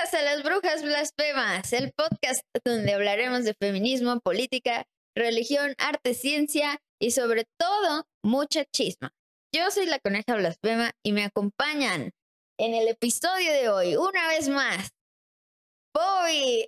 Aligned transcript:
A 0.00 0.22
las 0.22 0.42
Brujas 0.42 0.82
Blasfemas, 0.82 1.74
el 1.74 1.92
podcast 1.92 2.42
donde 2.64 2.94
hablaremos 2.94 3.44
de 3.44 3.52
feminismo, 3.52 4.18
política, 4.20 4.86
religión, 5.14 5.74
arte, 5.76 6.14
ciencia 6.14 6.80
y 6.98 7.10
sobre 7.10 7.44
todo 7.58 8.06
mucha 8.24 8.64
chisma. 8.64 9.12
Yo 9.54 9.70
soy 9.70 9.84
la 9.84 9.98
coneja 9.98 10.36
blasfema 10.36 10.92
y 11.04 11.12
me 11.12 11.24
acompañan 11.24 12.12
en 12.58 12.74
el 12.74 12.88
episodio 12.88 13.52
de 13.52 13.68
hoy, 13.68 13.96
una 13.96 14.26
vez 14.28 14.48
más, 14.48 14.90
Bobby. 15.94 16.66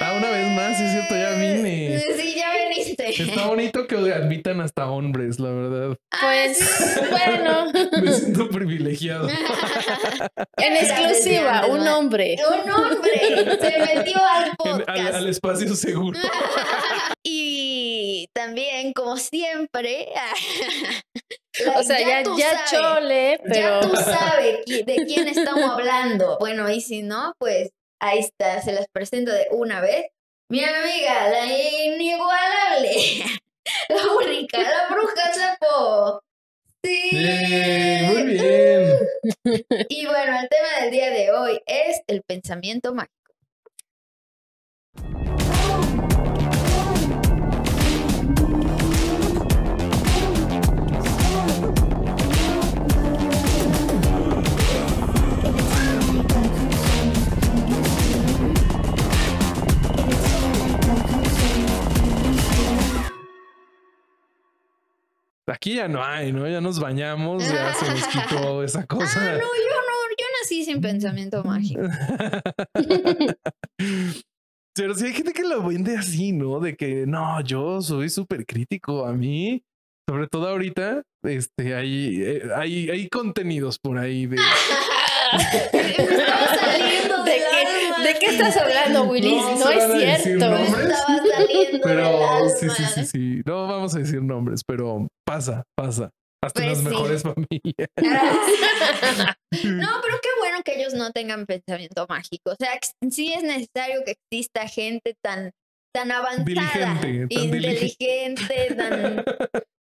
Ah, 0.00 0.14
una 0.16 0.30
vez 0.30 0.46
más, 0.52 0.78
sí 0.78 0.84
es 0.84 0.92
cierto, 0.92 1.14
ya 1.16 1.30
vine. 1.32 1.96
¡Eh! 1.96 2.02
Sí, 2.16 2.34
ya 2.36 2.52
viniste. 2.68 3.10
Está 3.22 3.46
bonito 3.46 3.86
que 3.86 3.96
admitan 3.96 4.60
hasta 4.60 4.88
hombres, 4.90 5.38
la 5.40 5.50
verdad. 5.50 5.96
Pues 6.20 7.00
bueno, 7.10 7.70
Me 8.02 8.12
siento 8.12 8.48
privilegiado. 8.48 9.28
en 10.56 10.76
exclusiva, 10.76 11.66
un 11.66 11.86
hombre. 11.88 12.36
Un 12.64 12.70
hombre 12.70 13.58
se 13.60 13.78
metió 13.96 14.24
al 14.24 14.44
En- 14.50 14.56
podcast. 14.56 14.88
al, 14.88 15.14
al 15.16 15.28
espacio 15.28 15.74
seguro. 15.74 16.18
y 17.24 18.28
también, 18.32 18.92
como 18.92 19.16
siempre, 19.16 20.08
O 21.76 21.82
sea, 21.82 21.98
ya, 22.00 22.22
ya 22.22 22.66
sabes, 22.66 22.70
chole, 22.70 23.40
Ya 23.44 23.50
pero 23.52 23.80
tú 23.80 23.96
sabes 23.96 24.64
de 24.66 25.04
quién 25.06 25.26
estamos 25.28 25.70
hablando. 25.70 26.36
Bueno, 26.38 26.70
y 26.70 26.80
si 26.80 27.02
no, 27.02 27.34
pues 27.38 27.70
ahí 28.00 28.20
está, 28.20 28.60
se 28.62 28.72
las 28.72 28.88
presento 28.88 29.32
de 29.32 29.48
una 29.50 29.80
vez. 29.80 30.06
Mi 30.50 30.64
amiga, 30.64 31.28
la 31.28 31.46
inigualable, 31.46 32.90
la 33.88 34.02
única, 34.24 34.58
la 34.58 34.88
bruja 34.88 35.34
sapo. 35.34 36.22
Sí. 36.82 37.10
Yay, 37.12 38.06
muy 38.06 38.22
bien. 38.24 38.98
Y 39.88 40.06
bueno, 40.06 40.40
el 40.40 40.48
tema 40.48 40.80
del 40.80 40.90
día 40.90 41.10
de 41.10 41.32
hoy 41.32 41.60
es 41.66 42.00
el 42.06 42.22
pensamiento 42.22 42.94
mágico. 42.94 43.17
Aquí 65.50 65.74
ya 65.76 65.88
no 65.88 66.04
hay, 66.04 66.32
¿no? 66.32 66.46
Ya 66.48 66.60
nos 66.60 66.78
bañamos, 66.78 67.48
ya 67.48 67.72
se 67.74 67.88
nos 67.90 68.06
quitó 68.08 68.62
esa 68.62 68.80
Ah, 68.80 68.86
cosa. 68.86 69.20
no, 69.20 69.38
yo 69.38 69.38
no, 69.38 69.46
yo 70.18 70.26
nací 70.42 70.64
sin 70.64 70.80
pensamiento 70.80 71.42
mágico. 71.44 71.80
Pero 74.74 74.94
sí 74.94 75.06
hay 75.06 75.12
gente 75.12 75.32
que 75.32 75.42
lo 75.42 75.66
vende 75.66 75.96
así, 75.96 76.32
¿no? 76.32 76.60
De 76.60 76.76
que 76.76 77.04
no, 77.06 77.40
yo 77.40 77.80
soy 77.82 78.08
súper 78.08 78.46
crítico. 78.46 79.04
A 79.06 79.12
mí, 79.12 79.64
sobre 80.08 80.26
todo 80.26 80.48
ahorita, 80.48 81.02
este, 81.22 81.74
hay, 81.74 82.22
eh, 82.22 82.42
hay, 82.56 82.88
hay 82.88 83.08
contenidos 83.10 83.78
por 83.78 83.98
ahí 83.98 84.24
de. 84.26 84.36
Estaba 85.72 86.46
saliendo 86.56 87.24
¿de 87.24 87.32
qué, 87.32 87.66
alma, 87.66 88.04
¿de 88.04 88.14
qué 88.14 88.28
sí. 88.30 88.34
estás 88.36 88.56
hablando, 88.56 89.04
Willis? 89.04 89.42
No, 89.42 89.68
es 89.68 90.24
cierto. 90.24 90.48
nombres. 90.48 90.80
Estaba 90.80 91.18
saliendo 91.36 91.80
Pero 91.84 92.48
sí, 92.48 92.70
sí, 92.70 92.84
sí, 92.94 93.04
sí. 93.04 93.42
No 93.44 93.66
vamos 93.66 93.94
a 93.96 93.98
decir 93.98 94.22
nombres, 94.22 94.62
pero 94.66 95.06
pasa, 95.26 95.64
pasa. 95.76 96.08
Hasta 96.42 96.62
Pues 96.62 96.68
las 96.68 96.78
sí. 96.78 96.84
mejores 96.84 97.22
familias. 97.22 97.88
No, 99.64 99.88
pero 100.02 100.20
qué 100.22 100.28
bueno 100.40 100.62
que 100.64 100.80
ellos 100.80 100.94
no 100.94 101.12
tengan 101.12 101.44
pensamiento 101.44 102.06
mágico. 102.08 102.52
O 102.52 102.56
sea, 102.58 102.78
sí 103.10 103.34
es 103.34 103.42
necesario 103.42 104.00
que 104.06 104.12
exista 104.12 104.66
gente 104.68 105.16
tan, 105.22 105.50
tan 105.94 106.12
avanzada, 106.12 106.44
Diligente, 106.46 107.34
tan 107.34 107.44
inteligente, 107.44 108.74
tan... 108.74 109.24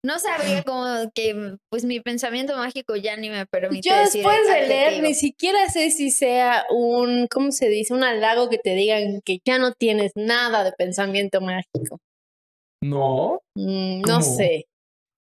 No 0.04 0.18
sabría 0.18 0.64
cómo 0.64 0.86
que, 1.14 1.58
pues 1.70 1.86
mi 1.86 2.00
pensamiento 2.00 2.56
mágico 2.58 2.96
ya 2.96 3.16
ni 3.18 3.30
me 3.30 3.46
permite 3.46 3.88
Yo 3.90 3.96
decir 3.96 4.24
después 4.24 4.48
de 4.48 4.68
leer 4.68 5.04
ni 5.04 5.14
siquiera 5.14 5.70
sé 5.70 5.92
si 5.92 6.10
sea 6.10 6.66
un, 6.72 7.28
¿cómo 7.28 7.52
se 7.52 7.70
dice? 7.70 7.94
Un 7.94 8.04
halago 8.04 8.50
que 8.50 8.58
te 8.58 8.74
digan 8.74 9.22
que 9.24 9.38
ya 9.46 9.60
no 9.60 9.74
tienes 9.74 10.12
nada 10.16 10.64
de 10.64 10.72
pensamiento 10.74 11.40
mágico. 11.42 12.00
No, 12.84 13.40
Mm, 13.56 14.02
no 14.02 14.20
¿Cómo? 14.20 14.22
sé. 14.22 14.66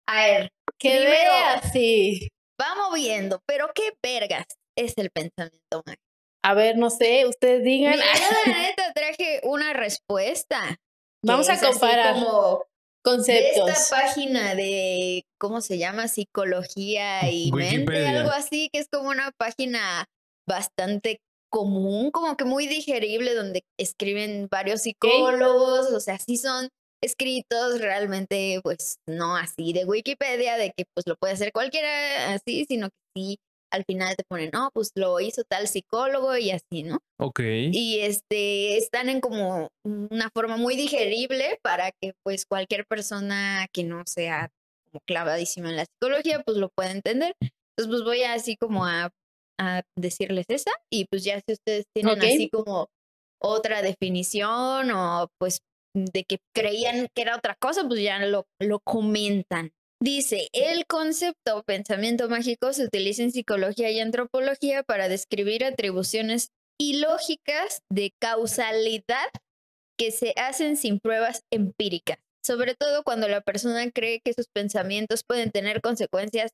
A 0.10 0.26
ver, 0.26 0.50
Que 0.80 0.90
Primero- 0.90 1.12
veas, 1.12 1.72
sí. 1.72 2.28
vamos 2.60 2.96
viendo, 2.96 3.40
pero 3.46 3.70
qué 3.76 3.92
vergas 4.04 4.46
es 4.76 4.98
el 4.98 5.12
pensamiento 5.12 5.84
mágico. 5.86 6.02
A 6.44 6.56
ver, 6.56 6.78
no 6.78 6.90
sé, 6.90 7.28
ustedes 7.28 7.64
digan. 7.64 7.94
Mira, 7.94 8.06
yo 8.16 8.52
la 8.52 8.58
neta 8.58 8.94
traje 8.94 9.42
una 9.44 9.74
respuesta. 9.74 10.76
Vamos 11.24 11.50
a 11.50 11.54
es 11.54 11.62
así 11.62 11.70
comparar 11.80 12.16
como 12.16 12.66
de 13.04 13.10
conceptos. 13.10 13.70
esta 13.70 13.96
página 13.96 14.56
de, 14.56 15.24
¿cómo 15.40 15.62
se 15.62 15.78
llama? 15.78 16.08
Psicología 16.08 17.30
y 17.32 17.52
mente, 17.52 18.08
algo 18.08 18.32
así, 18.32 18.70
que 18.72 18.80
es 18.80 18.88
como 18.92 19.10
una 19.10 19.32
página 19.38 20.06
bastante 20.48 21.20
común, 21.52 22.12
como 22.12 22.38
que 22.38 22.46
muy 22.46 22.68
digerible, 22.68 23.36
donde 23.36 23.64
escriben 23.78 24.48
varios 24.50 24.82
psicólogos, 24.82 25.92
o 25.92 26.00
sea, 26.00 26.18
sí 26.18 26.38
son 26.38 26.70
escritos 27.04 27.82
realmente, 27.82 28.60
pues 28.64 28.96
no 29.08 29.36
así 29.36 29.74
de 29.74 29.86
Wikipedia, 29.86 30.58
de 30.58 30.72
que 30.76 30.86
pues 30.94 31.08
lo 31.08 31.16
puede 31.16 31.34
hacer 31.34 31.52
cualquiera 31.52 32.34
así, 32.34 32.66
sino 32.68 32.90
que 32.90 32.96
sí, 33.16 33.38
al 33.72 33.86
final 33.86 34.16
te 34.16 34.24
ponen, 34.24 34.50
no, 34.54 34.70
pues 34.74 34.92
lo 34.96 35.20
hizo 35.20 35.44
tal 35.44 35.68
psicólogo 35.68 36.38
y 36.38 36.52
así, 36.52 36.84
¿no? 36.84 37.00
ok. 37.20 37.40
y 37.72 38.00
este 38.02 38.78
están 38.78 39.10
en 39.10 39.22
como 39.22 39.70
una 39.84 40.30
forma 40.34 40.58
muy 40.58 40.76
digerible 40.76 41.60
para 41.62 41.92
que 41.92 42.14
pues 42.24 42.46
cualquier 42.46 42.86
persona 42.86 43.68
que 43.72 43.84
no 43.84 44.04
sea 44.06 44.50
como 44.86 45.02
clavadísima 45.06 45.70
en 45.70 45.78
la 45.78 45.86
psicología 45.86 46.42
pues 46.46 46.58
lo 46.58 46.70
pueda 46.70 46.92
entender. 46.92 47.36
Entonces 47.42 47.88
pues 47.88 48.04
voy 48.04 48.24
así 48.24 48.58
como 48.58 48.86
a, 48.86 49.12
a 49.60 49.82
decirles 49.98 50.46
esa 50.50 50.72
y 50.92 51.06
pues 51.06 51.24
ya 51.24 51.40
si 51.40 51.54
ustedes 51.54 51.86
tienen 51.96 52.20
así 52.22 52.50
como 52.50 52.90
otra 53.42 53.82
definición 53.82 54.92
o 54.92 55.28
pues 55.40 55.60
de 55.94 56.24
que 56.24 56.40
creían 56.56 57.08
que 57.16 57.22
era 57.22 57.36
otra 57.36 57.56
cosa 57.56 57.88
pues 57.88 58.02
ya 58.02 58.20
lo, 58.26 58.46
lo 58.60 58.80
comentan. 58.80 59.72
Dice, 60.02 60.50
el 60.54 60.88
concepto 60.88 61.62
pensamiento 61.62 62.28
mágico 62.28 62.74
se 62.74 62.86
utiliza 62.86 63.22
en 63.22 63.32
psicología 63.32 63.92
y 63.92 64.00
antropología 64.00 64.82
para 64.82 65.08
describir 65.08 65.64
atribuciones 65.64 66.50
ilógicas 66.80 67.84
de 67.92 68.12
causalidad 68.20 69.30
que 70.00 70.10
se 70.10 70.34
hacen 70.38 70.76
sin 70.76 71.00
pruebas 71.00 71.44
empíricas, 71.52 72.18
sobre 72.44 72.74
todo 72.74 73.04
cuando 73.04 73.28
la 73.28 73.42
persona 73.42 73.92
cree 73.92 74.22
que 74.26 74.34
sus 74.34 74.48
pensamientos 74.48 75.24
pueden 75.24 75.52
tener 75.52 75.82
consecuencias 75.82 76.50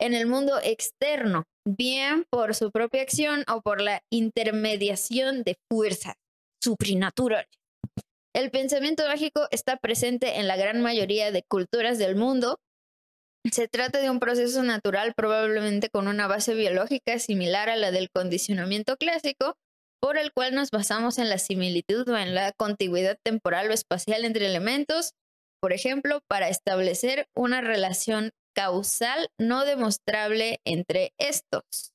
en 0.00 0.14
el 0.14 0.28
mundo 0.28 0.60
externo, 0.62 1.42
bien 1.66 2.24
por 2.30 2.54
su 2.54 2.70
propia 2.70 3.02
acción 3.02 3.44
o 3.52 3.62
por 3.62 3.80
la 3.80 4.04
intermediación 4.12 5.42
de 5.42 5.56
fuerzas 5.68 6.14
supranaturales. 6.62 7.50
El 8.32 8.52
pensamiento 8.52 9.04
mágico 9.08 9.48
está 9.50 9.76
presente 9.76 10.38
en 10.38 10.46
la 10.46 10.56
gran 10.56 10.80
mayoría 10.80 11.32
de 11.32 11.42
culturas 11.42 11.98
del 11.98 12.14
mundo. 12.14 12.60
Se 13.50 13.66
trata 13.66 14.00
de 14.00 14.08
un 14.08 14.20
proceso 14.20 14.62
natural 14.62 15.14
probablemente 15.16 15.90
con 15.90 16.06
una 16.06 16.28
base 16.28 16.54
biológica 16.54 17.18
similar 17.18 17.68
a 17.68 17.76
la 17.76 17.90
del 17.90 18.08
condicionamiento 18.10 18.96
clásico, 18.96 19.56
por 20.00 20.16
el 20.16 20.32
cual 20.32 20.54
nos 20.54 20.70
basamos 20.70 21.18
en 21.18 21.28
la 21.28 21.38
similitud 21.38 22.08
o 22.08 22.16
en 22.16 22.34
la 22.34 22.52
contigüidad 22.52 23.18
temporal 23.24 23.70
o 23.70 23.72
espacial 23.72 24.24
entre 24.24 24.46
elementos, 24.46 25.12
por 25.60 25.72
ejemplo, 25.72 26.20
para 26.28 26.48
establecer 26.48 27.26
una 27.36 27.60
relación 27.60 28.30
causal 28.54 29.28
no 29.38 29.64
demostrable 29.64 30.60
entre 30.64 31.12
estos. 31.18 31.91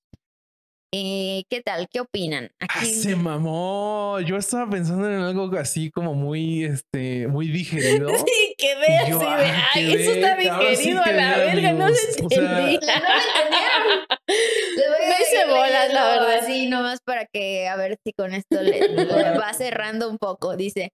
Eh, 0.93 1.43
¿Qué 1.49 1.61
tal? 1.61 1.89
¿Qué 1.91 1.99
opinan? 1.99 2.49
Ah, 2.61 2.85
se 2.85 3.15
mamó. 3.15 4.19
Yo 4.21 4.37
estaba 4.37 4.69
pensando 4.69 5.09
en 5.09 5.19
algo 5.19 5.53
así 5.57 5.91
como 5.91 6.13
muy, 6.13 6.63
este, 6.63 7.27
muy 7.27 7.47
digerido. 7.49 8.07
Sí, 8.27 8.55
que 8.57 8.75
veas, 8.75 9.09
yo, 9.09 9.19
sí, 9.19 9.25
de, 9.25 9.31
ah, 9.31 9.67
ay, 9.73 9.93
eso 9.93 10.11
está 10.11 10.37
sí 10.37 10.43
digerido 10.43 11.03
que 11.03 11.09
a 11.09 11.13
la 11.13 11.37
ve, 11.37 11.45
verga, 11.45 11.71
no 11.73 11.89
se 11.89 12.25
O 12.25 12.29
sea, 12.29 12.39
entendía. 12.39 12.79
No 14.27 15.07
me 15.09 15.21
hice 15.21 15.45
bolas, 15.47 15.93
la 15.93 16.05
verdad. 16.05 16.33
Así 16.39 16.67
nomás 16.67 16.99
para 17.03 17.25
que 17.25 17.67
a 17.67 17.75
ver 17.75 17.97
si 18.05 18.13
con 18.13 18.33
esto 18.33 18.61
le, 18.61 18.87
le 18.87 19.37
va 19.37 19.53
cerrando 19.53 20.09
un 20.09 20.17
poco. 20.17 20.55
Dice, 20.55 20.91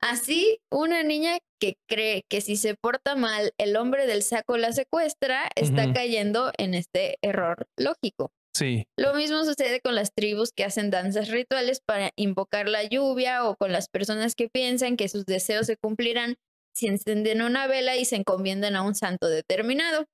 así 0.00 0.58
una 0.72 1.02
niña 1.02 1.38
que 1.60 1.74
cree 1.88 2.22
que 2.28 2.40
si 2.40 2.56
se 2.56 2.74
porta 2.74 3.14
mal 3.16 3.52
el 3.58 3.76
hombre 3.76 4.06
del 4.06 4.22
saco 4.22 4.56
la 4.56 4.72
secuestra 4.72 5.48
está 5.54 5.92
cayendo 5.92 6.52
en 6.58 6.74
este 6.74 7.16
error 7.22 7.66
lógico. 7.76 8.30
Sí. 8.56 8.86
Lo 8.96 9.14
mismo 9.14 9.44
sucede 9.44 9.80
con 9.80 9.94
las 9.94 10.12
tribus 10.14 10.50
que 10.50 10.64
hacen 10.64 10.90
danzas 10.90 11.28
rituales 11.28 11.80
para 11.84 12.10
invocar 12.16 12.68
la 12.68 12.84
lluvia 12.84 13.44
o 13.46 13.56
con 13.56 13.70
las 13.70 13.88
personas 13.88 14.34
que 14.34 14.48
piensan 14.48 14.96
que 14.96 15.08
sus 15.08 15.26
deseos 15.26 15.66
se 15.66 15.76
cumplirán 15.76 16.36
si 16.74 16.86
encienden 16.86 17.42
una 17.42 17.66
vela 17.66 17.96
y 17.96 18.04
se 18.04 18.16
encomiendan 18.16 18.76
a 18.76 18.82
un 18.82 18.94
santo 18.94 19.28
determinado 19.28 20.06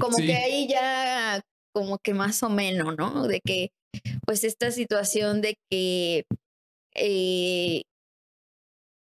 como 0.00 0.18
sí. 0.18 0.26
que 0.26 0.34
ahí 0.34 0.68
ya 0.68 1.40
como 1.72 1.98
que 1.98 2.14
más 2.14 2.42
o 2.42 2.50
menos, 2.50 2.96
¿no? 2.96 3.26
De 3.26 3.40
que 3.40 3.70
pues 4.26 4.44
esta 4.44 4.70
situación 4.70 5.40
de 5.40 5.56
que 5.70 6.24
eh, 6.94 7.82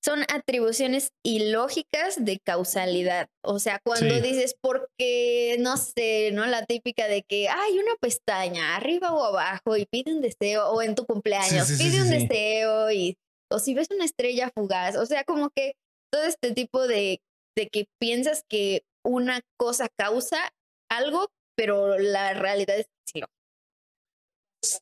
son 0.04 0.22
atribuciones 0.24 1.12
ilógicas 1.24 2.22
de 2.22 2.38
causalidad. 2.38 3.28
O 3.42 3.58
sea, 3.58 3.80
cuando 3.82 4.14
Sí. 4.16 4.20
dices, 4.20 4.54
porque, 4.60 5.56
no 5.60 5.78
sé, 5.78 6.30
¿no? 6.32 6.44
La 6.44 6.66
típica 6.66 7.08
de 7.08 7.22
que 7.22 7.48
hay 7.48 7.78
una 7.78 7.94
pestaña 8.00 8.76
arriba 8.76 9.14
o 9.14 9.24
abajo 9.24 9.76
y 9.78 9.86
pide 9.86 10.12
un 10.14 10.20
deseo, 10.20 10.68
o 10.68 10.82
en 10.82 10.94
tu 10.94 11.06
cumpleaños, 11.06 11.66
sí, 11.68 11.76
sí, 11.76 11.84
pide 11.84 12.02
un 12.02 12.10
deseo, 12.10 12.90
y, 12.90 13.16
o 13.50 13.58
si 13.58 13.72
ves 13.72 13.88
una 13.90 14.04
estrella 14.04 14.50
fugaz. 14.54 14.96
O 14.96 15.06
sea, 15.06 15.24
como 15.24 15.48
que 15.48 15.72
todo 16.12 16.24
este 16.24 16.52
tipo 16.52 16.86
de, 16.86 17.22
de 17.56 17.68
que 17.68 17.86
piensas 17.98 18.42
que 18.46 18.82
una 19.06 19.40
cosa 19.58 19.88
causa 19.98 20.52
algo, 20.90 21.28
pero 21.56 21.98
la 21.98 22.34
realidad 22.34 22.78
es 22.78 22.86
que 23.12 23.22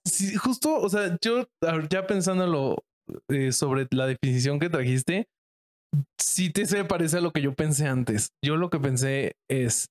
sí 0.04 0.34
justo, 0.34 0.76
o 0.76 0.88
sea, 0.88 1.16
yo 1.20 1.44
ya 1.90 2.06
pensándolo 2.06 2.84
eh, 3.28 3.52
sobre 3.52 3.86
la 3.90 4.06
definición 4.06 4.58
que 4.58 4.70
trajiste, 4.70 5.26
sí 6.20 6.50
te 6.50 6.66
se 6.66 6.84
parece 6.84 7.18
a 7.18 7.20
lo 7.20 7.32
que 7.32 7.42
yo 7.42 7.54
pensé 7.54 7.86
antes. 7.86 8.30
Yo 8.44 8.56
lo 8.56 8.70
que 8.70 8.78
pensé 8.78 9.32
es 9.50 9.88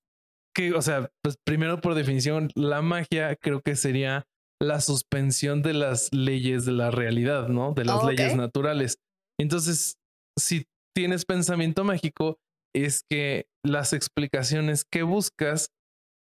que, 0.56 0.74
o 0.74 0.82
sea, 0.82 1.10
pues 1.24 1.38
primero 1.46 1.80
por 1.82 1.96
definición, 1.96 2.50
la 2.56 2.82
magia 2.82 3.36
creo 3.36 3.62
que 3.62 3.76
sería 3.76 4.26
la 4.62 4.80
suspensión 4.80 5.62
de 5.62 5.74
las 5.74 6.10
leyes 6.14 6.66
de 6.66 6.74
la 6.74 6.92
realidad, 6.92 7.48
¿no? 7.48 7.74
De 7.74 7.86
las 7.86 8.04
leyes 8.04 8.36
naturales. 8.36 8.98
Entonces, 9.40 9.96
si 10.38 10.66
tienes 10.96 11.26
pensamiento 11.26 11.84
mágico, 11.84 12.38
es 12.76 13.02
que 13.10 13.46
las 13.66 13.94
explicaciones 13.94 14.86
que 14.86 15.04
buscas 15.04 15.70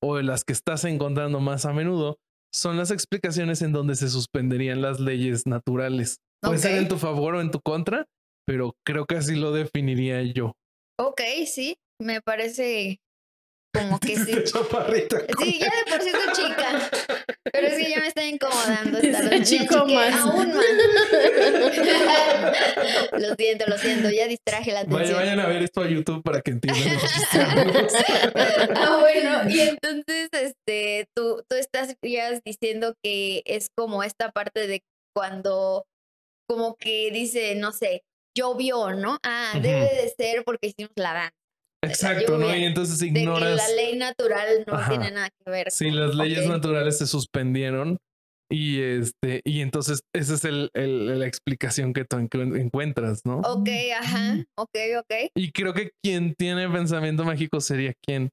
o 0.03 0.19
las 0.21 0.43
que 0.43 0.53
estás 0.53 0.85
encontrando 0.85 1.39
más 1.39 1.65
a 1.65 1.73
menudo 1.73 2.17
son 2.53 2.77
las 2.77 2.91
explicaciones 2.91 3.61
en 3.61 3.71
donde 3.71 3.95
se 3.95 4.09
suspenderían 4.09 4.81
las 4.81 4.99
leyes 4.99 5.45
naturales. 5.45 6.17
Puede 6.41 6.57
ser 6.57 6.77
en 6.77 6.87
tu 6.87 6.97
favor 6.97 7.35
o 7.35 7.41
en 7.41 7.51
tu 7.51 7.61
contra, 7.61 8.05
pero 8.47 8.75
creo 8.85 9.05
que 9.05 9.15
así 9.15 9.35
lo 9.35 9.51
definiría 9.51 10.21
yo. 10.23 10.53
Ok, 10.99 11.21
sí, 11.45 11.75
me 11.99 12.21
parece 12.21 12.99
como 13.73 13.99
que 13.99 14.15
sí. 14.17 14.43
Chaparrita. 14.43 15.19
Sí, 15.39 15.59
ya 15.59 15.67
de 15.67 15.91
por 15.91 16.01
sí 16.01 16.09
soy 16.09 16.33
chica. 16.33 16.89
Pero 17.51 17.67
es 17.67 17.73
que 17.77 17.89
ya 17.89 17.99
me 17.99 18.07
está 18.07 18.25
incomodando 18.25 18.97
esta 18.97 19.23
Se 19.23 19.29
vez. 19.29 19.49
Ya 19.49 19.57
achicó 19.61 19.81
chiqué 19.85 19.95
más. 19.95 20.19
Aún 20.21 20.53
más. 20.53 20.65
lo 23.19 23.35
siento, 23.35 23.65
lo 23.67 23.77
siento. 23.77 24.09
Ya 24.09 24.27
distraje 24.27 24.71
la 24.71 24.83
Vaya, 24.83 24.95
atención. 24.95 25.19
vayan 25.19 25.39
a 25.39 25.47
ver 25.47 25.63
esto 25.63 25.81
a 25.81 25.87
YouTube 25.87 26.23
para 26.23 26.41
que 26.41 26.51
entiendan 26.51 26.83
amigos. 26.87 27.11
ah, 28.75 28.97
bueno, 28.99 29.49
y 29.49 29.59
entonces, 29.61 30.29
este, 30.33 31.07
tú, 31.15 31.43
tú 31.49 31.55
estás 31.55 31.95
ya 32.03 32.31
diciendo 32.45 32.93
que 33.03 33.41
es 33.45 33.67
como 33.75 34.03
esta 34.03 34.31
parte 34.31 34.67
de 34.67 34.81
cuando, 35.15 35.85
como 36.51 36.75
que 36.75 37.11
dice, 37.11 37.55
no 37.55 37.71
sé, 37.71 38.03
llovió, 38.37 38.91
¿no? 38.93 39.17
Ah, 39.23 39.53
debe 39.61 39.85
de 39.95 40.13
ser 40.17 40.43
porque 40.43 40.67
hicimos 40.67 40.91
la 40.95 41.13
danza. 41.13 41.35
Exacto, 41.83 42.37
¿no? 42.37 42.53
Y 42.55 42.63
entonces 42.65 42.99
De 42.99 43.11
que 43.13 43.19
ignoras 43.21 43.55
la 43.55 43.69
ley 43.75 43.95
natural 43.95 44.63
no 44.67 44.73
Ajá. 44.73 44.89
tiene 44.89 45.11
nada 45.11 45.29
que 45.29 45.49
ver. 45.49 45.67
con- 45.77 45.95
las 45.95 46.15
leyes 46.15 46.45
naturales 46.47 46.97
se 46.97 47.07
suspendieron 47.07 47.97
y 48.51 48.81
este 48.81 49.39
y 49.45 49.61
entonces 49.61 50.01
esa 50.13 50.33
es 50.33 50.43
el, 50.43 50.69
el- 50.73 51.19
la 51.19 51.25
explicación 51.25 51.93
que 51.93 52.03
tú 52.03 52.17
encu- 52.17 52.59
encuentras, 52.59 53.21
¿no? 53.25 53.37
Ok, 53.39 53.69
ajá, 53.97 54.43
ok, 54.57 54.77
ok. 54.99 55.13
Y 55.35 55.51
creo 55.53 55.73
que 55.73 55.91
quien 56.03 56.35
tiene 56.35 56.69
pensamiento 56.69 57.23
mágico 57.23 57.61
sería 57.61 57.93
quien 58.05 58.29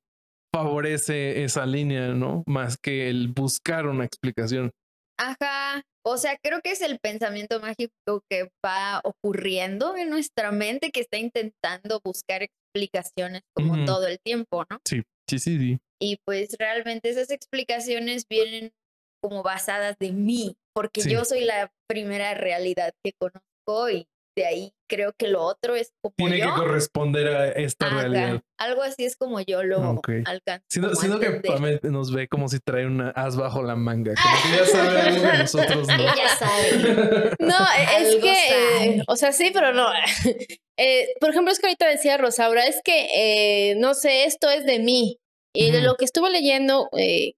favorece 0.53 1.44
esa 1.44 1.64
línea, 1.67 2.09
¿no? 2.09 2.43
Más 2.47 2.76
que 2.76 3.09
el 3.09 3.29
buscar 3.29 3.87
una 3.87 4.05
explicación. 4.05 4.73
Ajá, 5.19 5.82
o 6.05 6.17
sea, 6.17 6.38
creo 6.41 6.61
que 6.62 6.70
es 6.70 6.81
el 6.81 7.00
pensamiento 7.00 7.61
mágico 7.61 8.23
que 8.31 8.50
va 8.65 9.00
ocurriendo 9.03 9.97
en 9.97 10.11
nuestra 10.11 10.53
mente 10.53 10.91
que 10.91 11.00
está 11.00 11.19
intentando 11.19 12.00
buscar 12.05 12.43
explicaciones 12.44 13.43
como 13.53 13.85
todo 13.85 14.06
el 14.06 14.20
tiempo, 14.20 14.65
¿no? 14.70 14.79
Sí, 14.85 15.03
sí, 15.29 15.38
sí, 15.38 15.59
sí. 15.59 15.79
Y 16.00 16.19
pues 16.25 16.50
realmente 16.59 17.11
esas 17.11 17.31
explicaciones 17.31 18.26
vienen 18.31 18.73
como 19.20 19.43
basadas 19.43 19.97
de 19.99 20.12
mí, 20.12 20.56
porque 20.73 21.03
Sí. 21.03 21.11
yo 21.11 21.25
soy 21.25 21.44
la 21.44 21.73
primera 21.88 22.35
realidad 22.35 22.93
que 23.05 23.12
conozco 23.19 23.91
y 23.91 24.06
de 24.38 24.46
ahí 24.46 24.73
creo 24.88 25.12
que 25.12 25.29
lo 25.29 25.43
otro 25.43 25.76
es 25.76 25.93
como 26.00 26.14
Tiene 26.17 26.38
yo. 26.38 26.46
que 26.46 26.61
corresponder 26.61 27.29
a 27.29 27.49
esta 27.49 27.87
Ajá, 27.87 28.00
realidad. 28.00 28.40
Algo 28.58 28.82
así 28.82 29.05
es 29.05 29.17
como 29.17 29.40
yo 29.40 29.62
lo 29.62 29.90
Ok. 29.90 30.08
alcanzo. 30.25 30.64
Siento, 30.69 31.20
que. 31.20 31.31
Pame 31.46 31.79
nos 31.82 32.12
ve 32.12 32.26
como 32.29 32.49
si 32.49 32.58
trae 32.61 32.87
una 32.87 33.11
as 33.11 33.37
bajo 33.37 33.62
la 33.62 33.76
manga. 33.76 34.14
Como 34.14 34.35
que 34.43 34.58
ya 34.58 34.67
sabe 34.67 35.00
algo 35.02 35.31
que 35.31 35.38
nosotros 35.38 35.87
no. 35.88 35.94
Ella 35.94 36.29
sabe. 36.38 37.37
No, 37.40 37.55
e, 37.76 38.02
es 38.02 38.08
Algo 38.08 38.20
que, 38.23 38.85
eh, 38.85 39.02
o 39.06 39.17
sea, 39.17 39.32
sí, 39.32 39.50
pero 39.52 39.73
no. 39.73 39.87
Eh, 40.81 41.08
por 41.20 41.31
ejemplo, 41.31 41.50
es 41.52 41.58
que 41.58 41.67
ahorita 41.67 41.88
decía 41.88 42.17
Rosaura, 42.19 42.64
es 42.64 42.81
que, 42.85 43.08
eh, 43.12 43.75
no 43.79 43.94
sé, 43.94 44.25
esto 44.26 44.49
es 44.49 44.64
de 44.64 44.79
mí. 44.79 45.19
Y 45.52 45.73
de 45.73 45.82
lo 45.82 45.96
que 45.96 46.05
estuve 46.05 46.31
leyendo 46.31 46.88
eh, 46.96 47.32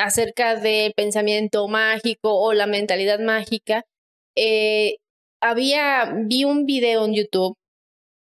acerca 0.00 0.56
del 0.56 0.94
pensamiento 0.94 1.68
mágico 1.68 2.34
o 2.40 2.54
la 2.54 2.66
mentalidad 2.66 3.18
mágica, 3.18 3.84
eh, 4.34 4.96
había, 5.42 6.12
vi 6.24 6.44
un 6.44 6.66
video 6.66 7.04
en 7.04 7.14
YouTube 7.14 7.54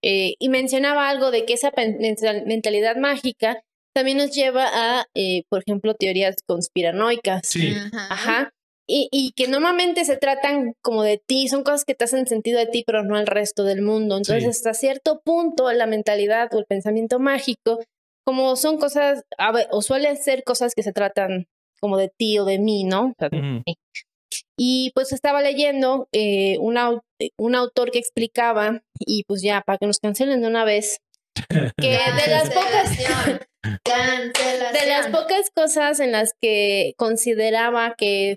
eh, 0.03 0.35
y 0.39 0.49
mencionaba 0.49 1.09
algo 1.09 1.31
de 1.31 1.45
que 1.45 1.55
esa 1.55 1.73
mentalidad 2.47 2.97
mágica 2.97 3.61
también 3.95 4.19
nos 4.19 4.31
lleva 4.35 4.67
a, 4.73 5.07
eh, 5.15 5.43
por 5.49 5.63
ejemplo, 5.67 5.95
teorías 5.95 6.37
conspiranoicas. 6.47 7.43
Sí. 7.47 7.75
Ajá. 7.93 8.51
Y, 8.89 9.09
y 9.13 9.33
que 9.37 9.47
normalmente 9.47 10.05
se 10.05 10.17
tratan 10.17 10.75
como 10.83 11.03
de 11.05 11.21
ti, 11.25 11.49
son 11.49 11.63
cosas 11.63 11.85
que 11.85 11.95
te 11.95 12.05
hacen 12.05 12.27
sentido 12.27 12.59
de 12.59 12.67
ti, 12.67 12.83
pero 12.85 13.05
no 13.05 13.17
al 13.17 13.27
resto 13.27 13.63
del 13.65 13.83
mundo. 13.83 14.17
Entonces, 14.17 14.43
Sí. 14.45 14.51
hasta 14.51 14.75
cierto 14.75 15.21
punto, 15.25 15.71
la 15.73 15.87
mentalidad 15.87 16.53
o 16.55 16.59
el 16.59 16.65
pensamiento 16.65 17.19
mágico, 17.21 17.81
como 18.25 18.57
son 18.57 18.79
cosas, 18.79 19.23
a 19.39 19.53
ver, 19.53 19.69
o 19.71 19.83
suelen 19.83 20.17
ser 20.17 20.43
cosas 20.45 20.75
que 20.75 20.83
se 20.83 20.93
tratan 20.93 21.47
como 21.81 21.97
de 21.99 22.11
ti 22.17 22.39
o 22.39 22.45
de 22.45 22.59
mí, 22.59 22.85
¿no? 22.85 23.07
O 23.09 23.15
sea, 23.19 23.29
de 23.29 23.41
mí. 23.41 23.63
Y 24.63 24.91
pues 24.95 25.13
estaba 25.13 25.41
leyendo 25.41 26.07
eh, 26.13 26.59
un, 26.59 26.77
au- 26.77 27.01
un 27.39 27.55
autor 27.55 27.91
que 27.91 27.99
explicaba, 27.99 28.83
y 28.99 29.25
pues 29.25 29.41
ya, 29.41 29.63
para 29.63 29.79
que 29.79 29.87
nos 29.87 30.01
cancelen 30.01 30.43
de 30.43 30.49
una 30.49 30.65
vez, 30.67 30.99
que 31.79 31.89
de 31.89 32.31
las 32.31 32.51
pocas 32.51 32.99
de 33.65 34.87
las 34.89 35.07
pocas 35.09 35.51
cosas 35.55 36.01
en 36.01 36.13
las 36.13 36.33
que 36.41 36.93
consideraba 36.99 37.95
que 37.97 38.37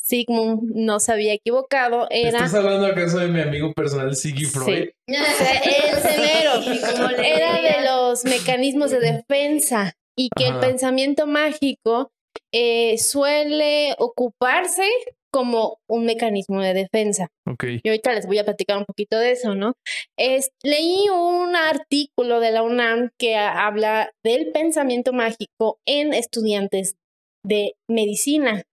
Sigmund 0.00 0.62
no 0.74 1.00
se 1.00 1.12
había 1.12 1.34
equivocado 1.34 2.06
era, 2.10 2.38
¿Estás 2.38 2.54
hablando 2.54 2.86
acaso 2.86 3.18
de 3.18 3.28
mi 3.28 3.40
amigo 3.42 3.72
personal 3.74 4.14
Siggy 4.16 4.46
Freud? 4.46 4.88
Sí. 4.88 4.90
el 5.06 5.96
severo, 6.00 7.22
era 7.22 7.60
de 7.60 7.84
los 7.84 8.24
mecanismos 8.24 8.90
de 8.90 9.00
defensa 9.00 9.92
y 10.16 10.30
que 10.34 10.48
el 10.48 10.60
pensamiento 10.60 11.26
mágico 11.26 12.10
eh, 12.54 12.96
suele 12.98 13.94
ocuparse 13.98 14.88
como 15.30 15.78
un 15.88 16.04
mecanismo 16.06 16.60
de 16.60 16.74
defensa. 16.74 17.28
Ok. 17.46 17.64
Y 17.82 17.88
ahorita 17.88 18.12
les 18.12 18.26
voy 18.26 18.38
a 18.38 18.44
platicar 18.44 18.78
un 18.78 18.84
poquito 18.84 19.18
de 19.18 19.32
eso, 19.32 19.54
¿no? 19.54 19.74
Es, 20.16 20.50
leí 20.62 21.08
un 21.08 21.56
artículo 21.56 22.40
de 22.40 22.50
la 22.50 22.62
UNAM 22.62 23.10
que 23.18 23.36
habla 23.36 24.10
del 24.24 24.52
pensamiento 24.52 25.12
mágico 25.12 25.78
en 25.86 26.14
estudiantes 26.14 26.96
de 27.44 27.74
medicina 27.88 28.64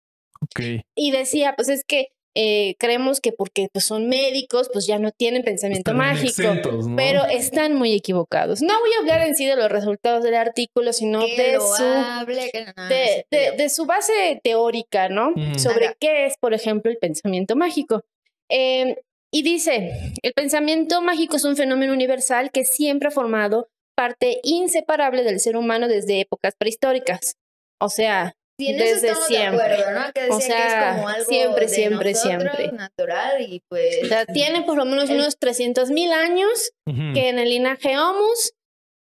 Ok. 0.41 0.85
y 0.97 1.11
decía, 1.11 1.55
pues 1.57 1.69
es 1.69 1.85
que 1.85 2.09
eh, 2.37 2.75
creemos 2.79 3.21
que 3.21 3.31
porque 3.33 3.69
pues, 3.73 3.85
son 3.85 4.09
médicos, 4.09 4.69
pues 4.73 4.87
ya 4.87 4.99
no 4.99 5.13
tienen 5.13 5.43
pensamiento 5.45 5.93
Están 5.93 5.97
mágico. 5.97 6.29
exentos, 6.29 6.89
¿no? 6.89 6.97
Pero 6.97 7.25
están 7.27 7.75
muy 7.75 7.93
equivocados. 7.95 8.61
No 8.61 8.79
voy 8.81 8.91
a 8.97 8.99
hablar 9.01 9.23
en 9.27 9.37
sí 9.37 9.47
de 9.47 9.57
los 9.57 9.71
resultados 9.71 10.23
del 10.25 10.35
artículo, 10.35 10.93
sino 10.93 11.21
de 11.21 11.59
su, 11.61 11.83
hable, 11.85 12.51
no, 12.77 12.89
de, 12.89 13.25
de- 13.57 13.69
su 13.69 13.87
base 13.87 14.41
teórica, 14.43 15.09
¿no? 15.09 15.29
Ujú. 15.31 15.59
Sobre 15.59 15.87
Ajá. 15.87 15.97
qué 16.01 16.27
es, 16.27 16.35
por 16.39 16.55
ejemplo, 16.55 16.91
el 16.91 16.99
pensamiento 16.99 17.57
mágico. 17.57 18.03
Eh, 18.51 18.97
y 19.33 19.43
dice, 19.43 20.13
el 20.23 20.33
pensamiento 20.33 21.03
mágico 21.03 21.37
es 21.37 21.45
un 21.45 21.57
fenómeno 21.57 21.93
universal 21.93 22.51
que 22.53 22.65
siempre 22.65 23.09
ha 23.09 23.13
formado 23.13 23.69
parte 23.97 24.41
inseparable 24.43 25.23
del 25.23 25.41
ser 25.41 25.57
humano 25.57 25.89
desde 25.89 26.21
épocas 26.21 26.55
prehistóricas. 26.59 27.37
O 27.81 27.89
sea, 27.89 28.35
Sí, 28.59 28.69
en 28.69 28.77
eso 28.81 28.95
desde 28.95 29.09
estamos 29.09 29.27
siempre. 29.27 29.69
De 29.69 29.75
acuerdo, 29.75 30.01
¿no? 30.01 30.13
Que 30.13 30.21
decía 30.21 30.35
O 30.35 30.39
que 30.39 30.45
sea, 30.45 30.89
es 30.91 30.95
como 30.97 31.09
algo 31.09 31.25
siempre, 31.25 31.67
de 31.67 31.69
siempre, 31.75 32.13
nosotros, 32.13 32.53
siempre. 32.57 32.73
natural 32.73 33.43
y 33.43 33.61
pues 33.69 33.99
o 34.05 34.07
sea, 34.07 34.27
tiene 34.27 34.63
por 34.63 34.77
lo 34.77 34.85
menos 34.85 35.11
El- 35.11 35.17
unos 35.17 35.39
300 35.39 35.91
mil 35.91 36.13
años 36.13 36.71
que 36.87 37.29
en 37.29 37.39
el 37.39 37.49
linaje 37.49 37.99
Homus 37.99 38.53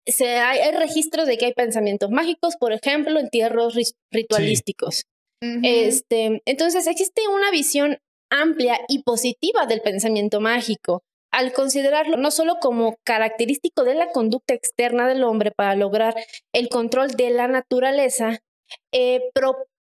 se 0.08 0.38
hay, 0.38 0.60
hay 0.60 0.72
registros 0.74 1.27
de 1.27 1.38
que 1.38 1.46
hay 1.48 1.54
pensamientos 1.54 2.12
mágicos, 2.12 2.56
por 2.60 2.72
ejemplo, 2.74 3.20
entierros 3.20 3.75
ri- 3.75 3.94
ritualísticos. 4.12 5.04
Este, 5.63 6.42
entonces 6.46 6.88
existe 6.88 7.27
una 7.27 7.51
visión 7.51 7.98
amplia 8.32 8.80
y 8.88 9.04
positiva 9.04 9.65
del 9.65 9.82
pensamiento 9.82 10.39
mágico, 10.42 11.04
al 11.32 11.54
considerarlo 11.54 12.18
no 12.18 12.32
solo 12.32 12.56
como 12.62 12.96
característico 13.04 13.84
de 13.84 13.96
la 13.96 14.12
conducta 14.12 14.54
externa 14.54 15.08
del 15.08 15.24
hombre 15.24 15.51
para 15.51 15.75
lograr 15.75 16.15
el 16.54 16.70
control 16.70 17.12
de 17.12 17.30
la 17.32 17.48
naturaleza, 17.48 18.39
eh, 18.94 19.22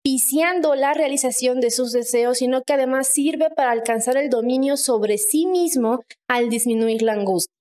propiciando 0.04 0.74
la 0.74 0.94
realización 0.94 1.60
de 1.60 1.70
sus 1.70 1.92
deseos, 1.92 2.38
sino 2.38 2.62
que 2.62 2.72
además 2.74 3.08
sirve 3.08 3.50
para 3.50 3.70
alcanzar 3.72 4.16
el 4.16 4.30
dominio 4.30 4.76
sobre 4.76 5.18
sí 5.18 5.46
mismo 5.46 6.02
al 6.28 6.48
disminuir 6.48 7.02
la 7.02 7.12
angustia. 7.14 7.54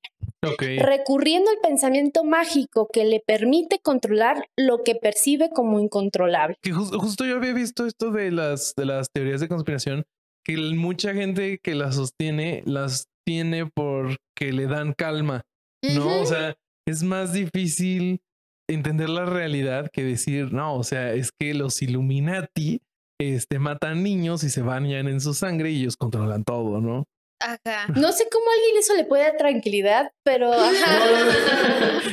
Ok. 0.45 0.63
Recurriendo 0.79 1.49
al 1.49 1.57
pensamiento 1.57 2.23
mágico 2.23 2.87
que 2.91 3.05
le 3.05 3.19
permite 3.25 3.79
controlar 3.79 4.45
lo 4.57 4.83
que 4.83 4.95
percibe 4.95 5.49
como 5.49 5.79
incontrolable. 5.79 6.55
Que 6.61 6.71
jus- 6.71 6.95
justo 6.97 7.25
yo 7.25 7.35
había 7.37 7.53
visto 7.53 7.85
esto 7.85 8.11
de 8.11 8.31
las, 8.31 8.73
de 8.77 8.85
las 8.85 9.07
teorías 9.11 9.41
de 9.41 9.47
conspiración, 9.47 10.05
que 10.45 10.55
mucha 10.57 11.13
gente 11.13 11.59
que 11.61 11.75
las 11.75 11.95
sostiene, 11.95 12.61
las 12.65 13.07
tiene 13.25 13.65
porque 13.65 14.17
le 14.53 14.67
dan 14.67 14.93
calma, 14.93 15.41
¿no? 15.83 16.21
O 16.21 16.25
sea, 16.25 16.55
es 16.87 17.03
más 17.03 17.33
difícil 17.33 18.21
entender 18.67 19.09
la 19.09 19.25
realidad 19.25 19.89
que 19.91 20.03
decir, 20.03 20.53
no, 20.53 20.75
o 20.75 20.83
sea, 20.83 21.13
es 21.13 21.31
que 21.31 21.53
los 21.53 21.81
Illuminati 21.81 22.81
este, 23.19 23.59
matan 23.59 24.03
niños 24.03 24.43
y 24.43 24.49
se 24.49 24.61
bañan 24.61 25.07
en 25.07 25.21
su 25.21 25.33
sangre 25.33 25.71
y 25.71 25.81
ellos 25.81 25.97
controlan 25.97 26.43
todo, 26.43 26.81
¿no? 26.81 27.05
Ajá. 27.39 27.87
No 27.95 28.11
sé 28.11 28.27
cómo 28.31 28.45
a 28.49 28.53
alguien 28.53 28.77
eso 28.77 28.95
le 28.95 29.03
puede 29.03 29.23
dar 29.23 29.37
tranquilidad, 29.37 30.11
pero 30.23 30.51
ajá. 30.53 30.99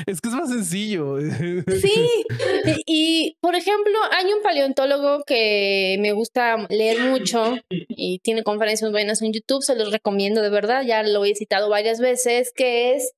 es 0.07 0.21
que 0.21 0.29
es 0.29 0.35
más 0.35 0.51
sencillo. 0.51 1.19
Sí, 1.21 2.25
y, 2.65 2.83
y, 2.87 3.37
por 3.41 3.55
ejemplo, 3.55 3.95
hay 4.13 4.33
un 4.33 4.43
paleontólogo 4.43 5.25
que 5.25 5.97
me 6.01 6.13
gusta 6.13 6.67
leer 6.69 7.01
mucho 7.01 7.57
y 7.71 8.21
tiene 8.21 8.43
conferencias 8.43 8.91
buenas 8.91 9.23
en 9.23 9.33
YouTube, 9.33 9.63
se 9.63 9.77
los 9.77 9.93
recomiendo 9.93 10.43
de 10.43 10.51
verdad, 10.51 10.83
ya 10.83 11.03
lo 11.03 11.25
he 11.25 11.35
citado 11.35 11.69
varias 11.69 12.01
veces, 12.01 12.53
que 12.55 12.95
es 12.95 13.13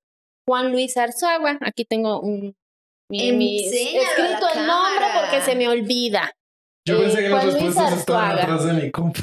Juan 0.47 0.73
Luis 0.73 0.97
Arzagua. 0.97 1.59
Aquí 1.61 1.85
tengo 1.85 2.21
un 2.21 2.55
mi, 3.09 3.67
escrito 3.67 4.47
el 4.55 4.67
nombre 4.67 5.05
porque 5.21 5.41
se 5.43 5.55
me 5.55 5.69
olvida. 5.69 6.33
Yo 6.87 6.97
Eh, 6.97 7.03
pensé 7.03 7.23
que 7.23 7.29
las 7.29 7.45
respuestas 7.45 7.93
estaban 7.99 8.39
atrás 8.39 8.65
de 8.65 8.73
mi 8.75 8.91
compu. 8.91 9.21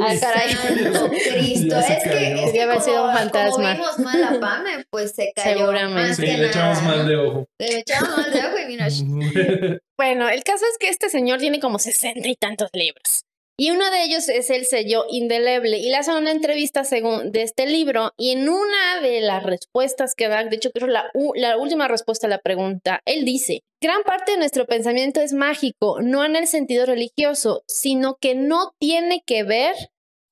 Ah, 0.00 0.08
Uy, 0.12 0.18
caray. 0.20 0.54
Cristo, 0.54 1.76
es 1.78 2.04
que, 2.04 2.44
es 2.44 2.52
que 2.52 2.62
haber 2.62 2.80
sido 2.80 3.04
un 3.04 3.12
fantasma. 3.12 3.50
como 3.50 3.90
vimos 3.90 3.98
mal 4.00 4.24
a 4.24 4.40
Pame, 4.40 4.84
pues 4.90 5.12
se 5.12 5.32
cayó. 5.34 5.58
Seguramente. 5.58 6.14
Sí, 6.14 6.26
le 6.26 6.46
echamos 6.48 6.82
mal 6.82 7.06
de 7.08 7.16
ojo. 7.16 7.46
Le 7.58 7.78
echamos 7.78 8.16
mal 8.16 8.32
de 8.32 8.40
ojo 8.40 8.58
y 8.58 8.66
mira, 8.66 8.88
Bueno, 9.98 10.28
el 10.28 10.44
caso 10.44 10.64
es 10.70 10.78
que 10.78 10.88
este 10.88 11.08
señor 11.08 11.38
tiene 11.38 11.58
como 11.60 11.78
sesenta 11.78 12.28
y 12.28 12.34
tantos 12.36 12.68
libros. 12.72 13.24
Y 13.60 13.72
uno 13.72 13.90
de 13.90 14.04
ellos 14.04 14.28
es 14.28 14.50
el 14.50 14.64
sello 14.66 15.04
indeleble. 15.10 15.78
Y 15.78 15.90
le 15.90 15.96
hacen 15.96 16.14
una 16.14 16.30
entrevista 16.30 16.84
según 16.84 17.32
de 17.32 17.42
este 17.42 17.66
libro. 17.66 18.12
Y 18.16 18.30
en 18.30 18.48
una 18.48 19.00
de 19.02 19.20
las 19.20 19.42
respuestas 19.42 20.14
que 20.14 20.28
da, 20.28 20.44
de 20.44 20.54
hecho, 20.54 20.70
creo 20.70 20.86
la, 20.86 21.10
la 21.34 21.58
última 21.58 21.88
respuesta 21.88 22.28
a 22.28 22.30
la 22.30 22.38
pregunta, 22.38 23.00
él 23.04 23.24
dice: 23.24 23.62
Gran 23.82 24.04
parte 24.04 24.32
de 24.32 24.38
nuestro 24.38 24.64
pensamiento 24.66 25.20
es 25.20 25.32
mágico, 25.32 26.00
no 26.00 26.24
en 26.24 26.36
el 26.36 26.46
sentido 26.46 26.86
religioso, 26.86 27.64
sino 27.66 28.16
que 28.20 28.36
no 28.36 28.74
tiene 28.78 29.22
que 29.26 29.42
ver 29.42 29.74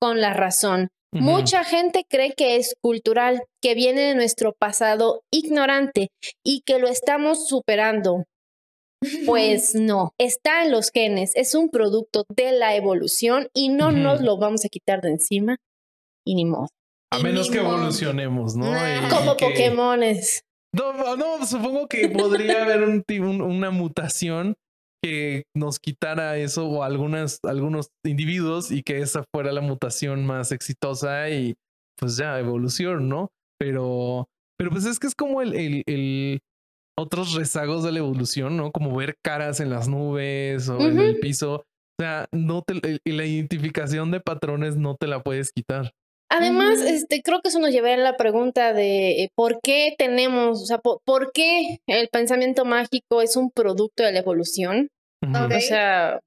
con 0.00 0.21
la 0.21 0.33
razón. 0.33 0.88
Mucha 1.12 1.64
gente 1.64 2.04
cree 2.09 2.35
que 2.35 2.56
es 2.56 2.75
cultural, 2.83 3.42
que 3.62 3.75
viene 3.75 4.02
de 4.02 4.14
nuestro 4.14 4.52
pasado 4.52 5.23
ignorante 5.33 6.11
y 6.45 6.61
que 6.66 6.78
lo 6.78 6.88
estamos 6.88 7.49
superando. 7.49 8.25
Pues 9.26 9.75
no, 9.75 10.12
está 10.19 10.65
en 10.65 10.73
los 10.73 10.91
genes, 10.91 11.33
es 11.35 11.55
un 11.55 11.69
producto 11.71 12.25
de 12.35 12.53
la 12.53 12.75
evolución 12.76 13.49
y 13.55 13.69
no 13.69 13.93
nos 13.93 14.21
lo 14.21 14.38
vamos 14.38 14.65
a 14.65 14.69
quitar 14.69 15.00
de 15.00 15.11
encima 15.11 15.57
y 16.26 16.35
ni 16.35 16.45
modo. 16.45 16.69
A 17.12 17.19
Y 17.21 17.23
menos 17.23 17.50
que 17.50 17.61
modo. 17.61 17.76
evolucionemos, 17.76 18.57
¿no? 18.57 18.71
Nah. 18.71 19.09
Como 19.09 19.37
que- 19.37 19.47
Pokémones. 19.47 20.43
No, 20.75 21.17
no, 21.17 21.47
supongo 21.47 21.87
que 21.88 22.09
podría 22.11 22.65
haber 22.65 22.83
un, 22.83 23.03
una 23.41 23.71
mutación 23.71 24.57
que 25.03 25.45
nos 25.57 25.79
quitara 25.79 26.37
eso 26.37 26.67
o 26.69 26.83
algunas, 26.83 27.38
algunos 27.45 27.88
individuos 28.05 28.71
y 28.73 28.83
que 28.83 28.99
esa 28.99 29.25
fuera 29.33 29.53
la 29.53 29.61
mutación 29.62 30.26
más 30.26 30.53
exitosa 30.53 31.31
y 31.31 31.55
pues 31.99 32.17
ya, 32.19 32.38
evolución, 32.38 33.09
¿no? 33.09 33.29
Pero, 33.59 34.26
pero 34.59 34.71
pues 34.71 34.85
es 34.85 34.99
que 34.99 35.07
es 35.07 35.15
como 35.15 35.41
el, 35.41 35.55
el, 35.55 35.83
el 35.87 36.41
otros 36.99 37.35
rezagos 37.35 37.85
de 37.85 37.93
la 37.93 37.99
evolución, 37.99 38.57
¿no? 38.57 38.73
Como 38.73 38.95
ver 38.97 39.17
caras 39.25 39.61
en 39.61 39.71
las 39.71 39.88
nubes 39.88 40.69
o 40.69 40.81
en 40.81 40.99
el 40.99 41.19
piso. 41.21 41.65
O 41.99 42.03
sea, 42.03 42.26
no 42.33 42.62
te, 42.62 42.75
el- 42.75 43.00
la 43.17 43.25
identificación 43.25 44.11
de 44.11 44.21
patrones 44.21 44.76
no 44.76 44.97
te 44.97 45.07
la 45.07 45.23
puedes 45.23 45.50
quitar. 45.53 45.93
Además, 46.31 46.79
Ujú. 46.81 46.88
este, 46.88 47.23
creo 47.23 47.41
que 47.41 47.49
eso 47.50 47.61
nos 47.61 47.71
llevaría 47.71 47.97
a 47.97 48.11
la 48.11 48.17
pregunta 48.17 48.73
de 48.73 49.23
eh, 49.23 49.31
por 49.37 49.61
qué 49.62 49.95
tenemos, 49.97 50.61
o 50.62 50.67
sea, 50.67 50.79
po- 50.79 51.00
por, 51.07 51.31
qué 51.33 51.79
el 51.87 52.09
pensamiento 52.09 52.65
mágico 52.65 53.23
es 53.23 53.37
un 53.37 53.50
producto 53.50 54.03
de 54.03 54.12
la 54.12 54.19
evolución. 54.21 54.88
Ok. 55.25 55.53
O 55.57 55.61
sea, 55.61 56.19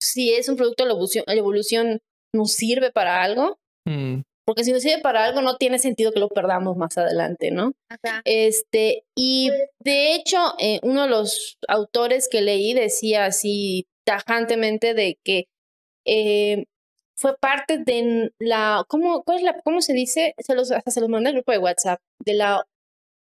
si 0.00 0.32
es 0.32 0.48
un 0.48 0.56
producto 0.56 0.84
de 0.84 0.88
la 0.88 0.92
evolución, 0.94 1.24
la 1.26 1.34
evolución 1.34 1.98
nos 2.34 2.52
sirve 2.52 2.90
para 2.92 3.22
algo, 3.22 3.56
Mm, 3.88 4.20
porque 4.50 4.64
si 4.64 4.72
nos 4.72 4.82
sirve 4.82 5.00
para 5.00 5.24
algo 5.24 5.42
no 5.42 5.58
tiene 5.58 5.78
sentido 5.78 6.10
que 6.10 6.18
lo 6.18 6.28
perdamos 6.28 6.76
más 6.76 6.98
adelante, 6.98 7.52
¿no? 7.52 7.70
Ajá. 7.88 8.20
Este, 8.24 9.04
y 9.14 9.48
de 9.78 10.16
hecho, 10.16 10.38
eh, 10.58 10.80
uno 10.82 11.04
de 11.04 11.08
los 11.08 11.56
autores 11.68 12.28
que 12.28 12.40
leí 12.40 12.74
decía 12.74 13.26
así 13.26 13.86
tajantemente 14.04 14.92
de 14.92 15.20
que 15.22 15.44
eh, 16.04 16.64
fue 17.16 17.36
parte 17.38 17.78
de 17.78 18.32
la, 18.40 18.82
¿cómo, 18.88 19.22
cuál 19.22 19.38
es 19.38 19.44
la, 19.44 19.60
cómo 19.62 19.82
se 19.82 19.92
dice? 19.92 20.34
Se 20.38 20.56
los, 20.56 20.72
hasta 20.72 20.90
se 20.90 21.00
los 21.00 21.08
mandé 21.08 21.28
al 21.28 21.36
grupo 21.36 21.52
de 21.52 21.58
WhatsApp, 21.58 22.00
de 22.18 22.34
la 22.34 22.64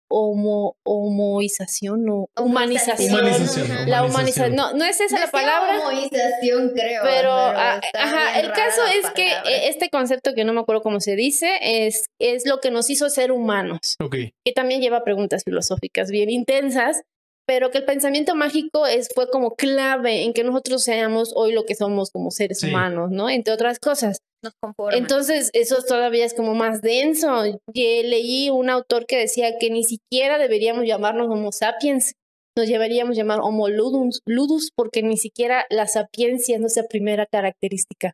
homo, 0.10 0.76
homoización 0.84 2.10
o 2.10 2.28
humanización. 2.38 3.14
Humanización. 3.14 3.72
Ajá. 3.72 3.88
La 3.88 4.04
humanización. 4.04 4.54
humanización. 4.54 4.56
No, 4.56 4.74
no 4.74 4.86
es 4.86 5.00
esa 5.00 5.16
la 5.16 5.22
Decía 5.26 5.32
palabra. 5.32 5.80
homoización, 5.80 6.70
creo. 6.76 7.04
Pero, 7.04 7.32
ah, 7.32 7.80
ajá, 7.94 8.40
el 8.40 8.52
caso 8.52 8.82
la 8.84 8.94
es 8.94 9.10
que 9.12 9.30
palabra. 9.30 9.52
eh, 9.52 9.68
este 9.70 9.90
concepto 9.90 10.34
que 10.34 10.44
no 10.44 10.54
me 10.54 10.62
acuerdo 10.62 10.82
cómo 10.82 11.00
se 11.00 11.16
dice 11.16 11.52
es, 11.62 12.06
es 12.20 12.46
lo 12.48 12.60
que 12.60 12.72
nos 12.72 12.90
hizo 12.90 13.10
ser 13.10 13.32
humanos 13.32 13.96
Ok. 14.04 14.16
que 14.44 14.52
también 14.54 14.82
lleva 14.82 15.04
preguntas 15.04 15.44
filosóficas 15.44 16.10
bien 16.12 16.30
intensas, 16.30 17.02
pero 17.46 17.72
que 17.72 17.80
el 17.80 17.86
pensamiento 17.86 18.36
mágico 18.36 18.86
es, 18.88 19.10
fue 19.14 19.30
como 19.30 19.56
clave 19.56 20.24
en 20.24 20.34
que 20.34 20.44
nosotros 20.44 20.84
seamos 20.84 21.32
hoy 21.36 21.52
lo 21.54 21.66
que 21.66 21.76
somos 21.76 22.12
como 22.12 22.30
seres 22.32 22.60
Sí. 22.60 22.68
humanos, 22.70 23.10
¿no? 23.12 23.30
Entre 23.30 23.54
otras 23.54 23.80
cosas. 23.80 24.20
Nos 24.42 24.54
conforma. 24.62 24.98
Entonces, 24.98 25.50
eso 25.54 25.84
todavía 25.88 26.26
es 26.26 26.34
como 26.34 26.56
más 26.56 26.82
denso. 26.82 27.46
Y 27.74 28.04
leí 28.04 28.50
un 28.50 28.70
autor 28.70 29.06
que 29.06 29.18
decía 29.18 29.58
que 29.60 29.70
ni 29.70 29.84
siquiera 29.84 30.38
deberíamos 30.38 30.86
llamarnos 30.86 31.28
Homo 31.28 31.52
sapiens, 31.52 32.14
nos 32.58 32.68
deberíamos 32.68 33.16
llamar 33.16 33.40
Homo 33.42 33.70
ludus, 33.70 34.22
ludus 34.26 34.72
porque 34.76 35.04
ni 35.04 35.18
siquiera 35.18 35.66
la 35.70 35.88
sapiencia 35.88 36.56
es 36.56 36.62
nuestra 36.62 36.84
primera 36.84 37.26
característica. 37.26 38.14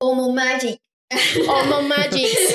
Homo 0.00 0.32
Magic. 0.32 0.80
Homo 1.48 1.82
magix. 1.82 2.54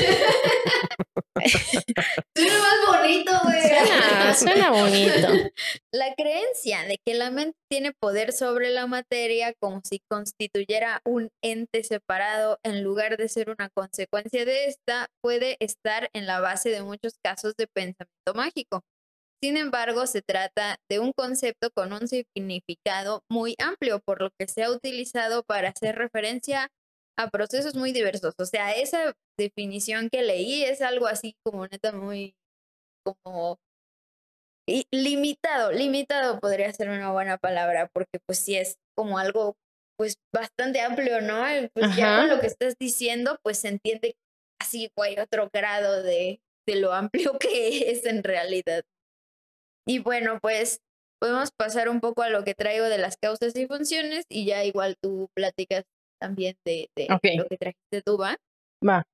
Suena 2.35 2.59
más 2.59 2.87
bonito, 2.87 3.31
güey. 3.43 3.61
Suena, 3.61 4.33
suena 4.33 4.71
bonito. 4.71 5.51
La 5.91 6.15
creencia 6.15 6.83
de 6.83 6.97
que 7.05 7.13
la 7.13 7.31
mente 7.31 7.57
tiene 7.69 7.91
poder 7.93 8.31
sobre 8.31 8.69
la 8.69 8.87
materia 8.87 9.53
como 9.59 9.81
si 9.83 9.99
constituyera 10.09 11.01
un 11.05 11.29
ente 11.43 11.83
separado 11.83 12.59
en 12.63 12.83
lugar 12.83 13.17
de 13.17 13.27
ser 13.27 13.49
una 13.49 13.69
consecuencia 13.69 14.45
de 14.45 14.65
esta 14.65 15.07
puede 15.21 15.57
estar 15.59 16.09
en 16.13 16.25
la 16.25 16.39
base 16.39 16.69
de 16.69 16.81
muchos 16.81 17.15
casos 17.23 17.55
de 17.57 17.67
pensamiento 17.67 18.33
mágico. 18.33 18.81
Sin 19.43 19.57
embargo, 19.57 20.07
se 20.07 20.21
trata 20.21 20.77
de 20.89 20.99
un 20.99 21.11
concepto 21.11 21.69
con 21.69 21.93
un 21.93 22.07
significado 22.07 23.21
muy 23.29 23.55
amplio, 23.59 23.99
por 23.99 24.21
lo 24.21 24.29
que 24.39 24.47
se 24.47 24.63
ha 24.63 24.71
utilizado 24.71 25.43
para 25.43 25.69
hacer 25.69 25.95
referencia 25.95 26.69
a 27.17 27.29
procesos 27.29 27.75
muy 27.75 27.91
diversos. 27.91 28.33
O 28.37 28.45
sea, 28.45 28.73
esa 28.73 29.13
definición 29.37 30.09
que 30.09 30.23
leí 30.23 30.63
es 30.63 30.81
algo 30.81 31.07
así 31.07 31.35
como 31.43 31.67
neta 31.67 31.91
muy 31.91 32.35
como 33.05 33.59
y 34.67 34.87
limitado, 34.91 35.71
limitado 35.71 36.39
podría 36.39 36.73
ser 36.73 36.89
una 36.89 37.11
buena 37.11 37.37
palabra, 37.37 37.87
porque 37.93 38.19
pues 38.25 38.39
sí 38.39 38.55
es 38.55 38.77
como 38.97 39.19
algo 39.19 39.55
pues 39.97 40.17
bastante 40.33 40.81
amplio, 40.81 41.21
¿no? 41.21 41.37
Y, 41.55 41.69
Pues 41.69 41.95
ya 41.95 42.17
con 42.17 42.29
lo 42.29 42.39
que 42.39 42.47
estás 42.47 42.75
diciendo, 42.79 43.39
pues 43.43 43.59
se 43.59 43.69
entiende 43.69 44.15
así, 44.59 44.89
güey, 44.97 45.19
otro 45.19 45.49
grado 45.53 46.03
de, 46.03 46.41
de 46.67 46.75
lo 46.75 46.93
amplio 46.93 47.37
que 47.39 47.91
es 47.91 48.05
en 48.05 48.23
realidad. 48.23 48.83
Y 49.87 49.99
bueno, 49.99 50.39
pues 50.41 50.79
podemos 51.21 51.51
pasar 51.51 51.87
un 51.87 52.01
poco 52.01 52.23
a 52.23 52.29
lo 52.29 52.43
que 52.43 52.55
traigo 52.55 52.85
de 52.85 52.97
las 52.97 53.17
causas 53.17 53.55
y 53.55 53.67
funciones 53.67 54.25
y 54.29 54.45
ya 54.45 54.65
igual 54.65 54.95
tú 55.01 55.29
platicas 55.35 55.83
también 56.25 56.57
de, 56.65 56.89
lo 56.97 57.19
que 57.47 57.57
trajiste 57.57 58.01
tú, 58.03 58.17
¿va? 58.17 58.35
Va. 58.87 59.05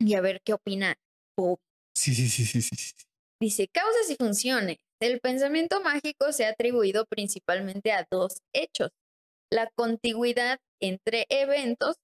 Y 0.00 0.14
a 0.14 0.20
ver 0.20 0.40
qué 0.44 0.52
opina 0.52 0.96
Bob. 1.38 1.58
Sí, 1.96 2.12
sí, 2.14 2.28
sí, 2.28 2.44
sí, 2.44 2.60
sí. 2.60 2.92
Dice, 3.40 3.68
causas 3.68 4.10
y 4.10 4.16
funciones. 4.16 4.78
El 5.00 5.20
pensamiento 5.20 5.80
mágico 5.80 6.32
se 6.32 6.46
ha 6.46 6.50
atribuido 6.50 7.06
principalmente 7.06 7.92
a 7.92 8.06
dos 8.10 8.38
hechos. 8.52 8.90
La 9.50 9.70
contigüidad 9.76 10.58
entre 10.80 11.26
eventos. 11.28 11.96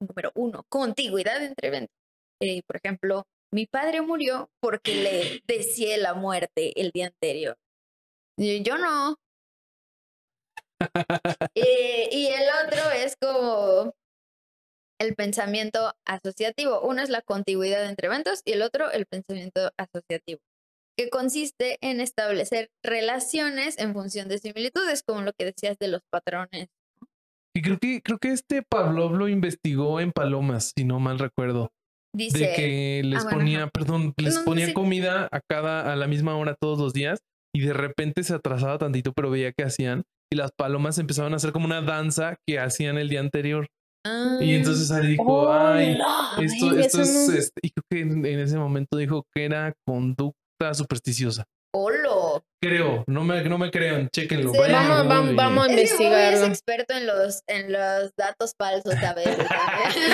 Número 0.00 0.32
uno, 0.34 0.64
contigüidad 0.70 1.42
entre 1.44 1.68
eventos. 1.68 1.94
Eh, 2.40 2.62
por 2.66 2.76
ejemplo, 2.76 3.24
mi 3.52 3.66
padre 3.66 4.00
murió 4.00 4.48
porque 4.60 4.94
le 4.94 5.42
deseé 5.46 5.98
la 5.98 6.14
muerte 6.14 6.72
el 6.80 6.90
día 6.90 7.08
anterior. 7.08 7.56
Y 8.38 8.62
Yo 8.62 8.78
no. 8.78 9.16
y, 11.54 12.16
y 12.16 12.26
el 12.26 12.48
otro 12.64 12.90
es 12.90 13.16
como 13.20 13.94
el 14.98 15.14
pensamiento 15.14 15.94
asociativo. 16.06 16.80
Uno 16.80 17.02
es 17.02 17.10
la 17.10 17.22
contigüidad 17.22 17.84
entre 17.88 18.06
eventos 18.06 18.42
y 18.44 18.52
el 18.52 18.62
otro 18.62 18.90
el 18.90 19.06
pensamiento 19.06 19.70
asociativo, 19.76 20.40
que 20.96 21.10
consiste 21.10 21.78
en 21.80 22.00
establecer 22.00 22.70
relaciones 22.82 23.78
en 23.78 23.92
función 23.92 24.28
de 24.28 24.38
similitudes, 24.38 25.02
como 25.02 25.22
lo 25.22 25.32
que 25.32 25.46
decías 25.46 25.76
de 25.78 25.88
los 25.88 26.02
patrones. 26.10 26.68
Y 27.54 27.62
creo 27.62 27.78
que, 27.78 28.02
creo 28.02 28.18
que 28.18 28.32
este 28.32 28.62
Pavlov 28.62 29.12
lo 29.12 29.28
investigó 29.28 30.00
en 30.00 30.12
Palomas, 30.12 30.72
si 30.76 30.84
no 30.84 31.00
mal 31.00 31.18
recuerdo. 31.18 31.72
Dice, 32.14 32.38
de 32.38 32.52
que 32.54 33.02
les 33.04 33.20
ah, 33.20 33.24
bueno, 33.24 33.38
ponía, 33.38 33.66
perdón, 33.68 34.14
les 34.16 34.36
no, 34.36 34.44
ponía 34.44 34.66
sí. 34.66 34.72
comida 34.72 35.28
a 35.30 35.40
cada, 35.40 35.92
a 35.92 35.96
la 35.96 36.06
misma 36.06 36.36
hora 36.36 36.54
todos 36.58 36.78
los 36.78 36.94
días 36.94 37.20
y 37.54 37.60
de 37.60 37.74
repente 37.74 38.22
se 38.22 38.34
atrasaba 38.34 38.78
tantito, 38.78 39.12
pero 39.12 39.30
veía 39.30 39.52
que 39.52 39.64
hacían 39.64 40.04
y 40.32 40.36
las 40.36 40.50
palomas 40.56 40.98
empezaban 40.98 41.32
a 41.32 41.36
hacer 41.36 41.52
como 41.52 41.66
una 41.66 41.82
danza 41.82 42.36
que 42.46 42.58
hacían 42.58 42.98
el 42.98 43.08
día 43.08 43.20
anterior. 43.20 43.66
"Ah, 44.06 44.38
Y 44.40 44.54
entonces 44.54 44.90
ahí 44.90 45.06
dijo, 45.08 45.24
esto, 46.38 46.66
Ay, 46.70 46.80
esto 46.80 47.00
eso 47.00 47.02
es, 47.02 47.28
no- 47.28 47.34
este", 47.34 47.60
y 47.62 47.70
creo 47.70 47.84
que 47.90 48.00
en, 48.00 48.26
en 48.26 48.38
ese 48.40 48.58
momento 48.58 48.96
dijo 48.96 49.24
que 49.34 49.44
era 49.44 49.72
conducta 49.86 50.74
supersticiosa. 50.74 51.44
Creo, 52.62 53.04
no 53.06 53.22
me, 53.24 53.42
no 53.44 53.58
me 53.58 53.70
crean, 53.70 54.08
chéquenlo. 54.10 54.52
Sí, 54.52 54.58
Vamos, 54.70 55.06
vamos, 55.08 55.32
y- 55.32 55.34
vamos 55.34 55.64
a 55.64 55.68
Bobby 55.68 55.80
es 55.82 55.90
investigarlo. 55.92 56.46
experto 56.46 56.94
en 56.94 57.06
los, 57.06 57.42
en 57.46 57.72
los 57.72 58.10
datos 58.16 58.52
falsos 58.58 58.94
a 58.94 59.14
veces. 59.14 59.36
también. 59.48 60.06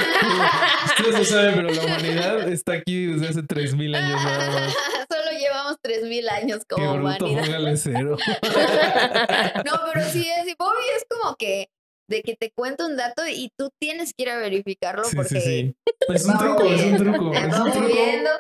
Ustedes 0.86 1.14
no 1.18 1.24
saben, 1.24 1.54
pero 1.54 1.70
la 1.70 1.82
humanidad 1.84 2.48
está 2.48 2.72
aquí 2.72 3.06
desde 3.06 3.28
hace 3.28 3.42
3000 3.42 3.94
años 3.94 4.22
nada 4.24 4.50
más. 4.50 4.74
Solo 5.10 5.38
llevamos 5.38 5.76
3000 5.82 6.28
años 6.28 6.58
Qué 6.68 6.74
como 6.74 6.94
bruto, 6.94 7.24
humanidad. 7.26 7.44
póngale 7.44 7.76
cero. 7.76 8.16
No, 9.64 9.72
pero 9.92 10.04
sí 10.08 10.28
es, 10.28 10.48
y 10.48 10.54
Bobby 10.58 10.84
es 10.96 11.04
como 11.08 11.36
que 11.36 11.68
de 12.12 12.22
que 12.22 12.36
te 12.36 12.50
cuento 12.54 12.86
un 12.86 12.96
dato 12.96 13.26
y 13.26 13.50
tú 13.58 13.70
tienes 13.80 14.12
que 14.16 14.22
ir 14.24 14.30
a 14.30 14.36
verificarlo 14.38 15.04
Sí, 15.04 15.16
porque 15.16 15.40
sí, 15.40 15.40
sí. 15.40 15.74
Es 16.14 16.24
un 16.26 16.36
truco, 16.38 16.64
es 16.64 16.82
un 16.82 16.96
truco. 16.96 17.32
Es 17.34 17.56
un 17.58 17.72
truco 17.72 17.94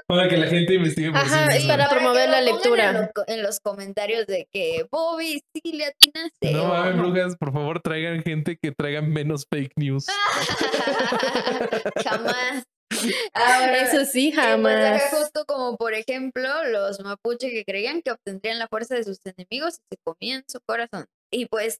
para 0.06 0.28
que 0.28 0.36
la 0.36 0.46
gente 0.48 0.74
investigue 0.74 1.10
por 1.10 1.20
sí 1.20 1.26
Ajá, 1.26 1.46
es 1.48 1.54
misma. 1.60 1.76
para 1.76 1.88
que 1.88 1.94
promover 1.96 2.28
la 2.28 2.40
lectura. 2.40 2.90
En, 2.90 2.94
lo- 2.96 3.10
en 3.26 3.42
los 3.42 3.60
comentarios 3.60 4.26
de 4.26 4.46
que 4.52 4.84
Bobby 4.90 5.42
sí 5.54 5.72
le 5.72 5.86
atinaste. 5.86 6.50
No 6.52 6.66
mames, 6.66 6.96
brujas, 6.98 7.36
por 7.36 7.52
favor 7.52 7.80
traigan 7.80 8.22
gente 8.22 8.58
que 8.60 8.72
traigan 8.72 9.10
menos 9.12 9.46
fake 9.50 9.72
news. 9.76 10.06
Jamás. 12.04 12.64
Ahora, 13.32 13.82
Eso 13.84 14.04
sí, 14.04 14.28
Y 14.28 14.32
pues 14.32 14.38
acá 14.44 14.50
jamás. 14.50 15.02
justo 15.10 15.44
como 15.46 15.76
por 15.78 15.94
ejemplo 15.94 16.48
los 16.70 17.00
mapuche 17.00 17.50
que 17.50 17.64
creían 17.64 18.02
que 18.02 18.10
obtendrían 18.10 18.58
la 18.58 18.68
fuerza 18.68 18.94
de 18.94 19.04
sus 19.04 19.18
enemigos 19.24 19.74
si 19.76 19.80
se 19.90 19.96
comían 20.04 20.44
su 20.46 20.60
corazón. 20.66 21.06
Y 21.32 21.46
pues 21.46 21.78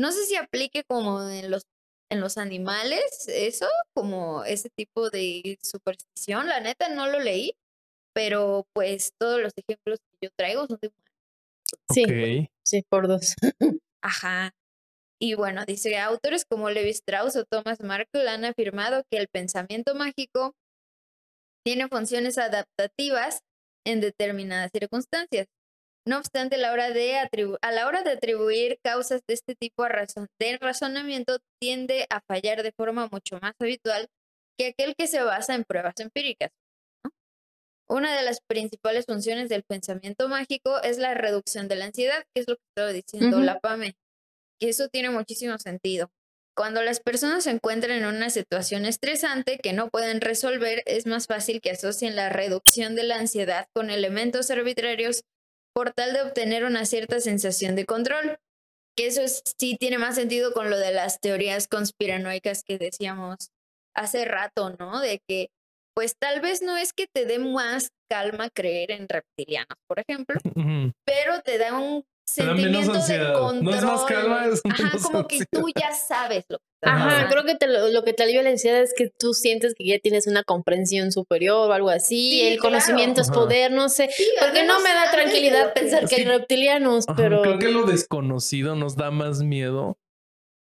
no 0.00 0.12
sé 0.12 0.24
si 0.24 0.36
aplique 0.36 0.82
como 0.84 1.22
en 1.28 1.50
los 1.50 1.66
en 2.10 2.20
los 2.20 2.38
animales 2.38 3.28
eso, 3.28 3.68
como 3.94 4.42
ese 4.44 4.68
tipo 4.70 5.10
de 5.10 5.58
superstición, 5.62 6.48
la 6.48 6.58
neta 6.58 6.88
no 6.88 7.06
lo 7.06 7.20
leí, 7.20 7.52
pero 8.12 8.66
pues 8.72 9.12
todos 9.16 9.40
los 9.40 9.52
ejemplos 9.56 10.00
que 10.00 10.26
yo 10.26 10.30
traigo 10.36 10.66
son 10.66 10.78
de 10.82 10.88
humanos. 10.88 11.10
Sí, 11.92 12.50
sí, 12.64 12.82
por 12.88 13.06
dos. 13.06 13.36
Ajá. 14.02 14.52
Y 15.20 15.34
bueno, 15.34 15.64
dice, 15.66 15.98
autores 15.98 16.44
como 16.44 16.70
Levi 16.70 16.90
Strauss 16.90 17.36
o 17.36 17.44
Thomas 17.44 17.80
Markle 17.80 18.28
han 18.28 18.44
afirmado 18.44 19.04
que 19.08 19.18
el 19.18 19.28
pensamiento 19.28 19.94
mágico 19.94 20.56
tiene 21.64 21.88
funciones 21.88 22.38
adaptativas 22.38 23.42
en 23.86 24.00
determinadas 24.00 24.70
circunstancias. 24.72 25.46
No 26.06 26.18
obstante, 26.18 26.56
a 26.56 26.58
la 26.58 26.72
hora 26.72 26.90
de, 26.90 27.14
atribu- 27.16 27.58
a 27.60 27.72
la 27.72 27.86
hora 27.86 28.02
de 28.02 28.10
atribuir 28.10 28.78
causas 28.82 29.20
de 29.28 29.34
este 29.34 29.54
tipo 29.54 29.84
a 29.84 29.88
razón 29.88 30.26
de 30.40 30.56
razonamiento 30.58 31.38
tiende 31.60 32.06
a 32.10 32.20
fallar 32.20 32.62
de 32.62 32.72
forma 32.72 33.08
mucho 33.12 33.38
más 33.40 33.54
habitual 33.60 34.08
que 34.58 34.68
aquel 34.68 34.94
que 34.96 35.06
se 35.06 35.22
basa 35.22 35.54
en 35.54 35.64
pruebas 35.64 35.94
empíricas. 35.98 36.50
¿no? 37.04 37.10
Una 37.88 38.16
de 38.16 38.22
las 38.22 38.40
principales 38.48 39.04
funciones 39.06 39.48
del 39.48 39.62
pensamiento 39.62 40.28
mágico 40.28 40.80
es 40.82 40.98
la 40.98 41.14
reducción 41.14 41.68
de 41.68 41.76
la 41.76 41.86
ansiedad, 41.86 42.24
que 42.34 42.42
es 42.42 42.48
lo 42.48 42.56
que 42.56 42.62
estaba 42.74 42.92
diciendo 42.92 43.38
la 43.40 43.60
PAME. 43.60 43.94
Y 44.58 44.68
eso 44.68 44.88
tiene 44.88 45.10
muchísimo 45.10 45.58
sentido. 45.58 46.10
Cuando 46.56 46.82
las 46.82 47.00
personas 47.00 47.44
se 47.44 47.50
encuentran 47.50 47.96
en 47.96 48.06
una 48.06 48.28
situación 48.28 48.84
estresante 48.84 49.58
que 49.58 49.72
no 49.72 49.88
pueden 49.88 50.20
resolver, 50.20 50.82
es 50.84 51.06
más 51.06 51.26
fácil 51.26 51.60
que 51.60 51.70
asocien 51.70 52.16
la 52.16 52.28
reducción 52.28 52.94
de 52.94 53.04
la 53.04 53.16
ansiedad 53.16 53.66
con 53.74 53.88
elementos 53.90 54.50
arbitrarios 54.50 55.22
por 55.74 55.92
tal 55.92 56.12
de 56.12 56.22
obtener 56.22 56.64
una 56.64 56.84
cierta 56.84 57.20
sensación 57.20 57.76
de 57.76 57.86
control. 57.86 58.38
Que 58.96 59.06
eso 59.06 59.22
es- 59.22 59.42
sí 59.58 59.76
tiene 59.78 59.98
más 59.98 60.16
sentido 60.16 60.52
con 60.52 60.68
lo 60.70 60.78
de 60.78 60.92
las 60.92 61.20
teorías 61.20 61.68
conspiranoicas 61.68 62.62
que 62.64 62.76
decíamos 62.78 63.50
hace 63.94 64.24
rato, 64.24 64.76
¿no? 64.78 65.00
De 65.00 65.20
que, 65.28 65.48
pues 65.94 66.14
tal 66.18 66.40
vez 66.40 66.62
no 66.62 66.76
es 66.76 66.92
que 66.92 67.06
te 67.12 67.24
dé 67.24 67.38
más 67.38 67.90
calma 68.10 68.50
creer 68.50 68.90
en 68.90 69.08
reptilianos, 69.08 69.76
por 69.88 70.00
ejemplo, 70.00 70.38
pero 71.06 71.40
te 71.42 71.58
da 71.58 71.78
un 71.78 72.04
sentimiento 72.32 72.92
de 72.92 73.32
control. 73.32 73.64
No 73.64 73.74
es 73.74 73.84
más 73.84 74.04
calma, 74.04 74.46
es 74.46 74.60
Ajá, 74.64 74.82
menos 74.84 75.02
como 75.02 75.26
que 75.26 75.44
tú 75.50 75.66
ya 75.78 75.92
sabes 75.92 76.44
lo 76.48 76.58
que 76.58 76.64
está 76.82 76.94
Ajá, 76.94 77.28
creo 77.28 77.44
que 77.44 77.56
te 77.56 77.66
lo, 77.66 77.88
lo 77.88 78.04
que 78.04 78.12
te 78.12 78.22
alivia 78.22 78.42
la 78.42 78.50
ansiedad 78.50 78.80
es 78.80 78.94
que 78.96 79.10
tú 79.18 79.34
sientes 79.34 79.74
que 79.74 79.86
ya 79.86 79.98
tienes 79.98 80.26
una 80.26 80.42
comprensión 80.42 81.12
superior 81.12 81.70
o 81.70 81.72
algo 81.72 81.90
así. 81.90 82.30
Sí, 82.30 82.42
el 82.42 82.58
conocimiento 82.58 83.20
es 83.20 83.30
poder, 83.30 83.72
no 83.72 83.88
sé. 83.88 84.10
Sí, 84.12 84.26
Porque 84.40 84.64
no 84.64 84.80
me 84.80 84.90
da 84.90 85.10
tranquilidad 85.10 85.74
pensar 85.74 86.08
que 86.08 86.16
hay 86.16 86.24
reptilianos, 86.24 87.04
Ajá, 87.08 87.16
pero 87.16 87.42
Creo 87.42 87.58
que 87.58 87.70
lo 87.70 87.84
desconocido 87.84 88.76
nos 88.76 88.96
da 88.96 89.10
más 89.10 89.42
miedo 89.42 89.98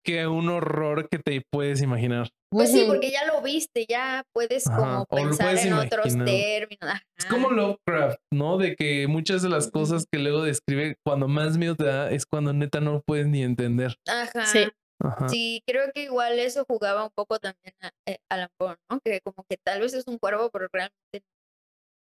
que 0.04 0.26
un 0.26 0.48
horror 0.48 1.08
que 1.08 1.18
te 1.18 1.42
puedes 1.50 1.82
imaginar. 1.82 2.30
Pues 2.50 2.72
sí, 2.72 2.84
porque 2.88 3.10
ya 3.12 3.24
lo 3.26 3.42
viste, 3.42 3.86
ya 3.88 4.24
puedes 4.34 4.66
Ajá, 4.66 4.76
como 4.76 5.06
pensar 5.06 5.46
puedes 5.46 5.64
en 5.66 5.72
otros 5.74 6.12
términos. 6.24 7.00
Es 7.16 7.26
como 7.26 7.50
Lovecraft, 7.50 8.18
¿no? 8.32 8.58
De 8.58 8.74
que 8.74 9.06
muchas 9.06 9.42
de 9.42 9.48
las 9.48 9.70
cosas 9.70 10.04
que 10.10 10.18
luego 10.18 10.42
describe, 10.42 10.96
cuando 11.06 11.28
más 11.28 11.56
miedo 11.56 11.76
te 11.76 11.84
da, 11.84 12.10
es 12.10 12.26
cuando 12.26 12.52
neta 12.52 12.80
no 12.80 13.02
puedes 13.06 13.28
ni 13.28 13.42
entender. 13.44 13.94
Ajá. 14.08 14.46
Sí. 14.46 14.66
Ajá. 15.02 15.28
Sí, 15.28 15.62
creo 15.66 15.90
que 15.94 16.02
igual 16.02 16.38
eso 16.40 16.64
jugaba 16.68 17.04
un 17.04 17.10
poco 17.14 17.38
también 17.38 17.72
a, 17.80 17.90
eh, 18.06 18.18
Alan 18.30 18.50
Poe, 18.58 18.76
¿no? 18.90 19.00
Que 19.00 19.20
como 19.22 19.44
que 19.48 19.56
tal 19.56 19.80
vez 19.80 19.94
es 19.94 20.06
un 20.08 20.18
cuervo, 20.18 20.50
pero 20.50 20.66
realmente. 20.72 21.22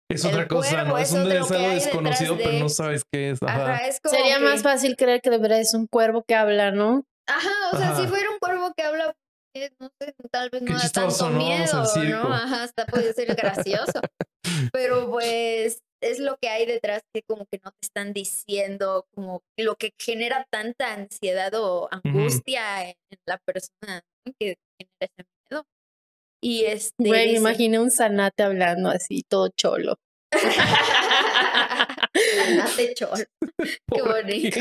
Es 0.08 0.24
el 0.24 0.30
otra 0.30 0.46
cosa, 0.48 0.84
¿no? 0.84 0.96
Es, 0.96 1.08
es 1.08 1.14
un 1.14 1.20
es 1.32 1.46
que 1.48 1.56
algo 1.56 1.74
desconocido, 1.74 2.36
pero 2.36 2.50
de- 2.52 2.60
no 2.60 2.68
sabes 2.68 3.02
qué 3.12 3.30
es. 3.30 3.42
Ajá. 3.42 3.74
Ajá, 3.74 3.86
es 3.88 4.00
como. 4.00 4.14
sería 4.14 4.38
que- 4.38 4.44
más 4.44 4.62
fácil 4.62 4.96
creer 4.96 5.20
que 5.20 5.30
de 5.30 5.38
verdad 5.38 5.60
es 5.60 5.74
un 5.74 5.88
cuervo 5.88 6.22
que 6.26 6.36
habla, 6.36 6.70
¿no? 6.70 7.04
Ajá, 7.28 7.50
o 7.72 7.76
sea, 7.76 7.96
si 7.96 8.06
fuera 8.06 8.30
un 8.30 8.38
cuervo 8.38 8.72
que 8.76 8.84
habla, 8.84 9.12
no 9.78 9.90
sé, 10.00 10.14
tal 10.30 10.50
vez 10.50 10.62
Qué 10.62 10.70
no 10.70 10.76
da 10.76 10.82
chistoso, 10.82 11.24
tanto 11.26 11.38
miedo. 11.38 11.84
¿no? 12.24 12.32
Ajá, 12.34 12.62
hasta 12.64 12.86
puede 12.86 13.12
ser 13.12 13.34
gracioso. 13.34 14.00
Pero 14.72 15.10
pues 15.10 15.80
es 16.02 16.18
lo 16.18 16.36
que 16.40 16.48
hay 16.48 16.66
detrás 16.66 17.02
que 17.12 17.22
como 17.22 17.46
que 17.50 17.58
no 17.64 17.70
te 17.72 17.78
están 17.82 18.12
diciendo, 18.12 19.06
como 19.14 19.42
lo 19.58 19.76
que 19.76 19.92
genera 19.98 20.46
tanta 20.50 20.92
ansiedad 20.92 21.52
o 21.54 21.88
angustia 21.90 22.82
en, 22.84 22.94
en 23.10 23.18
la 23.26 23.38
persona 23.38 24.02
¿no? 24.26 24.32
que 24.38 24.56
genera 24.78 24.96
ese 25.00 25.26
miedo. 25.50 25.64
Y 26.42 26.64
este. 26.66 26.94
Me 26.98 27.22
dice- 27.24 27.36
imaginé 27.38 27.78
un 27.80 27.90
zanate 27.90 28.42
hablando 28.42 28.90
así, 28.90 29.22
todo 29.28 29.48
cholo. 29.56 29.96
Andate 32.46 32.94
cholo. 32.94 33.12
Qué 33.58 33.78
¿Por 33.86 34.22
bonito. 34.22 34.58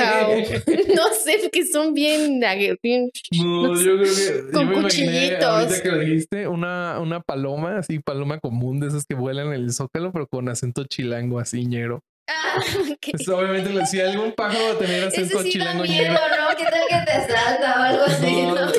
no 0.96 1.04
sé, 1.14 1.40
porque 1.44 1.66
son 1.66 1.94
bien, 1.94 2.40
bien- 2.82 3.12
No, 3.32 3.68
No 3.68 3.76
sé, 3.76 3.84
yo 3.86 3.98
creo 3.98 4.16
que 4.16 4.52
con 4.52 4.62
yo 4.64 4.70
me 4.70 4.78
imaginé 4.80 4.82
cuchillitos. 5.12 5.44
ahorita 5.46 5.82
que 5.84 5.90
lo 5.90 6.00
dijiste, 6.00 6.48
una, 6.48 7.00
una 7.00 7.20
paloma, 7.22 7.78
así 7.80 8.00
paloma 8.00 8.40
común 8.40 8.80
de 8.80 8.88
esas 8.88 9.06
que 9.06 9.16
vuelan 9.16 9.48
en 9.48 9.54
el 9.54 9.74
zócalo, 9.74 10.12
pero 10.12 10.28
con 10.28 10.48
acento 10.50 10.84
chilango 10.86 11.40
así 11.40 11.66
ñero. 11.66 12.02
Ah, 12.28 12.56
ok. 12.92 13.08
Pues, 13.12 13.28
obviamente, 13.30 13.86
si 13.86 14.02
algún 14.02 14.32
pájaro 14.34 14.64
va 14.66 14.72
a 14.72 14.78
tener 14.80 15.04
acento 15.04 15.42
sí 15.44 15.50
chilango 15.52 15.84
miedo. 15.84 16.14
¿no? 16.14 16.58
¿Qué 16.58 16.64
tal 16.64 16.82
que 16.90 17.12
te 17.12 17.34
salta 17.34 17.76
o 17.80 17.84
algo 17.84 18.04
así? 18.06 18.42
No, 18.42 18.56
¿no? 18.56 18.72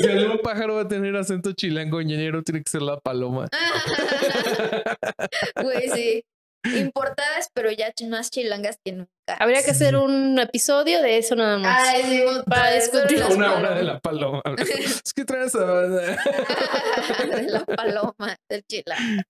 si, 0.00 0.08
algún 0.08 0.38
pájaro 0.38 0.74
va 0.76 0.82
a 0.82 0.88
tener 0.88 1.14
acento 1.16 1.52
chilango 1.52 2.00
ñero, 2.00 2.42
tiene 2.42 2.62
que 2.62 2.70
ser 2.70 2.80
la 2.82 2.98
paloma. 2.98 3.48
Güey, 5.62 5.88
sí. 5.94 6.24
Importadas, 6.64 7.48
pero 7.54 7.70
ya 7.70 7.92
más 8.08 8.30
chilangas 8.30 8.78
que 8.84 8.92
nunca. 8.92 9.10
Habría 9.38 9.64
que 9.64 9.72
hacer 9.72 9.96
un 9.96 10.38
episodio 10.38 11.02
de 11.02 11.18
eso 11.18 11.34
nada 11.34 11.58
más. 11.58 11.88
Ay, 11.88 12.02
sí, 12.04 12.24
Para 12.46 12.72
discutir. 12.72 13.22
Una 13.30 13.54
hora 13.54 13.74
de 13.74 13.82
la 13.82 13.98
paloma. 14.00 14.42
Es 15.04 15.12
que 15.12 15.24
traes 15.24 15.54
a... 15.54 15.82
de 17.26 17.42
la 17.48 17.64
paloma 17.64 18.36
del 18.48 18.62
chilango. 18.64 19.22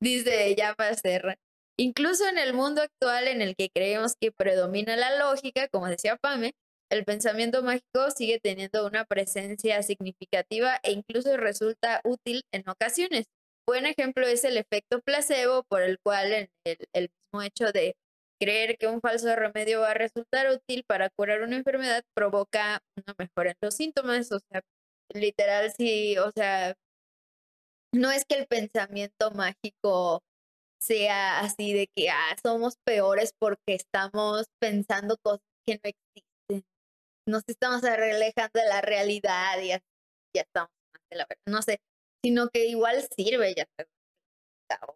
Dice 0.00 0.54
ya 0.56 0.74
para 0.74 0.94
cerrar. 0.94 1.38
Incluso 1.78 2.26
en 2.28 2.38
el 2.38 2.54
mundo 2.54 2.82
actual 2.82 3.28
en 3.28 3.42
el 3.42 3.56
que 3.56 3.70
creemos 3.70 4.14
que 4.20 4.32
predomina 4.32 4.96
la 4.96 5.16
lógica, 5.18 5.68
como 5.68 5.86
decía 5.86 6.16
Pame, 6.16 6.54
el 6.90 7.04
pensamiento 7.04 7.62
mágico 7.62 8.10
sigue 8.14 8.38
teniendo 8.38 8.86
una 8.86 9.04
presencia 9.04 9.82
significativa 9.82 10.78
e 10.82 10.92
incluso 10.92 11.36
resulta 11.36 12.00
útil 12.04 12.42
en 12.52 12.68
ocasiones. 12.68 13.26
Buen 13.66 13.86
ejemplo 13.86 14.26
es 14.26 14.44
el 14.44 14.56
efecto 14.56 15.00
placebo, 15.00 15.62
por 15.64 15.82
el 15.82 15.98
cual 16.00 16.32
en 16.32 16.50
el, 16.64 16.78
el 16.92 17.10
mismo 17.32 17.42
hecho 17.42 17.72
de 17.72 17.96
creer 18.40 18.76
que 18.76 18.88
un 18.88 19.00
falso 19.00 19.34
remedio 19.36 19.80
va 19.80 19.92
a 19.92 19.94
resultar 19.94 20.50
útil 20.50 20.84
para 20.84 21.10
curar 21.10 21.42
una 21.42 21.56
enfermedad 21.56 22.02
provoca 22.14 22.82
una 22.96 23.14
mejora 23.16 23.50
en 23.50 23.56
los 23.62 23.76
síntomas. 23.76 24.32
O 24.32 24.40
sea, 24.40 24.62
literal, 25.14 25.72
sí, 25.72 26.18
o 26.18 26.32
sea, 26.32 26.74
no 27.94 28.10
es 28.10 28.24
que 28.24 28.36
el 28.36 28.46
pensamiento 28.46 29.30
mágico 29.32 30.22
sea 30.80 31.40
así 31.40 31.72
de 31.72 31.88
que 31.94 32.10
ah, 32.10 32.36
somos 32.42 32.76
peores 32.84 33.32
porque 33.38 33.74
estamos 33.74 34.46
pensando 34.60 35.16
cosas 35.18 35.42
que 35.64 35.74
no 35.74 35.90
existen. 35.90 36.64
Nos 37.28 37.44
estamos 37.46 37.84
alejando 37.84 38.60
de 38.60 38.66
la 38.68 38.80
realidad 38.80 39.60
y 39.60 39.68
ya, 39.68 39.80
ya 40.34 40.42
estamos 40.42 40.70
de 41.10 41.16
la 41.18 41.26
verdad. 41.28 41.42
No 41.46 41.62
sé, 41.62 41.80
sino 42.24 42.48
que 42.48 42.66
igual 42.66 42.96
sirve 43.16 43.54
ya. 43.56 43.66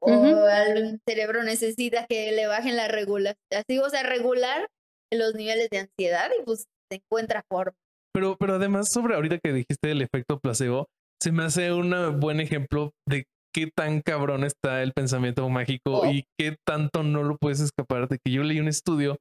O 0.01 0.47
al 0.47 1.01
cerebro 1.07 1.43
necesita 1.43 2.07
que 2.07 2.33
le 2.33 2.47
bajen 2.47 2.77
la 2.77 2.89
regulación. 2.89 3.37
Así, 3.53 3.79
o 3.79 3.91
sea, 3.91 4.03
regular 4.03 4.69
los 5.12 5.35
niveles 5.35 5.69
de 5.71 5.79
ansiedad 5.81 6.31
y 6.41 6.45
pues 6.45 6.67
se 6.91 7.01
encuentra 7.03 7.43
forma. 7.51 7.75
Pero, 8.15 8.37
pero 8.39 8.55
además, 8.55 8.91
sobre 8.91 9.15
ahorita 9.15 9.39
que 9.39 9.53
dijiste 9.53 9.91
el 9.91 10.01
efecto 10.01 10.39
placebo, 10.41 10.87
se 11.23 11.33
me 11.33 11.45
hace 11.45 11.73
un 11.73 12.19
buen 12.21 12.41
ejemplo 12.41 12.93
de 13.07 13.25
qué 13.55 13.69
tan 13.75 14.01
cabrón 14.01 14.45
está 14.45 14.83
el 14.83 14.93
pensamiento 14.93 15.47
mágico 15.49 16.01
Oh. 16.01 16.11
y 16.11 16.25
qué 16.39 16.57
tanto 16.67 17.03
no 17.03 17.23
lo 17.23 17.37
puedes 17.37 17.61
escapar 17.61 18.09
de 18.09 18.19
que 18.25 18.33
yo 18.33 18.43
leí 18.43 18.61
un 18.61 18.69
estudio 18.69 19.19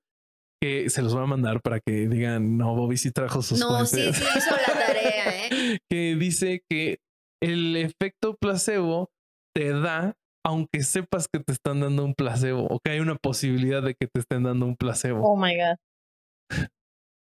que 0.62 0.90
se 0.90 1.02
los 1.02 1.14
voy 1.14 1.24
a 1.24 1.28
mandar 1.28 1.62
para 1.62 1.80
que 1.86 2.08
digan, 2.08 2.58
no, 2.58 2.76
Bobby 2.76 2.98
sí 2.98 3.12
trajo 3.12 3.42
sus 3.42 3.60
No, 3.60 3.86
sí, 3.86 3.96
fuentes", 3.98 4.16
sí 4.18 4.24
hizo 4.38 4.56
la 4.56 4.74
tarea, 4.74 5.48
¿eh? 5.48 5.50
que 5.92 6.16
dice 6.16 6.62
que 6.70 6.98
el 7.46 7.76
efecto 7.78 8.36
placebo 8.40 9.10
te 9.56 9.72
da 9.72 10.14
aunque 10.46 10.84
sepas 10.84 11.28
que 11.28 11.40
te 11.40 11.54
están 11.54 11.80
dando 11.82 12.06
un 12.06 12.14
placebo 12.14 12.68
o 12.70 12.80
que 12.80 12.92
hay 12.92 13.00
una 13.00 13.16
posibilidad 13.16 13.82
de 13.82 13.96
que 13.96 14.08
te 14.08 14.20
estén 14.20 14.44
dando 14.44 14.66
un 14.68 14.76
placebo. 14.76 15.22
Oh 15.24 15.36
my 15.36 15.56
God. 15.56 15.78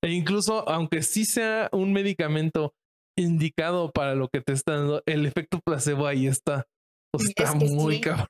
E 0.02 0.12
incluso 0.12 0.68
aunque 0.70 1.02
sí 1.02 1.26
sea 1.26 1.70
un 1.74 1.92
medicamento 1.92 2.74
indicado 3.18 3.92
para 3.92 4.16
lo 4.16 4.30
que 4.30 4.40
te 4.40 4.54
está 4.54 4.78
dando, 4.78 5.04
el 5.06 5.26
efecto 5.26 5.60
placebo 5.66 6.08
ahí 6.08 6.28
está. 6.28 6.66
O 7.14 7.20
sea, 7.20 7.26
Es 7.26 7.30
está 7.38 7.60
que 7.60 7.66
muy 7.66 7.96
sí. 7.96 8.02
cabrón. 8.02 8.28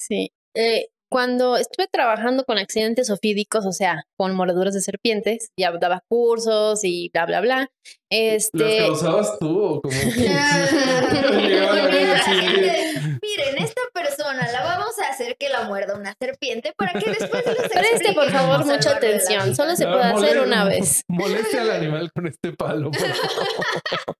Sí. 0.00 0.30
Eh, 0.54 0.88
cuando 1.10 1.56
estuve 1.56 1.86
trabajando 1.90 2.44
con 2.44 2.58
accidentes 2.58 3.10
ofídicos, 3.10 3.66
o 3.66 3.72
sea, 3.72 4.04
con 4.16 4.34
mordeduras 4.34 4.74
de 4.74 4.80
serpientes, 4.80 5.50
ya 5.58 5.72
daba 5.72 6.02
cursos 6.08 6.80
y 6.82 7.10
bla, 7.12 7.26
bla, 7.26 7.40
bla. 7.40 7.70
Este. 8.10 8.78
causabas 8.78 9.38
tú 9.38 9.60
o 9.60 9.82
como 9.82 9.94
Miren, 13.22 13.58
esta 13.58 13.82
persona 13.92 14.50
la 14.50 14.62
vamos 14.62 14.98
a 14.98 15.10
hacer 15.10 15.36
que 15.38 15.48
la 15.48 15.64
muerda 15.64 15.96
una 15.96 16.14
serpiente 16.20 16.72
para 16.76 16.98
que 16.98 17.10
después 17.10 17.44
les 17.46 17.68
Preste, 17.68 18.12
por 18.14 18.30
favor, 18.30 18.64
mucha 18.64 18.90
atención. 18.90 19.54
Solo 19.54 19.76
se 19.76 19.86
puede 19.86 20.04
hacer 20.04 20.40
una 20.40 20.64
vez. 20.64 21.02
Moleste 21.08 21.60
al 21.60 21.70
animal 21.70 22.10
con 22.12 22.26
este 22.26 22.52
palo. 22.52 22.90
por 22.90 23.00
favor. 23.00 24.16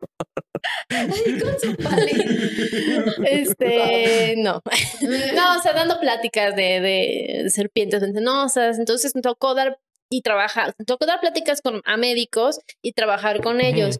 Ay, 0.88 1.38
con 1.40 1.60
su 1.60 1.76
palito. 1.76 3.12
Este, 3.24 4.34
no. 4.38 4.62
No, 5.34 5.56
o 5.58 5.62
sea, 5.62 5.72
dando 5.74 6.00
pláticas 6.00 6.54
de, 6.56 6.80
de 6.80 7.50
serpientes 7.50 8.00
venenosas. 8.00 8.78
Entonces 8.78 9.14
me 9.14 9.22
tocó 9.22 9.54
dar 9.54 9.78
y 10.10 10.22
trabajar, 10.22 10.74
me 10.78 10.84
tocó 10.86 11.04
dar 11.06 11.20
pláticas 11.20 11.60
con, 11.60 11.82
a 11.84 11.96
médicos 11.96 12.60
y 12.82 12.92
trabajar 12.92 13.42
con 13.42 13.60
ellos. 13.60 13.98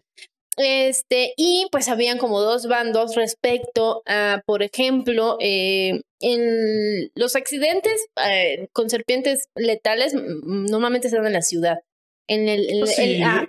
Este, 0.56 1.34
y 1.36 1.68
pues 1.70 1.88
habían 1.88 2.18
como 2.18 2.40
dos 2.40 2.66
bandos 2.66 3.14
respecto 3.14 4.02
a, 4.06 4.42
por 4.44 4.62
ejemplo, 4.64 5.36
eh, 5.40 6.00
en 6.20 7.10
los 7.14 7.36
accidentes 7.36 8.06
eh, 8.28 8.66
con 8.72 8.90
serpientes 8.90 9.46
letales 9.54 10.14
mm, 10.14 10.64
normalmente 10.66 11.08
se 11.10 11.16
dan 11.16 11.26
en 11.26 11.32
la 11.34 11.42
ciudad. 11.42 11.78
En 12.26 12.48
el, 12.48 12.68
en 12.70 12.76
el- 12.80 12.86
Sí. 12.88 13.20
ah, 13.24 13.46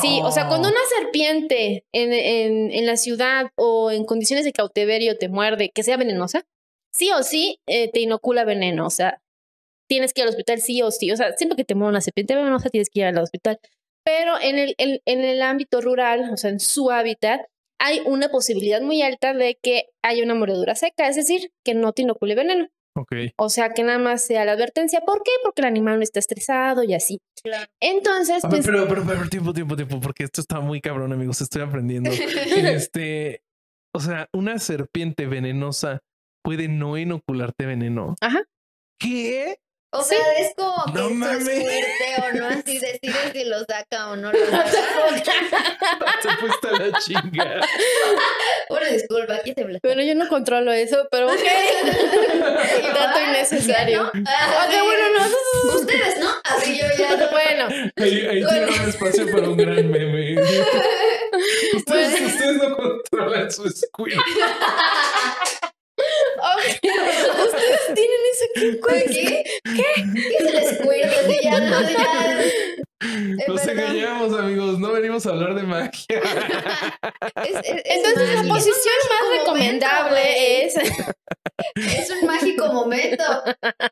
Sí, 0.00 0.20
o 0.22 0.30
sea, 0.30 0.46
cuando 0.46 0.68
una 0.68 0.78
serpiente 0.98 1.84
en, 1.92 2.12
en, 2.12 2.70
en 2.70 2.86
la 2.86 2.96
ciudad 2.96 3.50
o 3.56 3.90
en 3.90 4.04
condiciones 4.04 4.44
de 4.44 4.52
cautiverio 4.52 5.16
te 5.16 5.28
muerde, 5.28 5.70
que 5.74 5.82
sea 5.82 5.96
venenosa, 5.96 6.44
sí 6.92 7.10
o 7.12 7.22
sí 7.22 7.60
eh, 7.66 7.90
te 7.90 8.00
inocula 8.00 8.44
veneno. 8.44 8.86
O 8.86 8.90
sea, 8.90 9.20
tienes 9.88 10.12
que 10.12 10.20
ir 10.20 10.24
al 10.24 10.30
hospital 10.30 10.60
sí 10.60 10.82
o 10.82 10.90
sí. 10.90 11.10
O 11.10 11.16
sea, 11.16 11.32
siempre 11.36 11.56
que 11.56 11.64
te 11.64 11.74
muerde 11.74 11.90
una 11.90 12.00
serpiente 12.00 12.34
venenosa 12.36 12.68
tienes 12.68 12.90
que 12.90 13.00
ir 13.00 13.06
al 13.06 13.18
hospital. 13.18 13.58
Pero 14.04 14.38
en 14.40 14.58
el, 14.58 14.74
en, 14.78 15.00
en 15.06 15.20
el 15.24 15.42
ámbito 15.42 15.80
rural, 15.80 16.30
o 16.32 16.36
sea, 16.36 16.50
en 16.50 16.60
su 16.60 16.90
hábitat, 16.90 17.40
hay 17.78 18.00
una 18.04 18.28
posibilidad 18.28 18.82
muy 18.82 19.02
alta 19.02 19.32
de 19.32 19.58
que 19.60 19.86
haya 20.02 20.22
una 20.22 20.34
mordedura 20.34 20.74
seca, 20.74 21.08
es 21.08 21.16
decir, 21.16 21.52
que 21.64 21.74
no 21.74 21.92
te 21.92 22.02
inocule 22.02 22.34
veneno. 22.34 22.68
Ok. 22.96 23.12
O 23.36 23.48
sea, 23.48 23.70
que 23.70 23.82
nada 23.82 23.98
más 23.98 24.24
sea 24.24 24.44
la 24.44 24.52
advertencia. 24.52 25.00
¿Por 25.00 25.22
qué? 25.22 25.30
Porque 25.42 25.62
el 25.62 25.68
animal 25.68 25.96
no 25.96 26.02
está 26.02 26.18
estresado 26.18 26.82
y 26.82 26.94
así. 26.94 27.20
Claro. 27.42 27.70
Entonces, 27.80 28.42
ver, 28.42 28.50
pues... 28.50 28.66
pero, 28.66 28.88
pero, 28.88 29.04
pero, 29.06 29.28
tiempo, 29.28 29.52
tiempo, 29.52 29.76
tiempo, 29.76 30.00
porque 30.00 30.24
esto 30.24 30.40
está 30.40 30.60
muy 30.60 30.80
cabrón, 30.80 31.12
amigos. 31.12 31.40
Estoy 31.40 31.62
aprendiendo. 31.62 32.10
este, 32.56 33.42
o 33.94 34.00
sea, 34.00 34.28
una 34.32 34.58
serpiente 34.58 35.26
venenosa 35.26 36.00
puede 36.42 36.68
no 36.68 36.96
inocularte 36.98 37.66
veneno. 37.66 38.16
Ajá. 38.20 38.42
¿Qué? 38.98 39.60
O 39.92 40.02
Sí. 40.04 40.14
sea, 40.14 40.32
es 40.38 40.52
como 40.56 40.84
que 40.86 40.92
No 40.92 41.10
mames. 41.10 41.48
es 41.48 41.60
fuerte 41.62 42.22
o 42.22 42.32
no, 42.38 42.46
así 42.48 42.78
decir 42.78 43.12
si 43.32 43.44
lo 43.44 43.58
saca 43.64 44.10
o 44.10 44.16
no 44.16 44.30
lo 44.32 44.38
saca. 44.46 44.72
Se 46.22 46.28
fuiste 46.38 46.68
a 46.68 46.72
la 46.72 46.98
chinga. 47.00 47.60
Bueno, 48.68 48.86
disculpa, 48.92 49.34
aquí 49.34 49.52
te 49.52 49.64
bla- 49.64 49.80
Pero 49.82 50.00
yo 50.02 50.14
no 50.14 50.28
controlo 50.28 50.72
eso, 50.72 51.08
pero 51.10 51.26
ok. 51.26 51.40
Dato 52.94 53.20
innecesario. 53.20 54.10
¿ya 54.14 54.20
no? 54.20 54.24
Ah, 54.28 54.64
Ok, 54.66 54.72
sí. 54.72 54.78
bueno, 54.84 55.04
no. 55.18 55.74
Ustedes, 55.74 56.18
¿no? 56.20 56.30
Así 56.44 56.78
yo 56.78 56.86
ya 56.96 57.16
no. 57.16 57.28
Bueno, 57.30 57.66
Ahí, 57.96 58.26
ahí 58.26 58.44
tiene 58.44 58.66
un 58.66 58.88
espacio 58.88 59.26
para 59.32 59.48
un 59.48 59.56
gran 59.56 59.90
meme. 59.90 60.36
Ustedes, 61.74 62.20
ustedes 62.20 62.56
no 62.56 62.76
controlan 62.76 63.50
su 63.50 63.68
squid. 63.68 64.14
ok. 66.38 66.62
Ustedes 67.44 67.80
tienen 67.94 68.20
eso 68.32 68.44
aquí. 68.54 68.80
¿Qué? 68.88 69.04
¿Qué? 69.12 69.22
¿Qué 69.26 69.39
Nos 73.48 73.66
engañamos, 73.66 74.38
amigos. 74.38 74.78
No 74.78 74.92
venimos 74.92 75.26
a 75.26 75.30
hablar 75.30 75.54
de 75.54 75.62
magia. 75.62 76.04
Es- 77.44 77.56
es- 77.56 77.64
es 77.64 77.82
Entonces, 77.84 78.34
la 78.34 78.42
posición 78.54 78.94
más 79.08 79.20
mágico 79.28 79.54
recomendable 79.54 80.20
momento, 80.20 80.40
es. 80.42 80.74
Es 81.76 82.10
un 82.10 82.26
mágico 82.26 82.72
momento. 82.72 83.24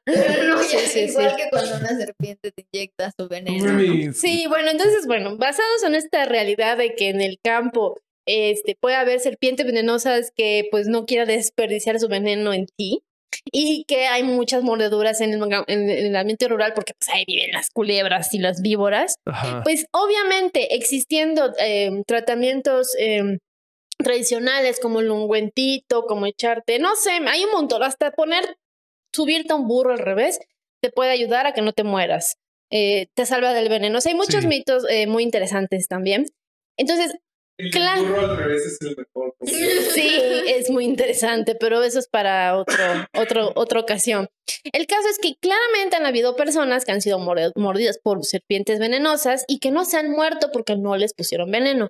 No, 0.07 0.63
Sí, 0.63 0.77
ya, 0.77 0.87
sí, 0.89 1.01
igual 1.01 1.31
sí. 1.31 1.37
que 1.37 1.51
cuando 1.51 1.77
una 1.77 1.89
serpiente 1.99 2.51
te 2.51 2.65
inyecta 2.73 3.11
su 3.19 3.29
veneno. 3.29 4.13
Sí, 4.15 4.47
bueno, 4.49 4.71
entonces, 4.71 5.07
bueno, 5.07 5.37
basados 5.37 5.83
en 5.85 5.95
esta 5.95 6.25
realidad 6.25 6.77
de 6.79 6.95
que 6.95 7.09
en 7.11 7.21
el 7.21 7.39
campo 7.45 7.99
este, 8.27 8.75
puede 8.81 8.97
haber 8.97 9.21
serpientes 9.21 9.67
venenosas 9.67 10.31
que 10.35 10.67
pues 10.71 10.87
no 10.89 11.05
quiera 11.07 11.25
desperdiciar 11.27 11.99
su 12.01 12.09
veneno 12.09 12.53
en 12.55 12.67
ti 12.77 13.03
y 13.53 13.85
que 13.85 14.07
hay 14.07 14.23
muchas 14.23 14.63
mordeduras 14.63 15.21
en 15.21 15.33
el, 15.35 15.43
en 15.69 15.89
el 15.91 16.17
ambiente 16.17 16.49
rural 16.49 16.73
porque 16.75 16.93
pues 16.99 17.09
ahí 17.11 17.25
viven 17.27 17.53
las 17.53 17.71
culebras 17.71 18.33
y 18.35 18.39
las 18.39 18.61
víboras. 18.63 19.17
Ajá. 19.27 19.63
Pues 19.65 19.87
obviamente 19.93 20.75
existiendo 20.75 21.53
eh, 21.59 22.03
tratamientos 22.07 22.95
eh, 22.99 23.39
tradicionales 23.99 24.81
como 24.81 25.01
el 25.01 25.11
ungüentito, 25.11 26.05
como 26.07 26.27
echarte, 26.27 26.79
no 26.79 26.95
sé, 26.97 27.11
hay 27.27 27.45
un 27.45 27.51
montón, 27.51 27.83
hasta 27.83 28.11
poner, 28.13 28.57
subirte 29.15 29.53
a 29.53 29.57
un 29.57 29.67
burro 29.67 29.93
al 29.93 29.99
revés, 29.99 30.39
te 30.83 30.91
puede 30.91 31.11
ayudar 31.11 31.47
a 31.47 31.53
que 31.53 31.63
no 31.63 31.73
te 31.73 31.83
mueras, 31.83 32.37
eh, 32.71 33.09
te 33.15 33.27
salva 33.27 33.53
del 33.55 33.69
veneno. 33.69 33.99
O 33.99 34.01
sea, 34.01 34.13
hay 34.13 34.17
muchos 34.19 34.43
Sí. 34.43 34.47
mitos 34.47 34.85
eh, 34.89 35.07
muy 35.07 35.23
interesantes 35.25 35.89
también. 35.89 36.27
Entonces, 36.79 37.15
El 37.59 37.73
claro. 37.73 38.03
burro 38.05 38.21
al 38.21 38.37
revés 38.37 38.67
es 38.67 38.79
el 38.81 38.97
mejor. 38.97 39.35
Sí, 39.43 40.09
es 40.47 40.71
muy 40.71 40.85
interesante, 40.85 41.57
pero 41.57 41.83
eso 41.83 41.99
es 41.99 42.09
para 42.09 42.57
otro, 42.57 42.77
otro, 43.17 43.53
otra 43.57 43.81
ocasión. 43.81 44.29
El 44.73 44.87
caso 44.87 45.09
es 45.09 45.19
que 45.19 45.35
claramente 45.41 45.97
han 45.97 46.07
habido 46.07 46.37
personas 46.37 46.85
que 46.85 46.93
han 46.93 47.03
sido 47.03 47.19
mordidas 47.19 47.99
por 47.99 48.25
serpientes 48.25 48.79
venenosas 48.79 49.45
y 49.49 49.59
que 49.59 49.73
no 49.73 49.85
se 49.85 49.97
han 49.97 50.11
muerto 50.11 50.51
porque 50.53 50.77
no 50.77 50.97
les 50.97 51.15
pusieron 51.15 51.51
veneno. 51.51 51.89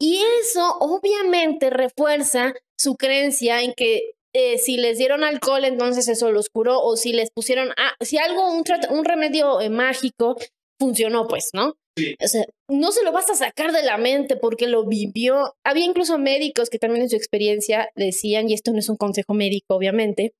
Y 0.00 0.22
eso 0.40 0.76
obviamente 0.78 1.70
refuerza 1.70 2.54
su 2.78 2.94
creencia 2.94 3.62
en 3.62 3.74
que 3.74 4.12
eh, 4.34 4.58
si 4.58 4.76
les 4.76 4.98
dieron 4.98 5.24
alcohol, 5.24 5.64
entonces 5.64 6.06
eso 6.06 6.30
los 6.30 6.48
curó, 6.48 6.80
o 6.80 6.96
si 6.96 7.12
les 7.12 7.30
pusieron, 7.30 7.70
ah, 7.76 7.94
si 8.00 8.18
algo, 8.18 8.52
un, 8.52 8.62
un 8.90 9.04
remedio 9.04 9.60
eh, 9.60 9.70
mágico 9.70 10.36
funcionó, 10.78 11.26
pues, 11.26 11.50
¿no? 11.54 11.74
Sí. 11.98 12.14
O 12.22 12.28
sea, 12.28 12.44
no 12.70 12.92
se 12.92 13.02
lo 13.04 13.12
vas 13.12 13.28
a 13.30 13.34
sacar 13.34 13.72
de 13.72 13.82
la 13.82 13.98
mente 13.98 14.36
porque 14.36 14.66
lo 14.66 14.84
vivió. 14.86 15.54
Había 15.64 15.84
incluso 15.84 16.18
médicos 16.18 16.70
que 16.70 16.78
también 16.78 17.02
en 17.02 17.10
su 17.10 17.16
experiencia 17.16 17.90
decían, 17.96 18.48
y 18.48 18.54
esto 18.54 18.72
no 18.72 18.78
es 18.78 18.88
un 18.88 18.96
consejo 18.96 19.34
médico, 19.34 19.74
obviamente, 19.74 20.32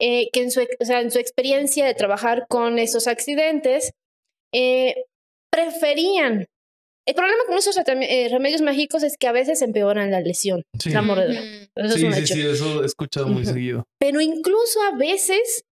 eh, 0.00 0.28
que 0.32 0.42
en 0.42 0.50
su, 0.50 0.60
o 0.60 0.84
sea, 0.84 1.00
en 1.00 1.10
su 1.10 1.18
experiencia 1.18 1.86
de 1.86 1.94
trabajar 1.94 2.46
con 2.48 2.78
esos 2.78 3.06
accidentes, 3.06 3.92
eh, 4.52 5.04
preferían. 5.50 6.46
El 7.08 7.14
problema 7.14 7.44
con 7.46 7.56
esos 7.56 7.76
eh, 7.78 8.28
remedios 8.30 8.62
mágicos 8.62 9.02
es 9.04 9.16
que 9.16 9.28
a 9.28 9.32
veces 9.32 9.62
empeoran 9.62 10.10
la 10.10 10.20
lesión, 10.20 10.62
Sí. 10.78 10.90
la 10.90 11.02
mordedura. 11.02 11.40
Eso 11.40 11.86
es 11.86 11.94
Sí, 11.94 12.04
un 12.04 12.12
sí, 12.14 12.20
hecho. 12.20 12.34
sí, 12.34 12.46
eso 12.46 12.82
he 12.82 12.86
escuchado 12.86 13.28
muy 13.28 13.44
seguido. 13.46 13.84
Pero 14.00 14.20
incluso 14.20 14.80
a 14.92 14.96
veces 14.96 15.62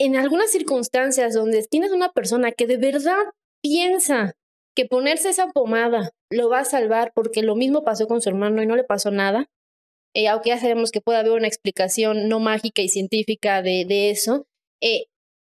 en 0.00 0.16
algunas 0.16 0.50
circunstancias 0.50 1.34
donde 1.34 1.64
tienes 1.68 1.90
una 1.90 2.10
persona 2.12 2.52
que 2.52 2.66
de 2.66 2.76
verdad 2.76 3.18
piensa 3.62 4.34
que 4.74 4.86
ponerse 4.86 5.28
esa 5.28 5.48
pomada 5.48 6.10
lo 6.30 6.48
va 6.48 6.60
a 6.60 6.64
salvar 6.64 7.12
porque 7.14 7.42
lo 7.42 7.54
mismo 7.54 7.84
pasó 7.84 8.06
con 8.06 8.20
su 8.20 8.28
hermano 8.28 8.62
y 8.62 8.66
no 8.66 8.76
le 8.76 8.84
pasó 8.84 9.10
nada, 9.10 9.46
eh, 10.14 10.28
aunque 10.28 10.50
ya 10.50 10.58
sabemos 10.58 10.90
que 10.90 11.00
puede 11.00 11.18
haber 11.18 11.32
una 11.32 11.48
explicación 11.48 12.28
no 12.28 12.40
mágica 12.40 12.82
y 12.82 12.88
científica 12.88 13.62
de, 13.62 13.84
de 13.86 14.10
eso, 14.10 14.46
eh, 14.80 15.06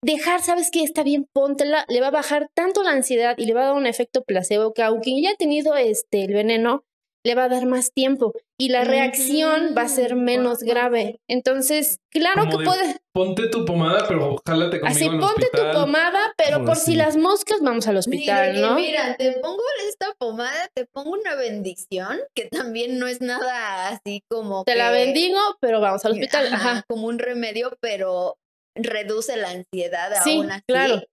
dejar, 0.03 0.41
sabes 0.41 0.69
que 0.69 0.83
está 0.83 1.03
bien, 1.03 1.27
póntela, 1.33 1.85
le 1.87 2.01
va 2.01 2.07
a 2.07 2.11
bajar 2.11 2.49
tanto 2.53 2.83
la 2.83 2.91
ansiedad 2.91 3.35
y 3.37 3.45
le 3.45 3.53
va 3.53 3.61
a 3.61 3.65
dar 3.67 3.75
un 3.75 3.87
efecto 3.87 4.23
placebo 4.23 4.73
que 4.73 4.83
aunque 4.83 5.19
ya 5.21 5.31
ha 5.31 5.35
tenido 5.35 5.75
este, 5.75 6.23
el 6.25 6.33
veneno, 6.33 6.83
le 7.25 7.35
va 7.35 7.45
a 7.45 7.49
dar 7.49 7.65
más 7.65 7.93
tiempo 7.93 8.33
y 8.59 8.69
la 8.69 8.83
reacción 8.83 9.73
va 9.77 9.83
a 9.83 9.87
ser 9.87 10.15
menos 10.15 10.59
grave. 10.59 11.21
Entonces, 11.27 11.99
claro 12.09 12.49
que 12.49 12.63
puedes... 12.63 12.97
Ponte 13.13 13.47
tu 13.47 13.65
pomada, 13.65 14.05
pero 14.07 14.35
jálate 14.45 14.79
conmigo 14.79 14.97
Así, 14.97 15.09
ponte 15.09 15.49
tu 15.51 15.71
pomada, 15.71 16.33
pero 16.37 16.65
por, 16.65 16.75
si 16.75 16.95
las 16.95 17.15
moscas 17.15 17.61
vamos 17.61 17.87
al 17.87 17.97
hospital, 17.97 18.59
¿no? 18.59 18.75
Mira, 18.75 19.15
te 19.17 19.33
pongo 19.33 19.61
esta 19.87 20.13
pomada, 20.17 20.69
te 20.73 20.85
pongo 20.85 21.11
una 21.11 21.35
bendición, 21.35 22.19
que 22.35 22.45
también 22.45 22.99
no 22.99 23.07
es 23.07 23.21
nada 23.21 23.89
así 23.89 24.23
como 24.29 24.63
Te 24.63 24.75
la 24.75 24.91
bendigo, 24.91 25.39
pero 25.61 25.79
vamos 25.79 26.03
al 26.05 26.13
hospital. 26.13 26.53
Ajá, 26.53 26.83
Como 26.87 27.07
un 27.07 27.19
remedio, 27.19 27.77
pero 27.79 28.37
reduce 28.75 29.37
la 29.37 29.51
ansiedad 29.51 30.11
sí, 30.23 30.37
aún 30.37 30.51
así. 30.51 30.63
claro. 30.67 31.03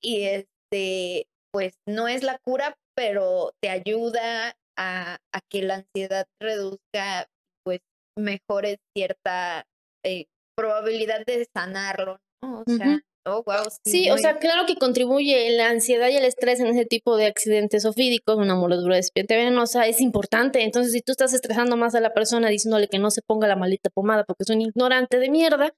Y 0.00 0.22
este, 0.24 1.28
pues 1.52 1.74
no 1.86 2.08
es 2.08 2.22
la 2.22 2.38
cura, 2.38 2.76
pero 2.96 3.52
te 3.60 3.68
ayuda 3.68 4.56
a, 4.82 5.14
a 5.32 5.40
que 5.50 5.62
la 5.62 5.76
ansiedad 5.76 6.26
reduzca, 6.40 7.26
pues 7.64 7.80
mejore 8.18 8.78
cierta 8.96 9.64
eh, 10.04 10.26
probabilidad 10.56 11.24
de 11.26 11.46
sanarlo, 11.54 12.18
¿no? 12.42 12.60
O 12.60 12.64
sea, 12.66 13.00
oh, 13.26 13.42
wow. 13.46 13.64
Sí, 13.86 14.10
o 14.10 14.18
sea, 14.18 14.38
claro 14.38 14.66
que 14.66 14.76
contribuye 14.76 15.50
la 15.56 15.70
ansiedad 15.70 16.08
y 16.08 16.16
el 16.16 16.24
estrés 16.24 16.60
en 16.60 16.66
ese 16.66 16.84
tipo 16.84 17.16
de 17.16 17.26
accidentes 17.26 17.84
ofídicos, 17.84 18.36
una 18.36 18.54
mordedura 18.54 18.96
de 18.96 19.02
serpiente 19.02 19.36
venenosa, 19.36 19.86
es 19.86 20.00
importante. 20.00 20.62
Entonces, 20.62 20.92
si 20.92 21.00
tú 21.00 21.12
estás 21.12 21.32
estresando 21.32 21.76
más 21.76 21.94
a 21.94 22.00
la 22.00 22.12
persona 22.12 22.48
diciéndole 22.48 22.88
que 22.88 22.98
no 22.98 23.10
se 23.10 23.22
ponga 23.22 23.48
la 23.48 23.56
maldita 23.56 23.90
pomada 23.90 24.24
porque 24.24 24.42
es 24.42 24.50
un 24.50 24.60
ignorante 24.60 25.18
de 25.18 25.30
mierda, 25.30 25.72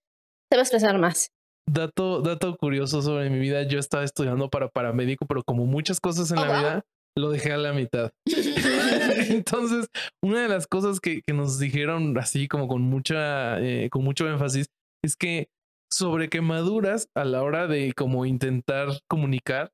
te 0.51 0.57
va 0.57 0.63
a 0.63 0.65
estresar 0.65 0.99
más. 0.99 1.31
Dato, 1.67 2.21
dato 2.21 2.57
curioso 2.57 3.01
sobre 3.01 3.31
mi 3.31 3.39
vida, 3.39 3.63
yo 3.63 3.79
estaba 3.79 4.05
estudiando 4.05 4.51
para 4.51 4.69
paramédico, 4.69 5.25
pero 5.27 5.43
como 5.45 5.65
muchas 5.65 5.99
cosas 5.99 6.31
en 6.31 6.39
Oh, 6.39 6.43
la 6.43 6.49
wow. 6.49 6.59
vida, 6.59 6.85
lo 7.17 7.31
dejé 7.31 7.53
a 7.53 7.57
la 7.57 7.73
mitad. 7.73 8.13
Entonces, 9.31 9.89
una 10.23 10.43
de 10.43 10.49
las 10.49 10.67
cosas 10.67 11.01
que, 11.01 11.23
que 11.23 11.33
nos 11.33 11.59
dijeron 11.59 12.17
así 12.19 12.49
como 12.49 12.69
con 12.69 12.83
mucha, 12.83 13.61
eh, 13.61 13.89
con 13.91 14.05
mucho 14.05 14.29
énfasis, 14.29 14.67
es 15.05 15.17
que 15.17 15.49
sobre 15.93 16.29
quemaduras 16.29 17.09
a 17.15 17.25
la 17.25 17.43
hora 17.43 17.67
de 17.67 17.93
como 17.93 18.27
intentar 18.27 18.89
comunicar, 19.09 19.71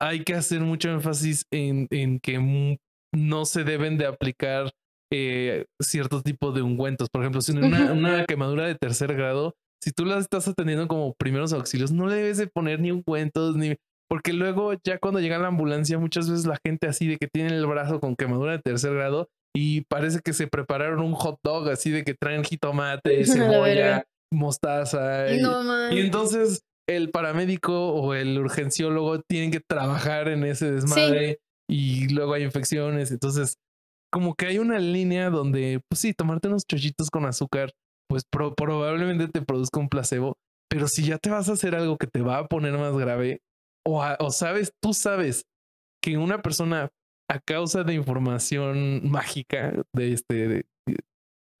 hay 0.00 0.24
que 0.24 0.34
hacer 0.34 0.60
mucho 0.60 0.90
énfasis 0.90 1.46
en, 1.50 1.86
en 1.90 2.20
que 2.20 2.78
no 3.14 3.44
se 3.46 3.64
deben 3.64 3.96
de 3.96 4.06
aplicar 4.06 4.70
eh, 5.10 5.64
cierto 5.80 6.22
tipo 6.22 6.52
de 6.52 6.62
ungüentos. 6.62 7.08
Por 7.08 7.22
ejemplo, 7.22 7.40
si 7.40 7.52
una, 7.52 7.92
una 7.92 8.26
quemadura 8.26 8.66
de 8.66 8.74
tercer 8.74 9.14
grado, 9.14 9.54
si 9.82 9.92
tú 9.92 10.04
la 10.04 10.18
estás 10.18 10.48
atendiendo 10.48 10.88
como 10.88 11.14
primeros 11.14 11.52
auxilios, 11.52 11.92
no 11.92 12.06
le 12.06 12.16
debes 12.16 12.38
de 12.38 12.48
poner 12.48 12.80
ni 12.80 12.90
ungüentos, 12.90 13.56
ni... 13.56 13.76
Porque 14.08 14.32
luego 14.32 14.72
ya 14.84 14.98
cuando 14.98 15.20
llega 15.20 15.38
la 15.38 15.48
ambulancia, 15.48 15.98
muchas 15.98 16.30
veces 16.30 16.46
la 16.46 16.58
gente 16.64 16.86
así 16.86 17.06
de 17.08 17.16
que 17.16 17.26
tiene 17.28 17.50
el 17.56 17.66
brazo 17.66 17.98
con 18.00 18.14
quemadura 18.16 18.52
de 18.52 18.58
tercer 18.60 18.94
grado 18.94 19.28
y 19.54 19.80
parece 19.82 20.20
que 20.24 20.32
se 20.32 20.46
prepararon 20.46 21.00
un 21.00 21.14
hot 21.14 21.38
dog 21.42 21.68
así 21.70 21.90
de 21.90 22.04
que 22.04 22.14
traen 22.14 22.44
jitomate, 22.44 23.24
cebolla, 23.26 24.04
mostaza. 24.32 25.34
y- 25.34 25.40
No 25.40 25.62
y 25.96 26.00
entonces 26.00 26.62
el 26.88 27.10
paramédico 27.10 27.88
o 27.94 28.14
el 28.14 28.38
urgenciólogo 28.38 29.20
tienen 29.22 29.50
que 29.50 29.60
trabajar 29.60 30.28
en 30.28 30.44
ese 30.44 30.70
desmadre 30.70 31.40
y 31.68 32.08
luego 32.14 32.34
hay 32.34 32.44
infecciones. 32.44 33.10
Entonces, 33.10 33.56
como 34.12 34.34
que 34.36 34.46
hay 34.46 34.58
una 34.58 34.78
línea 34.78 35.30
donde, 35.30 35.80
pues 35.90 36.00
sí, 36.00 36.12
tomarte 36.14 36.46
unos 36.46 36.64
chochitos 36.64 37.10
con 37.10 37.26
azúcar, 37.26 37.72
pues 38.08 38.22
pro- 38.30 38.54
probablemente 38.54 39.26
te 39.26 39.42
produzca 39.42 39.80
un 39.80 39.88
placebo. 39.88 40.36
Pero 40.70 40.86
si 40.86 41.02
ya 41.04 41.18
te 41.18 41.28
vas 41.30 41.48
a 41.48 41.52
hacer 41.54 41.74
algo 41.74 41.96
que 41.96 42.06
te 42.06 42.20
va 42.22 42.38
a 42.38 42.46
poner 42.46 42.72
más 42.78 42.96
grave, 42.96 43.40
o, 43.86 44.02
a- 44.02 44.16
o 44.20 44.30
sabes, 44.30 44.72
tú 44.82 44.92
sabes 44.92 45.46
que 46.02 46.18
una 46.18 46.42
persona 46.42 46.90
a 47.30 47.40
causa 47.40 47.84
de 47.84 47.94
información 47.94 49.08
mágica 49.08 49.72
de 49.94 50.12
este 50.12 50.48
de- 50.48 50.66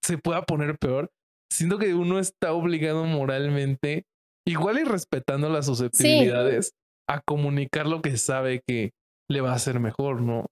se 0.04 0.18
pueda 0.18 0.42
poner 0.42 0.78
peor, 0.78 1.10
siento 1.52 1.78
que 1.78 1.94
uno 1.94 2.18
está 2.20 2.52
obligado 2.52 3.04
moralmente, 3.06 4.04
igual 4.46 4.78
y 4.78 4.84
respetando 4.84 5.48
las 5.48 5.66
susceptibilidades, 5.66 6.72
a 7.08 7.20
comunicar 7.20 7.86
lo 7.86 8.02
que 8.02 8.16
sabe 8.16 8.62
que 8.66 8.92
le 9.28 9.40
va 9.40 9.52
a 9.52 9.56
hacer 9.56 9.80
mejor, 9.80 10.20
¿no? 10.20 10.46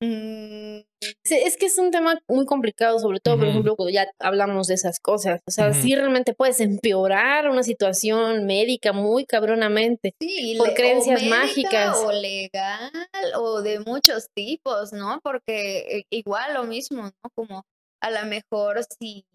Mm, 0.00 0.80
Sí, 1.22 1.34
es 1.36 1.56
que 1.56 1.66
es 1.66 1.78
un 1.78 1.90
tema 1.90 2.18
muy 2.28 2.46
complicado, 2.46 2.98
sobre 2.98 3.20
todo, 3.20 3.34
por 3.36 3.44
Ujú. 3.44 3.50
ejemplo, 3.50 3.76
cuando 3.76 3.90
ya 3.92 4.06
hablamos 4.18 4.66
de 4.68 4.74
esas 4.74 5.00
cosas. 5.00 5.40
O 5.46 5.50
sea, 5.50 5.70
Ujú. 5.70 5.80
sí 5.80 5.94
realmente 5.94 6.34
puedes 6.34 6.60
empeorar 6.60 7.48
una 7.48 7.62
situación 7.62 8.46
médica 8.46 8.92
muy 8.92 9.24
cabronamente. 9.26 10.14
Sí, 10.20 10.54
Por 10.56 10.68
le- 10.68 10.72
o 10.72 10.76
creencias 10.76 11.20
médica, 11.22 11.38
mágicas. 11.40 11.96
O 11.98 12.12
legal, 12.12 12.90
o 13.36 13.60
de 13.62 13.80
muchos 13.80 14.28
tipos, 14.34 14.92
¿no? 14.92 15.20
Porque 15.22 15.78
eh, 15.98 16.04
igual 16.10 16.54
lo 16.54 16.64
mismo, 16.64 17.02
¿no? 17.04 17.30
Como 17.34 17.64
a 18.02 18.10
lo 18.10 18.24
mejor 18.26 18.80
si, 18.98 19.26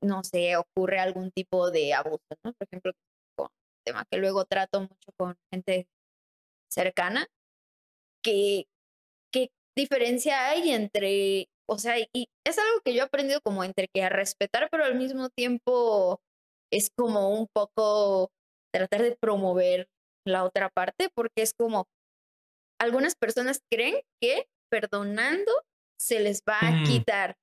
no 0.00 0.22
sé, 0.24 0.56
ocurre 0.56 0.98
algún 0.98 1.30
tipo 1.30 1.70
de 1.70 1.94
abuso, 1.94 2.20
¿no? 2.44 2.52
Por 2.52 2.66
ejemplo, 2.68 2.92
con 3.36 3.48
tema 3.84 4.04
que 4.10 4.18
luego 4.18 4.44
trato 4.44 4.80
mucho 4.80 5.12
con 5.16 5.36
gente 5.52 5.86
cercana, 6.68 7.26
que, 8.24 8.64
¿qué 8.64 8.75
diferencia 9.76 10.48
hay 10.48 10.70
entre, 10.70 11.48
o 11.68 11.78
sea, 11.78 11.98
y 11.98 12.28
es 12.46 12.58
algo 12.58 12.80
que 12.84 12.94
yo 12.94 13.02
he 13.02 13.06
aprendido 13.06 13.40
como 13.44 13.62
entre 13.64 13.88
que 13.92 14.02
a 14.02 14.08
respetar, 14.08 14.68
pero 14.70 14.84
al 14.84 14.94
mismo 14.96 15.28
tiempo 15.28 16.20
es 16.72 16.88
como 16.96 17.30
un 17.38 17.46
poco 17.54 18.30
tratar 18.74 19.02
de 19.02 19.16
promover 19.20 19.86
la 20.26 20.44
otra 20.44 20.70
parte, 20.70 21.08
porque 21.14 21.42
es 21.42 21.52
como 21.58 21.86
algunas 22.80 23.14
personas 23.14 23.60
creen 23.72 24.00
que 24.20 24.46
perdonando 24.70 25.52
se 26.00 26.20
les 26.20 26.40
va 26.48 26.58
a 26.60 26.70
Ujú. 26.74 26.84
quitar, 26.84 27.36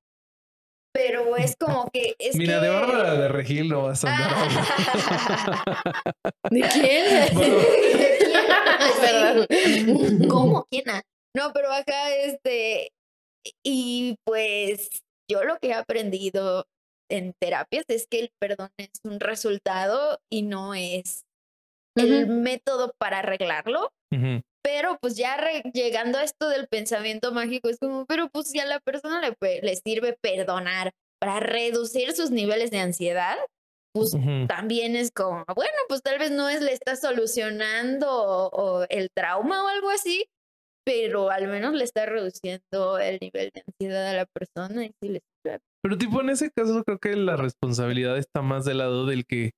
pero 0.93 1.36
es 1.38 1.56
como 1.60 1.89
que 1.91 2.15
es 2.19 2.36
Mira, 2.36 2.60
que... 2.60 2.65
de 2.65 2.69
Bárbara 2.69 3.15
de 3.15 3.28
Regil 3.30 3.69
no 3.69 3.84
vas 3.84 4.04
a 4.06 4.13
andar 4.13 4.32
Ah. 4.36 5.63
¿De 6.52 6.62
quién? 6.62 7.06
Bueno. 7.34 7.58
¿De 7.58 8.17
quién? 8.17 8.34
Ay, 8.80 8.91
perdón. 9.02 10.28
¿Cómo? 10.30 10.67
¿Quién? 10.69 10.84
No, 11.36 11.52
pero 11.54 11.72
acá, 11.72 12.13
este, 12.15 12.91
y 13.65 14.15
pues 14.26 14.89
yo 15.30 15.43
lo 15.43 15.58
que 15.60 15.69
he 15.69 15.74
aprendido 15.74 16.65
en 17.12 17.34
terapias 17.41 17.86
es 17.88 18.08
que 18.10 18.19
el 18.19 18.30
perdón 18.39 18.69
es 18.78 18.89
un 19.04 19.19
resultado 19.19 20.19
y 20.32 20.43
no 20.43 20.74
es 20.74 21.24
el 21.96 22.28
método 22.28 22.93
para 23.00 23.19
arreglarlo. 23.19 23.89
Pero 24.65 24.98
pues 25.02 25.17
ya 25.17 25.36
re- 25.38 25.63
llegando 25.74 26.17
a 26.19 26.24
esto 26.24 26.48
del 26.50 26.67
pensamiento 26.67 27.32
mágico, 27.34 27.67
es 27.69 27.78
como, 27.80 28.06
pero 28.06 28.30
pues 28.30 28.48
si 28.50 28.60
a 28.60 28.65
la 28.65 28.80
persona 28.80 29.22
le, 29.22 29.36
le 29.62 29.76
sirve 29.76 30.15
perdonar 30.22 30.91
para 31.19 31.39
reducir 31.39 32.13
sus 32.13 32.32
niveles 32.32 32.72
de 32.72 32.80
ansiedad, 32.80 33.38
pues 33.93 34.13
también 34.48 34.96
es 34.96 35.12
como, 35.12 35.43
bueno, 35.56 35.74
pues 35.88 36.02
tal 36.02 36.17
vez 36.17 36.32
no 36.32 36.50
es 36.50 36.62
le 36.62 36.72
está 36.74 36.96
solucionando 36.96 38.10
o, 38.10 38.48
o 38.50 38.86
el 38.89 39.10
trauma 39.15 39.63
o 39.63 39.67
algo 39.67 39.89
así, 39.89 40.26
pero 40.86 41.30
al 41.32 41.48
menos 41.48 41.74
le 41.74 41.84
está 41.84 42.06
reduciendo 42.06 42.98
el 43.00 43.17
nivel 43.22 43.52
de 43.54 43.63
ansiedad 43.67 44.08
a 44.08 44.13
la 44.13 44.26
persona 44.26 44.86
y 44.86 44.91
sí 45.02 45.10
le 45.10 45.22
sirve. 45.43 45.60
Pero 45.82 45.98
tipo, 45.98 46.22
en 46.22 46.30
ese 46.30 46.50
caso 46.52 46.84
creo 46.84 47.00
que 47.00 47.15
la 47.15 47.36
responsabilidad 47.36 48.17
está 48.17 48.41
más 48.41 48.65
del 48.65 48.78
lado 48.80 49.06
del 49.06 49.26
que 49.26 49.52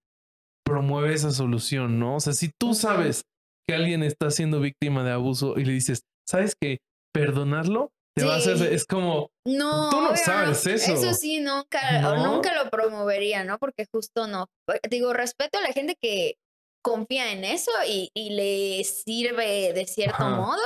promueve 0.66 1.14
esa 1.14 1.32
solución, 1.32 2.00
¿no? 2.00 2.16
O 2.16 2.20
sea, 2.20 2.34
si 2.34 2.50
tú 2.60 2.74
sabes 2.74 3.24
que 3.68 3.76
alguien 3.76 4.04
está 4.04 4.32
siendo 4.32 4.60
víctima 4.60 5.04
de 5.04 5.12
abuso 5.12 5.58
y 5.58 5.66
le 5.66 5.74
dices, 5.74 6.02
¿sabes 6.28 6.56
qué? 6.60 6.80
Perdonarlo 7.14 7.92
te 8.18 8.24
va 8.24 8.36
a 8.36 8.38
hacer, 8.38 8.58
Sí. 8.58 8.68
es 8.72 8.86
como, 8.86 9.30
No, 9.46 9.90
Tú 9.90 9.98
no 10.02 10.08
obvio, 10.10 10.18
sabes 10.18 10.66
eso. 10.66 10.94
Eso 10.94 11.14
sí, 11.14 11.40
nunca, 11.42 12.16
nunca 12.16 12.64
lo 12.64 12.70
promovería, 12.70 13.44
¿no? 13.44 13.58
Porque 13.60 13.86
justo 13.94 14.26
no. 14.28 14.48
Digo, 14.90 15.12
respeto 15.14 15.60
a 15.60 15.62
la 15.62 15.74
gente 15.74 15.96
que 16.02 16.36
confía 16.84 17.32
en 17.34 17.44
eso 17.44 17.72
y, 17.88 18.10
y 18.16 18.30
le 18.32 18.84
sirve 18.86 19.74
de 19.74 19.86
cierto 19.86 20.24
Ajá. 20.24 20.36
modo, 20.36 20.62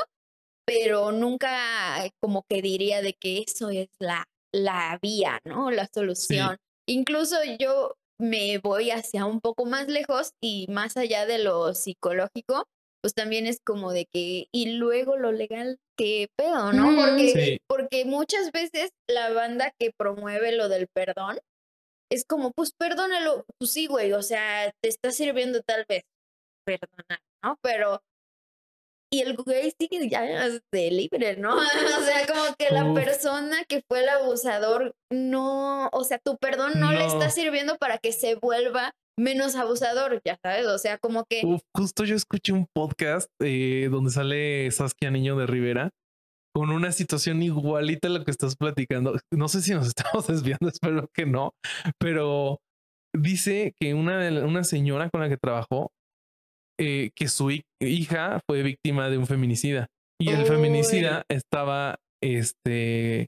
pero 0.70 1.12
nunca 1.12 2.06
eh, 2.06 2.12
como 2.22 2.44
que 2.48 2.62
diría 2.62 3.02
de 3.02 3.14
que 3.14 3.44
eso 3.48 3.70
es 3.70 3.88
la, 4.00 4.26
la 4.54 5.00
vía, 5.02 5.40
¿no? 5.46 5.72
La 5.72 5.88
solución. 5.94 6.58
Incluso 6.88 7.38
yo 7.60 7.96
me 8.22 8.58
voy 8.60 8.92
hacia 8.92 9.26
un 9.26 9.40
poco 9.42 9.66
más 9.66 9.88
lejos 9.88 10.32
y 10.42 10.68
más 10.70 10.98
allá 10.98 11.26
de 11.26 11.40
lo 11.40 11.74
psicológico, 11.74 12.66
pues 13.02 13.14
también 13.14 13.48
es 13.48 13.60
como 13.66 13.94
de 13.94 14.06
que, 14.12 14.48
y 14.52 14.74
luego 14.74 15.18
lo 15.18 15.32
legal, 15.32 15.78
¿qué 15.98 16.28
pedo, 16.38 16.74
no? 16.74 16.90
Ujú. 16.90 16.96
Porque 17.02 17.30
Sí. 17.30 17.58
porque 17.68 18.06
muchas 18.06 18.52
veces 18.52 18.92
la 19.08 19.32
banda 19.32 19.72
que 19.80 19.92
promueve 19.98 20.52
lo 20.52 20.68
del 20.70 20.88
perdón 20.94 21.40
es 22.12 22.26
como, 22.26 22.52
pues 22.52 22.74
perdónalo, 22.78 23.46
pues 23.58 23.72
sí, 23.72 23.88
güey, 23.88 24.14
o 24.14 24.22
sea, 24.22 24.72
te 24.84 24.90
está 24.90 25.12
sirviendo 25.12 25.62
tal 25.62 25.86
vez 25.88 26.04
perdonar, 26.66 27.22
¿no? 27.44 27.58
Pero 27.62 28.02
y 29.12 29.22
el 29.22 29.36
güey 29.36 29.74
sigue 29.80 30.08
ya 30.08 30.24
de 30.72 30.92
libre, 30.92 31.38
¿no? 31.38 31.56
o 31.58 32.04
sea, 32.04 32.28
como 32.28 32.56
que 32.58 32.70
la 32.72 32.94
persona 32.94 33.64
que 33.68 33.82
fue 33.88 34.02
el 34.02 34.10
abusador 34.10 34.94
no, 35.12 35.90
o 35.92 36.04
sea, 36.04 36.20
tu 36.20 36.38
perdón 36.38 36.80
no, 36.80 36.92
le 36.92 37.06
está 37.06 37.30
sirviendo 37.30 37.78
para 37.78 37.98
que 37.98 38.12
se 38.12 38.36
vuelva 38.36 38.94
menos 39.18 39.56
abusador, 39.56 40.22
ya 40.26 40.38
sabes, 40.42 40.66
o 40.68 40.78
sea, 40.78 40.98
como 40.98 41.26
que... 41.26 41.42
justo 41.76 42.06
yo 42.06 42.16
escuché 42.16 42.54
un 42.54 42.68
podcast 42.74 43.30
eh, 43.42 43.90
donde 43.92 44.12
sale 44.12 44.72
Saskia 44.72 45.12
Niño 45.12 45.36
de 45.38 45.46
Rivera 45.46 45.90
con 46.56 46.72
una 46.72 46.92
situación 46.92 47.44
igualita 47.44 48.08
a 48.08 48.12
lo 48.12 48.24
que 48.24 48.32
estás 48.32 48.56
platicando. 48.56 49.18
No 49.32 49.48
sé 49.48 49.62
si 49.62 49.74
nos 49.74 49.88
estamos 49.96 50.28
desviando, 50.28 50.70
espero 50.70 51.08
que 51.14 51.26
no, 51.26 51.54
pero 52.00 52.60
dice 53.14 53.74
que 53.80 53.94
una, 53.94 54.30
una 54.46 54.64
señora 54.64 55.10
con 55.10 55.22
la 55.22 55.30
que 55.30 55.38
trabajó 55.38 55.92
eh, 56.80 57.12
que 57.16 57.28
su 57.28 57.52
hija 57.82 58.40
fue 58.48 58.64
víctima 58.64 59.10
de 59.10 59.18
un 59.18 59.28
feminicida 59.28 59.88
y 60.22 60.30
el 60.30 60.46
feminicida 60.46 61.24
estaba 61.30 61.98
este, 62.22 63.28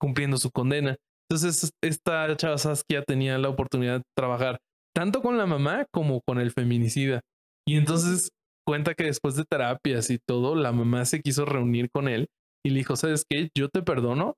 cumpliendo 0.00 0.36
su 0.36 0.50
condena. 0.50 0.96
Entonces, 1.30 1.70
esta 1.82 2.36
chava 2.36 2.58
Saskia 2.58 3.02
tenía 3.02 3.38
la 3.38 3.48
oportunidad 3.48 3.98
de 3.98 4.04
trabajar 4.16 4.58
tanto 4.94 5.22
con 5.22 5.38
la 5.38 5.46
mamá 5.46 5.86
como 5.92 6.20
con 6.26 6.38
el 6.38 6.50
feminicida. 6.50 7.20
Y 7.66 7.76
entonces 7.76 8.30
cuenta 8.66 8.94
que 8.94 9.04
después 9.04 9.36
de 9.36 9.44
terapias 9.44 10.10
y 10.10 10.18
todo, 10.18 10.54
la 10.54 10.72
mamá 10.72 11.04
se 11.04 11.20
quiso 11.22 11.44
reunir 11.44 11.88
con 11.90 12.08
él 12.08 12.26
y 12.64 12.70
le 12.70 12.78
dijo, 12.78 12.96
¿sabes 12.96 13.24
qué? 13.28 13.48
Yo 13.56 13.68
te 13.68 13.82
perdono, 13.82 14.34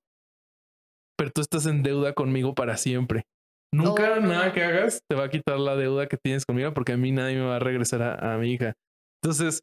pero 1.18 1.30
tú 1.30 1.40
estás 1.40 1.66
en 1.66 1.82
deuda 1.82 2.12
conmigo 2.12 2.54
para 2.54 2.76
siempre. 2.76 3.24
Nunca 3.74 4.20
nada 4.20 4.52
que 4.52 4.62
hagas 4.62 5.02
te 5.08 5.16
va 5.16 5.24
a 5.24 5.30
quitar 5.30 5.58
la 5.58 5.74
deuda 5.74 6.06
que 6.06 6.16
tienes 6.16 6.46
conmigo 6.46 6.72
porque 6.72 6.92
a 6.92 6.96
mí 6.96 7.10
nadie 7.10 7.36
me 7.36 7.46
va 7.46 7.56
a 7.56 7.60
regresar 7.60 8.02
a, 8.02 8.38
mi 8.38 8.52
hija. 8.52 8.74
Entonces, 9.22 9.62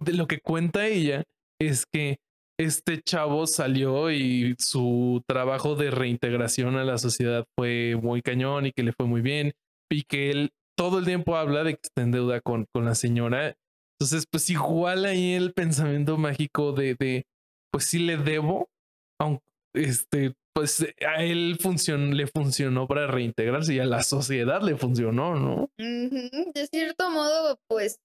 de 0.00 0.12
lo 0.12 0.26
que 0.26 0.40
cuenta 0.40 0.86
ella 0.86 1.24
es 1.60 1.86
que 1.86 2.18
este 2.58 3.00
chavo 3.00 3.46
salió 3.46 4.10
y 4.10 4.54
su 4.58 5.22
trabajo 5.26 5.76
de 5.76 5.90
reintegración 5.90 6.76
a 6.76 6.84
la 6.84 6.98
sociedad 6.98 7.44
fue 7.56 7.96
muy 8.00 8.20
cañón 8.20 8.66
y 8.66 8.72
que 8.72 8.82
le 8.82 8.92
fue 8.92 9.06
muy 9.06 9.22
bien 9.22 9.52
y 9.90 10.02
que 10.02 10.30
él 10.30 10.50
todo 10.76 10.98
el 10.98 11.04
tiempo 11.04 11.36
habla 11.36 11.64
de 11.64 11.74
que 11.74 11.80
está 11.82 12.02
en 12.02 12.12
deuda 12.12 12.40
con, 12.40 12.66
con 12.72 12.84
la 12.84 12.94
señora. 12.94 13.56
Entonces, 13.98 14.26
pues 14.30 14.50
igual 14.50 15.04
ahí 15.06 15.34
el 15.34 15.52
pensamiento 15.52 16.18
mágico 16.18 16.72
de, 16.72 16.94
de 16.98 17.24
pues 17.72 17.84
sí 17.84 17.98
le 17.98 18.16
debo, 18.16 18.68
aunque 19.18 19.44
este, 19.74 20.34
pues 20.58 20.84
a 21.06 21.22
él 21.22 21.56
le 22.16 22.26
funcionó 22.26 22.88
para 22.88 23.06
reintegrarse 23.06 23.74
y 23.74 23.78
a 23.78 23.84
la 23.84 24.02
sociedad 24.02 24.60
le 24.60 24.76
funcionó, 24.76 25.36
¿no? 25.36 25.70
De 25.78 26.66
cierto 26.66 27.10
modo, 27.10 27.60
pues, 27.68 28.00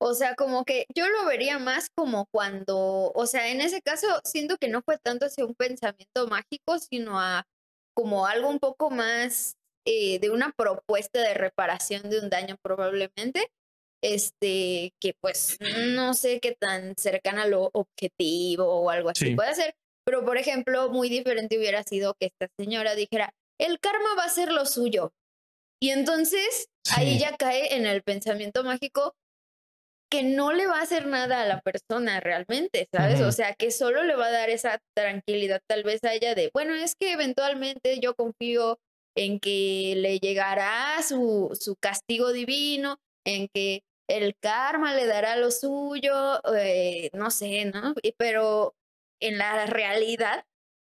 o 0.00 0.14
sea, 0.14 0.36
como 0.36 0.64
que 0.64 0.86
yo 0.94 1.08
lo 1.08 1.26
vería 1.26 1.58
más 1.58 1.88
como 1.96 2.26
cuando, 2.26 3.10
o 3.12 3.26
sea, 3.26 3.50
en 3.50 3.60
ese 3.60 3.82
caso 3.82 4.06
siento 4.22 4.56
que 4.56 4.68
no 4.68 4.82
fue 4.82 4.98
tanto 4.98 5.26
hacia 5.26 5.44
un 5.44 5.56
pensamiento 5.56 6.28
mágico, 6.28 6.78
sino 6.78 7.18
a 7.18 7.44
como 7.92 8.28
algo 8.28 8.50
un 8.50 8.60
poco 8.60 8.90
más 8.90 9.56
eh, 9.84 10.20
de 10.20 10.30
una 10.30 10.52
propuesta 10.56 11.20
de 11.22 11.34
reparación 11.34 12.08
de 12.08 12.20
un 12.20 12.30
daño 12.30 12.56
probablemente, 12.62 13.48
este, 14.00 14.92
que 15.00 15.14
pues 15.20 15.58
no 15.96 16.14
sé 16.14 16.38
qué 16.38 16.54
tan 16.54 16.94
cercana 16.96 17.42
a 17.42 17.48
lo 17.48 17.70
objetivo 17.72 18.64
o 18.64 18.90
algo 18.90 19.10
así 19.10 19.34
puede 19.34 19.56
ser, 19.56 19.74
pero, 20.04 20.24
por 20.24 20.38
ejemplo, 20.38 20.90
muy 20.90 21.08
diferente 21.08 21.58
hubiera 21.58 21.82
sido 21.82 22.14
que 22.14 22.26
esta 22.26 22.48
señora 22.58 22.94
dijera, 22.94 23.32
el 23.58 23.78
karma 23.80 24.14
va 24.18 24.24
a 24.24 24.28
ser 24.28 24.52
lo 24.52 24.66
suyo. 24.66 25.12
Y 25.80 25.90
entonces 25.90 26.68
ahí 26.96 27.18
ya 27.18 27.36
cae 27.36 27.76
en 27.76 27.86
el 27.86 28.02
pensamiento 28.02 28.64
mágico 28.64 29.14
que 30.10 30.22
no 30.22 30.52
le 30.52 30.66
va 30.66 30.78
a 30.78 30.82
hacer 30.82 31.06
nada 31.06 31.42
a 31.42 31.46
la 31.46 31.60
persona 31.60 32.20
realmente, 32.20 32.88
¿sabes? 32.92 33.20
O 33.20 33.32
sea, 33.32 33.54
que 33.54 33.70
solo 33.70 34.04
le 34.04 34.14
va 34.14 34.26
a 34.26 34.30
dar 34.30 34.48
esa 34.48 34.78
tranquilidad 34.94 35.60
tal 35.66 35.82
vez 35.82 36.04
a 36.04 36.14
ella 36.14 36.34
de, 36.34 36.50
bueno, 36.54 36.74
es 36.74 36.94
que 36.94 37.12
eventualmente 37.12 37.98
yo 38.00 38.14
confío 38.14 38.78
en 39.16 39.40
que 39.40 39.94
le 39.96 40.20
llegará 40.20 41.02
su, 41.02 41.56
su 41.58 41.76
castigo 41.76 42.32
divino, 42.32 42.98
en 43.26 43.48
que 43.52 43.82
el 44.08 44.36
karma 44.40 44.94
le 44.94 45.06
dará 45.06 45.36
lo 45.36 45.50
suyo, 45.50 46.40
eh, 46.54 47.10
no 47.12 47.30
sé, 47.30 47.64
¿no? 47.64 47.94
Pero 48.16 48.74
en 49.20 49.38
la 49.38 49.66
realidad, 49.66 50.44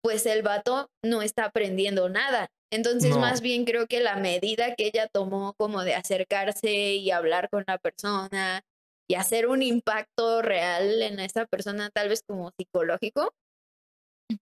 pues 0.02 0.26
el 0.26 0.42
vato 0.42 0.90
no 1.02 1.22
está 1.22 1.46
aprendiendo 1.46 2.08
nada. 2.08 2.50
Entonces, 2.70 3.16
más 3.16 3.40
bien 3.40 3.64
creo 3.64 3.86
que 3.86 4.00
la 4.00 4.16
medida 4.16 4.74
que 4.74 4.86
ella 4.86 5.08
tomó 5.08 5.54
como 5.54 5.84
de 5.84 5.94
acercarse 5.94 6.94
y 6.94 7.10
hablar 7.10 7.48
con 7.48 7.64
la 7.66 7.78
persona 7.78 8.62
y 9.08 9.14
hacer 9.14 9.46
un 9.46 9.62
impacto 9.62 10.42
real 10.42 11.00
en 11.02 11.20
esa 11.20 11.46
persona, 11.46 11.90
tal 11.90 12.08
vez 12.08 12.22
como 12.26 12.50
psicológico, 12.58 13.32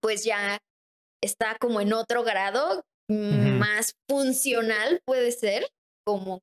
pues 0.00 0.24
ya 0.24 0.58
está 1.22 1.56
como 1.60 1.80
en 1.80 1.92
otro 1.92 2.22
grado, 2.22 2.84
más 3.08 3.94
funcional 4.08 5.02
puede 5.04 5.32
ser, 5.32 5.68
como 6.06 6.40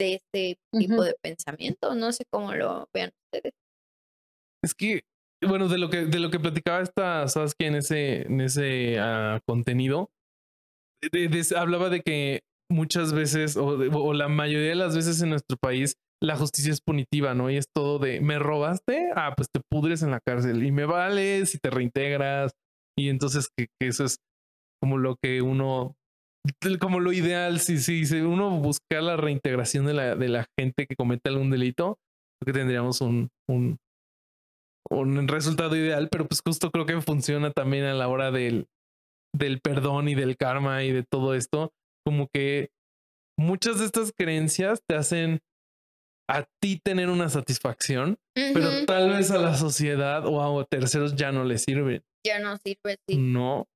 de 0.00 0.14
este 0.14 0.58
tipo 0.72 1.04
de 1.04 1.14
pensamiento. 1.22 1.94
No 1.94 2.12
sé 2.12 2.24
cómo 2.30 2.52
lo 2.52 2.88
vean 2.92 3.12
ustedes. 3.26 3.54
Es 4.62 4.74
que 4.74 5.04
bueno, 5.46 5.68
de 5.68 5.78
lo 5.78 5.90
que, 5.90 6.06
de 6.06 6.20
lo 6.20 6.30
que 6.30 6.40
platicaba 6.40 6.80
esta 6.80 7.26
Saskia 7.28 7.68
en 7.68 7.74
ese, 7.76 8.22
en 8.22 8.40
ese 8.40 8.98
ah, 8.98 9.40
contenido, 9.46 10.10
hablaba 11.56 11.90
de 11.90 12.00
que 12.00 12.40
muchas 12.70 13.12
veces, 13.12 13.56
o, 13.56 13.66
o, 13.66 14.12
la 14.14 14.28
mayoría 14.28 14.70
de 14.70 14.74
las 14.74 14.96
veces 14.96 15.20
en 15.22 15.30
nuestro 15.30 15.56
país, 15.56 15.96
la 16.22 16.36
justicia 16.36 16.72
es 16.72 16.80
punitiva, 16.80 17.34
¿no? 17.34 17.50
Y 17.50 17.56
es 17.56 17.66
todo 17.74 17.98
de, 17.98 18.20
¿me 18.20 18.38
robaste? 18.38 19.10
Ah, 19.14 19.34
pues 19.36 19.48
te 19.52 19.60
pudres 19.70 20.02
en 20.02 20.10
la 20.10 20.20
cárcel 20.20 20.64
y 20.64 20.72
me 20.72 20.86
vales 20.86 21.50
si 21.50 21.58
te 21.58 21.70
reintegras. 21.70 22.52
Y 22.98 23.08
entonces 23.08 23.48
que, 23.56 23.66
eso 23.80 24.04
es 24.04 24.16
como 24.80 24.98
lo 24.98 25.16
que 25.22 25.42
uno, 25.42 25.94
como 26.80 27.00
lo 27.00 27.12
ideal, 27.12 27.60
si, 27.60 27.78
si, 27.78 28.06
si 28.06 28.20
uno 28.20 28.50
busca 28.58 29.00
la 29.00 29.16
reintegración 29.16 29.86
de 29.86 29.94
la, 29.94 30.14
de 30.14 30.28
la 30.28 30.46
gente 30.58 30.86
que 30.86 30.96
comete 30.96 31.28
algún 31.28 31.50
delito, 31.50 31.98
creo 32.40 32.54
que 32.54 32.58
tendríamos 32.58 33.00
un, 33.00 33.28
un, 33.48 33.78
un 34.90 35.28
resultado 35.28 35.76
ideal, 35.76 36.08
pero 36.10 36.26
pues 36.26 36.40
justo 36.44 36.70
creo 36.70 36.86
que 36.86 37.00
funciona 37.00 37.50
también 37.50 37.84
a 37.84 37.94
la 37.94 38.08
hora 38.08 38.30
del, 38.30 38.66
del 39.34 39.60
perdón 39.60 40.08
y 40.08 40.14
del 40.14 40.36
karma 40.36 40.82
y 40.84 40.92
de 40.92 41.02
todo 41.02 41.34
esto, 41.34 41.72
como 42.04 42.28
que 42.32 42.70
muchas 43.38 43.78
de 43.78 43.86
estas 43.86 44.12
creencias 44.16 44.80
te 44.88 44.96
hacen 44.96 45.40
a 46.28 46.46
ti 46.62 46.80
tener 46.82 47.10
una 47.10 47.28
satisfacción, 47.28 48.16
pero 48.34 48.86
tal 48.86 49.10
vez 49.10 49.30
a 49.30 49.38
la 49.38 49.56
sociedad 49.56 50.26
o 50.26 50.60
a 50.60 50.64
terceros 50.64 51.16
ya 51.16 51.32
no 51.32 51.44
le 51.44 51.58
sirve. 51.58 52.02
Ya 52.26 52.38
no 52.38 52.56
sirve, 52.56 52.96
sí. 53.06 53.18
No. 53.18 53.66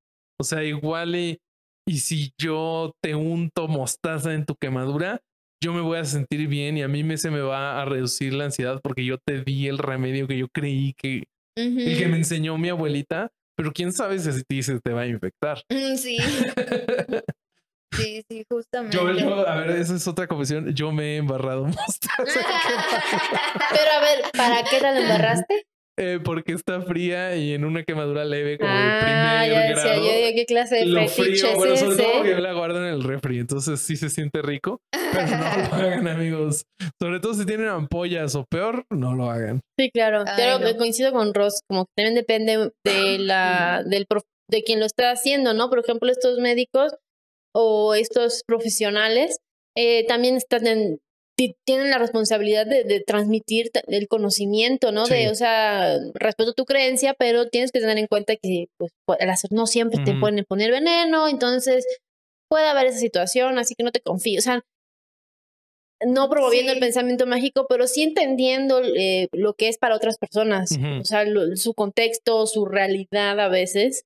O 0.40 0.44
sea, 0.44 0.64
igual 0.64 1.14
y, 1.14 1.40
y 1.87 1.99
si 1.99 2.33
yo 2.40 2.92
te 3.03 3.14
unto 3.14 3.68
mostaza 3.68 4.33
en 4.33 4.47
tu 4.47 4.55
quemadura, 4.57 5.21
yo 5.62 5.73
me 5.73 5.81
voy 5.81 5.99
a 5.99 6.05
sentir 6.05 6.47
bien 6.49 6.77
y 6.77 6.83
a 6.83 6.88
mí 6.88 7.05
me, 7.05 7.16
se 7.16 7.31
me 7.31 7.40
va 7.40 7.81
a 7.81 7.85
reducir 7.85 8.33
la 8.35 8.44
ansiedad 8.44 8.81
porque 8.83 9.05
yo 9.05 9.18
te 9.18 9.42
di 9.42 9.68
el 9.68 9.79
remedio 9.79 10.27
que 10.27 10.38
yo 10.38 10.49
creí 10.49 10.94
que, 10.94 11.25
el 11.57 11.99
que 11.99 12.07
me 12.09 12.18
enseñó 12.18 12.57
mi 12.59 12.68
abuelita, 12.68 13.31
pero 13.57 13.73
quién 13.73 13.92
sabe 13.92 14.18
si 14.21 14.42
ti 14.44 14.62
se 14.62 14.81
te 14.81 14.92
va 14.92 15.03
a 15.03 15.07
infectar. 15.07 15.62
Mm, 15.68 15.97
sí. 15.97 16.18
sí, 17.97 18.23
sí, 18.29 18.44
justamente. 18.49 18.97
Yo, 18.97 19.03
a 19.47 19.57
ver, 19.57 19.71
esa 19.71 19.97
es 19.97 20.07
otra 20.07 20.29
confesión. 20.29 20.73
Yo 20.75 20.92
me 20.92 21.14
he 21.14 21.16
embarrado 21.16 21.64
mostaza. 21.66 22.16
pero 22.25 23.90
a 23.90 24.01
ver, 24.01 24.31
¿para 24.37 24.62
qué 24.62 24.77
te 24.79 24.83
la 24.83 25.01
embarraste? 25.01 25.66
Eh, 26.01 26.21
porque 26.23 26.53
está 26.53 26.81
fría 26.81 27.35
y 27.35 27.55
en 27.55 27.65
una 27.65 27.83
quemadura 27.83 28.25
leve 28.25 28.57
como 28.57 28.71
ah, 28.73 29.43
primer 29.45 29.51
ya 29.51 29.75
decía, 29.75 29.97
Yo, 29.97 30.03
yo, 30.03 30.35
¿qué 30.37 30.47
clase 30.47 30.77
de 30.77 30.87
lo 30.87 31.09
frío, 31.09 31.57
bueno, 31.57 31.77
sobre 31.77 31.97
todo 31.97 32.25
yo 32.25 32.39
la 32.39 32.53
guardo 32.53 32.79
en 32.79 32.95
el 32.95 33.03
refri, 33.03 33.41
entonces 33.41 33.81
sí 33.81 33.97
se 33.97 34.09
siente 34.09 34.41
rico, 34.41 34.81
pero 34.93 35.27
no 35.27 35.37
lo 35.37 35.75
hagan, 35.75 36.07
amigos. 36.07 36.63
Sobre 37.03 37.19
todo 37.19 37.35
si 37.35 37.45
tienen 37.47 37.67
ampollas 37.67 38.37
o 38.37 38.45
peor, 38.49 38.85
no 38.91 39.17
lo 39.17 39.29
hagan. 39.29 39.61
Sí, 39.77 39.91
claro. 39.91 40.25
Pero 40.37 40.61
no. 40.61 40.77
coincido 40.77 41.13
con 41.13 41.35
Ross, 41.35 41.63
como 41.69 41.87
que 41.87 41.91
también 41.97 42.14
depende 42.14 42.70
de 42.85 43.18
la, 43.18 43.83
del 43.85 44.07
de 44.51 44.62
quien 44.62 44.79
lo 44.79 44.87
está 44.87 45.11
haciendo, 45.11 45.53
¿no? 45.53 45.68
Por 45.68 45.81
ejemplo, 45.81 46.11
estos 46.12 46.39
médicos 46.39 46.95
o 47.55 47.95
estos 47.95 48.43
profesionales 48.47 49.39
eh, 49.77 50.07
también 50.07 50.37
están 50.37 50.66
en, 50.68 51.01
tienen 51.64 51.91
la 51.91 51.99
responsabilidad 51.99 52.66
de, 52.66 53.03
transmitir 53.07 53.70
el 53.86 54.09
conocimiento, 54.09 54.91
¿no? 54.91 55.07
De, 55.07 55.30
o 55.30 55.34
sea, 55.34 55.97
respeto 56.14 56.53
tu 56.53 56.64
creencia, 56.64 57.14
pero 57.14 57.49
tienes 57.49 57.70
que 57.70 57.80
tener 57.80 57.97
en 57.99 58.09
cuenta 58.09 58.34
que 58.36 58.66
pues, 58.76 58.93
no 59.51 59.66
siempre 59.66 60.03
te 60.05 60.14
pueden 60.14 60.45
poner 60.45 60.72
veneno, 60.72 61.28
entonces 61.28 61.86
puede 62.49 62.66
haber 62.66 62.86
esa 62.86 62.99
situación, 62.99 63.59
así 63.59 63.74
que 63.76 63.84
no 63.84 63.93
te 63.93 64.01
confíes. 64.01 64.41
O 64.41 64.43
sea, 64.43 64.62
no 66.05 66.28
promoviendo 66.28 66.72
el 66.72 66.80
pensamiento 66.80 67.26
mágico, 67.26 67.66
pero 67.68 67.86
sí 67.86 68.03
entendiendo 68.03 68.80
eh, 68.82 69.28
lo 69.32 69.55
que 69.55 69.68
es 69.68 69.78
para 69.78 69.97
otras 69.97 70.18
personas, 70.18 70.76
o 71.01 71.05
sea, 71.05 71.24
su 71.55 71.74
contexto, 71.74 72.47
su 72.47 72.66
realidad 72.66 73.39
a 73.41 73.49
veces. 73.49 74.05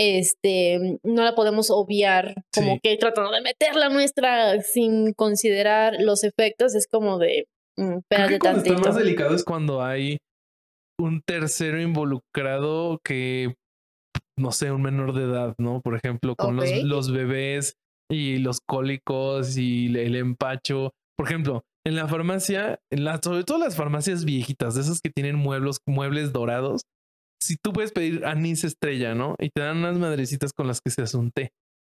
Este, 0.00 0.98
no 1.02 1.24
la 1.24 1.34
podemos 1.34 1.70
obviar, 1.70 2.34
como 2.54 2.74
Sí. 2.74 2.80
que 2.82 2.96
tratando 2.98 3.32
de 3.32 3.40
meter 3.42 3.74
la 3.74 3.90
muestra 3.90 4.60
sin 4.62 5.12
considerar 5.12 5.96
los 5.98 6.22
efectos, 6.22 6.76
es 6.76 6.86
como 6.86 7.18
de, 7.18 7.46
mm, 7.76 7.98
espérate 7.98 8.34
está 8.34 8.52
tantito. 8.52 8.78
más 8.80 8.94
delicado 8.96 9.34
es 9.34 9.42
cuando 9.44 9.82
hay 9.82 10.18
un 11.00 11.20
tercero 11.26 11.80
involucrado 11.80 13.00
que, 13.04 13.54
no 14.38 14.52
sé, 14.52 14.70
un 14.70 14.82
menor 14.82 15.14
de 15.14 15.24
edad, 15.24 15.54
¿no? 15.58 15.80
Por 15.80 15.96
ejemplo, 15.96 16.34
con 16.36 16.54
los, 16.56 16.70
los 16.84 17.12
bebés 17.12 17.74
y 18.10 18.38
los 18.38 18.60
cólicos 18.66 19.56
y 19.58 19.86
el- 19.86 19.96
el 19.96 20.16
empacho. 20.16 20.92
Por 21.16 21.26
ejemplo, 21.26 21.62
en 21.84 21.96
la 21.96 22.06
farmacia, 22.06 22.78
en 22.92 23.04
la, 23.04 23.18
sobre 23.22 23.42
todo 23.44 23.58
las 23.58 23.76
farmacias 23.76 24.24
viejitas, 24.24 24.74
de 24.76 24.82
esas 24.82 25.00
que 25.00 25.10
tienen 25.10 25.36
muebles, 25.36 25.78
muebles 25.86 26.32
dorados, 26.32 26.82
si 27.40 27.56
tú 27.56 27.72
puedes 27.72 27.92
pedir 27.92 28.24
anís 28.24 28.64
estrella, 28.64 29.14
¿no? 29.14 29.34
Y 29.38 29.50
te 29.50 29.62
dan 29.62 29.78
unas 29.78 29.98
madrecitas 29.98 30.52
con 30.52 30.66
las 30.66 30.80
que 30.80 30.90
se 30.90 31.02
hace 31.02 31.16
un 31.16 31.30
té. 31.30 31.50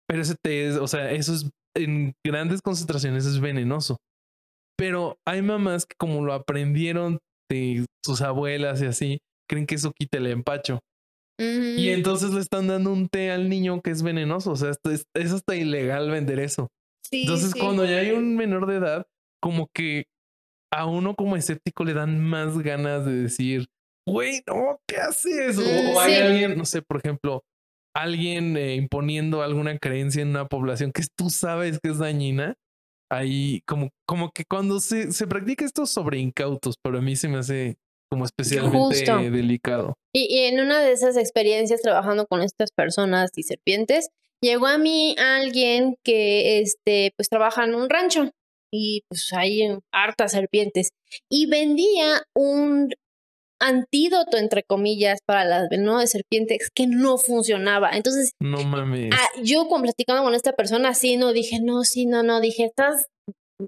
Pero 0.07 0.21
ese 0.21 0.35
té 0.41 0.67
es, 0.67 0.75
o 0.75 0.87
sea, 0.87 1.11
eso 1.11 1.33
es 1.33 1.49
en 1.75 2.13
grandes 2.25 2.61
concentraciones 2.61 3.25
es 3.25 3.39
venenoso. 3.39 3.97
Pero 4.77 5.17
hay 5.27 5.41
mamás 5.41 5.85
que 5.85 5.95
como 5.99 6.23
lo 6.23 6.33
aprendieron 6.33 7.19
de 7.49 7.85
sus 8.05 8.21
abuelas 8.21 8.81
y 8.81 8.85
así, 8.85 9.19
creen 9.49 9.65
que 9.65 9.75
eso 9.75 9.91
quita 9.97 10.17
el 10.17 10.27
empacho. 10.27 10.79
Y 11.39 11.89
entonces 11.91 12.31
le 12.31 12.41
están 12.41 12.67
dando 12.67 12.91
un 12.91 13.07
té 13.07 13.31
al 13.31 13.47
niño 13.47 13.81
que 13.81 13.91
es 13.91 14.03
venenoso. 14.03 14.51
O 14.51 14.55
sea, 14.57 14.71
esto 14.71 14.91
es, 14.91 15.05
es 15.15 15.31
hasta 15.31 15.55
ilegal 15.55 16.11
vender 16.11 16.39
eso. 16.39 16.67
Sí, 17.09 17.21
Entonces, 17.21 17.51
sí. 17.51 17.59
cuando 17.59 17.85
ya 17.85 17.97
hay 17.97 18.11
un 18.11 18.35
menor 18.35 18.67
de 18.67 18.75
edad, 18.75 19.07
como 19.41 19.69
que 19.73 20.03
a 20.71 20.85
uno 20.85 21.15
como 21.15 21.37
escéptico 21.37 21.85
le 21.85 21.93
dan 21.93 22.19
más 22.19 22.57
ganas 22.59 23.05
de 23.05 23.13
decir, 23.13 23.67
güey, 24.09 24.41
no, 24.47 24.79
¿qué 24.87 24.97
haces? 24.97 25.57
O, 25.57 25.61
Mm, 25.61 25.95
o 25.95 25.99
hay 25.99 26.13
sí. 26.15 26.21
alguien, 26.21 26.57
no 26.57 26.65
sé, 26.65 26.81
por 26.81 26.97
ejemplo, 26.97 27.43
alguien 27.95 28.55
eh, 28.57 28.75
imponiendo 28.75 29.41
alguna 29.41 29.77
creencia 29.77 30.21
en 30.21 30.29
una 30.29 30.47
población 30.47 30.91
que 30.91 31.03
tú 31.17 31.29
sabes 31.29 31.79
que 31.81 31.89
es 31.91 31.97
dañina. 31.99 32.55
Ahí, 33.11 33.61
como, 33.65 33.89
como 34.07 34.31
que 34.31 34.43
cuando 34.45 34.79
se, 34.79 35.11
se 35.11 35.25
practica 35.25 35.65
esto 35.65 35.87
sobre 35.87 36.19
incautos, 36.19 36.75
pero 36.83 36.99
a 36.99 37.01
mí 37.01 37.15
se 37.15 37.27
me 37.27 37.39
hace 37.39 37.77
como 38.11 38.25
especialmente 38.25 38.77
Justo. 38.77 39.17
delicado. 39.31 39.93
Y, 40.13 40.27
y 40.29 40.45
en 40.45 40.59
una 40.59 40.79
de 40.81 40.91
esas 40.91 41.17
experiencias 41.17 41.81
trabajando 41.81 42.27
con 42.27 42.41
estas 42.41 42.69
personas 42.71 43.31
y 43.35 43.43
serpientes, 43.43 44.09
llegó 44.43 44.67
a 44.67 44.77
mí 44.77 45.15
alguien 45.17 45.95
que 46.03 46.59
este, 46.61 47.13
pues 47.17 47.29
trabaja 47.29 47.65
en 47.65 47.73
un 47.75 47.89
rancho 47.89 48.29
y 48.71 49.01
pues 49.09 49.33
hay 49.33 49.61
hartas 49.91 50.31
serpientes 50.33 50.89
y 51.31 51.47
vendía 51.47 52.21
un 52.35 52.89
antídoto 53.59 54.37
entre 54.37 54.63
comillas 54.63 55.19
para 55.25 55.45
las 55.45 55.69
venenos 55.69 55.99
de 56.01 56.07
serpientes 56.07 56.69
que 56.73 56.87
no 56.87 57.17
funcionaba. 57.17 57.91
Entonces, 57.91 58.31
No 58.41 58.63
mames. 58.63 59.11
ah, 59.13 59.27
yo 59.43 59.67
cuando 59.67 59.85
platicando 59.87 60.23
con 60.23 60.35
esta 60.35 60.53
persona, 60.53 60.93
sí, 60.93 61.17
no 61.17 61.33
dije, 61.33 61.59
no, 61.61 61.83
sí, 61.83 62.05
no, 62.05 62.23
no, 62.23 62.39
dije, 62.41 62.65
estás 62.65 63.07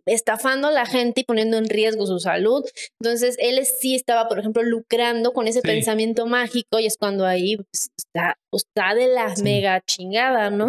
estafando 0.06 0.70
a 0.70 0.72
la 0.72 0.86
gente 0.86 1.22
y 1.22 1.24
poniendo 1.26 1.58
en 1.58 1.68
riesgo 1.68 2.08
su 2.08 2.20
salud. 2.20 2.64
Entonces, 3.02 3.36
él 3.40 3.60
sí 3.66 3.94
estaba, 3.96 4.30
por 4.30 4.40
ejemplo, 4.40 4.64
lucrando 4.64 5.34
con 5.34 5.48
ese 5.50 5.60
Sí. 5.60 5.68
pensamiento 5.68 6.26
mágico 6.28 6.80
y 6.80 6.86
es 6.86 6.96
cuando 6.98 7.26
ahí 7.26 7.58
pues, 7.58 7.90
está, 7.98 8.36
pues, 8.50 8.64
está 8.74 8.96
de 8.96 9.08
la 9.08 9.36
Sí. 9.36 9.44
mega 9.44 9.82
chingada, 9.86 10.50
¿no? 10.50 10.68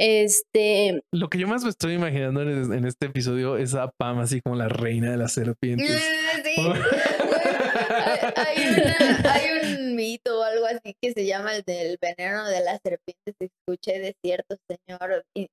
Este, 0.00 1.00
Lo 1.12 1.28
que 1.28 1.38
yo 1.38 1.48
más 1.48 1.64
me 1.64 1.70
estoy 1.70 1.94
imaginando 1.94 2.42
en, 2.42 2.72
en 2.72 2.84
este 2.86 3.06
episodio 3.06 3.56
es 3.56 3.74
a 3.74 3.90
Pam, 3.98 4.18
así 4.20 4.40
como 4.40 4.54
la 4.54 4.68
reina 4.68 5.10
de 5.10 5.16
las 5.16 5.32
serpientes. 5.32 5.88
Sí. 6.44 6.54
Hay, 8.36 8.56
una- 8.68 9.32
hay 9.34 9.76
un 9.76 9.94
mito 9.96 10.40
o 10.40 10.42
algo 10.42 10.66
así 10.66 10.94
que 11.02 11.12
se 11.12 11.26
llama 11.26 11.54
el 11.56 11.62
del 11.62 11.98
veneno 12.00 12.48
de 12.48 12.60
las 12.62 12.80
serpientes. 12.82 13.34
Escuché 13.40 13.98
de 13.98 14.14
cierto 14.24 14.56
señor 14.68 15.24
i- 15.36 15.48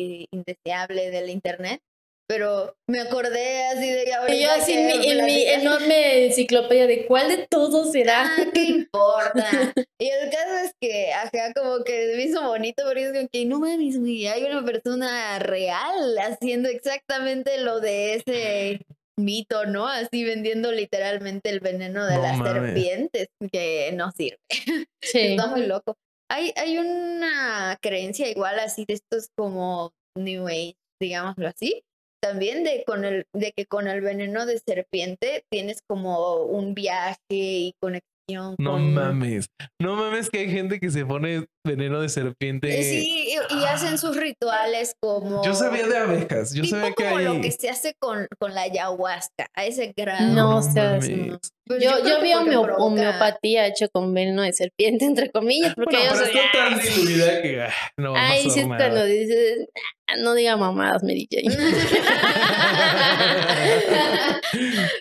i- 0.00 0.26
indeseable 0.32 1.10
del 1.10 1.30
internet, 1.30 1.80
pero 2.28 2.74
me 2.88 3.00
acordé 3.00 3.64
así 3.68 3.90
de 3.90 4.12
ahorita 4.12 4.38
yo 4.38 4.50
así 4.62 4.72
que 4.72 4.80
en 4.80 4.86
mi, 5.00 5.10
en 5.10 5.24
mi 5.24 5.42
enorme 5.46 6.26
enciclopedia 6.26 6.86
de 6.86 7.06
cuál 7.06 7.28
de 7.28 7.46
todos 7.48 7.90
será. 7.92 8.24
Ah, 8.26 8.44
¿qué 8.52 8.62
importa? 8.64 9.46
Y 10.00 10.08
el 10.10 10.30
caso 10.30 10.58
es 10.64 10.72
que, 10.80 11.12
ajá, 11.12 11.52
como 11.54 11.82
que 11.84 12.12
me 12.16 12.22
hizo 12.22 12.40
bonito, 12.46 12.84
porque 12.86 13.06
es 13.06 13.12
como 13.12 13.28
que 13.32 13.44
no 13.46 13.58
mames, 13.58 13.98
güey, 13.98 14.26
hay 14.28 14.44
una 14.44 14.64
persona 14.64 15.38
real 15.40 16.16
haciendo 16.18 16.68
exactamente 16.68 17.58
lo 17.58 17.80
de 17.80 18.14
ese 18.14 18.80
mito, 19.18 19.66
¿no? 19.66 19.86
Así 19.88 20.24
vendiendo 20.24 20.72
literalmente 20.72 21.50
el 21.50 21.60
veneno 21.60 22.06
de 22.06 22.14
No 22.16 22.22
las 22.22 22.38
mames. 22.38 22.52
serpientes, 22.52 23.28
que 23.52 23.92
no 23.94 24.10
sirve. 24.12 24.38
Sí. 25.02 25.20
Está 25.20 25.46
muy 25.46 25.66
loco. 25.66 25.96
Hay, 26.30 26.52
hay 26.56 26.76
una 26.78 27.78
creencia 27.80 28.28
igual 28.28 28.58
así 28.58 28.84
de 28.86 28.94
estos 28.94 29.28
como 29.36 29.92
New 30.16 30.46
Age, 30.48 30.74
digámoslo 31.00 31.48
así. 31.48 31.82
También 32.20 32.64
de, 32.64 32.82
con 32.84 33.04
el, 33.04 33.24
de 33.32 33.52
que 33.52 33.64
con 33.66 33.86
el 33.86 34.00
veneno 34.00 34.44
de 34.44 34.58
serpiente 34.58 35.44
tienes 35.50 35.78
como 35.88 36.42
un 36.44 36.74
viaje 36.74 37.16
y 37.30 37.74
conexión 37.80 38.17
No 38.30 38.54
con... 38.56 38.94
mames. 38.94 39.46
No 39.80 39.94
mames 39.96 40.28
que 40.30 40.40
hay 40.40 40.50
gente 40.50 40.80
que 40.80 40.90
se 40.90 41.04
pone 41.06 41.46
veneno 41.66 42.00
de 42.00 42.08
serpiente. 42.08 42.78
Eh, 42.78 42.82
Sí, 42.82 43.28
y, 43.28 43.36
y 43.58 43.64
hacen 43.64 43.96
sus 43.98 44.16
rituales 44.16 44.94
como... 45.00 45.42
Yo 45.44 45.54
sabía 45.54 45.86
de 45.86 45.96
abejas. 45.96 46.52
Yo 46.52 46.62
tipo 46.62 46.76
sabía 46.76 46.92
que 46.94 47.04
como 47.04 47.16
hay. 47.16 47.24
lo 47.24 47.40
que 47.40 47.50
se 47.52 47.70
hace 47.70 47.94
con, 47.98 48.26
con 48.38 48.54
la 48.54 48.62
ayahuasca, 48.62 49.46
a 49.54 49.64
ese 49.64 49.92
grado. 49.96 50.34
No, 50.34 50.62
seas- 50.62 51.08
mames. 51.08 51.38
Pues 51.66 51.82
Yo, 51.84 51.98
yo 51.98 52.04
que 52.16 52.22
vi 52.22 52.32
porque 52.32 52.56
homeo- 52.56 52.62
provoca- 52.64 52.82
homeopatía 52.84 53.66
hecho 53.66 53.88
con 53.92 54.14
veneno 54.14 54.40
de 54.42 54.52
serpiente, 54.54 55.04
entre 55.04 55.30
comillas, 55.30 55.74
porque 55.74 55.96
Bueno, 55.96 56.14
yo 56.14 56.20
pero 56.20 56.32
soy- 56.32 56.38
está 56.38 56.52
tan 56.52 56.78
diluida 56.80 57.42
que 57.42 57.62
ah, 57.62 57.72
no 57.98 58.14
Ay, 58.16 58.40
sí 58.42 58.48
pasar 58.48 58.62
es 58.62 58.66
cuando 58.68 59.04
dices, 59.04 59.66
"Ah, 60.06 60.16
no 60.18 60.34
diga 60.34 60.56
mamadas, 60.56 61.02
Mary 61.02 61.28
Jane. 61.30 61.54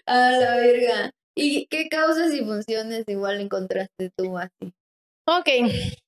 a 0.05 0.31
la 0.31 0.55
verga. 0.57 1.11
¿Y 1.37 1.67
qué 1.67 1.87
causas 1.89 2.33
y 2.33 2.39
funciones 2.43 3.03
igual 3.07 3.39
encontraste 3.41 4.11
tú 4.17 4.37
así? 4.37 4.73
Ok, 5.29 5.49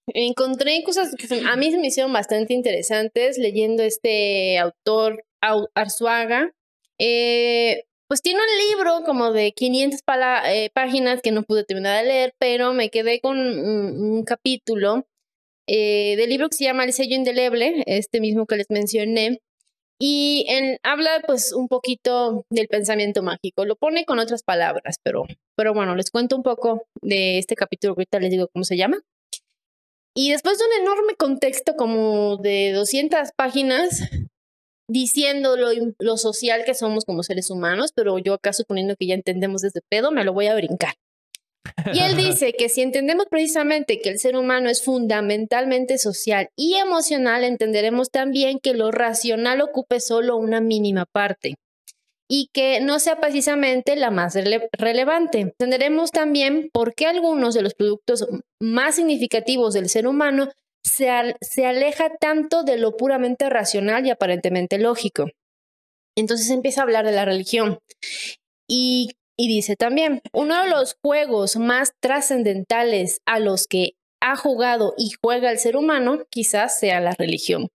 encontré 0.07 0.82
cosas 0.84 1.13
que 1.15 1.27
a 1.45 1.55
mí 1.55 1.71
me 1.77 1.88
hicieron 1.88 2.13
bastante 2.13 2.53
interesantes 2.53 3.38
leyendo 3.38 3.84
este 3.84 4.57
autor 4.57 5.23
Au- 5.41 5.69
Arzuaga. 5.75 6.51
Eh, 6.99 7.84
pues 8.07 8.21
tiene 8.21 8.39
un 8.39 8.77
libro 8.77 9.03
como 9.05 9.32
de 9.32 9.51
500 9.51 10.01
pala- 10.03 10.53
eh, 10.53 10.69
páginas 10.73 11.21
que 11.21 11.32
no 11.32 11.43
pude 11.43 11.63
terminar 11.63 12.01
de 12.01 12.07
leer, 12.09 12.34
pero 12.39 12.73
me 12.73 12.89
quedé 12.89 13.19
con 13.19 13.38
un, 13.38 14.01
un 14.01 14.23
capítulo 14.23 15.05
eh, 15.67 16.15
del 16.17 16.30
libro 16.30 16.49
que 16.49 16.55
se 16.57 16.63
llama 16.63 16.86
El 16.86 16.93
sello 16.93 17.15
indeleble, 17.15 17.84
este 17.86 18.19
mismo 18.21 18.45
que 18.47 18.55
les 18.57 18.69
mencioné. 18.69 19.39
Y 20.02 20.45
en- 20.47 20.78
habla 20.84 21.22
pues 21.28 21.52
un 21.54 21.68
poquito 21.68 22.43
del 22.50 22.68
pensamiento 22.68 23.22
mágico, 23.22 23.66
lo 23.66 23.76
pone 23.76 24.06
con 24.06 24.20
otras 24.20 24.43
palabras, 24.43 24.95
pero, 25.04 25.26
pero 25.58 25.74
bueno, 25.74 25.95
les 25.95 26.10
cuento 26.10 26.38
un 26.38 26.43
poco 26.43 26.84
de 27.02 27.38
este 27.38 27.56
capítulo, 27.56 27.93
ahorita 27.93 28.20
les 28.20 28.32
digo 28.32 28.47
cómo 28.54 28.64
se 28.64 28.78
llama. 28.78 28.97
Y 30.16 30.32
después 30.32 30.58
de 30.58 30.66
un 30.66 30.82
enorme 30.84 31.16
contexto 31.16 31.76
como 31.76 32.38
de 32.38 32.72
200 32.74 33.30
páginas, 33.36 34.02
diciendo 34.89 35.56
lo, 35.56 35.70
lo 36.00 36.18
social 36.18 36.64
que 36.66 36.74
somos 36.74 37.06
como 37.06 37.24
seres 37.24 37.50
humanos, 37.50 37.91
pero 37.95 38.18
yo 38.18 38.34
acá 38.34 38.54
suponiendo 38.54 38.95
que 38.97 39.08
ya 39.08 39.16
entendemos 39.16 39.62
desde 39.62 39.82
pedo, 39.89 40.12
me 40.12 40.24
lo 40.24 40.34
voy 40.34 40.47
a 40.47 40.56
brincar. 40.56 40.95
Y 41.93 41.99
él 41.99 42.16
dice 42.16 42.53
que 42.53 42.70
si 42.70 42.82
entendemos 42.82 43.26
precisamente 43.30 43.99
que 44.01 44.10
el 44.10 44.20
ser 44.20 44.36
humano 44.36 44.70
es 44.70 44.84
fundamentalmente 44.84 45.97
social 45.97 46.49
y 46.55 46.76
emocional, 46.76 47.43
entenderemos 47.43 48.12
también 48.12 48.60
que 48.60 48.74
lo 48.74 48.91
racional 48.91 49.62
ocupe 49.62 49.99
solo 49.99 50.38
una 50.38 50.62
mínima 50.62 51.05
parte 51.05 51.55
y 52.30 52.49
que 52.53 52.80
no 52.80 52.99
sea 52.99 53.20
precisamente 53.20 53.95
la 53.95 54.12
más 54.12 54.36
rele- 54.36 54.70
relevante. 54.74 55.39
Entenderemos 55.39 56.12
también 56.12 56.70
por 56.72 56.93
qué 56.93 57.07
algunos 57.07 57.55
de 57.55 57.64
los 57.64 57.74
productos 57.74 58.28
más 58.62 58.95
significativos 58.95 59.74
del 59.74 59.89
ser 59.89 60.07
humano 60.07 60.49
se, 60.84 61.10
se 61.41 61.66
aleja 61.66 62.10
tanto 62.20 62.64
de 62.64 62.78
lo 62.78 62.95
puramente 62.95 63.49
racional 63.49 64.05
y 64.05 64.12
aparentemente 64.12 64.78
lógico. 64.78 65.28
Entonces 66.16 66.49
empieza 66.51 66.82
a 66.82 66.84
hablar 66.84 67.05
de 67.05 67.14
la 67.14 67.26
religión 67.26 67.80
y, 68.68 69.10
y 69.39 69.47
dice 69.47 69.77
también, 69.77 70.21
uno 70.33 70.61
de 70.61 70.69
los 70.69 70.97
juegos 71.01 71.55
más 71.55 71.93
trascendentales 72.01 73.21
a 73.25 73.39
los 73.39 73.67
que 73.67 73.93
ha 74.21 74.35
jugado 74.35 74.93
y 74.97 75.11
juega 75.23 75.49
el 75.49 75.59
ser 75.59 75.77
humano 75.77 76.25
quizás 76.29 76.77
sea 76.77 76.99
la 76.99 77.15
religión. 77.17 77.69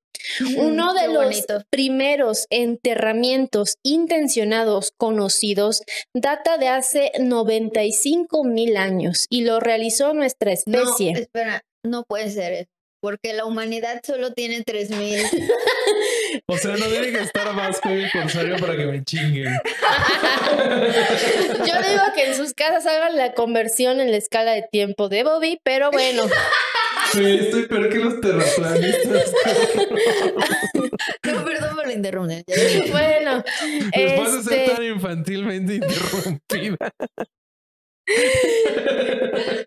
Uno 0.58 0.92
de 0.92 1.08
los 1.08 1.24
bonito. 1.24 1.62
primeros 1.70 2.46
enterramientos 2.50 3.76
intencionados 3.82 4.92
conocidos 4.98 5.80
data 6.14 6.58
de 6.58 6.68
hace 6.68 7.12
95 7.18 8.44
mil 8.44 8.76
años 8.76 9.24
y 9.30 9.44
lo 9.44 9.58
realizó 9.58 10.12
nuestra 10.12 10.52
especie. 10.52 11.12
No, 11.12 11.18
espera, 11.18 11.62
no 11.82 12.04
puede 12.04 12.28
ser 12.28 12.52
eso. 12.52 12.73
Porque 13.04 13.34
la 13.34 13.44
humanidad 13.44 14.00
solo 14.02 14.32
tiene 14.32 14.62
3000. 14.64 15.20
O 16.46 16.58
sea, 16.58 16.76
no 16.76 16.86
tiene 16.86 17.12
que 17.12 17.20
estar 17.20 17.54
más 17.54 17.78
el 17.84 18.10
corsario 18.10 18.56
para 18.56 18.76
que 18.76 18.86
me 18.86 19.04
chinguen. 19.04 19.44
Yo 21.58 21.74
digo 21.88 22.02
que 22.14 22.24
en 22.26 22.34
sus 22.34 22.54
casas 22.54 22.86
hagan 22.86 23.16
la 23.16 23.34
conversión 23.34 24.00
en 24.00 24.10
la 24.10 24.16
escala 24.16 24.52
de 24.52 24.64
tiempo 24.70 25.08
de 25.08 25.22
Bobby, 25.22 25.60
pero 25.62 25.90
bueno. 25.92 26.24
estoy 27.14 27.66
peor 27.66 27.88
que 27.88 27.98
los 27.98 28.20
terraplanistas. 28.20 29.32
No, 31.24 31.44
perdón 31.44 31.76
por 31.76 31.86
la 31.86 31.92
interrupción. 31.92 32.44
Bueno, 32.90 33.44
Después 33.94 34.32
de 34.32 34.42
ser 34.42 34.58
este, 34.60 34.74
tan 34.74 34.84
infantilmente 34.84 35.74
interrumpida. 35.76 36.90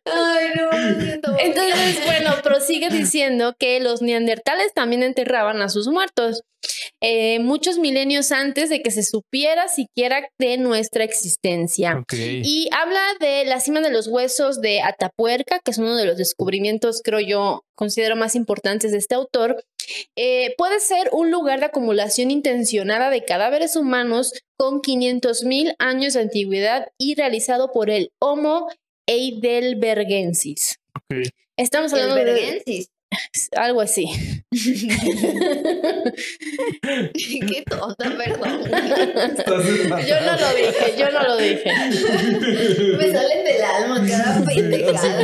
Ay, 0.05 0.47
no, 0.55 0.69
entonces, 1.39 2.05
bueno, 2.05 2.35
prosigue 2.43 2.89
diciendo 2.89 3.55
que 3.57 3.79
los 3.79 4.01
neandertales 4.01 4.73
también 4.73 5.03
enterraban 5.03 5.61
a 5.61 5.69
sus 5.69 5.87
muertos. 5.87 6.41
eh, 7.01 7.39
muchos 7.39 7.77
milenios 7.77 8.31
antes 8.31 8.69
de 8.69 8.81
que 8.81 8.89
se 8.91 9.03
supiera 9.03 9.67
siquiera 9.67 10.27
de 10.39 10.57
nuestra 10.57 11.03
existencia. 11.03 12.03
Y 12.43 12.69
habla 12.71 13.01
de 13.19 13.45
la 13.45 13.59
cima 13.59 13.81
de 13.81 13.91
los 13.91 14.07
huesos 14.07 14.59
de 14.61 14.81
Atapuerca, 14.81 15.59
que 15.63 15.71
es 15.71 15.77
uno 15.77 15.95
de 15.95 16.05
los 16.05 16.17
descubrimientos, 16.17 17.01
creo 17.03 17.19
yo, 17.19 17.61
considero 17.75 18.15
más 18.15 18.35
importantes 18.35 18.91
de 18.91 18.97
este 18.97 19.15
autor. 19.15 19.63
Eh, 20.15 20.53
puede 20.57 20.79
ser 20.79 21.09
un 21.11 21.31
lugar 21.31 21.59
de 21.59 21.67
acumulación 21.67 22.31
intencionada 22.31 23.09
de 23.09 23.23
cadáveres 23.23 23.75
humanos 23.75 24.33
con 24.57 24.81
500 24.81 25.43
mil 25.43 25.75
años 25.79 26.13
de 26.13 26.21
antigüedad 26.21 26.87
y 26.97 27.15
realizado 27.15 27.71
por 27.71 27.89
el 27.89 28.11
Homo 28.19 28.67
heidelbergensis. 29.07 30.79
Estamos 31.57 31.93
hablando 31.93 32.15
de 32.15 32.87
algo 33.55 33.81
así. 33.81 34.05
Qué 37.13 37.63
tonta, 37.69 38.17
perdón. 38.17 38.63
Yo 40.07 40.21
no 40.21 40.35
lo 40.35 40.53
dije, 40.55 40.95
yo 40.97 41.11
no 41.11 41.23
lo 41.23 41.37
dije. 41.37 41.71
Me 42.97 43.11
salen 43.11 43.45
del 43.45 43.61
alma 43.63 44.05
cada 44.07 44.43
pendejada. 44.45 45.21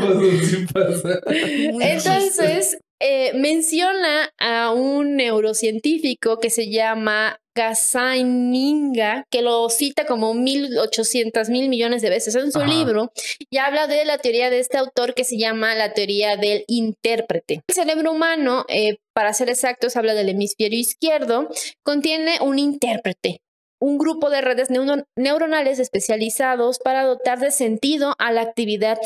Entonces, 1.81 2.77
eh, 2.99 3.33
menciona 3.33 4.31
a 4.39 4.71
un 4.71 5.15
neurocientífico 5.15 6.39
que 6.39 6.49
se 6.49 6.69
llama 6.69 7.39
Gazzaniga, 7.55 9.25
que 9.29 9.41
lo 9.41 9.69
cita 9.69 10.05
como 10.05 10.33
1800 10.33 11.49
mil 11.49 11.69
millones 11.69 12.01
de 12.01 12.09
veces 12.09 12.35
en 12.35 12.51
su 12.51 12.59
Ajá. 12.59 12.67
libro, 12.73 13.11
y 13.49 13.57
habla 13.57 13.87
de 13.87 14.05
la 14.05 14.17
teoría 14.17 14.49
de 14.49 14.59
este 14.59 14.77
autor 14.77 15.13
que 15.13 15.23
se 15.23 15.37
llama 15.37 15.75
la 15.75 15.93
teoría 15.93 16.35
del 16.37 16.63
intérprete. 16.67 17.61
El 17.67 17.75
cerebro 17.75 18.11
humano, 18.11 18.65
eh, 18.69 18.97
para 19.13 19.33
ser 19.33 19.49
exactos, 19.49 19.95
habla 19.95 20.13
del 20.13 20.29
hemisferio 20.29 20.79
izquierdo, 20.79 21.49
contiene 21.83 22.37
un 22.41 22.57
intérprete, 22.57 23.41
un 23.79 23.97
grupo 23.97 24.29
de 24.29 24.41
redes 24.41 24.69
neuron- 24.69 25.05
neuronales 25.17 25.79
especializados 25.79 26.79
para 26.79 27.03
dotar 27.03 27.39
de 27.39 27.51
sentido 27.51 28.15
a 28.17 28.31
la 28.31 28.41
actividad 28.41 28.97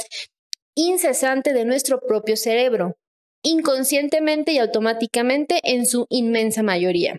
incesante 0.76 1.54
de 1.54 1.66
nuestro 1.66 2.00
propio 2.00 2.38
cerebro, 2.38 2.96
inconscientemente 3.48 4.52
y 4.52 4.58
automáticamente 4.60 5.60
en 5.64 5.86
su 5.86 6.06
inmensa 6.10 6.64
mayoría. 6.64 7.18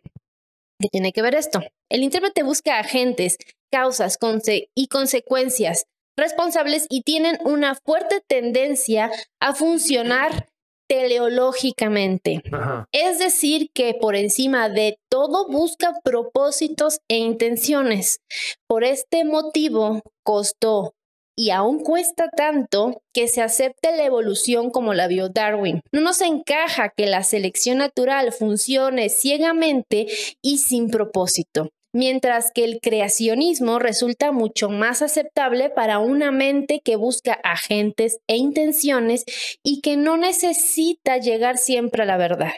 ¿Qué 0.81 0.89
tiene 0.91 1.13
que 1.13 1.23
ver 1.23 1.35
esto? 1.35 1.61
El 1.91 2.03
intérprete 2.03 2.43
busca 2.43 2.79
agentes, 2.79 3.37
causas 3.73 4.19
conse- 4.19 4.69
y 4.75 4.89
consecuencias 4.89 5.87
responsables 6.17 6.87
y 6.91 7.03
tienen 7.03 7.39
una 7.45 7.75
fuerte 7.75 8.21
tendencia 8.27 9.11
a 9.41 9.55
funcionar 9.55 10.49
teleológicamente. 10.89 12.43
Ajá. 12.53 12.87
Es 12.93 13.19
decir, 13.19 13.71
que 13.73 13.95
por 13.95 14.17
encima 14.17 14.69
de 14.69 14.99
todo 15.11 15.47
busca 15.49 15.95
propósitos 16.03 17.01
e 17.09 17.17
intenciones. 17.19 18.21
Por 18.67 18.85
este 18.85 19.25
motivo, 19.25 20.03
costó 20.25 20.95
y 21.39 21.51
aún 21.51 21.79
cuesta 21.79 22.31
tanto 22.37 23.01
que 23.15 23.29
se 23.29 23.43
acepte 23.43 23.97
la 23.97 24.05
evolución 24.05 24.71
como 24.71 24.93
la 24.93 25.07
vio 25.07 25.29
Darwin. 25.29 25.83
No 25.93 26.01
nos 26.01 26.21
encaja 26.21 26.89
que 26.89 27.07
la 27.07 27.23
selección 27.23 27.79
natural 27.79 28.33
funcione 28.33 29.09
ciegamente 29.09 30.09
y 30.43 30.59
sin 30.59 30.91
propósito. 30.91 31.71
Mientras 31.95 32.51
que 32.51 32.65
el 32.65 32.81
creacionismo 32.81 33.79
resulta 33.79 34.33
mucho 34.33 34.69
más 34.69 35.01
aceptable 35.01 35.71
para 35.71 36.01
una 36.01 36.33
mente 36.33 36.81
que 36.85 36.97
busca 36.97 37.35
agentes 37.45 38.19
e 38.27 38.37
intenciones 38.37 39.25
y 39.63 39.81
que 39.81 39.97
no 39.97 40.17
necesita 40.17 41.19
llegar 41.19 41.57
siempre 41.57 42.03
a 42.03 42.07
la 42.07 42.17
verdad. 42.17 42.55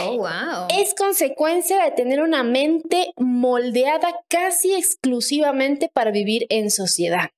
Oh, 0.00 0.16
wow. 0.16 0.66
Es 0.76 0.92
consecuencia 0.94 1.84
de 1.84 1.92
tener 1.92 2.20
una 2.20 2.42
mente 2.42 3.12
moldeada 3.16 4.12
casi 4.26 4.74
exclusivamente 4.74 5.88
para 5.94 6.10
vivir 6.10 6.46
en 6.50 6.72
sociedad. 6.72 7.30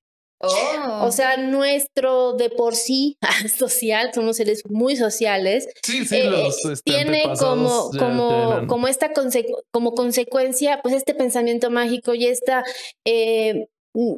Oh. 0.42 1.06
O 1.06 1.12
sea, 1.12 1.36
nuestro 1.36 2.32
de 2.34 2.50
por 2.50 2.74
sí 2.74 3.16
social, 3.56 4.10
somos 4.14 4.36
seres 4.36 4.62
muy 4.68 4.96
sociales, 4.96 5.68
Sí, 5.82 6.04
sí, 6.04 6.16
eh, 6.16 6.30
los 6.30 6.64
este, 6.64 6.82
tiene 6.90 7.22
como, 7.38 7.90
ya 7.92 7.98
como, 7.98 8.66
como 8.66 8.88
esta 8.88 9.12
conse- 9.14 9.46
como 9.70 9.94
consecuencia, 9.94 10.80
pues 10.82 10.94
este 10.94 11.14
pensamiento 11.14 11.70
mágico 11.70 12.14
y 12.14 12.26
esta 12.26 12.64
eh, 13.06 13.66
mm, 13.94 14.14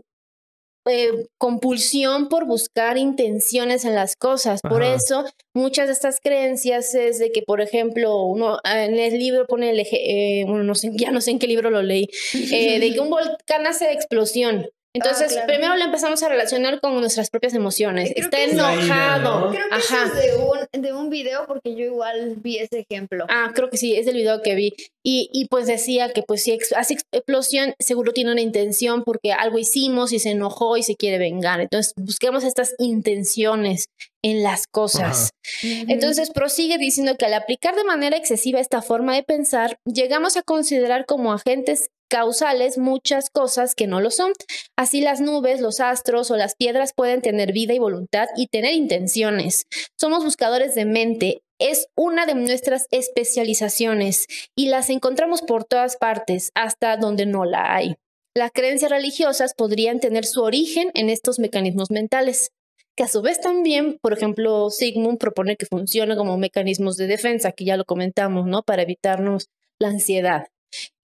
eh, 0.87 1.27
compulsión 1.39 2.29
por 2.29 2.45
buscar 2.47 2.99
intenciones 2.99 3.85
en 3.87 3.95
las 3.95 4.17
cosas. 4.17 4.61
Por 4.61 4.83
Ajá. 4.83 4.95
eso, 4.95 5.25
muchas 5.55 5.87
de 5.87 5.95
estas 5.95 6.21
creencias 6.21 6.95
es 6.95 7.19
de 7.19 7.33
que, 7.33 7.41
por 7.43 7.61
ejemplo, 7.63 8.23
uno 8.23 8.59
ah, 8.65 8.85
en 8.85 8.99
el 8.99 9.19
libro 9.19 9.47
pone 9.47 9.71
el 9.71 9.79
eje- 9.81 10.01
eh, 10.03 10.45
bueno, 10.47 10.63
no 10.63 10.75
sé, 10.75 10.91
ya 10.95 11.11
no 11.11 11.21
sé 11.23 11.31
en 11.31 11.39
qué 11.39 11.47
libro 11.47 11.71
lo 11.71 11.83
leí, 11.83 12.07
eh, 12.35 12.79
de 12.81 12.93
que 12.93 13.01
un 13.01 13.09
volcán 13.11 13.67
hace 13.67 13.93
explosión. 13.93 14.69
Entonces, 14.95 15.33
claro. 15.33 15.47
primero 15.49 15.77
lo 15.77 15.85
empezamos 15.85 16.23
a 16.23 16.29
relacionar 16.29 16.81
con 16.81 16.95
nuestras 17.01 17.29
propias 17.29 17.53
emociones. 17.55 18.13
Creo 18.13 18.25
Está 18.25 18.37
que 18.37 18.45
es 18.45 18.55
la 18.55 18.75
idea, 18.75 18.85
enojado. 18.85 19.41
¿no? 19.41 19.51
Creo 19.51 19.69
que 19.69 19.75
Ajá. 19.75 20.05
eso 20.05 20.15
es 20.15 20.23
de 20.23 20.37
un, 20.37 20.83
de 20.83 20.93
un 20.93 21.11
video 21.11 21.47
porque 21.49 21.75
yo 21.75 21.85
igual 21.85 22.37
vi 22.37 22.59
ese 22.59 22.87
ejemplo. 22.89 23.27
Ah, 23.29 23.51
creo 23.55 23.71
que 23.71 23.77
sí, 23.77 23.97
es 23.97 24.07
el 24.07 24.15
video 24.15 24.41
que 24.41 24.55
vi. 24.55 24.73
Y, 25.03 25.29
y 25.33 25.49
pues 25.49 25.67
decía 25.67 26.13
que 26.13 26.23
pues 26.23 26.45
si 26.45 26.57
hace 26.77 26.97
explosión, 27.13 27.75
seguro 27.81 28.13
tiene 28.13 28.31
una 28.31 28.41
intención 28.41 29.03
porque 29.03 29.33
algo 29.33 29.59
hicimos 29.59 30.13
y 30.13 30.21
se 30.21 30.31
enojó 30.31 30.77
y 30.77 30.85
se 30.85 30.95
quiere 30.95 31.19
vengar. 31.19 31.61
Entonces 31.61 31.93
busquemos 31.97 32.45
estas 32.45 32.77
intenciones 32.79 33.87
en 34.23 34.43
las 34.43 34.67
cosas. 34.67 35.31
Entonces 35.63 36.31
prosigue 36.31 36.79
diciendo 36.79 37.17
que 37.19 37.27
al 37.27 37.35
aplicar 37.35 37.75
de 37.75 37.85
manera 37.85 38.17
excesiva 38.17 38.59
esta 38.59 38.81
forma 38.81 39.15
de 39.15 39.23
pensar, 39.23 39.77
llegamos 39.85 40.39
a 40.39 40.43
considerar 40.43 41.05
como 41.05 41.33
agentes 41.33 41.91
causales 42.15 42.79
muchas 42.79 43.29
cosas 43.29 43.75
que 43.75 43.89
no 43.89 44.01
lo 44.01 44.09
son. 44.13 44.31
Así 44.77 45.01
las 45.01 45.21
nubes, 45.21 45.61
los 45.61 45.81
astros 45.81 46.31
o 46.31 46.37
las 46.37 46.55
piedras 46.55 46.93
pueden 46.95 47.23
tener 47.23 47.53
vida 47.53 47.75
y 47.75 47.81
voluntad 47.81 48.29
y 48.37 48.47
tener 48.47 48.73
intenciones. 48.73 49.67
Somos 49.99 50.23
buscadores 50.23 50.77
de 50.77 50.85
mente. 50.85 51.43
Es 51.59 51.89
una 51.97 52.25
de 52.25 52.37
nuestras 52.37 52.87
especializaciones 52.93 54.29
y 54.55 54.69
las 54.69 54.91
encontramos 54.91 55.43
por 55.43 55.65
todas 55.65 55.97
partes, 55.97 56.53
hasta 56.55 56.97
donde 56.97 57.27
no 57.27 57.45
la 57.45 57.75
hay. 57.75 57.97
Las 58.33 58.53
creencias 58.53 58.93
religiosas 58.93 59.53
podrían 59.53 59.99
tener 59.99 60.25
su 60.25 60.41
origen 60.43 60.93
en 60.95 61.11
estos 61.11 61.41
mecanismos 61.41 61.91
mentales 61.91 62.53
que 62.97 63.03
a 63.03 63.09
su 63.09 63.23
vez 63.23 63.41
también, 63.41 63.99
por 64.01 64.13
ejemplo, 64.13 64.71
Sigmund 64.71 65.19
propone 65.19 65.57
que 65.57 65.67
funcionen 65.67 66.17
como 66.17 66.39
mecanismos 66.39 66.97
de 66.97 67.09
defensa, 67.09 67.51
que 67.51 67.65
ya 67.65 67.77
lo 67.77 67.85
comentamos, 67.85 68.47
¿no? 68.47 68.63
Para 68.63 68.83
evitarnos 68.83 69.49
la 69.81 69.89
ansiedad. 69.89 70.47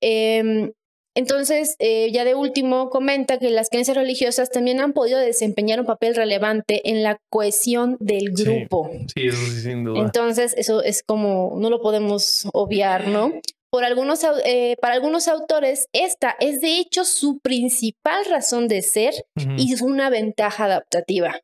Em, 0.01 0.73
entonces, 1.15 1.77
eh, 1.79 2.11
ya 2.13 2.25
de 2.25 2.35
último, 2.35 2.89
comenta 2.91 3.39
que 3.39 3.51
las 3.51 3.69
creencias 3.69 3.97
religiosas 3.97 4.51
también 4.51 4.81
han 4.81 4.93
podido 4.93 5.19
desempeñar 5.19 5.81
un 5.81 5.87
papel 5.87 6.15
relevante 6.15 6.89
en 6.89 7.03
la 7.03 7.19
cohesión 7.31 7.97
del 8.01 8.31
grupo. 8.33 8.91
Sí, 9.15 9.27
eso 9.27 9.37
sí, 9.47 9.61
sin 9.63 9.85
duda. 9.85 10.01
Entonces, 10.01 10.55
eso 10.57 10.83
es 10.83 11.03
como, 11.03 11.57
no 11.59 11.71
lo 11.71 11.81
podemos 11.81 12.49
obviar, 12.53 13.09
¿no? 13.09 13.33
Por 13.73 13.85
algunos, 13.85 14.25
eh, 14.45 14.77
para 14.81 14.95
algunos 14.95 15.29
autores, 15.29 15.87
esta 15.93 16.35
es 16.41 16.61
de 16.61 16.79
hecho 16.79 17.05
su 17.05 17.39
principal 17.39 18.25
razón 18.29 18.67
de 18.67 18.83
ser 18.83 19.15
y 19.57 19.73
es 19.73 19.81
una 19.81 20.11
ventaja 20.11 20.65
adaptativa. 20.65 21.39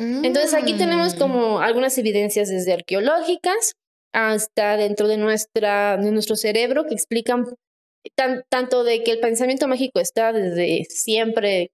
Entonces 0.00 0.54
aquí 0.54 0.74
tenemos 0.74 1.14
Mm. 1.14 1.18
como 1.18 1.60
algunas 1.60 1.96
evidencias 1.98 2.48
desde 2.48 2.72
arqueológicas 2.72 3.74
hasta 4.12 4.76
dentro 4.76 5.06
de, 5.08 5.18
nuestra, 5.18 5.96
de 5.96 6.10
nuestro 6.12 6.36
cerebro 6.36 6.86
que 6.86 6.94
explican 6.94 7.46
tan- 8.16 8.42
tanto 8.50 8.84
de 8.84 9.02
que 9.02 9.12
el 9.12 9.20
pensamiento 9.20 9.68
mágico 9.68 10.00
está 10.00 10.32
desde 10.32 10.84
siempre, 10.88 11.70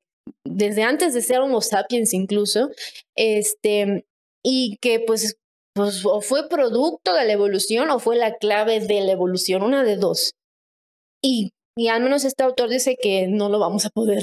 desde 0.47 0.83
antes 0.83 1.15
de 1.15 1.21
ser 1.23 1.41
Homo 1.41 1.61
sapiens 1.61 2.15
incluso, 2.15 2.71
este, 3.17 4.05
y 4.45 4.77
que 4.81 5.01
pues, 5.01 5.37
pues 5.75 6.05
o 6.05 6.21
fue 6.21 6.49
producto 6.49 7.15
de 7.15 7.25
la 7.27 7.33
evolución 7.33 7.91
o 7.91 7.99
fue 7.99 8.17
la 8.17 8.35
clave 8.37 8.81
de 8.81 9.01
la 9.01 9.13
evolución, 9.13 9.63
una 9.63 9.83
de 9.85 9.97
dos. 9.97 10.33
Y, 11.23 11.51
y 11.77 11.89
al 11.89 12.03
menos 12.03 12.25
este 12.25 12.45
autor 12.45 12.69
dice 12.69 12.97
que 13.01 13.27
no 13.29 13.49
lo 13.49 13.59
vamos 13.59 13.85
a 13.87 13.91
poder, 13.91 14.23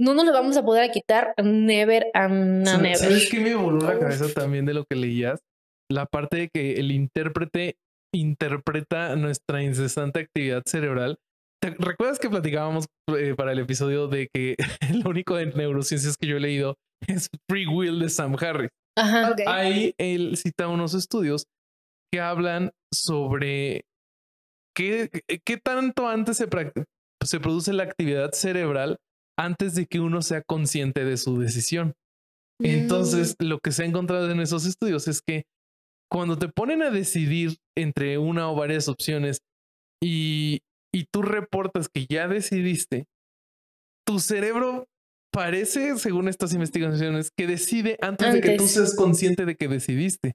no 0.00 0.14
nos 0.14 0.24
lo 0.24 0.32
vamos 0.32 0.56
a 0.56 0.64
poder 0.64 0.90
quitar 0.90 1.34
never 1.42 2.06
and 2.14 2.66
¿Sabes- 2.66 2.82
never. 2.82 2.96
¿Sabes 2.98 3.28
qué 3.30 3.40
me 3.40 3.54
voló 3.54 3.78
la 3.86 3.98
cabeza 3.98 4.26
también 4.34 4.64
de 4.66 4.74
lo 4.74 4.84
que 4.84 4.96
leías? 4.96 5.40
La 5.90 6.06
parte 6.06 6.36
de 6.36 6.48
que 6.52 6.74
el 6.74 6.90
intérprete 6.92 7.76
interpreta 8.14 9.14
nuestra 9.16 9.62
incesante 9.62 10.20
actividad 10.20 10.62
cerebral. 10.66 11.18
¿Te 11.66 11.74
recuerdas 11.80 12.20
que 12.20 12.30
platicábamos 12.30 12.86
eh, 13.18 13.34
para 13.36 13.50
el 13.50 13.58
episodio 13.58 14.06
de 14.06 14.28
que 14.32 14.54
lo 15.04 15.10
único 15.10 15.34
de 15.34 15.46
neurociencias 15.46 16.16
que 16.16 16.28
yo 16.28 16.36
he 16.36 16.40
leído 16.40 16.76
es 17.08 17.28
Free 17.50 17.66
Will 17.66 17.98
de 17.98 18.08
Sam 18.08 18.36
Harris? 18.38 18.70
Ajá. 18.96 19.34
Ahí 19.46 19.92
él 19.98 20.36
cita 20.36 20.68
unos 20.68 20.94
estudios 20.94 21.46
que 22.12 22.20
hablan 22.20 22.70
sobre 22.94 23.82
qué, 24.76 25.10
qué 25.44 25.56
tanto 25.56 26.08
antes 26.08 26.36
se, 26.36 26.46
se 27.24 27.40
produce 27.40 27.72
la 27.72 27.82
actividad 27.82 28.30
cerebral 28.30 28.98
antes 29.36 29.74
de 29.74 29.86
que 29.86 29.98
uno 29.98 30.22
sea 30.22 30.42
consciente 30.42 31.04
de 31.04 31.16
su 31.16 31.40
decisión. 31.40 31.94
Entonces, 32.62 33.34
lo 33.40 33.58
que 33.58 33.72
se 33.72 33.82
ha 33.82 33.86
encontrado 33.86 34.30
en 34.30 34.40
esos 34.40 34.64
estudios 34.66 35.08
es 35.08 35.20
que 35.20 35.42
cuando 36.10 36.38
te 36.38 36.48
ponen 36.48 36.82
a 36.82 36.90
decidir 36.90 37.56
entre 37.76 38.18
una 38.18 38.48
o 38.48 38.54
varias 38.54 38.88
opciones 38.88 39.40
y, 40.02 40.60
y 40.96 41.04
tú 41.12 41.20
reportas 41.22 41.88
que 41.88 42.06
ya 42.08 42.26
decidiste, 42.28 43.06
tu 44.06 44.18
cerebro 44.18 44.86
parece, 45.32 45.98
según 45.98 46.28
estas 46.28 46.54
investigaciones, 46.54 47.30
que 47.36 47.46
decide 47.46 47.98
antes, 48.00 48.32
de 48.32 48.40
que 48.40 48.56
tú 48.56 48.66
seas 48.66 48.94
consciente 48.96 49.44
de 49.44 49.56
que 49.56 49.68
decidiste. 49.68 50.32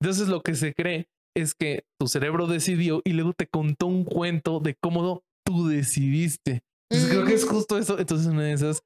Entonces, 0.00 0.28
lo 0.28 0.42
que 0.42 0.54
se 0.54 0.74
cree 0.74 1.08
es 1.36 1.54
que 1.54 1.82
tu 2.00 2.06
cerebro 2.06 2.46
decidió 2.46 3.02
y 3.04 3.12
luego 3.14 3.32
te 3.32 3.48
contó 3.48 3.86
un 3.86 4.04
cuento 4.04 4.60
de 4.60 4.76
cómo 4.80 5.22
tú 5.44 5.66
decidiste. 5.66 6.62
Entonces, 6.90 7.10
creo 7.12 7.24
que 7.26 7.34
es 7.34 7.44
Mm. 7.44 7.48
justo 7.48 7.78
eso. 7.78 7.98
Entonces, 7.98 8.28
una 8.28 8.44
de 8.44 8.52
esas, 8.52 8.82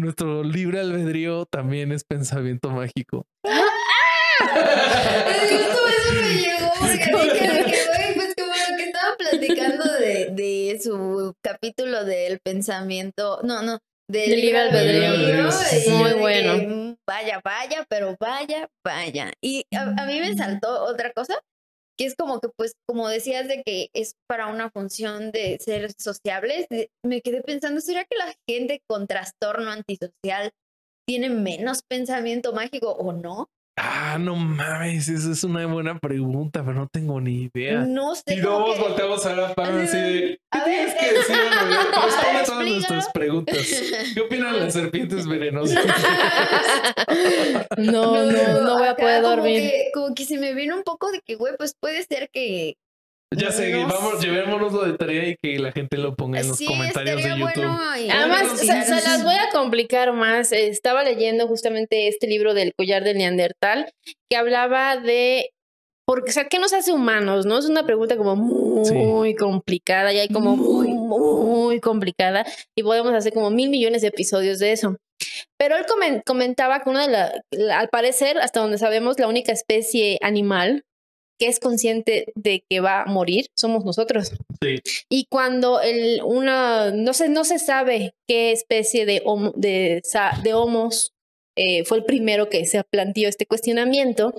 nuestro 0.00 0.42
libre 0.42 0.80
albedrío 0.80 1.46
también 1.46 1.92
es 1.92 2.02
pensamiento 2.02 2.70
mágico. 2.70 3.26
Justo 5.44 5.88
eso 5.88 6.14
me 6.20 6.34
llegó 6.34 8.03
platicando 9.38 9.84
de, 9.94 10.30
de 10.30 10.80
su 10.82 11.34
capítulo 11.42 12.04
del 12.04 12.38
pensamiento, 12.40 13.40
no, 13.42 13.62
no, 13.62 13.78
del 14.10 14.30
Del 14.30 14.40
libre 14.40 14.60
albedrío. 14.60 15.50
Muy 15.96 16.08
de 16.10 16.14
que, 16.14 16.20
bueno. 16.20 16.96
vaya, 17.08 17.40
vaya, 17.44 17.84
pero 17.88 18.16
vaya, 18.20 18.68
vaya. 18.84 19.32
Y 19.42 19.64
a, 19.74 19.82
a 19.82 20.06
mí 20.06 20.20
me 20.20 20.34
saltó 20.36 20.84
otra 20.84 21.12
cosa, 21.12 21.40
que 21.98 22.06
es 22.06 22.14
como 22.16 22.40
que, 22.40 22.48
pues, 22.56 22.72
como 22.88 23.08
decías 23.08 23.48
de 23.48 23.62
que 23.62 23.88
es 23.94 24.14
para 24.28 24.48
una 24.48 24.70
función 24.70 25.30
de 25.30 25.58
ser 25.60 25.92
sociables, 25.98 26.66
de- 26.68 26.90
me 27.04 27.20
quedé 27.20 27.40
pensando, 27.42 27.80
¿será 27.80 28.04
que 28.04 28.16
la 28.16 28.34
gente 28.48 28.80
con 28.88 29.06
trastorno 29.06 29.70
antisocial 29.70 30.50
tiene 31.06 31.28
menos 31.30 31.82
pensamiento 31.88 32.52
mágico 32.52 32.90
o 32.92 33.12
no? 33.12 33.48
Ah, 33.76 34.18
no 34.20 34.36
mames, 34.36 35.08
esa 35.08 35.32
es 35.32 35.42
una 35.42 35.66
buena 35.66 35.98
pregunta, 35.98 36.62
pero 36.64 36.74
no 36.78 36.88
tengo 36.88 37.20
ni 37.20 37.50
idea. 37.52 37.80
No 37.80 38.14
sé. 38.14 38.22
Y 38.28 38.40
como 38.40 38.60
luego 38.60 38.74
que- 38.74 38.80
volteamos 38.82 39.26
a 39.26 39.34
la 39.34 39.52
Pam 39.54 39.78
así 39.80 39.96
de, 39.96 40.38
¿qué 40.52 40.58
A 40.58 40.64
tienes 40.64 40.94
ver, 40.94 41.00
que 41.00 41.12
decir? 41.18 41.36
Álvaro? 41.36 41.64
a 41.64 41.74
ver, 41.74 41.82
Responde 42.04 42.10
todas 42.14 42.38
explícalo. 42.38 42.70
nuestras 42.70 43.08
preguntas. 43.12 43.56
¿Qué 44.14 44.20
opinan 44.20 44.60
las 44.60 44.72
serpientes 44.74 45.26
venenosas? 45.26 45.84
No, 47.76 48.24
no, 48.24 48.60
no 48.62 48.78
voy 48.78 48.88
a 48.88 48.94
poder 48.96 49.22
como 49.22 49.36
dormir. 49.36 49.60
que- 49.60 49.90
Como 49.92 50.14
que 50.14 50.24
se 50.24 50.38
me 50.38 50.54
vino 50.54 50.76
un 50.76 50.82
poco 50.82 51.10
de 51.10 51.20
que, 51.20 51.34
güey, 51.34 51.54
pues 51.56 51.74
puede 51.78 52.02
ser 52.04 52.28
que. 52.32 52.76
Ya 53.36 53.50
sé, 53.52 53.72
No 53.72 53.88
vamos, 53.88 54.20
sé. 54.20 54.26
llevémonos 54.26 54.86
de 54.86 54.96
tarea 54.98 55.28
y 55.28 55.36
que 55.42 55.58
la 55.58 55.72
gente 55.72 55.96
lo 55.98 56.14
ponga 56.14 56.40
en 56.40 56.48
los 56.48 56.58
sí, 56.58 56.66
comentarios 56.66 57.22
de 57.22 57.28
YouTube. 57.30 57.40
bueno. 57.42 57.78
y- 57.98 58.10
Además, 58.10 58.58
se, 58.58 58.66
las 58.66 59.22
voy 59.24 59.34
a 59.34 59.50
complicar 59.52 60.12
más. 60.12 60.52
Estaba 60.52 61.02
leyendo 61.04 61.46
justamente 61.48 62.08
este 62.08 62.26
libro 62.26 62.54
del 62.54 62.72
collar 62.76 63.04
del 63.04 63.18
Neandertal 63.18 63.92
que 64.30 64.36
hablaba 64.36 64.96
de. 64.96 65.50
Porque, 66.06 66.30
o 66.30 66.34
sea, 66.34 66.48
¿qué 66.48 66.58
nos 66.58 66.74
hace 66.74 66.92
humanos? 66.92 67.46
¿No? 67.46 67.58
Es 67.58 67.64
una 67.64 67.86
pregunta 67.86 68.16
como 68.18 68.36
muy 68.36 69.34
complicada 69.34 70.12
y 70.12 70.18
hay 70.18 70.28
como 70.28 70.54
muy, 70.54 70.88
muy 70.92 71.80
complicada 71.80 72.44
y 72.76 72.82
podemos 72.82 73.14
hacer 73.14 73.32
como 73.32 73.50
mil 73.50 73.70
millones 73.70 74.02
de 74.02 74.08
episodios 74.08 74.58
de 74.58 74.72
eso. 74.72 74.96
Pero 75.58 75.76
él 75.76 75.86
comen- 75.86 76.22
comentaba 76.26 76.80
que 76.80 76.90
una 76.90 77.06
de 77.06 77.12
la, 77.12 77.32
la- 77.52 77.78
al 77.80 77.88
parecer, 77.88 78.38
hasta 78.38 78.60
donde 78.60 78.76
sabemos, 78.76 79.18
la 79.18 79.28
única 79.28 79.52
especie 79.52 80.18
animal 80.20 80.82
que 81.38 81.48
es 81.48 81.58
consciente 81.60 82.32
de 82.34 82.64
que 82.68 82.80
va 82.80 83.02
a 83.02 83.06
morir 83.06 83.46
somos 83.56 83.84
nosotros. 83.84 84.32
Sí. 84.62 84.80
Y 85.08 85.26
cuando 85.30 85.80
el, 85.80 86.20
una, 86.24 86.90
no 86.92 87.12
se, 87.12 87.28
no 87.28 87.44
se 87.44 87.58
sabe 87.58 88.14
qué 88.28 88.52
especie 88.52 89.06
de, 89.06 89.22
homo- 89.24 89.52
de, 89.56 90.02
de 90.42 90.54
homos 90.54 91.12
eh, 91.56 91.84
fue 91.84 91.98
el 91.98 92.04
primero 92.04 92.48
que 92.48 92.64
se 92.66 92.82
planteó 92.84 93.28
este 93.28 93.46
cuestionamiento. 93.46 94.34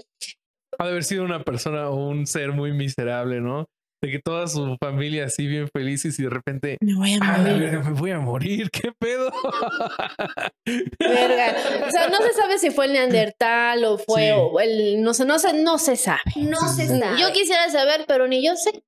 Ha 0.77 0.85
de 0.85 0.89
haber 0.91 1.03
sido 1.03 1.23
una 1.23 1.43
persona 1.43 1.89
o 1.89 2.07
un 2.09 2.27
ser 2.27 2.51
muy 2.51 2.73
miserable, 2.73 3.39
¿no? 3.39 3.67
De 4.05 4.11
que 4.11 4.19
toda 4.19 4.47
su 4.47 4.77
familia 4.79 5.25
así 5.25 5.47
bien 5.47 5.67
felices 5.73 6.19
y 6.19 6.23
de 6.23 6.29
repente, 6.29 6.77
Me 6.79 6.93
voy 6.93 7.13
a 7.13 7.19
ah, 7.21 7.41
verga, 7.41 7.79
me 7.81 7.91
voy 7.99 8.11
a 8.11 8.19
morir, 8.19 8.69
¿qué 8.69 8.91
pedo? 8.99 9.31
Verga. 10.99 11.55
O 11.87 11.91
sea, 11.91 12.07
no 12.09 12.17
se 12.17 12.33
sabe 12.33 12.59
si 12.59 12.69
fue 12.71 12.85
el 12.85 12.93
neandertal 12.93 13.83
o 13.85 13.97
fue 13.97 14.25
Sí. 14.27 14.29
o 14.35 14.59
el, 14.59 15.01
no 15.01 15.13
sé, 15.13 15.25
no 15.25 15.39
se, 15.39 15.53
no 15.53 15.77
se 15.77 15.95
sabe. 15.95 16.21
No 16.35 16.59
se 16.69 16.87
sabe. 16.87 17.19
Yo 17.19 17.31
quisiera 17.33 17.69
saber, 17.69 18.05
pero 18.07 18.27
ni 18.27 18.45
yo 18.45 18.55
sé. 18.55 18.83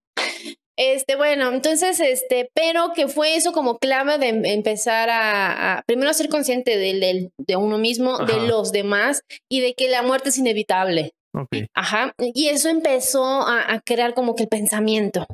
Este, 0.79 1.15
bueno, 1.15 1.51
entonces, 1.51 1.99
este, 1.99 2.51
pero 2.53 2.91
que 2.93 3.07
fue 3.07 3.35
eso 3.35 3.51
como 3.51 3.79
clave 3.79 4.19
de 4.19 4.27
em- 4.27 4.45
empezar 4.45 5.09
a, 5.09 5.77
a 5.79 5.81
primero 5.87 6.13
ser 6.13 6.29
consciente 6.29 6.77
del, 6.77 6.99
del- 6.99 7.31
de 7.39 7.55
uno 7.55 7.79
mismo, 7.79 8.13
Ajá. 8.15 8.25
de 8.25 8.47
los 8.47 8.71
demás 8.71 9.21
y 9.49 9.61
de 9.61 9.73
que 9.73 9.89
la 9.89 10.03
muerte 10.03 10.29
es 10.29 10.37
inevitable. 10.37 11.13
Ok. 11.41 11.67
Ajá. 11.73 12.13
Y 12.17 12.47
eso 12.49 12.69
empezó 12.69 13.25
a, 13.25 13.73
a 13.73 13.79
crear 13.81 14.13
como 14.13 14.35
que 14.35 14.43
el 14.43 14.49
pensamiento. 14.49 15.25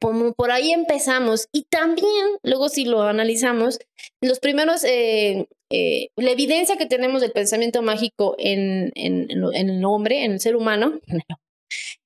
Como 0.00 0.32
por 0.32 0.50
ahí 0.50 0.72
empezamos. 0.72 1.48
Y 1.52 1.64
también, 1.64 2.26
luego 2.42 2.68
si 2.68 2.84
lo 2.84 3.02
analizamos, 3.02 3.78
los 4.22 4.40
primeros, 4.40 4.84
eh, 4.84 5.46
eh, 5.70 6.08
la 6.16 6.30
evidencia 6.30 6.76
que 6.76 6.86
tenemos 6.86 7.20
del 7.20 7.32
pensamiento 7.32 7.82
mágico 7.82 8.36
en, 8.38 8.90
en, 8.94 9.30
el 9.30 9.84
hombre, 9.84 10.24
en 10.24 10.32
el 10.32 10.40
ser 10.40 10.56
humano, 10.56 10.98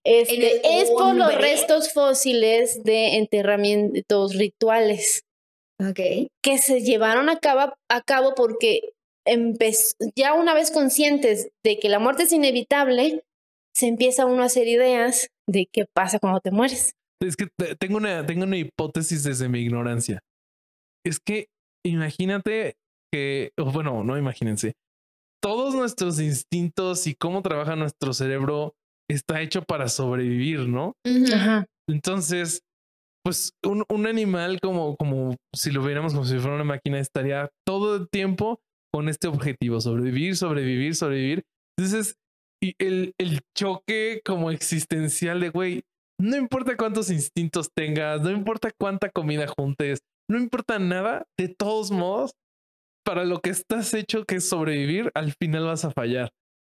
este, 0.04 0.80
es 0.80 0.90
por 0.90 1.14
los 1.14 1.34
restos 1.34 1.92
fósiles 1.92 2.82
de 2.82 3.18
enterramientos 3.18 4.34
rituales 4.34 5.22
Ok. 5.78 6.00
que 6.42 6.58
se 6.58 6.80
llevaron 6.80 7.28
a 7.28 7.38
cabo, 7.38 7.74
a 7.88 8.00
cabo 8.02 8.34
porque 8.34 8.92
ya 10.16 10.34
una 10.34 10.54
vez 10.54 10.70
conscientes 10.70 11.50
de 11.64 11.78
que 11.78 11.88
la 11.88 11.98
muerte 11.98 12.24
es 12.24 12.32
inevitable, 12.32 13.22
se 13.74 13.86
empieza 13.88 14.26
uno 14.26 14.42
a 14.42 14.46
hacer 14.46 14.66
ideas 14.68 15.28
de 15.48 15.66
qué 15.72 15.84
pasa 15.92 16.18
cuando 16.18 16.40
te 16.40 16.50
mueres. 16.50 16.94
Es 17.22 17.36
que 17.36 17.48
te- 17.58 17.76
tengo 17.76 17.98
una, 17.98 18.24
tengo 18.26 18.44
una 18.44 18.56
hipótesis 18.56 19.22
desde 19.24 19.48
mi 19.48 19.60
ignorancia. 19.60 20.20
Es 21.04 21.18
que 21.20 21.46
imagínate 21.84 22.74
que, 23.12 23.52
o 23.58 23.64
bueno, 23.70 24.04
no 24.04 24.16
imagínense, 24.18 24.74
todos 25.42 25.74
nuestros 25.74 26.20
instintos 26.20 27.06
y 27.06 27.14
cómo 27.14 27.42
trabaja 27.42 27.76
nuestro 27.76 28.12
cerebro 28.12 28.74
está 29.10 29.40
hecho 29.40 29.62
para 29.62 29.88
sobrevivir, 29.88 30.60
¿no? 30.68 30.94
Ajá. 31.32 31.66
Entonces, 31.88 32.62
pues 33.24 33.52
un, 33.66 33.84
un 33.88 34.06
animal 34.06 34.60
como, 34.60 34.96
como 34.96 35.36
si 35.54 35.70
lo 35.70 35.82
viéramos 35.84 36.12
como 36.12 36.24
si 36.24 36.38
fuera 36.38 36.54
una 36.54 36.64
máquina, 36.64 36.98
estaría 37.00 37.48
todo 37.66 37.96
el 37.96 38.08
tiempo 38.10 38.60
con 38.92 39.08
este 39.08 39.28
objetivo, 39.28 39.80
sobrevivir, 39.80 40.36
sobrevivir, 40.36 40.94
sobrevivir. 40.94 41.42
Entonces, 41.78 42.16
el, 42.78 43.14
el 43.18 43.40
choque 43.56 44.20
como 44.24 44.50
existencial 44.50 45.40
de, 45.40 45.50
güey, 45.50 45.82
no 46.20 46.36
importa 46.36 46.76
cuántos 46.76 47.10
instintos 47.10 47.70
tengas, 47.74 48.20
no 48.20 48.30
importa 48.30 48.70
cuánta 48.78 49.08
comida 49.08 49.46
juntes, 49.46 50.00
no 50.28 50.38
importa 50.38 50.78
nada, 50.78 51.24
de 51.38 51.48
todos 51.48 51.90
modos, 51.90 52.32
para 53.04 53.24
lo 53.24 53.40
que 53.40 53.50
estás 53.50 53.94
hecho, 53.94 54.24
que 54.24 54.36
es 54.36 54.48
sobrevivir, 54.48 55.10
al 55.14 55.32
final 55.40 55.64
vas 55.64 55.84
a 55.84 55.90
fallar. 55.90 56.30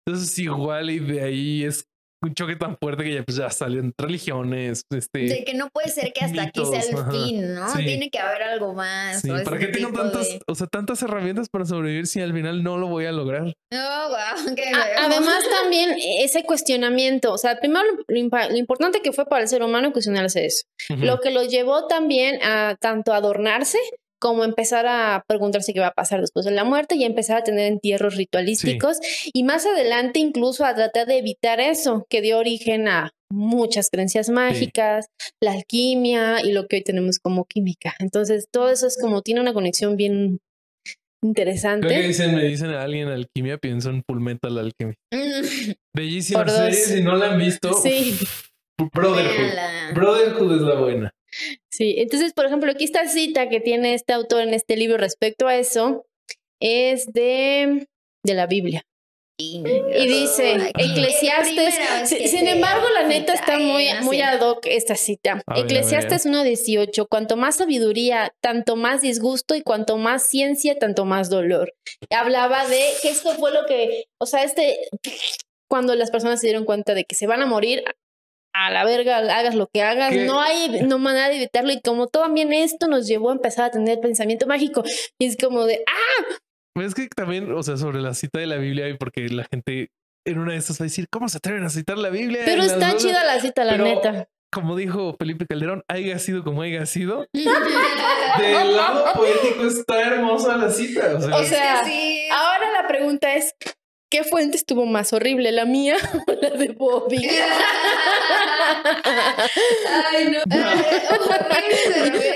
Entonces, 0.06 0.40
igual 0.40 0.90
y 0.90 1.00
de 1.00 1.22
ahí 1.22 1.64
es 1.64 1.86
un 2.24 2.34
choque 2.34 2.56
tan 2.56 2.78
fuerte 2.78 3.04
que 3.04 3.14
ya, 3.16 3.24
pues, 3.24 3.38
ya 3.38 3.50
salen 3.50 3.94
religiones, 3.98 4.86
este... 4.90 5.20
De 5.20 5.44
que 5.44 5.54
no 5.54 5.70
puede 5.70 5.90
ser 5.90 6.14
que 6.14 6.24
hasta 6.24 6.44
aquí 6.44 6.66
sea 6.66 6.82
el 6.82 6.96
ajá. 6.96 7.12
fin, 7.12 7.54
¿no? 7.54 7.70
Sí. 7.70 7.86
Tiene 7.86 8.10
que 8.10 8.20
haber 8.20 8.44
algo 8.44 8.74
más. 8.74 9.22
Sí, 9.22 9.30
¿para 9.44 9.58
qué 9.58 9.68
tengo 9.68 9.92
tantas, 9.92 10.30
de- 10.30 10.42
o 10.48 10.56
sea, 10.56 10.68
tantas 10.68 11.02
herramientas 11.04 11.50
para 11.50 11.66
sobrevivir 11.66 12.08
si 12.08 12.22
al 12.22 12.34
final 12.34 12.64
no 12.64 12.78
lo 12.78 12.88
voy 12.88 13.06
a 13.06 13.12
lograr? 13.12 13.44
Oh, 13.44 13.46
wow, 14.10 14.16
A- 14.16 15.06
además 15.06 15.44
también 15.62 15.96
ese 16.20 16.44
cuestionamiento, 16.44 17.34
o 17.34 17.38
sea, 17.38 17.60
primero 17.60 17.84
lo, 18.08 18.18
importante 18.58 19.02
que 19.02 19.12
fue 19.12 19.26
para 19.26 19.42
el 19.42 19.48
ser 19.48 19.62
humano 19.64 19.92
cuestionarse 19.92 20.46
eso. 20.46 20.64
Lo 20.98 21.20
que 21.20 21.32
lo 21.32 21.44
llevó 21.44 21.88
también 21.88 22.42
a 22.44 22.76
tanto 22.80 23.14
a 23.14 23.18
adornarse 23.18 23.78
como 24.24 24.46
empezar 24.46 24.86
a 24.88 25.26
preguntarse 25.28 25.74
qué 25.74 25.82
va 25.82 25.88
a 25.88 25.94
pasar 25.94 26.22
después 26.22 26.46
de 26.46 26.52
la 26.52 26.64
muerte 26.64 26.96
y 26.96 27.04
empezar 27.04 27.40
a 27.40 27.44
tener 27.44 27.70
entierros 27.70 28.16
ritualísticos 28.16 29.00
y 29.34 29.44
más 29.44 29.66
adelante 29.66 30.20
incluso 30.20 30.64
a 30.64 30.74
tratar 30.74 31.08
de 31.08 31.18
evitar 31.18 31.60
eso 31.60 32.06
que 32.10 32.22
dio 32.22 32.38
origen 32.40 32.88
a 32.88 33.12
muchas 33.30 33.90
creencias 33.92 34.30
mágicas, 34.30 35.08
la 35.42 35.52
alquimia 35.52 36.42
y 36.42 36.54
lo 36.54 36.68
que 36.68 36.78
hoy 36.78 36.84
tenemos 36.84 37.20
como 37.20 37.44
química. 37.44 37.96
Entonces 38.00 38.46
todo 38.50 38.70
eso 38.70 38.88
es 38.88 38.98
como 38.98 39.22
tiene 39.24 39.42
una 39.42 39.54
conexión 39.54 39.98
bien 39.98 40.40
Creo 41.22 41.34
que 41.36 41.40
interesante. 41.42 42.02
dicen, 42.02 42.36
me 42.36 42.44
dicen 42.46 42.70
a 42.70 42.82
alguien 42.82 43.10
alquimia, 43.10 43.58
pienso 43.58 43.90
en 43.90 44.04
Fullmetal 44.08 44.58
Alchemy. 44.58 44.94
Bellísima 45.94 46.48
serie, 46.48 46.74
si 46.76 47.02
no 47.02 47.18
la 47.18 47.34
han 47.34 47.40
visto, 47.40 47.74
Sí. 47.74 48.18
Brotherhood. 48.94 49.96
Brotherhood 49.96 50.56
es 50.56 50.62
la 50.62 50.76
buena. 50.76 51.12
Sí, 51.70 51.96
entonces, 51.98 52.34
por 52.34 52.46
ejemplo, 52.46 52.72
aquí 52.72 52.84
esta 52.84 53.08
cita 53.08 53.50
que 53.50 53.60
tiene 53.60 53.94
este 53.94 54.14
autor 54.14 54.42
en 54.42 54.54
este 54.54 54.78
libro 54.78 54.98
respecto 54.98 55.48
a 55.48 55.56
eso 55.56 56.06
es 56.60 57.08
de, 57.14 57.88
de 58.24 58.34
la 58.34 58.48
Biblia. 58.48 58.86
Y 59.36 60.08
dice, 60.08 60.72
Eclesiastes, 60.78 61.76
sin 62.30 62.48
embargo, 62.48 62.86
la 62.94 63.08
neta 63.08 63.34
está 63.34 63.58
muy, 63.58 63.88
muy 64.04 64.22
ad 64.22 64.40
hoc 64.42 64.66
esta 64.66 64.96
cita. 64.96 65.42
Eclesiastes 65.56 66.28
1.18, 66.28 67.08
cuanto 67.10 67.36
más 67.36 67.56
sabiduría, 67.56 68.32
tanto 68.42 68.76
más 68.76 69.02
disgusto 69.02 69.56
y 69.56 69.64
cuanto 69.64 69.98
más 69.98 70.24
ciencia, 70.24 70.78
tanto 70.78 71.06
más 71.06 71.32
dolor. 71.32 71.74
Hablaba 72.12 72.68
de 72.68 72.82
que 73.02 73.10
esto 73.10 73.32
fue 73.32 73.52
lo 73.52 73.66
que, 73.66 74.06
o 74.20 74.28
sea, 74.28 74.44
este, 74.44 74.78
cuando 75.68 75.96
las 75.96 76.12
personas 76.12 76.40
se 76.40 76.48
dieron 76.48 76.66
cuenta 76.66 76.94
de 76.94 77.04
que 77.04 77.16
se 77.16 77.26
van 77.26 77.42
a 77.42 77.48
morir, 77.48 77.84
a 78.54 78.72
la 78.72 78.86
verga, 78.86 79.18
hagas 79.18 79.56
lo 79.56 79.68
que 79.74 79.82
hagas, 79.82 80.16
no 80.16 80.40
hay 80.40 80.84
no 80.84 81.00
manera 81.00 81.30
de 81.30 81.38
evitarlo 81.38 81.72
y 81.72 81.82
como 81.82 82.08
también 82.08 82.54
esto 82.54 82.88
nos 82.88 83.08
llevó 83.08 83.32
a 83.32 83.34
empezar 83.34 83.66
a 83.66 83.72
tener 83.72 84.00
pensamiento 84.00 84.48
mágico 84.48 84.84
y 85.20 85.26
es 85.26 85.38
como 85.38 85.66
de, 85.66 85.84
ah, 85.88 86.36
pues 86.74 86.88
es 86.88 86.96
que 86.96 87.08
también, 87.08 87.52
o 87.52 87.62
sea, 87.62 87.78
sobre 87.78 88.02
la 88.02 88.14
cita 88.14 88.40
de 88.40 88.48
la 88.48 88.58
Biblia 88.58 88.90
y 88.90 88.98
porque 88.98 89.28
la 89.30 89.46
gente 89.46 89.90
en 90.26 90.40
una 90.40 90.54
de 90.54 90.60
estas 90.60 90.80
va 90.80 90.84
a 90.84 90.88
decir, 90.88 91.08
¿cómo 91.12 91.30
se 91.30 91.38
atreven 91.38 91.64
a 91.64 91.70
citar 91.70 91.98
la 91.98 92.10
Biblia? 92.10 92.42
Pero 92.46 92.64
está 92.64 92.96
chida 92.98 93.24
la 93.24 93.40
cita, 93.40 93.64
la 93.64 93.78
neta. 93.78 94.28
Como 94.52 94.76
dijo 94.76 95.16
Felipe 95.18 95.46
Calderón, 95.48 95.84
haya 95.88 96.20
sido 96.20 96.44
como 96.44 96.62
haya 96.62 96.86
sido. 96.86 97.28
Del 97.34 98.76
lado 98.76 99.14
poético 99.16 99.66
está 99.66 100.02
hermosa 100.02 100.58
la 100.58 100.70
cita. 100.70 101.16
O 101.16 101.44
sea, 101.44 101.82
ahora 102.32 102.72
la 102.82 102.88
pregunta 102.88 103.36
es, 103.36 103.54
¿Qué 104.14 104.24
fuente 104.24 104.58
estuvo 104.58 104.86
más 104.86 105.12
horrible, 105.12 105.52
la 105.52 105.66
mía 105.66 105.98
o 106.28 106.34
la 106.34 106.52
de 106.52 106.68
Bobby? 106.68 107.18
Ay, 110.14 110.30
no. 110.30 110.38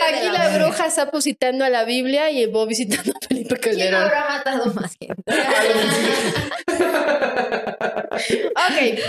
Aquí 0.08 0.30
la 0.34 0.58
bruja 0.58 0.88
está 0.88 1.12
positando 1.12 1.64
a 1.64 1.70
la 1.70 1.84
Biblia 1.84 2.32
y 2.32 2.48
Bobby 2.48 2.74
citando 2.74 3.12
a 3.12 3.28
Felipe 3.28 3.58
Calderón. 3.58 3.92
¿Quién 3.92 3.94
habrá 3.94 4.28
matado 4.28 4.74
más 4.74 4.96
gente? 5.00 5.22
ok. 8.56 9.00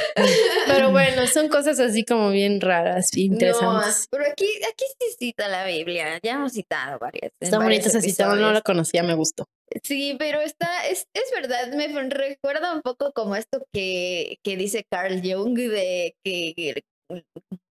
Pero 0.67 0.91
bueno, 0.91 1.27
son 1.27 1.49
cosas 1.49 1.81
así 1.81 2.05
como 2.05 2.29
bien 2.29 2.61
raras 2.61 3.17
y 3.17 3.25
interesantes. 3.25 4.09
pero 4.11 4.27
aquí, 4.31 4.45
aquí 4.71 4.85
sí 5.01 5.07
cita 5.19 5.49
la 5.49 5.65
Biblia. 5.65 6.21
Ya 6.23 6.33
hemos 6.33 6.53
citado 6.53 6.99
varias. 6.99 7.33
Está 7.41 7.61
bonita 7.61 7.89
esa 7.89 8.03
cita, 8.03 8.27
no 8.35 8.53
la 8.53 8.61
conocía, 8.61 9.03
me 9.03 9.15
gustó. 9.15 9.49
Sí, 9.83 10.17
pero 10.19 10.41
está, 10.41 10.87
es, 10.87 11.07
es 11.15 11.31
verdad, 11.35 11.73
me 11.73 11.89
recuerda 12.09 12.75
un 12.75 12.83
poco 12.83 13.13
como 13.13 13.37
esto 13.37 13.65
que, 13.73 14.39
que 14.43 14.57
dice 14.57 14.85
Carl 14.91 15.21
Jung 15.23 15.57
de 15.57 16.15
que 16.25 16.83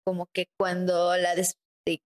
como 0.06 0.28
que 0.34 0.48
cuando 0.60 1.16
la, 1.18 1.36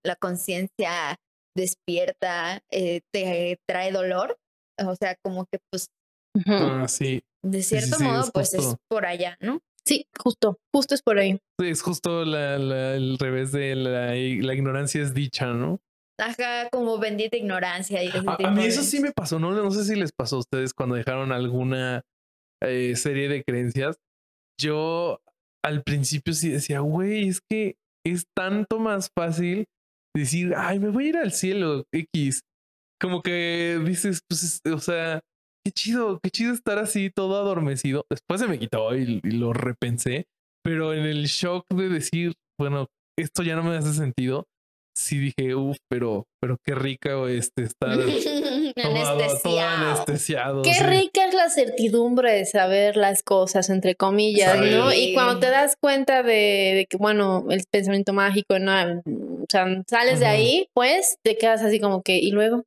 la 0.03 0.15
conciencia 0.15 1.17
despierta 1.55 2.61
eh, 2.71 3.01
te 3.13 3.57
trae 3.67 3.91
dolor, 3.91 4.37
o 4.83 4.95
sea, 4.95 5.15
como 5.23 5.45
que 5.45 5.59
pues 5.71 5.87
ah, 6.47 6.85
sí. 6.87 7.21
de 7.43 7.63
cierto 7.63 7.99
modo 7.99 8.29
pues 8.33 8.53
es 8.53 8.75
por 8.89 9.05
allá, 9.05 9.37
¿no? 9.39 9.61
Sí, 9.87 10.07
justo, 10.19 10.57
justo 10.73 10.95
es 10.95 11.03
por 11.03 11.19
ahí. 11.19 11.39
es 11.59 11.83
justo 11.83 12.25
la, 12.25 12.57
la, 12.57 12.95
el 12.95 13.19
revés 13.19 13.51
de 13.51 13.75
la, 13.75 14.07
la 14.07 14.53
ignorancia 14.53 15.01
es 15.01 15.13
dicha, 15.13 15.53
¿no? 15.53 15.79
Ajá, 16.17 16.69
como 16.71 16.97
bendita 16.97 17.37
ignorancia. 17.37 18.03
Y 18.03 18.09
a, 18.09 18.51
mí 18.51 18.65
eso 18.65 18.83
sí 18.83 18.99
me 18.99 19.11
pasó, 19.11 19.39
¿no? 19.39 19.51
No 19.51 19.71
sé 19.71 19.83
si 19.83 19.95
les 19.95 20.11
pasó 20.11 20.37
a 20.37 20.39
ustedes 20.39 20.73
cuando 20.73 20.95
dejaron 20.95 21.31
alguna 21.31 22.03
eh, 22.63 22.95
serie 22.95 23.27
de 23.27 23.43
creencias. 23.43 23.97
Yo 24.59 25.19
al 25.63 25.83
principio 25.83 26.33
sí 26.33 26.49
decía, 26.49 26.79
güey, 26.79 27.27
es 27.27 27.41
que 27.41 27.75
es 28.05 28.25
tanto 28.35 28.79
más 28.79 29.09
fácil 29.17 29.65
decir, 30.15 30.53
ay, 30.55 30.79
me 30.79 30.89
voy 30.89 31.05
a 31.05 31.09
ir 31.09 31.17
al 31.17 31.33
cielo, 31.33 31.83
X. 31.93 32.41
Como 33.01 33.21
que 33.21 33.81
dices, 33.85 34.21
pues, 34.29 34.61
o 34.71 34.79
sea, 34.79 35.19
qué 35.65 35.71
chido, 35.71 36.19
qué 36.23 36.29
chido 36.29 36.53
estar 36.53 36.79
así 36.79 37.09
todo 37.09 37.35
adormecido. 37.35 38.05
Después 38.09 38.39
se 38.39 38.47
me 38.47 38.57
quitó 38.57 38.95
y 38.95 39.19
lo 39.21 39.51
repensé, 39.51 40.27
pero 40.63 40.93
en 40.93 41.03
el 41.03 41.25
shock 41.25 41.65
de 41.73 41.89
decir, 41.89 42.33
bueno, 42.57 42.87
esto 43.19 43.43
ya 43.43 43.57
no 43.57 43.63
me 43.63 43.75
hace 43.75 43.93
sentido 43.93 44.47
sí 44.95 45.17
dije, 45.19 45.53
uff, 45.55 45.77
pero, 45.89 46.27
pero 46.39 46.57
qué 46.63 46.73
rica 46.73 47.11
este, 47.29 47.63
estar 47.63 47.99
anestesiado. 48.83 50.61
Qué 50.63 50.79
rica 50.83 51.25
es 51.25 51.33
la 51.33 51.49
certidumbre 51.49 52.31
de 52.31 52.45
saber 52.45 52.95
las 52.95 53.21
cosas, 53.21 53.69
entre 53.69 53.95
comillas, 53.95 54.57
¿no? 54.59 54.93
Y 54.93 55.13
cuando 55.13 55.39
te 55.39 55.49
das 55.49 55.75
cuenta 55.79 56.23
de, 56.23 56.87
que, 56.89 56.97
bueno, 56.97 57.45
el 57.49 57.63
pensamiento 57.69 58.13
mágico, 58.13 58.57
¿no? 58.59 58.71
O 59.05 59.45
sea, 59.49 59.65
sales 59.87 60.19
de 60.19 60.25
ahí, 60.27 60.67
pues 60.73 61.17
te 61.23 61.37
quedas 61.37 61.61
así 61.61 61.79
como 61.79 62.01
que, 62.01 62.17
¿y 62.17 62.31
luego? 62.31 62.63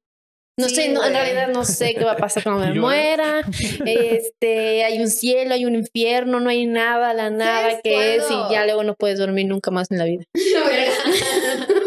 No 0.58 0.68
sé, 0.68 0.86
en 0.86 0.96
realidad 0.96 1.50
no 1.54 1.64
sé 1.64 1.94
qué 1.94 2.04
va 2.04 2.12
a 2.12 2.16
pasar 2.16 2.42
cuando 2.42 2.66
me 2.74 2.80
muera. 2.80 3.42
Este, 3.86 4.84
hay 4.84 5.00
un 5.00 5.08
cielo, 5.08 5.54
hay 5.54 5.64
un 5.64 5.76
infierno, 5.76 6.40
no 6.40 6.50
hay 6.50 6.66
nada, 6.66 7.14
la 7.14 7.30
nada 7.30 7.80
que 7.80 8.16
es 8.16 8.24
y 8.28 8.52
ya 8.52 8.64
luego 8.64 8.82
no 8.82 8.94
puedes 8.94 9.20
dormir 9.20 9.46
nunca 9.46 9.70
más 9.70 9.88
en 9.92 9.98
la 9.98 10.04
vida. 10.04 10.24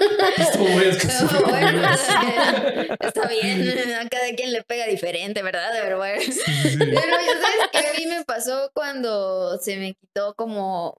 está 2.99 3.27
bien, 3.27 3.93
a 3.93 4.09
cada 4.09 4.33
quien 4.35 4.51
le 4.51 4.63
pega 4.63 4.87
diferente, 4.87 5.41
¿verdad? 5.43 5.69
Pero 5.81 5.97
bueno. 5.97 6.21
Pero 6.21 6.91
ya 6.91 7.41
sabes 7.41 7.69
que 7.71 7.77
a 7.77 7.93
mí 7.97 8.05
me 8.07 8.23
pasó 8.25 8.71
cuando 8.73 9.57
se 9.59 9.77
me 9.77 9.93
quitó 9.93 10.33
como 10.35 10.97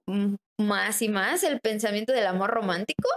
más 0.58 1.02
y 1.02 1.08
más 1.08 1.42
el 1.42 1.60
pensamiento 1.60 2.12
del 2.12 2.26
amor 2.26 2.50
romántico. 2.50 3.08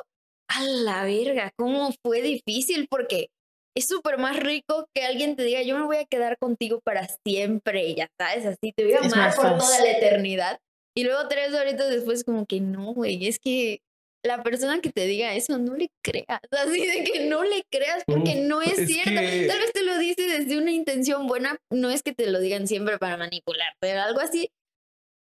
A 0.48 0.64
la 0.64 1.04
verga, 1.04 1.52
cómo 1.58 1.92
fue 2.06 2.22
difícil 2.22 2.88
porque 2.90 3.30
es 3.76 3.88
súper 3.88 4.18
más 4.18 4.38
rico 4.38 4.88
que 4.96 5.04
alguien 5.04 5.36
te 5.36 5.44
diga, 5.44 5.62
yo 5.64 5.78
me 5.78 5.86
voy 5.86 5.98
a 5.98 6.06
quedar 6.06 6.38
contigo 6.38 6.80
para 6.86 7.08
siempre, 7.26 7.94
ya 7.94 8.08
sabes, 8.20 8.46
así 8.46 8.72
te 8.76 8.86
voy 8.86 8.94
a 8.94 9.00
amar 9.00 9.36
por 9.36 9.58
toda 9.58 9.80
la 9.82 9.92
eternidad. 9.92 10.60
Y 10.98 11.04
luego 11.04 11.28
tres 11.28 11.54
horitas 11.54 11.90
después 11.90 12.24
como 12.24 12.46
que 12.46 12.62
no, 12.62 12.94
güey, 12.94 13.28
es 13.28 13.38
que 13.40 13.82
la 14.26 14.42
persona 14.44 14.82
que 14.82 14.92
te 14.92 15.06
diga 15.06 15.34
eso, 15.34 15.58
no 15.58 15.76
le 15.76 15.90
creas. 16.04 16.40
Así 16.52 16.86
de 16.86 17.04
que 17.04 17.26
no 17.26 17.44
le 17.44 17.64
creas 17.72 18.04
porque 18.06 18.36
no 18.36 18.62
es, 18.62 18.88
cierto. 18.88 19.14
Tal 19.14 19.60
vez 19.60 19.72
te 19.74 19.84
lo 19.84 19.98
dice 19.98 20.24
desde 20.24 20.58
una 20.58 20.72
intención 20.72 21.28
buena, 21.28 21.58
no 21.70 21.90
es 21.90 22.04
que 22.04 22.14
te 22.14 22.28
lo 22.28 22.40
digan 22.40 22.68
siempre 22.68 22.98
para 22.98 23.18
manipular, 23.18 23.74
pero 23.80 24.02
algo 24.02 24.20
así. 24.20 24.50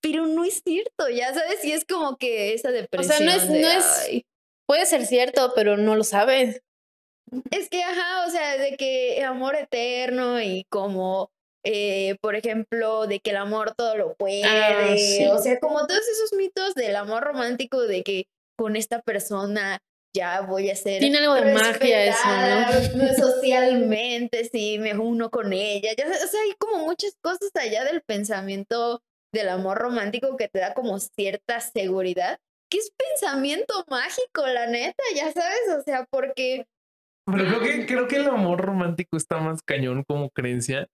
Pero 0.02 0.28
no 0.28 0.44
es 0.44 0.62
cierto, 0.64 1.10
ya 1.10 1.34
sabes, 1.34 1.64
y 1.64 1.72
es 1.72 1.84
como 1.86 2.18
que 2.18 2.54
esa 2.54 2.72
depresión. 2.72 3.16
O 3.16 3.18
sea, 3.18 3.26
no 3.26 3.32
es, 3.32 3.50
no 3.50 3.68
es, 3.68 4.24
puede 4.68 4.86
ser 4.86 5.06
cierto, 5.06 5.54
pero 5.56 5.76
no 5.78 5.96
lo 5.96 6.04
sabes. 6.04 6.62
Es 7.52 7.70
que, 7.70 7.84
ajá, 7.84 8.26
o 8.28 8.30
sea, 8.30 8.58
de 8.58 8.78
que 8.78 9.24
amor 9.24 9.56
eterno 9.56 10.42
y 10.42 10.66
como, 10.70 11.32
eh, 11.64 12.16
por 12.22 12.36
ejemplo, 12.36 13.08
de 13.08 13.20
que 13.20 13.32
el 13.32 13.38
amor 13.38 13.74
todo 13.76 13.98
lo 13.98 14.14
puede. 14.16 14.44
Ah, 14.46 14.96
o 15.34 15.42
sea, 15.42 15.60
como 15.60 15.86
todos 15.88 16.08
esos 16.08 16.34
mitos 16.38 16.76
del 16.76 16.96
amor 16.96 17.24
romántico 17.24 17.82
de 17.82 18.04
que 18.04 18.28
con 18.58 18.76
esta 18.76 19.02
persona 19.02 19.80
ya 20.16 20.42
voy 20.42 20.70
a 20.70 20.76
ser. 20.76 21.00
Tiene 21.00 21.20
algo 21.20 21.36
de 21.36 21.54
magia 21.54 22.06
eso, 22.06 22.28
¿no? 22.28 23.14
Socialmente, 23.18 24.50
sí, 24.52 24.80
me 24.80 24.98
uno 24.98 25.30
con 25.30 25.54
ella. 25.54 25.92
Ya, 25.98 26.06
o 26.08 26.28
sea, 26.28 26.42
hay 26.42 26.54
como 26.58 26.86
muchas 26.86 27.16
cosas 27.22 27.52
allá 27.56 27.86
del 27.86 28.02
pensamiento 28.02 29.02
del 29.34 29.50
amor 29.50 29.78
romántico 29.78 30.36
que 30.38 30.48
te 30.48 30.60
da 30.60 30.74
como 30.74 31.00
cierta 31.00 31.60
seguridad. 31.60 32.40
Que 32.70 32.80
es 32.80 32.92
pensamiento 32.98 33.86
mágico, 33.90 34.46
la 34.46 34.68
neta, 34.68 35.04
ya 35.16 35.32
sabes, 35.32 35.70
o 35.78 35.82
sea, 35.84 36.06
porque. 36.10 36.66
Pero 37.26 37.46
creo 37.46 37.60
que, 37.60 37.86
creo 37.86 38.08
que 38.08 38.16
el 38.18 38.28
amor 38.28 38.60
romántico 38.60 39.18
está 39.18 39.38
más 39.38 39.62
cañón 39.62 40.04
como 40.04 40.30
creencia, 40.32 40.88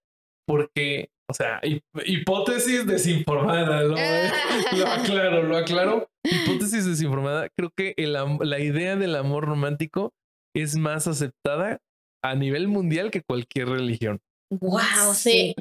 porque 0.45 1.09
o 1.29 1.33
sea, 1.33 1.61
hipótesis 2.05 2.85
desinformada, 2.85 3.83
¿no? 3.83 3.95
lo 4.77 4.87
aclaro, 4.87 5.43
lo 5.43 5.57
aclaro. 5.57 6.07
Hipótesis 6.23 6.85
desinformada. 6.85 7.47
Creo 7.57 7.71
que 7.75 7.93
el, 7.97 8.13
la 8.13 8.59
idea 8.59 8.95
del 8.95 9.15
amor 9.15 9.45
romántico 9.45 10.11
es 10.55 10.75
más 10.75 11.07
aceptada 11.07 11.79
a 12.23 12.35
nivel 12.35 12.67
mundial 12.67 13.11
que 13.11 13.21
cualquier 13.21 13.69
religión. 13.69 14.19
Wow, 14.51 15.13
sí. 15.13 15.55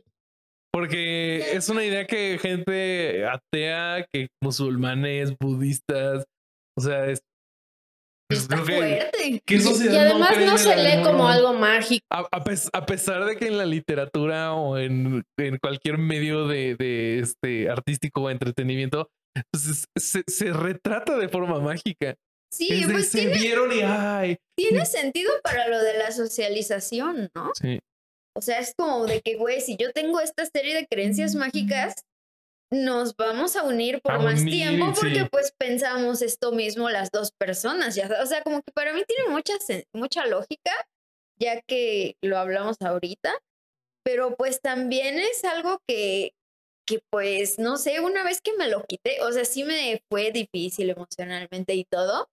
Porque 0.72 1.54
es 1.54 1.68
una 1.68 1.84
idea 1.84 2.06
que 2.06 2.38
gente 2.40 3.26
atea, 3.26 4.06
que 4.10 4.28
musulmanes, 4.42 5.34
budistas, 5.38 6.24
o 6.78 6.80
sea, 6.80 7.06
es 7.06 7.20
Está 8.32 8.58
fuerte. 8.58 9.42
y 9.46 9.96
además 9.96 10.38
no, 10.38 10.58
se 10.58 10.76
lee 10.76 11.02
como 11.02 11.28
algo 11.28 11.54
mágico. 11.54 12.04
A, 12.10 12.86
pesar 12.86 13.24
de 13.24 13.36
que 13.36 13.46
en 13.46 13.58
la 13.58 13.66
literatura 13.66 14.54
o 14.54 14.78
en, 14.78 15.22
en 15.38 15.58
cualquier 15.58 15.98
medio 15.98 16.46
de, 16.46 16.76
de, 16.76 17.20
este 17.20 17.68
artístico 17.68 18.22
o 18.22 18.30
entretenimiento 18.30 19.08
pues 19.50 19.86
se, 19.96 20.22
se, 20.26 20.52
retrata 20.52 21.16
de 21.16 21.28
forma 21.28 21.58
mágica. 21.60 22.16
Sí, 22.52 22.84
pues 22.90 23.08
se 23.08 23.20
tiene, 23.20 23.38
vieron 23.38 23.72
y 23.72 23.80
ay. 23.80 24.36
Tiene 24.56 24.84
sentido 24.84 25.32
para 25.42 25.68
lo 25.68 25.82
de 25.82 25.96
la 25.96 26.12
socialización, 26.12 27.30
¿no? 27.34 27.50
Sí. 27.54 27.80
O 28.36 28.42
sea, 28.42 28.58
es 28.58 28.74
como 28.76 29.06
de 29.06 29.20
que, 29.20 29.36
güey, 29.36 29.60
si 29.60 29.76
yo 29.76 29.92
tengo 29.92 30.20
esta 30.20 30.44
serie 30.46 30.74
de 30.74 30.86
creencias 30.86 31.34
mágicas, 31.34 31.94
nos 32.72 33.14
vamos 33.16 33.54
a 33.54 33.64
unir 33.64 34.00
por 34.00 34.18
más 34.22 34.44
tiempo 34.44 34.92
porque 34.98 35.26
pues 35.30 35.52
pensamos 35.58 36.22
esto 36.22 36.52
mismo 36.52 36.88
las 36.88 37.10
dos 37.10 37.30
personas, 37.30 37.94
ya, 37.94 38.08
o 38.22 38.26
sea, 38.26 38.42
como 38.42 38.62
que 38.62 38.72
para 38.72 38.94
mí 38.94 39.02
tiene 39.06 39.28
mucha, 39.28 39.52
mucha 39.92 40.26
lógica, 40.26 40.72
ya 41.38 41.60
que 41.60 42.16
lo 42.22 42.38
hablamos 42.38 42.80
ahorita, 42.80 43.34
pero 44.02 44.36
pues 44.36 44.62
también 44.62 45.18
es 45.18 45.44
algo 45.44 45.80
que, 45.86 46.32
que 46.86 47.00
pues, 47.10 47.58
no 47.58 47.76
sé, 47.76 48.00
una 48.00 48.24
vez 48.24 48.40
que 48.40 48.54
me 48.54 48.68
lo 48.68 48.84
quité, 48.84 49.20
o 49.20 49.30
sea, 49.32 49.44
sí 49.44 49.64
me 49.64 50.02
fue 50.08 50.32
difícil 50.32 50.88
emocionalmente 50.88 51.74
y 51.74 51.84
todo, 51.84 52.30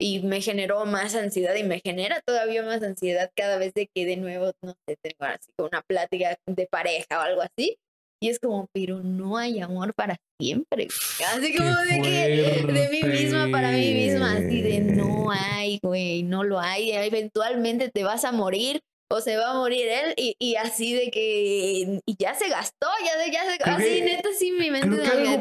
y 0.00 0.20
me 0.20 0.40
generó 0.40 0.86
más 0.86 1.16
ansiedad 1.16 1.56
y 1.56 1.64
me 1.64 1.80
genera 1.80 2.20
todavía 2.20 2.62
más 2.62 2.82
ansiedad 2.84 3.32
cada 3.34 3.58
vez 3.58 3.74
de 3.74 3.88
que 3.92 4.06
de 4.06 4.16
nuevo, 4.16 4.52
no 4.62 4.74
sé, 4.86 4.96
tengo 5.02 5.24
así 5.24 5.50
una 5.58 5.82
plática 5.82 6.36
de 6.46 6.66
pareja 6.66 7.18
o 7.18 7.20
algo 7.20 7.42
así. 7.42 7.78
Y 8.22 8.28
es 8.28 8.38
como, 8.38 8.68
pero 8.72 9.02
no 9.02 9.36
hay 9.36 9.58
amor 9.60 9.94
para 9.94 10.16
siempre. 10.40 10.86
Así 11.34 11.56
como 11.56 11.70
de 11.70 12.00
que 12.00 12.72
de 12.72 12.88
mí 12.88 13.02
misma 13.02 13.48
para 13.50 13.72
mí 13.72 13.92
misma, 13.94 14.34
así 14.36 14.62
de 14.62 14.78
no 14.80 15.32
hay, 15.32 15.80
güey, 15.82 16.22
no 16.22 16.44
lo 16.44 16.60
hay. 16.60 16.92
Eventualmente 16.92 17.90
te 17.92 18.04
vas 18.04 18.24
a 18.24 18.30
morir 18.30 18.78
o 19.10 19.20
se 19.20 19.36
va 19.36 19.50
a 19.50 19.54
morir 19.54 19.88
él 19.88 20.14
y, 20.16 20.36
y 20.38 20.54
así 20.54 20.94
de 20.94 21.10
que 21.10 22.00
y 22.06 22.16
ya 22.16 22.34
se 22.34 22.48
gastó, 22.48 22.86
ya, 23.04 23.30
ya 23.32 23.50
se 23.50 23.58
Creo 23.58 23.76
así 23.76 24.00
neta 24.02 24.28
sí 24.38 24.52
mi 24.52 24.70
mente 24.70 24.88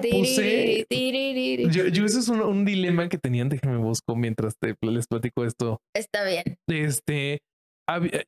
puse- 0.09 0.85
tiriri. 0.89 1.69
Yo, 1.69 1.87
yo 1.87 2.05
eso 2.05 2.19
es 2.19 2.27
un, 2.29 2.41
un 2.41 2.65
dilema 2.65 3.07
que 3.09 3.17
tenían, 3.17 3.47
déjenme 3.47 3.77
busco 3.77 4.15
mientras 4.15 4.55
te 4.59 4.75
les 4.81 5.05
platico 5.07 5.45
esto. 5.45 5.79
Está 5.95 6.25
bien. 6.25 6.43
Este, 6.67 7.39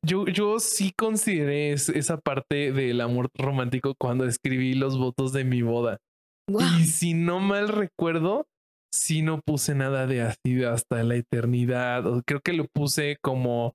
yo, 0.02 0.26
yo 0.26 0.58
sí 0.60 0.92
consideré 0.96 1.72
es- 1.72 1.88
esa 1.88 2.18
parte 2.18 2.72
del 2.72 3.00
amor 3.00 3.28
romántico 3.34 3.94
cuando 3.98 4.26
escribí 4.26 4.74
los 4.74 4.98
votos 4.98 5.32
de 5.32 5.44
mi 5.44 5.62
boda. 5.62 5.98
Y 6.78 6.84
si 6.84 7.14
no 7.14 7.40
mal 7.40 7.68
recuerdo, 7.68 8.46
sí 8.92 9.22
no 9.22 9.40
puse 9.40 9.74
nada 9.74 10.06
de 10.06 10.20
así 10.22 10.62
hasta 10.64 11.02
la 11.02 11.16
eternidad. 11.16 12.06
O 12.06 12.22
creo 12.26 12.40
que 12.40 12.52
lo 12.52 12.66
puse 12.74 13.16
como, 13.22 13.74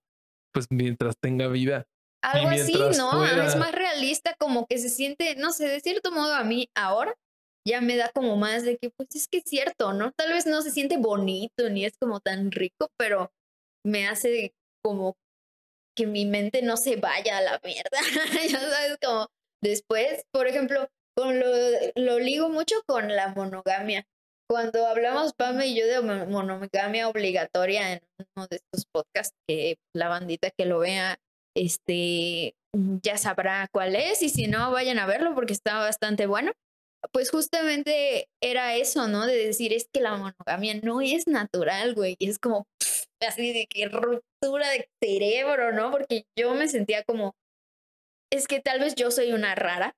pues 0.53 0.67
mientras 0.69 1.15
tenga 1.19 1.47
vida. 1.47 1.85
Algo 2.23 2.49
así, 2.49 2.73
¿no? 2.97 3.11
pueda. 3.11 3.47
Es 3.47 3.55
más 3.55 3.71
realista, 3.71 4.35
como 4.37 4.67
que 4.67 4.77
se 4.77 4.89
siente, 4.89 5.35
no 5.35 5.51
sé, 5.51 5.67
de 5.67 5.79
cierto 5.79 6.11
modo 6.11 6.33
a 6.35 6.43
mí 6.43 6.67
ahora 6.75 7.13
ya 7.67 7.81
me 7.81 7.95
da 7.95 8.09
como 8.13 8.35
más 8.35 8.63
de 8.63 8.77
que, 8.77 8.89
pues 8.95 9.09
es 9.15 9.27
que 9.27 9.37
es 9.39 9.43
cierto, 9.45 9.93
¿no? 9.93 10.11
Tal 10.11 10.31
vez 10.31 10.45
no 10.45 10.61
se 10.61 10.71
siente 10.71 10.97
bonito 10.97 11.69
ni 11.69 11.85
es 11.85 11.93
como 11.99 12.19
tan 12.19 12.51
rico, 12.51 12.89
pero 12.97 13.31
me 13.85 14.07
hace 14.07 14.53
como 14.83 15.15
que 15.99 16.07
mi 16.07 16.25
mente 16.25 16.61
no 16.61 16.77
se 16.77 16.95
vaya 16.95 17.37
a 17.37 17.41
la 17.41 17.59
mierda. 17.63 17.99
ya 18.49 18.59
sabes, 18.59 18.97
como 19.03 19.27
después, 19.61 20.23
por 20.31 20.47
ejemplo, 20.47 20.87
con 21.17 21.39
lo, 21.39 21.45
lo 21.95 22.19
ligo 22.19 22.47
mucho 22.49 22.75
con 22.87 23.13
la 23.13 23.27
monogamia. 23.29 24.05
Cuando 24.49 24.87
hablamos, 24.87 25.33
Pame 25.37 25.67
y 25.67 25.77
yo, 25.77 25.85
de 25.85 26.01
mo- 26.01 26.25
monogamia 26.27 27.09
obligatoria 27.09 27.93
en 27.93 27.99
uno 28.35 28.47
de 28.49 28.55
estos 28.55 28.85
podcasts, 28.91 29.35
que 29.47 29.75
la 29.93 30.07
bandita 30.07 30.49
que 30.57 30.65
lo 30.65 30.79
vea, 30.79 31.17
este, 31.55 32.53
ya 33.03 33.17
sabrá 33.17 33.67
cuál 33.71 33.95
es, 33.95 34.23
y 34.23 34.29
si 34.29 34.47
no, 34.47 34.71
vayan 34.71 34.97
a 34.99 35.05
verlo 35.05 35.35
porque 35.35 35.53
está 35.53 35.79
bastante 35.79 36.25
bueno. 36.25 36.53
Pues 37.13 37.29
justamente 37.31 38.27
era 38.41 38.75
eso, 38.75 39.07
¿no? 39.07 39.25
De 39.25 39.35
decir, 39.35 39.71
es 39.73 39.85
que 39.93 40.01
la 40.01 40.17
monogamia 40.17 40.79
no 40.81 41.01
es 41.01 41.27
natural, 41.27 41.93
güey, 41.93 42.15
y 42.19 42.29
es 42.29 42.39
como 42.39 42.65
así 43.27 43.53
de 43.53 43.67
que 43.67 43.87
ruptura 43.87 44.69
de 44.69 44.89
cerebro, 45.01 45.73
¿no? 45.73 45.91
Porque 45.91 46.23
yo 46.37 46.53
me 46.53 46.67
sentía 46.67 47.03
como, 47.03 47.33
es 48.31 48.47
que 48.47 48.59
tal 48.59 48.79
vez 48.79 48.95
yo 48.95 49.11
soy 49.11 49.33
una 49.33 49.55
rara, 49.55 49.93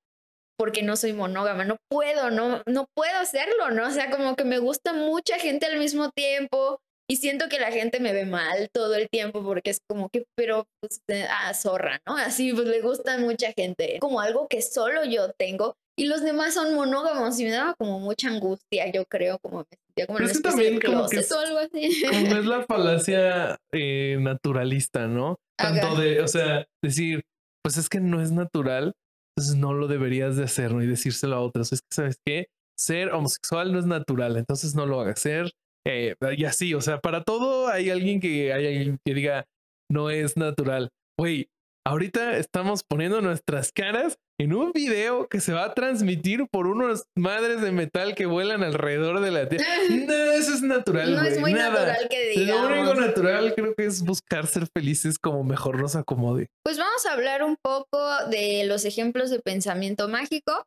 porque 0.58 0.84
no 0.84 0.96
soy 0.96 1.14
monógama, 1.14 1.66
no 1.66 1.78
puedo, 1.90 2.30
no, 2.30 2.62
no 2.68 2.86
puedo 2.96 3.18
hacerlo, 3.18 3.72
¿no? 3.72 3.88
O 3.88 3.92
sea, 3.92 4.12
como 4.12 4.36
que 4.36 4.44
me 4.44 4.60
gusta 4.60 4.94
mucha 4.94 5.40
gente 5.40 5.66
al 5.66 5.80
mismo 5.80 6.12
tiempo 6.12 6.80
y 7.10 7.18
siento 7.18 7.50
que 7.50 7.60
la 7.60 7.72
gente 7.72 8.00
me 8.00 8.14
ve 8.14 8.26
mal 8.26 8.70
todo 8.72 8.96
el 8.96 9.10
tiempo 9.10 9.44
porque 9.44 9.72
es 9.72 9.80
como 9.90 10.10
que, 10.10 10.24
pero, 10.36 10.66
pues, 10.80 11.02
eh, 11.08 11.26
ah, 11.30 11.54
zorra, 11.54 12.00
¿no? 12.08 12.16
Así, 12.16 12.54
pues 12.54 12.68
le 12.68 12.82
gusta 12.82 13.18
mucha 13.18 13.52
gente, 13.54 13.98
como 14.00 14.22
algo 14.22 14.48
que 14.48 14.62
solo 14.62 15.04
yo 15.04 15.34
tengo 15.34 15.76
y 15.98 16.06
los 16.06 16.22
demás 16.22 16.54
son 16.54 16.74
monógamos 16.74 17.40
y 17.40 17.46
me 17.46 17.52
daba 17.52 17.74
como 17.76 18.00
mucha 18.00 18.30
angustia, 18.30 18.92
yo 18.92 19.04
creo, 19.06 19.40
como 19.40 19.60
me 19.60 19.78
como 20.08 20.18
una 20.18 20.26
es 20.26 20.34
que 20.38 20.40
también 20.44 20.80
como 20.80 21.08
que 21.10 21.18
o 21.18 21.20
es- 21.22 21.32
algo 21.32 21.58
así. 21.60 22.04
Como 22.10 22.36
es 22.36 22.46
la 22.46 22.64
falacia 22.68 23.58
eh, 23.72 24.18
naturalista, 24.20 25.08
¿no? 25.08 25.38
Tanto 25.58 25.96
de, 25.96 26.22
o 26.22 26.28
sea, 26.28 26.66
decir, 26.84 27.22
pues 27.64 27.78
es 27.78 27.88
que 27.90 28.00
no 28.00 28.22
es 28.22 28.32
natural, 28.32 28.94
entonces 29.38 29.56
no 29.60 29.74
lo 29.74 29.88
deberías 29.88 30.36
de 30.38 30.44
hacer, 30.46 30.74
¿no? 30.74 30.82
Y 30.84 30.88
decírselo 30.88 31.36
a 31.36 31.40
otros. 31.42 31.72
Es 31.74 31.82
que, 31.82 31.88
¿sabes 31.94 32.18
qué? 32.26 32.48
Ser 32.78 33.14
homosexual 33.14 33.72
no 33.72 33.80
es 33.80 33.86
natural, 33.86 34.38
entonces 34.38 34.74
no 34.76 34.86
lo 34.88 35.00
hagas. 35.02 35.20
Ser, 35.20 35.52
eh, 35.88 36.16
y 36.36 36.46
así, 36.46 36.74
o 36.74 36.82
sea, 36.82 37.00
para 37.00 37.24
todo 37.24 37.68
hay 37.68 37.90
alguien 37.92 38.20
que, 38.20 38.54
hay 38.54 38.66
alguien 38.68 38.98
que 39.06 39.14
diga, 39.14 39.46
no 39.92 40.10
es 40.10 40.36
natural. 40.38 40.90
Güey, 41.20 41.48
ahorita 41.86 42.38
estamos 42.38 42.84
poniendo 42.84 43.22
nuestras 43.22 43.72
caras 43.72 44.18
en 44.40 44.54
un 44.54 44.72
video 44.72 45.28
que 45.28 45.40
se 45.40 45.54
va 45.54 45.66
a 45.66 45.74
transmitir 45.74 46.48
por 46.52 46.66
unos 46.68 47.04
madres 47.16 47.62
de 47.62 47.72
metal 47.72 48.16
que 48.16 48.26
vuelan 48.26 48.64
alrededor 48.64 49.20
de 49.22 49.32
la 49.32 49.48
Tierra. 49.48 49.66
No, 49.90 50.14
eso 50.32 50.54
es 50.54 50.62
natural. 50.62 51.16
no 51.16 51.24
es 51.24 51.40
muy 51.40 51.54
nada. 51.54 51.86
natural 51.86 52.08
que 52.10 52.34
Lo 52.46 52.56
único 52.66 52.70
digamos. 52.82 52.98
natural 53.00 53.54
creo 53.56 53.76
que 53.76 53.86
es 53.86 54.02
buscar 54.04 54.48
ser 54.48 54.68
felices 54.76 55.20
como 55.20 55.44
mejor 55.44 55.80
nos 55.80 55.96
acomode. 55.96 56.48
Pues 56.64 56.78
vamos 56.78 57.06
a 57.06 57.14
hablar 57.14 57.44
un 57.44 57.56
poco 57.62 58.00
de 58.30 58.64
los 58.66 58.86
ejemplos 58.86 59.30
de 59.30 59.40
pensamiento 59.40 60.08
mágico 60.08 60.66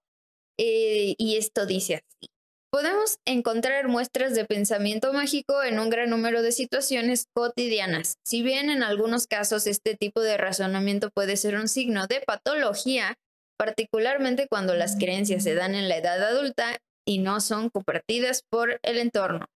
eh, 0.58 1.14
y 1.18 1.36
esto 1.36 1.66
dice 1.66 1.96
así. 1.96 2.28
Podemos 2.74 3.20
encontrar 3.24 3.86
muestras 3.86 4.34
de 4.34 4.46
pensamiento 4.46 5.12
mágico 5.12 5.62
en 5.62 5.78
un 5.78 5.90
gran 5.90 6.10
número 6.10 6.42
de 6.42 6.50
situaciones 6.50 7.26
cotidianas. 7.32 8.16
Si 8.26 8.42
bien 8.42 8.68
en 8.68 8.82
algunos 8.82 9.28
casos 9.28 9.68
este 9.68 9.96
tipo 9.96 10.20
de 10.20 10.36
razonamiento 10.38 11.10
puede 11.14 11.36
ser 11.36 11.54
un 11.54 11.68
signo 11.68 12.08
de 12.08 12.20
patología, 12.26 13.14
particularmente 13.56 14.48
cuando 14.48 14.74
las 14.74 14.96
creencias 14.96 15.44
se 15.44 15.54
dan 15.54 15.76
en 15.76 15.88
la 15.88 15.98
edad 15.98 16.20
adulta 16.20 16.78
y 17.06 17.20
no 17.20 17.40
son 17.40 17.70
compartidas 17.70 18.42
por 18.50 18.80
el 18.82 18.98
entorno. 18.98 19.46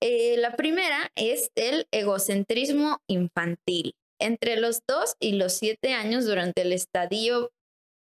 Eh, 0.00 0.38
la 0.38 0.56
primera 0.56 1.10
es 1.14 1.50
el 1.54 1.86
egocentrismo 1.92 2.96
infantil 3.10 3.92
entre 4.18 4.56
los 4.56 4.80
2 4.88 5.16
y 5.20 5.32
los 5.32 5.52
7 5.52 5.92
años 5.92 6.24
durante 6.24 6.62
el 6.62 6.72
estadio 6.72 7.50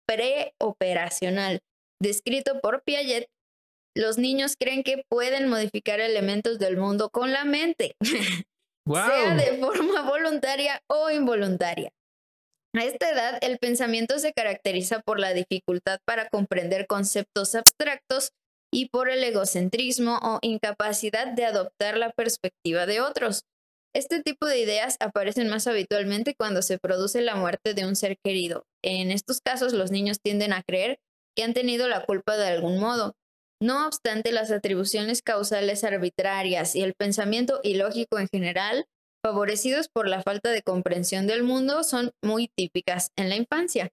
preoperacional. 0.08 1.60
Descrito 2.02 2.62
por 2.62 2.84
Piaget, 2.84 3.28
los 3.96 4.18
niños 4.18 4.56
creen 4.60 4.84
que 4.84 5.04
pueden 5.10 5.50
modificar 5.50 6.00
elementos 6.00 6.60
del 6.60 6.78
mundo 6.78 7.10
con 7.10 7.32
la 7.32 7.46
mente, 7.46 7.96
¡Wow! 8.86 8.98
sea 9.08 9.36
de 9.36 9.58
forma 9.58 10.02
voluntaria 10.02 10.82
o 10.88 11.10
involuntaria. 11.10 11.92
A 12.76 12.84
esta 12.84 13.12
edad, 13.12 13.38
el 13.42 13.60
pensamiento 13.60 14.18
se 14.18 14.34
caracteriza 14.34 15.02
por 15.02 15.20
la 15.20 15.34
dificultad 15.34 16.00
para 16.06 16.28
comprender 16.30 16.88
conceptos 16.88 17.54
abstractos 17.54 18.32
y 18.74 18.90
por 18.90 19.10
el 19.10 19.24
egocentrismo 19.24 20.18
o 20.24 20.40
incapacidad 20.42 21.28
de 21.28 21.46
adoptar 21.46 21.98
la 21.98 22.12
perspectiva 22.12 22.88
de 22.88 23.02
otros. 23.02 23.44
Este 23.96 24.24
tipo 24.24 24.48
de 24.48 24.58
ideas 24.58 24.98
aparecen 25.00 25.50
más 25.50 25.68
habitualmente 25.68 26.34
cuando 26.36 26.64
se 26.64 26.80
produce 26.80 27.22
la 27.22 27.36
muerte 27.36 27.76
de 27.76 27.86
un 27.86 27.96
ser 27.96 28.18
querido. 28.24 28.66
En 28.84 29.12
estos 29.12 29.40
casos, 29.40 29.74
los 29.74 29.92
niños 29.92 30.18
tienden 30.20 30.52
a 30.52 30.64
creer 30.64 30.98
que 31.38 31.44
han 31.44 31.54
tenido 31.54 31.88
la 31.88 32.04
culpa 32.04 32.36
de 32.38 32.48
algún 32.48 32.80
modo. 32.80 33.14
No 33.64 33.88
obstante, 33.88 34.34
las 34.34 34.52
atribuciones 34.52 35.22
causales 35.22 35.86
arbitrarias 35.86 36.76
y 36.76 36.82
el 36.82 36.96
pensamiento 36.96 37.62
ilógico 37.64 38.20
en 38.20 38.28
general, 38.28 38.88
favorecidos 39.24 39.88
por 39.88 40.10
la 40.10 40.22
falta 40.22 40.50
de 40.50 40.64
comprensión 40.64 41.28
del 41.28 41.44
mundo, 41.44 41.86
son 41.86 42.12
muy 42.22 42.50
típicas 42.58 43.12
en 43.18 43.30
la 43.30 43.38
infancia. 43.38 43.90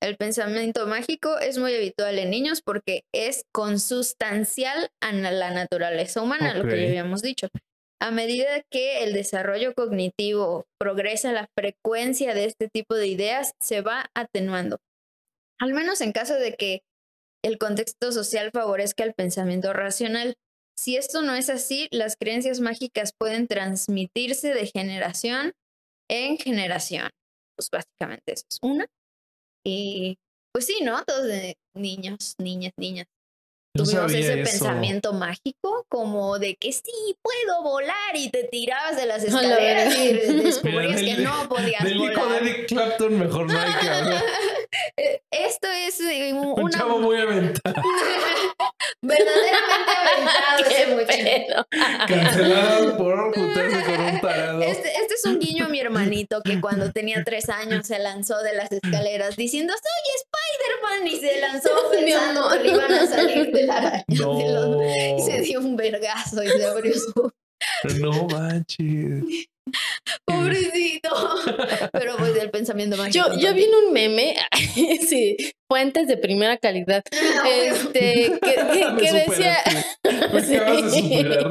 El 0.00 0.16
pensamiento 0.16 0.86
mágico 0.86 1.36
es 1.40 1.58
muy 1.58 1.74
habitual 1.74 2.16
en 2.16 2.30
niños 2.30 2.62
porque 2.62 3.02
es 3.12 3.42
consustancial 3.52 4.88
a 5.00 5.10
la 5.10 5.50
naturaleza 5.50 6.22
humana, 6.22 6.54
lo 6.54 6.68
que 6.68 6.80
ya 6.80 6.86
habíamos 6.86 7.20
dicho. 7.20 7.48
A 8.00 8.12
medida 8.12 8.62
que 8.70 9.02
el 9.02 9.14
desarrollo 9.14 9.74
cognitivo 9.74 10.66
progresa, 10.78 11.32
la 11.32 11.48
frecuencia 11.58 12.34
de 12.34 12.44
este 12.44 12.68
tipo 12.68 12.94
de 12.94 13.08
ideas 13.08 13.54
se 13.60 13.80
va 13.80 14.12
atenuando. 14.14 14.78
Al 15.60 15.74
menos 15.74 16.00
en 16.02 16.12
caso 16.12 16.34
de 16.34 16.54
que 16.54 16.82
el 17.48 17.58
contexto 17.58 18.12
social 18.12 18.50
favorezca 18.52 19.04
el 19.04 19.14
pensamiento 19.14 19.72
racional. 19.72 20.34
Si 20.78 20.96
esto 20.96 21.22
no 21.22 21.34
es 21.34 21.50
así, 21.50 21.88
las 21.90 22.14
creencias 22.16 22.60
mágicas 22.60 23.12
pueden 23.18 23.48
transmitirse 23.48 24.54
de 24.54 24.66
generación 24.66 25.52
en 26.08 26.38
generación. 26.38 27.10
Pues 27.56 27.68
básicamente 27.72 28.34
eso 28.34 28.44
es 28.50 28.58
una. 28.62 28.86
Y 29.66 30.16
pues 30.54 30.66
sí, 30.66 30.78
¿no? 30.82 31.02
Todos 31.04 31.24
de 31.26 31.56
niños, 31.74 32.34
niñas, 32.38 32.72
niñas. 32.78 33.06
No 33.76 33.84
Tuvimos 33.84 34.12
ese 34.12 34.40
eso. 34.40 34.50
pensamiento 34.50 35.12
mágico 35.12 35.84
como 35.88 36.38
de 36.38 36.56
que 36.56 36.72
sí, 36.72 37.16
puedo 37.22 37.62
volar 37.62 38.14
y 38.16 38.30
te 38.30 38.44
tirabas 38.44 38.96
de 38.96 39.06
las 39.06 39.22
A 39.34 39.42
la 39.42 39.42
escaleras 39.42 39.98
y 39.98 40.12
descubrías 40.42 41.00
Mira, 41.00 41.00
que 41.00 41.14
del- 41.16 41.24
no 41.24 41.48
podías 41.48 41.84
Del 41.84 41.96
hijo 41.96 42.06
de 42.08 42.14
volar. 42.16 42.42
Eric 42.42 42.66
Clapton 42.68 43.18
mejor 43.18 43.52
no 43.52 43.58
hay 43.60 43.72
que 43.80 43.88
hablar. 43.88 44.22
Esto 45.30 45.68
es 45.68 46.00
eh, 46.00 46.32
un- 46.32 46.46
Un 46.48 46.62
una 46.64 46.78
chavo 46.78 46.98
muy 46.98 47.16
aventado. 47.16 47.74
verdaderamente 49.02 49.92
aventado 49.96 51.00
ese. 51.00 51.46
Cancelado 52.08 52.96
por 52.96 53.34
juntarse 53.34 53.84
con 53.84 54.00
un 54.00 54.20
tarado. 54.20 54.62
Este, 54.62 54.88
este 55.00 55.14
es 55.14 55.24
un 55.24 55.38
guiño 55.38 55.66
a 55.66 55.68
mi 55.68 55.80
hermanito 55.80 56.40
que 56.42 56.60
cuando 56.60 56.90
tenía 56.92 57.22
tres 57.24 57.48
años 57.48 57.86
se 57.86 57.98
lanzó 57.98 58.38
de 58.42 58.54
las 58.54 58.70
escaleras 58.72 59.36
diciendo 59.36 59.72
soy 59.74 60.20
Superman 60.22 61.06
y 61.06 61.16
se 61.20 61.40
lanzó 61.40 61.68
Mi 61.90 61.96
pensando 62.04 62.44
amor. 62.46 62.62
que 62.62 62.68
iban 62.68 62.92
a 62.92 63.06
salir 63.06 63.50
de 63.52 63.62
la 63.64 63.76
araña. 63.76 64.04
No. 64.08 64.38
de 64.38 64.48
los- 64.48 65.20
Y 65.20 65.30
se 65.30 65.40
dio 65.42 65.60
un 65.60 65.76
vergazo 65.76 66.42
y 66.42 66.48
se 66.48 66.66
abrió 66.66 66.94
su 66.94 67.32
No 68.00 68.26
manches. 68.28 69.46
pobrecito. 70.24 71.10
Pero 71.92 72.16
pues 72.16 72.36
el 72.36 72.50
pensamiento 72.50 72.96
mágico. 72.96 73.26
Yo, 73.34 73.38
yo 73.38 73.54
vi 73.54 73.64
en 73.64 73.74
un 73.74 73.92
meme, 73.92 74.36
sí, 75.06 75.36
fuentes 75.68 76.06
de 76.08 76.16
primera 76.16 76.56
calidad, 76.56 77.02
este, 77.12 78.38
que, 78.42 78.54
que- 78.54 78.88
Me 78.92 79.02
que 79.02 79.12
decía, 79.12 79.56
de 80.02 80.90
superar. 80.90 81.50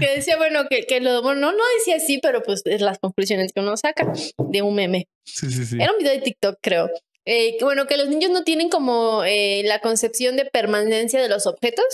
que 0.00 0.14
decía, 0.16 0.36
bueno, 0.36 0.64
que, 0.68 0.82
que 0.82 1.00
lo, 1.00 1.22
bueno, 1.22 1.40
no, 1.40 1.52
no 1.52 1.62
decía 1.78 1.96
así, 1.96 2.18
pero 2.18 2.42
pues 2.42 2.62
es 2.64 2.80
las 2.80 2.98
conclusiones 2.98 3.52
que 3.52 3.60
uno 3.60 3.76
saca 3.76 4.12
de 4.38 4.62
un 4.62 4.74
meme. 4.74 5.06
Sí, 5.24 5.50
sí, 5.50 5.64
sí. 5.64 5.76
Era 5.80 5.92
un 5.92 5.98
video 5.98 6.12
de 6.12 6.20
TikTok, 6.20 6.58
creo. 6.62 6.90
Eh, 7.26 7.56
que 7.58 7.64
bueno, 7.64 7.86
que 7.86 7.96
los 7.96 8.08
niños 8.08 8.30
no 8.30 8.44
tienen 8.44 8.68
como 8.68 9.24
eh, 9.24 9.62
la 9.64 9.78
concepción 9.80 10.36
de 10.36 10.44
permanencia 10.44 11.22
de 11.22 11.28
los 11.28 11.46
objetos. 11.46 11.84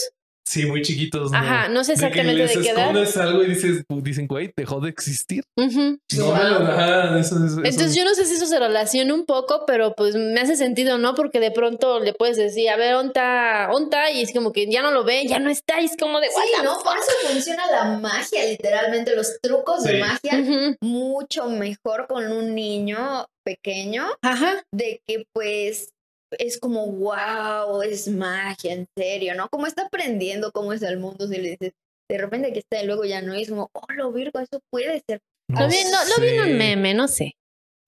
Sí, 0.50 0.66
muy 0.66 0.82
chiquitos. 0.82 1.30
¿no? 1.30 1.38
Ajá, 1.38 1.68
no 1.68 1.84
sé 1.84 1.92
De 1.92 1.98
que 1.98 2.06
exactamente 2.06 2.42
les 2.42 2.54
de 2.56 2.62
qué 2.62 2.70
edad. 2.70 2.80
escondes 2.88 3.16
algo 3.16 3.42
y 3.44 3.46
dices, 3.50 3.84
dicen, 3.88 4.26
güey, 4.26 4.52
dejó 4.56 4.80
de 4.80 4.90
existir. 4.90 5.44
Ujú. 5.56 5.98
No 6.18 6.32
me 6.34 6.44
lo 6.44 6.58
Wow. 6.58 6.66
ajá, 6.68 7.18
eso, 7.20 7.36
eso- 7.36 7.44
eso- 7.46 7.58
Entonces 7.64 7.94
yo 7.94 8.04
no 8.04 8.14
sé 8.14 8.24
si 8.26 8.34
eso 8.34 8.46
se 8.46 8.58
relaciona 8.58 9.14
un 9.14 9.26
poco, 9.26 9.64
pero 9.64 9.94
pues 9.94 10.16
me 10.16 10.40
hace 10.40 10.56
sentido, 10.56 10.98
¿no? 10.98 11.14
Porque 11.14 11.38
de 11.38 11.52
pronto 11.52 12.00
le 12.00 12.14
puedes 12.14 12.36
decir, 12.36 12.68
a 12.68 12.76
ver, 12.76 12.94
onta, 12.94 13.68
onta, 13.70 14.10
y 14.10 14.22
es 14.22 14.32
como 14.32 14.50
que 14.52 14.68
ya 14.68 14.82
no 14.82 14.90
lo 14.90 15.04
ve, 15.04 15.24
ya 15.28 15.38
no 15.38 15.50
está, 15.50 15.80
y 15.80 15.84
es 15.84 15.96
como 15.96 16.18
de 16.20 16.26
Sí, 16.28 16.34
"What 16.36 16.44
the 16.58 16.64
¿no? 16.64 16.78
Por 16.82 16.98
eso 16.98 17.12
funciona 17.32 17.62
la 17.70 17.84
magia, 17.98 18.44
literalmente, 18.46 19.14
los 19.14 19.38
trucos 19.40 19.84
Sí. 19.84 19.92
de 19.92 19.98
magia. 20.00 20.74
Mucho 20.80 21.48
mejor 21.48 22.06
con 22.08 22.30
un 22.32 22.54
niño 22.56 23.26
pequeño, 23.44 24.06
Ajá. 24.22 24.62
de 24.74 25.00
que 25.06 25.24
pues 25.32 25.90
es 26.38 26.58
como, 26.58 26.86
wow, 26.86 27.82
es 27.82 28.08
magia, 28.08 28.72
en 28.72 28.86
serio, 28.96 29.34
¿no? 29.34 29.48
Como 29.48 29.66
está 29.66 29.86
aprendiendo 29.86 30.52
cómo 30.52 30.72
es 30.72 30.82
el 30.82 30.98
mundo, 30.98 31.26
si 31.26 31.36
le 31.36 31.50
dices, 31.50 31.72
de 32.08 32.18
repente 32.18 32.52
que 32.52 32.60
está 32.60 32.82
y 32.82 32.86
luego 32.86 33.04
ya 33.04 33.22
no 33.22 33.34
es 33.34 33.48
como, 33.48 33.70
oh, 33.72 33.92
lo 33.94 34.12
Virgo, 34.12 34.40
eso 34.40 34.60
puede 34.70 35.02
ser. 35.06 35.20
Lo 35.48 35.68
vi, 35.68 35.76
no, 35.90 35.98
lo 36.04 36.22
vi 36.22 36.28
en 36.28 36.40
un 36.40 36.58
meme, 36.58 36.94
no 36.94 37.08
sé. 37.08 37.34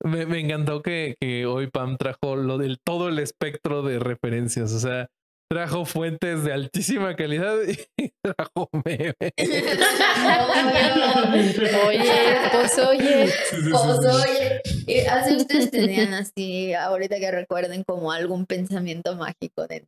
Me, 0.05 0.27
me 0.27 0.41
encantó 0.41 0.83
que, 0.83 1.15
que 1.21 1.47
hoy 1.47 1.69
Pam 1.69 1.97
trajo 1.97 2.35
lo 2.35 2.59
del 2.59 2.79
todo 2.81 3.09
el 3.09 3.21
espectro 3.21 3.83
de 3.83 4.01
referencias. 4.01 4.73
O 4.73 4.81
sea, 4.81 5.09
trajo 5.53 5.85
fuentes 5.85 6.45
de 6.45 6.53
altísima 6.53 7.15
calidad 7.15 7.57
y 7.67 8.11
trajo 8.25 8.71
memes. 8.87 9.15
Oye, 11.87 12.37
pues 12.53 12.79
oye. 12.79 13.33
Pues, 13.71 14.15
oye, 14.15 15.07
así 15.09 15.37
ustedes 15.37 15.71
tenían 15.71 16.15
así, 16.15 16.75
ahorita 16.75 17.19
que 17.19 17.31
recuerden, 17.31 17.85
como 17.85 18.13
algún 18.13 18.47
pensamiento 18.47 19.15
mágico 19.17 19.67
de 19.69 19.87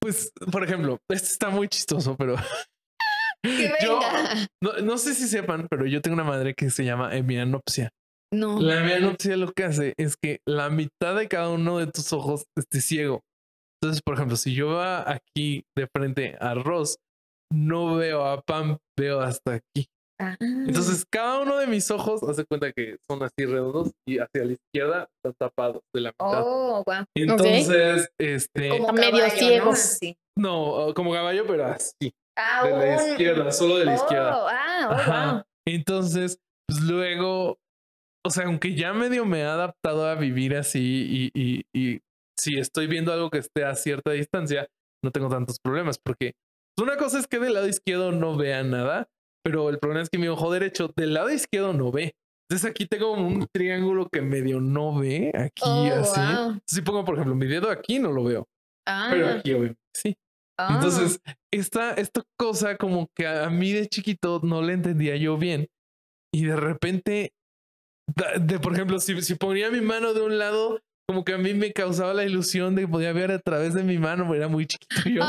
Pues, 0.00 0.32
por 0.50 0.64
ejemplo, 0.64 0.98
este 1.08 1.28
está 1.28 1.50
muy 1.50 1.68
chistoso, 1.68 2.16
pero 2.16 2.36
que 3.44 3.70
Yo- 3.82 4.00
venga. 4.00 4.46
no, 4.62 4.72
no 4.82 4.98
sé 4.98 5.14
si 5.14 5.28
sepan, 5.28 5.66
pero 5.70 5.86
yo 5.86 6.00
tengo 6.02 6.14
una 6.14 6.24
madre 6.24 6.54
que 6.54 6.70
se 6.70 6.84
llama 6.84 7.14
hemianopsia. 7.14 7.90
No. 8.32 8.60
La 8.60 8.80
hemianopsia 8.80 9.36
lo 9.36 9.52
que 9.52 9.64
hace 9.64 9.94
es 9.96 10.16
que 10.20 10.40
la 10.46 10.68
mitad 10.68 11.16
de 11.16 11.28
cada 11.28 11.48
uno 11.48 11.78
de 11.78 11.86
tus 11.86 12.12
ojos 12.12 12.44
esté 12.58 12.80
ciego. 12.80 13.22
Entonces, 13.80 14.02
por 14.02 14.14
ejemplo, 14.14 14.36
si 14.36 14.54
yo 14.54 14.68
va 14.70 15.10
aquí 15.10 15.62
de 15.76 15.86
frente 15.94 16.36
a 16.40 16.54
Ross, 16.54 16.96
no 17.52 17.96
veo 17.96 18.24
a 18.26 18.40
Pam, 18.42 18.78
veo 18.98 19.20
hasta 19.20 19.54
aquí. 19.54 19.86
Ah. 20.20 20.36
Entonces, 20.40 21.04
cada 21.08 21.40
uno 21.42 21.58
de 21.58 21.68
mis 21.68 21.88
ojos 21.92 22.22
hace 22.24 22.44
cuenta 22.44 22.72
que 22.72 22.96
son 23.08 23.22
así 23.22 23.46
redondos 23.46 23.92
y 24.06 24.18
hacia 24.18 24.44
la 24.44 24.52
izquierda 24.52 25.08
están 25.16 25.34
tapados 25.38 25.80
de 25.94 26.00
la 26.00 26.10
mitad. 26.10 26.42
Oh, 26.44 26.82
guau. 26.84 27.04
Entonces, 27.16 28.08
este, 28.18 28.68
Como 28.70 28.92
medio 28.94 29.24
¿no? 29.24 29.30
ciegos. 29.30 29.74
Así. 29.78 30.16
no, 30.36 30.92
como 30.94 31.12
caballo, 31.12 31.46
pero 31.46 31.66
así, 31.66 32.12
Ah, 32.36 32.66
de 32.66 32.70
la 32.70 33.02
un- 33.02 33.10
izquierda, 33.10 33.52
solo 33.52 33.78
de 33.78 33.84
la 33.84 33.94
izquierda. 33.94 34.38
Oh, 34.44 34.48
ah, 34.50 34.88
oh, 34.88 34.92
Ajá. 34.94 35.32
wow. 35.34 35.42
Entonces, 35.68 36.38
pues 36.68 36.80
luego, 36.82 37.58
o 38.26 38.30
sea, 38.30 38.46
aunque 38.46 38.74
ya 38.74 38.92
medio 38.92 39.24
me 39.24 39.40
he 39.40 39.44
adaptado 39.44 40.06
a 40.08 40.16
vivir 40.16 40.56
así 40.56 41.30
y, 41.34 41.40
y, 41.40 41.62
y 41.72 42.00
si 42.38 42.58
estoy 42.58 42.86
viendo 42.86 43.12
algo 43.12 43.30
que 43.30 43.38
esté 43.38 43.64
a 43.64 43.74
cierta 43.74 44.12
distancia, 44.12 44.68
no 45.04 45.10
tengo 45.10 45.28
tantos 45.28 45.58
problemas 45.60 45.98
porque 45.98 46.32
una 46.78 46.96
cosa 46.96 47.18
es 47.18 47.26
que 47.26 47.38
del 47.38 47.54
lado 47.54 47.68
izquierdo 47.68 48.12
no 48.12 48.36
vea 48.36 48.62
nada, 48.62 49.08
pero 49.44 49.68
el 49.70 49.78
problema 49.78 50.02
es 50.02 50.10
que 50.10 50.18
mi 50.18 50.28
ojo 50.28 50.52
derecho 50.52 50.92
del 50.96 51.14
lado 51.14 51.30
izquierdo 51.30 51.72
no 51.72 51.90
ve. 51.90 52.14
Entonces 52.48 52.70
aquí 52.70 52.86
tengo 52.86 53.12
un 53.12 53.46
triángulo 53.52 54.08
que 54.08 54.22
medio 54.22 54.60
no 54.60 54.96
ve, 54.98 55.32
aquí 55.34 55.90
Oh, 55.90 55.94
así. 56.00 56.20
wow. 56.20 56.30
Entonces, 56.30 56.62
si 56.66 56.82
pongo, 56.82 57.04
por 57.04 57.14
ejemplo, 57.16 57.34
mi 57.34 57.46
dedo 57.46 57.70
aquí, 57.70 57.98
no 57.98 58.10
lo 58.12 58.24
veo, 58.24 58.46
Ah, 58.86 59.08
pero 59.10 59.28
aquí 59.28 59.52
obviamente 59.52 59.80
sí. 59.94 60.16
ah. 60.58 60.68
Entonces, 60.74 61.20
esta, 61.52 61.92
esta 61.94 62.22
cosa 62.38 62.76
como 62.76 63.08
que 63.14 63.26
a 63.26 63.50
mí 63.50 63.72
de 63.72 63.86
chiquito 63.88 64.40
no 64.44 64.62
le 64.62 64.72
entendía 64.74 65.16
yo 65.16 65.36
bien. 65.36 65.66
Y 66.32 66.44
de 66.44 66.56
repente, 66.56 67.32
da- 68.14 68.38
de, 68.38 68.58
por 68.60 68.72
ejemplo, 68.74 68.98
si, 69.00 69.20
si 69.22 69.34
ponía 69.34 69.70
mi 69.70 69.80
mano 69.80 70.14
de 70.14 70.22
un 70.22 70.38
lado, 70.38 70.80
como 71.08 71.24
que 71.24 71.32
a 71.32 71.38
mí 71.38 71.54
me 71.54 71.72
causaba 71.72 72.12
la 72.12 72.24
ilusión 72.24 72.74
de 72.74 72.82
que 72.82 72.88
podía 72.88 73.12
ver 73.14 73.32
a 73.32 73.38
través 73.38 73.72
de 73.74 73.82
mi 73.82 73.96
mano, 73.98 74.34
era 74.34 74.46
muy 74.48 74.66
chiquito 74.66 75.08
yo. 75.08 75.22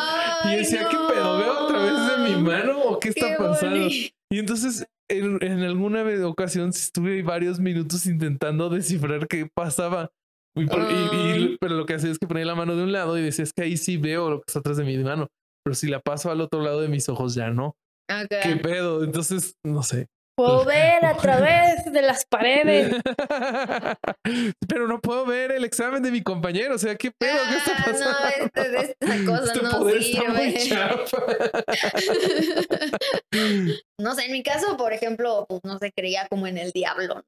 y 0.52 0.56
decía, 0.58 0.88
¿qué 0.92 0.98
pedo? 1.14 1.38
¿Veo 1.38 1.54
a 1.64 1.68
través 1.68 1.94
de 1.94 2.24
mi 2.30 2.32
no. 2.34 2.42
mano 2.42 2.80
o 2.82 3.00
qué 3.00 3.10
está 3.10 3.28
Qué 3.30 3.36
pasando? 3.38 3.78
bonito. 3.78 4.16
Y 4.32 4.40
entonces, 4.40 4.86
en, 5.10 5.42
en 5.42 5.64
alguna 5.64 6.04
ocasión, 6.28 6.70
estuve 6.70 7.24
varios 7.24 7.60
minutos 7.60 8.06
intentando 8.06 8.70
descifrar 8.70 9.28
qué 9.28 9.48
pasaba. 9.54 10.12
Y 10.56 10.66
por- 10.66 10.82
y- 10.82 11.16
y- 11.16 11.32
Ay. 11.32 11.58
pero 11.62 11.76
lo 11.76 11.86
que 11.86 11.94
hacía 11.94 12.12
es 12.12 12.20
que 12.20 12.28
ponía 12.28 12.44
la 12.46 12.56
mano 12.56 12.76
de 12.76 12.84
un 12.84 12.92
lado 12.92 13.18
y 13.18 13.22
decía, 13.22 13.44
es 13.44 13.54
que 13.54 13.62
ahí 13.64 13.78
sí 13.78 13.96
veo 13.98 14.30
lo 14.30 14.38
que 14.42 14.46
está 14.48 14.60
atrás 14.60 14.78
de 14.78 14.84
mi 14.84 14.98
mano. 14.98 15.30
Pero 15.64 15.76
si 15.76 15.88
la 15.88 16.00
paso 16.02 16.30
al 16.32 16.42
otro 16.42 16.62
lado 16.62 16.82
de 16.82 16.90
mis 16.90 17.08
ojos, 17.10 17.36
ya 17.36 17.50
no. 17.52 17.76
¿Qué 18.44 18.56
pedo? 18.58 19.04
Entonces, 19.04 19.56
no 19.64 19.82
sé. 19.84 20.08
Puedo 20.40 20.64
ver 20.64 21.04
a 21.04 21.18
través 21.18 21.84
de 21.92 22.02
las 22.02 22.24
paredes. 22.26 22.96
pero 24.70 24.88
no 24.88 25.02
puedo 25.02 25.26
ver 25.26 25.52
el 25.52 25.66
examen 25.66 26.02
de 26.02 26.12
mi 26.12 26.24
compañero. 26.24 26.76
O 26.76 26.78
sea, 26.78 26.96
¿qué 26.96 27.12
pedo? 27.12 27.38
¿Qué 27.50 27.58
está 27.58 27.74
Ah, 27.78 27.84
pasando? 27.86 28.20
No, 28.20 28.46
este, 28.46 28.70
de 28.70 28.96
esta 29.00 29.26
cosa 29.26 29.52
Este 29.54 29.62
no 29.64 29.72
poder 29.72 29.98
está 29.98 30.24
muy 30.30 30.52
sirve. 30.58 30.80
no 34.00 34.16
sé, 34.16 34.26
en 34.28 34.32
mi 34.32 34.42
caso, 34.44 34.78
por 34.78 34.94
ejemplo, 34.94 35.46
pues 35.50 35.60
no 35.66 35.78
se 35.78 35.92
creía 35.92 36.26
como 36.30 36.48
en 36.48 36.58
el 36.58 36.72
diablo. 36.72 37.22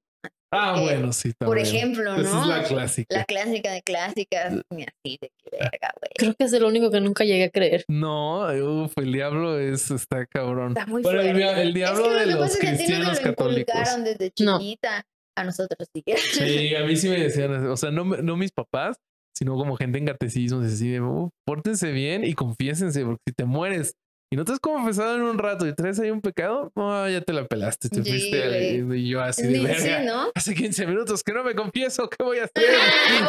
Ah, 0.52 0.76
Eh, 0.78 0.82
bueno, 0.82 1.14
sí. 1.14 1.32
Por 1.38 1.58
también. 1.58 1.66
ejemplo, 1.68 2.16
Esa 2.16 2.32
¿no? 2.32 2.41
es 2.41 2.47
la 2.47 2.64
clásica. 2.64 3.16
La 3.18 3.24
clásica 3.26 3.72
de 3.72 3.82
clásicas, 3.82 4.54
ni 4.72 4.84
así 4.84 5.18
de 5.22 5.32
que 5.38 5.49
verga, 5.52 5.93
güey. 5.99 6.12
Creo 6.18 6.34
que 6.36 6.43
es 6.43 6.54
el 6.54 6.64
único 6.64 6.91
que 6.91 7.02
nunca 7.02 7.24
llegué 7.24 7.45
a 7.45 7.49
creer. 7.49 7.86
No, 7.88 8.47
uf, 8.84 8.93
el 8.97 9.12
diablo 9.14 9.60
es, 9.60 9.91
está 9.91 10.26
cabrón. 10.26 10.70
Está 10.70 10.86
muy 10.86 11.02
Bueno, 11.02 11.22
el, 11.22 11.30
el 11.41 11.74
diablo 11.74 12.06
es 12.06 12.12
que 12.12 12.20
de 12.20 12.26
lo 12.28 12.34
que 12.34 12.39
los 12.41 12.52
es 12.52 12.58
que 12.58 12.66
no 12.72 12.78
cristianos 12.78 13.18
lo 13.18 13.24
católicos. 13.24 13.76
inculcaron 13.76 14.04
desde 14.04 14.32
No. 14.43 14.60
chiquita. 14.60 15.06
A 15.38 15.43
nosotros 15.45 15.88
sí. 15.95 16.04
Sí, 16.34 16.76
a 16.76 16.84
mí 16.86 16.95
sí 16.97 17.08
me 17.08 17.18
decían, 17.18 17.68
o 17.68 17.78
sea, 17.78 17.89
no, 17.89 18.04
me- 18.04 18.22
no 18.22 18.36
mis 18.36 18.52
papás, 18.52 18.97
sino 19.34 19.56
como 19.56 19.78
gente 19.78 19.97
en 19.97 20.06
catecismos, 20.06 20.66
así 20.66 20.89
de, 20.89 20.99
"Uh, 21.02 21.30
pórtense 21.47 21.91
bien 21.93 22.26
y 22.26 22.34
confiésense, 22.34 23.06
porque 23.06 23.22
si 23.30 23.34
te 23.34 23.45
mueres 23.45 23.93
y 24.32 24.38
no 24.38 24.46
te 24.46 24.54
has 24.54 24.60
confesado 24.60 25.16
en 25.16 25.24
un 25.24 25.38
rato 25.38 25.68
y 25.68 25.76
traes 25.76 26.00
ahí 26.00 26.10
un 26.10 26.22
pecado, 26.22 26.72
no, 26.76 27.10
ya 27.10 27.20
te 27.22 27.34
la 27.34 27.46
pelaste, 27.46 27.90
te 27.90 28.02
Sí, 28.02 28.10
fuiste 28.10 28.44
al- 28.44 28.96
y 28.98 29.10
yo 29.10 29.20
así 29.22 29.46
de 29.46 29.60
verga. 29.60 30.00
sí, 30.00 30.06
¿no? 30.06 30.32
Hace 30.34 30.56
15 30.56 30.88
minutos 30.88 31.22
que 31.24 31.34
no 31.34 31.44
me 31.44 31.54
confieso, 31.54 32.10
¿qué 32.10 32.24
voy 32.24 32.38
a 32.40 32.46
hacer? 32.46 32.64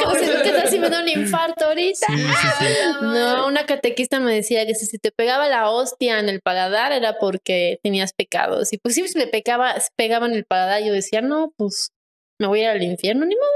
¿Cómo 0.01 0.15
se- 0.15 0.43
¿Qué 0.43 0.51
tal 0.53 0.69
si 0.69 0.79
me 0.79 0.89
da 0.89 1.01
un 1.03 1.09
infarto 1.09 1.65
ahorita? 1.67 2.07
Sí, 2.07 2.15
sí, 2.17 2.49
sí. 2.61 2.65
No, 3.03 3.47
una 3.49 3.67
catequista 3.67 4.21
me 4.21 4.33
decía 4.33 4.65
que 4.67 4.75
si 4.77 4.87
se 4.87 4.99
te 4.99 5.11
pegaba 5.11 5.49
la 5.49 5.69
hostia 5.71 6.21
en 6.21 6.29
el 6.29 6.41
paladar 6.41 6.93
era 6.93 7.19
porque 7.19 7.81
tenías 7.83 8.13
pecados. 8.13 8.73
Y 8.73 8.79
pues 8.79 8.95
si 8.95 9.03
me 9.19 9.27
pegaba, 9.27 9.75
pegaba 9.97 10.27
en 10.27 10.35
el 10.35 10.45
paladar, 10.45 10.83
yo 10.85 10.93
decía, 10.93 11.21
no, 11.21 11.53
pues 11.57 11.91
me 12.41 12.47
voy 12.47 12.61
a 12.61 12.63
ir 12.63 12.69
al 12.71 12.83
infierno, 12.83 13.27
ni 13.27 13.35
modo. 13.35 13.49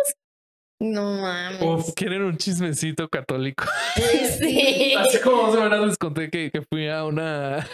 No 0.80 1.20
mames. 1.20 1.62
Uf, 1.62 1.94
quieren 1.94 2.22
un 2.22 2.36
chismecito 2.36 3.08
católico. 3.08 3.64
Sí. 4.38 4.92
Hace 4.98 5.22
como 5.22 5.42
dos 5.44 5.54
semanas 5.54 5.80
les 5.86 5.96
conté 5.96 6.28
que, 6.28 6.50
que 6.50 6.60
fui 6.60 6.88
a 6.88 7.04
una 7.04 7.66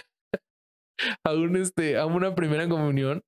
a 1.24 1.32
un 1.32 1.56
este 1.56 1.98
a 1.98 2.06
una 2.06 2.36
primera 2.36 2.68
comunión 2.68 3.22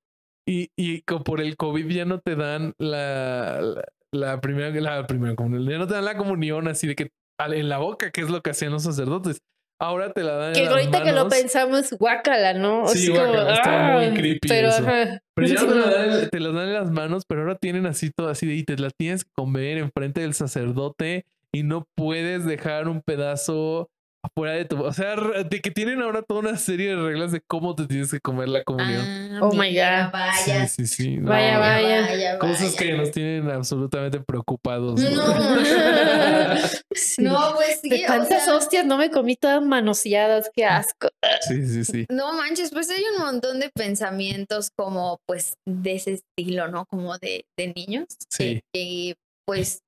y, 0.47 0.69
y 0.77 1.01
por 1.01 1.41
el 1.41 1.57
COVID 1.57 1.85
ya 1.89 2.05
no 2.05 2.21
te 2.21 2.37
dan 2.37 2.73
la, 2.77 3.59
la, 3.61 3.83
la 4.13 4.39
primera 4.39 4.69
la 4.79 5.05
primera 5.05 5.35
comunión, 5.35 5.67
ya 5.69 5.77
no 5.77 5.87
te 5.87 5.95
dan 5.95 6.05
la 6.05 6.15
comunión 6.15 6.69
así 6.69 6.87
de 6.87 6.95
que 6.95 7.09
en 7.39 7.69
la 7.69 7.79
boca, 7.79 8.11
que 8.11 8.21
es 8.21 8.29
lo 8.29 8.41
que 8.41 8.51
hacían 8.51 8.71
los 8.71 8.83
sacerdotes. 8.83 9.41
Ahora 9.79 10.13
te 10.13 10.23
la 10.23 10.33
dan 10.35 10.47
en 10.49 10.53
Que 10.53 10.63
las 10.63 10.71
ahorita 10.73 11.03
que 11.03 11.11
lo 11.11 11.25
manos, 11.25 11.33
pensamos, 11.33 11.89
guácala, 11.99 12.53
¿no? 12.53 12.87
Sí, 12.87 13.09
como, 13.09 13.19
guácala, 13.25 13.53
está 13.55 13.93
muy 13.93 14.05
ah, 14.05 14.13
creepy 14.13 14.47
Pero, 14.47 14.69
eso. 14.69 14.77
ajá. 14.83 15.19
Pero 15.35 15.47
ya 15.47 15.59
Sí, 15.59 15.67
te, 15.67 15.75
la 15.75 15.85
dan, 15.89 16.29
te 16.31 16.39
las 16.39 16.53
dan 16.53 16.67
en 16.67 16.73
las 16.73 16.91
manos, 16.91 17.23
pero 17.27 17.41
ahora 17.41 17.55
tienen 17.55 17.85
así 17.85 18.09
todo 18.15 18.29
así 18.29 18.45
de 18.47 18.55
y 18.55 18.63
te 18.63 18.77
la 18.77 18.89
tienes 18.89 19.25
que 19.25 19.31
comer 19.35 19.77
enfrente 19.77 20.21
del 20.21 20.33
sacerdote 20.33 21.25
y 21.51 21.63
no 21.63 21.85
puedes 21.95 22.45
dejar 22.45 22.87
un 22.87 23.01
pedazo 23.01 23.89
afuera 24.25 24.53
de 24.53 24.65
tu, 24.65 24.83
o 24.83 24.93
sea, 24.93 25.15
de 25.15 25.61
que 25.61 25.71
tienen 25.71 26.01
ahora 26.01 26.21
toda 26.21 26.41
una 26.41 26.57
serie 26.57 26.89
de 26.89 26.95
reglas 27.01 27.31
de 27.31 27.41
cómo 27.41 27.75
te 27.75 27.85
tienes 27.87 28.11
que 28.11 28.19
comer 28.19 28.49
la 28.49 28.63
comunión. 28.63 29.01
Ah, 29.01 29.39
Oh 29.41 29.53
my 29.53 29.69
God. 29.73 30.11
Vaya. 30.11 30.67
Sí, 30.67 30.85
sí, 30.85 30.87
sí. 30.87 31.17
no, 31.17 31.29
Vaya, 31.29 31.59
vaya. 31.59 32.39
Cosas 32.39 32.73
vaya. 32.73 32.77
que 32.77 32.93
nos 32.93 33.11
tienen 33.11 33.49
absolutamente 33.49 34.19
preocupados. 34.19 34.99
No. 34.99 35.25
Sí. 36.95 37.23
No, 37.23 37.53
pues 37.55 37.79
sí. 37.81 37.89
De 37.89 38.05
o 38.05 38.07
tantas 38.07 38.45
sea, 38.45 38.55
hostias 38.55 38.85
no 38.85 38.97
me 38.97 39.09
comí 39.11 39.35
todas 39.35 39.61
manoseadas, 39.61 40.49
qué 40.55 40.65
asco. 40.65 41.09
Sí, 41.41 41.65
sí, 41.67 41.83
sí. 41.83 42.05
No 42.09 42.33
manches, 42.33 42.71
pues 42.71 42.89
hay 42.89 43.03
un 43.15 43.21
montón 43.21 43.59
de 43.59 43.69
pensamientos 43.69 44.69
como 44.77 45.19
pues 45.27 45.55
de 45.65 45.95
ese 45.95 46.13
estilo, 46.13 46.69
¿no? 46.69 46.85
Como 46.85 47.17
de, 47.17 47.45
de 47.57 47.73
niños. 47.75 48.05
Sí. 48.29 48.61
que 48.73 49.15
pues 49.45 49.81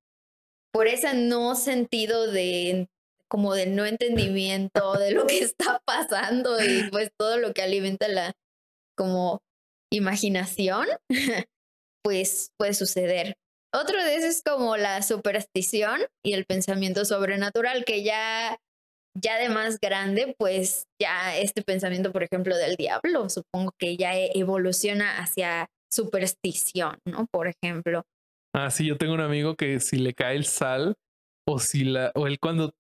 por 0.74 0.88
ese 0.88 1.14
no 1.14 1.56
sentido 1.56 2.30
de 2.30 2.88
como 3.30 3.54
de 3.54 3.66
no 3.68 3.86
entendimiento 3.86 4.94
de 4.98 5.12
lo 5.12 5.28
que 5.28 5.40
está 5.40 5.82
pasando 5.86 6.62
y 6.62 6.90
pues 6.90 7.10
todo 7.18 7.38
lo 7.38 7.54
que 7.54 7.62
alimenta 7.62 8.08
la 8.08 8.34
como 8.98 9.40
imaginación, 9.92 10.88
pues 12.04 12.52
puede 12.58 12.74
suceder. 12.74 13.36
Otro 13.74 14.04
de 14.04 14.16
esos 14.16 14.30
es 14.38 14.42
como 14.44 14.78
la 14.78 15.02
superstición 15.02 16.02
y 16.26 16.34
el 16.34 16.46
pensamiento 16.46 17.06
sobrenatural, 17.06 17.84
que 17.86 18.04
ya, 18.04 18.58
ya 19.16 19.38
de 19.38 19.50
más 19.50 19.80
grande, 19.80 20.34
pues 20.40 20.86
ya 21.02 21.38
este 21.38 21.62
pensamiento, 21.62 22.12
por 22.12 22.24
ejemplo, 22.24 22.56
del 22.56 22.76
diablo, 22.76 23.30
supongo 23.30 23.72
que 23.78 23.98
ya 23.98 24.18
e- 24.18 24.32
evoluciona 24.36 25.20
hacia 25.20 25.68
superstición, 25.92 26.98
¿no? 27.06 27.28
Por 27.32 27.48
ejemplo. 27.48 28.04
Ah, 28.56 28.72
sí, 28.72 28.86
yo 28.88 28.98
tengo 28.98 29.14
un 29.14 29.22
amigo 29.22 29.56
que 29.56 29.80
si 29.80 29.98
le 29.98 30.14
cae 30.14 30.38
el 30.38 30.46
sal 30.46 30.96
o 31.48 31.60
si 31.60 31.84
la, 31.84 32.12
o 32.16 32.26
él 32.28 32.40
cuando, 32.40 32.72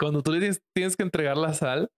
cuando 0.00 0.22
tú 0.22 0.32
le 0.32 0.38
tienes, 0.40 0.60
tienes 0.74 0.96
que 0.96 1.02
entregar 1.04 1.36
la 1.36 1.52
sal, 1.54 1.88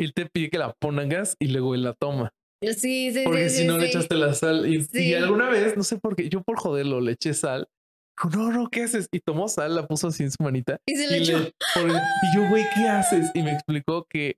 él 0.00 0.12
te 0.14 0.26
pide 0.26 0.48
que 0.48 0.58
la 0.58 0.72
pongas 0.80 1.36
y 1.40 1.48
luego 1.48 1.74
él 1.74 1.82
la 1.82 1.92
toma. 1.94 2.30
Sí, 2.62 3.12
sí, 3.12 3.22
Porque 3.24 3.48
sí, 3.50 3.56
si 3.56 3.62
sí, 3.62 3.66
no 3.68 3.78
le 3.78 3.86
echaste 3.86 4.14
la 4.16 4.32
sal. 4.34 4.66
Y, 4.66 5.14
alguna 5.14 5.48
vez, 5.48 5.76
no 5.76 5.82
sé 5.84 5.98
por 5.98 6.16
qué, 6.16 6.28
yo 6.28 6.42
por 6.42 6.58
joderlo 6.58 7.00
le 7.00 7.12
eché 7.12 7.34
sal. 7.34 7.68
Dijo, 8.16 8.36
no, 8.36 8.50
no, 8.52 8.68
¿qué 8.68 8.82
haces? 8.82 9.08
Y 9.12 9.20
tomó 9.20 9.46
sal, 9.48 9.76
la 9.76 9.86
puso 9.86 10.08
así 10.08 10.24
en 10.24 10.30
su 10.32 10.42
manita. 10.42 10.78
Y 10.86 10.96
se 10.96 11.04
Y, 11.04 11.10
le 11.10 11.16
echó. 11.18 11.38
le- 11.38 11.52
por- 11.74 11.88
y 11.90 12.36
yo, 12.36 12.48
güey, 12.48 12.64
¿qué 12.74 12.88
haces? 12.88 13.30
Y 13.34 13.42
me 13.42 13.52
explicó 13.52 14.06
que 14.10 14.36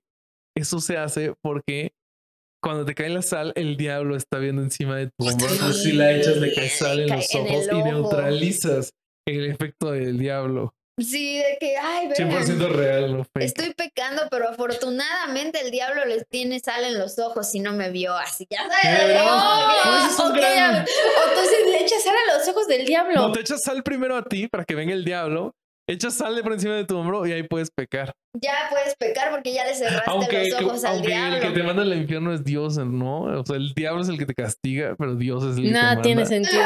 eso 0.55 0.79
se 0.79 0.97
hace 0.97 1.33
porque 1.41 1.93
cuando 2.63 2.85
te 2.85 2.93
cae 2.93 3.09
la 3.09 3.23
sal, 3.23 3.53
el 3.55 3.75
diablo 3.77 4.15
está 4.15 4.37
viendo 4.37 4.61
encima 4.61 4.97
de 4.97 5.07
tu 5.07 5.27
hombro. 5.27 5.73
Si 5.73 5.93
la 5.93 6.15
echas, 6.15 6.37
le 6.37 6.53
cae 6.53 6.69
sal 6.69 6.99
en 6.99 7.07
Cae 7.07 7.17
los 7.17 7.33
en 7.35 7.41
ojos 7.41 7.65
y 7.71 7.75
ojo. 7.75 7.85
neutralizas 7.85 8.93
el 9.27 9.45
efecto 9.45 9.91
del 9.91 10.19
diablo. 10.19 10.75
Sí, 11.03 11.37
de 11.37 11.57
que, 11.59 11.77
ay, 11.77 12.07
verga, 12.07 12.39
100% 12.39 12.69
real, 12.69 13.17
no 13.17 13.23
fake. 13.23 13.45
Estoy 13.45 13.73
pecando, 13.73 14.23
pero 14.29 14.49
afortunadamente 14.49 15.61
el 15.61 15.71
diablo 15.71 16.05
les 16.05 16.27
tiene 16.29 16.59
sal 16.59 16.83
en 16.83 16.97
los 16.99 17.17
ojos 17.19 17.53
y 17.55 17.59
no 17.59 17.73
me 17.73 17.89
vio 17.89 18.15
así. 18.15 18.45
Ya 18.49 18.59
sabes. 18.67 19.15
¿no? 19.15 20.27
No, 20.27 20.33
gran- 20.33 20.75
a- 20.75 20.85
o 20.85 21.29
entonces 21.29 21.57
le 21.65 21.79
echas 21.81 22.03
sal 22.03 22.13
a 22.29 22.37
los 22.37 22.47
ojos 22.47 22.67
del 22.67 22.85
diablo. 22.85 23.13
No, 23.15 23.31
te 23.31 23.41
echas 23.41 23.61
sal 23.63 23.83
primero 23.83 24.15
a 24.15 24.23
ti 24.23 24.47
para 24.47 24.63
que 24.65 24.75
venga 24.75 24.93
el 24.93 25.05
diablo. 25.05 25.53
Echas 25.89 26.13
sal 26.13 26.35
de 26.35 26.43
por 26.43 26.53
encima 26.53 26.75
de 26.75 26.85
tu 26.85 26.95
hombro 26.97 27.25
y 27.25 27.31
ahí 27.33 27.43
puedes 27.43 27.69
pecar. 27.75 28.13
Ya 28.39 28.67
puedes 28.69 28.95
pecar 28.95 29.29
porque 29.31 29.51
ya 29.53 29.65
le 29.65 29.73
cerraste 29.73 30.09
Aunque, 30.09 30.47
los 30.49 30.61
ojos 30.61 30.83
al 30.85 30.93
aunque 30.97 31.07
el 31.13 31.13
que 31.33 31.39
diablo. 31.39 31.53
te 31.53 31.63
manda 31.63 31.81
al 31.81 31.93
infierno 31.97 32.33
es 32.33 32.43
Dios, 32.45 32.77
¿no? 32.77 33.23
O 33.23 33.45
sea, 33.45 33.57
el 33.57 33.73
diablo 33.73 34.01
es 34.01 34.07
el 34.07 34.17
que 34.17 34.25
te 34.25 34.33
castiga, 34.35 34.95
pero 34.97 35.15
Dios 35.15 35.43
es 35.43 35.57
el 35.57 35.63
que 35.63 35.67
te 35.69 35.73
Nada 35.73 35.87
manda. 35.87 36.01
tiene 36.03 36.25
sentido. 36.25 36.61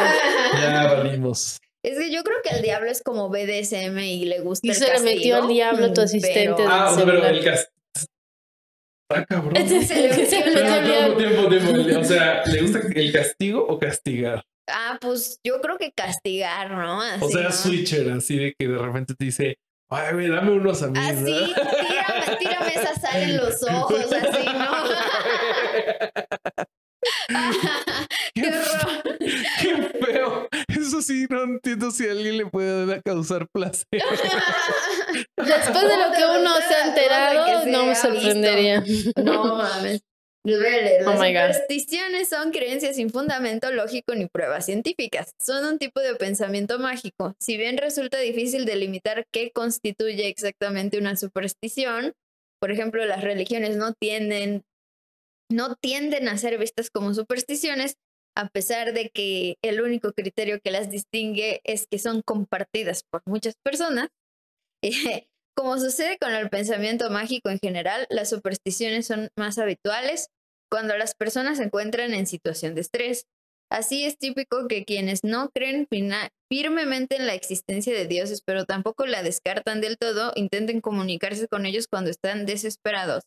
Ya 0.61 0.83
valimos. 0.93 1.57
Es 1.85 1.97
que 1.99 2.11
yo 2.11 2.23
creo 2.23 2.37
que 2.43 2.49
el 2.55 2.61
diablo 2.61 2.89
es 2.89 3.01
como 3.03 3.29
BDSM 3.29 3.97
y 3.99 4.25
le 4.25 4.39
gusta 4.41 4.65
Y 4.67 4.71
el 4.71 4.75
se 4.75 4.91
le 4.91 4.99
metió 5.01 5.37
al 5.43 5.47
diablo 5.47 5.93
tu 5.93 6.01
mm, 6.01 6.03
asistente 6.03 6.53
pero- 6.57 6.67
Ah, 6.69 6.93
pero 6.97 7.25
el 7.27 7.43
castigo. 7.43 7.71
Ah, 9.11 9.23
cabrón. 9.25 9.55
Entonces, 9.55 9.87
se 9.87 10.01
le 10.01 10.09
metió 10.09 10.39
Pero 10.43 10.73
al 10.73 10.83
Pero, 10.83 10.87
diablo. 10.87 11.17
tiempo, 11.17 11.47
tiempo, 11.49 11.73
tiempo. 11.83 11.99
O 12.01 12.03
sea, 12.03 12.43
¿le 12.45 12.61
gusta 12.61 12.79
el 12.95 13.13
castigo 13.13 13.63
o 13.67 13.77
castigar? 13.77 14.43
Ah, 14.67 14.97
pues 14.99 15.39
yo 15.45 15.61
creo 15.61 15.77
que 15.77 15.91
castigar, 15.91 16.71
¿no? 16.71 17.01
Así, 17.03 17.23
O 17.23 17.29
sea, 17.29 17.43
¿no? 17.43 17.51
switcher, 17.51 18.09
así 18.11 18.35
de 18.37 18.55
que 18.57 18.67
de 18.67 18.77
repente 18.79 19.13
te 19.13 19.25
dice, 19.25 19.59
ay, 19.91 20.13
güey, 20.15 20.27
dame 20.27 20.51
unos 20.53 20.81
a 20.81 20.87
mí. 20.87 20.97
Así, 20.97 21.23
tírame, 21.23 22.37
tírame 22.39 22.73
esa 22.73 22.95
sal 22.99 23.21
en 23.21 23.37
los 23.37 23.61
ojos, 23.69 24.11
así, 24.11 24.45
¿no? 24.45 24.85
¡Qué! 28.33 28.51
Qué 29.61 29.75
feo. 30.03 30.47
Eso 30.85 31.01
sí, 31.01 31.25
no 31.29 31.43
entiendo 31.43 31.89
si 31.91 32.07
a 32.07 32.11
alguien 32.11 32.37
le 32.37 32.45
puede 32.45 33.01
causar 33.01 33.47
placer. 33.49 33.85
Después 35.37 35.81
de 35.81 35.97
lo 35.97 36.11
que 36.11 36.39
uno 36.39 36.55
se 36.57 36.75
ha 36.75 36.87
enterado, 36.87 37.65
no 37.65 37.85
me 37.85 37.95
sorprendería. 37.95 38.83
No 39.23 39.55
mames. 39.55 40.01
Oh 40.47 40.49
Las 40.51 41.19
my 41.19 41.33
God. 41.33 41.53
supersticiones 41.53 42.29
son 42.29 42.51
creencias 42.51 42.97
sin 42.97 43.09
fundamento 43.09 43.71
lógico 43.71 44.13
ni 44.13 44.27
pruebas 44.27 44.67
científicas. 44.67 45.31
Son 45.41 45.65
un 45.65 45.79
tipo 45.79 45.99
de 46.01 46.13
pensamiento 46.15 46.77
mágico. 46.77 47.33
Si 47.39 47.57
bien 47.57 47.77
resulta 47.77 48.19
difícil 48.19 48.65
delimitar 48.65 49.25
qué 49.33 49.49
constituye 49.51 50.27
exactamente 50.27 50.99
una 50.99 51.15
superstición, 51.15 52.13
por 52.61 52.71
ejemplo, 52.71 53.03
las 53.05 53.23
religiones 53.23 53.75
no 53.77 53.93
tienden, 53.93 54.61
no 55.51 55.75
tienden 55.81 56.27
a 56.27 56.37
ser 56.37 56.59
vistas 56.59 56.91
como 56.91 57.15
supersticiones, 57.15 57.95
a 58.35 58.49
pesar 58.49 58.93
de 58.93 59.09
que 59.09 59.57
el 59.61 59.81
único 59.81 60.11
criterio 60.13 60.59
que 60.61 60.71
las 60.71 60.89
distingue 60.89 61.61
es 61.63 61.87
que 61.89 61.99
son 61.99 62.21
compartidas 62.21 63.03
por 63.09 63.21
muchas 63.25 63.55
personas. 63.63 64.09
Eh, 64.83 65.27
Como 65.55 65.79
sucede 65.79 66.17
con 66.19 66.33
el 66.33 66.49
pensamiento 66.49 67.09
mágico 67.09 67.49
en 67.49 67.59
general, 67.59 68.05
las 68.09 68.29
supersticiones 68.29 69.07
son 69.07 69.29
más 69.35 69.57
habituales 69.57 70.27
cuando 70.69 70.97
las 70.97 71.15
personas 71.15 71.57
se 71.57 71.63
encuentran 71.63 72.13
en 72.13 72.27
situación 72.27 72.75
de 72.75 72.81
estrés. 72.81 73.25
Así 73.71 74.03
es 74.05 74.17
típico 74.17 74.67
que 74.67 74.85
quienes 74.85 75.23
no 75.23 75.49
creen 75.49 75.87
firmemente 76.51 77.15
en 77.15 77.25
la 77.25 77.33
existencia 77.33 77.93
de 77.93 78.05
dioses, 78.05 78.41
pero 78.45 78.65
tampoco 78.65 79.05
la 79.05 79.23
descartan 79.23 79.81
del 79.81 79.97
todo, 79.97 80.33
intenten 80.35 80.81
comunicarse 80.81 81.47
con 81.47 81.65
ellos 81.65 81.87
cuando 81.87 82.11
están 82.11 82.45
desesperados. 82.45 83.23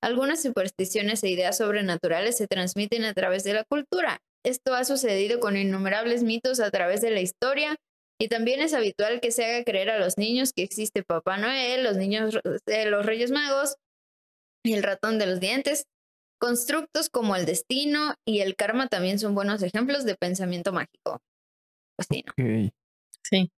Algunas 0.00 0.40
supersticiones 0.40 1.22
e 1.24 1.28
ideas 1.28 1.58
sobrenaturales 1.58 2.36
se 2.36 2.46
transmiten 2.46 3.04
a 3.04 3.12
través 3.12 3.44
de 3.44 3.54
la 3.54 3.64
cultura. 3.64 4.20
Esto 4.44 4.74
ha 4.74 4.84
sucedido 4.84 5.40
con 5.40 5.56
innumerables 5.56 6.22
mitos 6.22 6.60
a 6.60 6.70
través 6.70 7.00
de 7.00 7.10
la 7.10 7.20
historia, 7.20 7.76
y 8.22 8.28
también 8.28 8.60
es 8.60 8.72
habitual 8.72 9.20
que 9.20 9.32
se 9.32 9.44
haga 9.44 9.64
creer 9.64 9.90
a 9.90 9.98
los 9.98 10.16
niños 10.16 10.52
que 10.52 10.62
existe 10.62 11.02
Papá 11.02 11.38
Noel, 11.38 11.82
los 11.82 11.96
niños, 11.96 12.38
eh, 12.66 12.86
los 12.86 13.04
Reyes 13.04 13.32
Magos 13.32 13.74
y 14.64 14.74
el 14.74 14.84
ratón 14.84 15.18
de 15.18 15.26
los 15.26 15.40
dientes. 15.40 15.86
Constructos 16.40 17.08
como 17.10 17.34
el 17.34 17.46
destino 17.46 18.14
y 18.24 18.40
el 18.40 18.54
karma 18.54 18.86
también 18.86 19.18
son 19.18 19.34
buenos 19.34 19.62
ejemplos 19.62 20.04
de 20.04 20.14
pensamiento 20.14 20.72
mágico. 20.72 21.20
Pues 21.96 22.06
sí, 22.10 22.24
¿no? 22.24 22.32
Sí. 23.24 23.50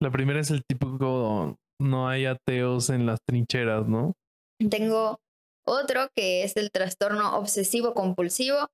La 0.00 0.10
primera 0.10 0.40
es 0.40 0.50
el 0.50 0.64
típico 0.64 1.56
no 1.80 2.08
hay 2.08 2.26
ateos 2.26 2.90
en 2.90 3.06
las 3.06 3.20
trincheras, 3.24 3.86
¿no? 3.86 4.14
Tengo 4.70 5.20
Otro 5.64 6.08
que 6.16 6.42
es 6.42 6.56
el 6.56 6.70
trastorno 6.72 7.36
obsesivo 7.36 7.94
compulsivo. 7.94 8.70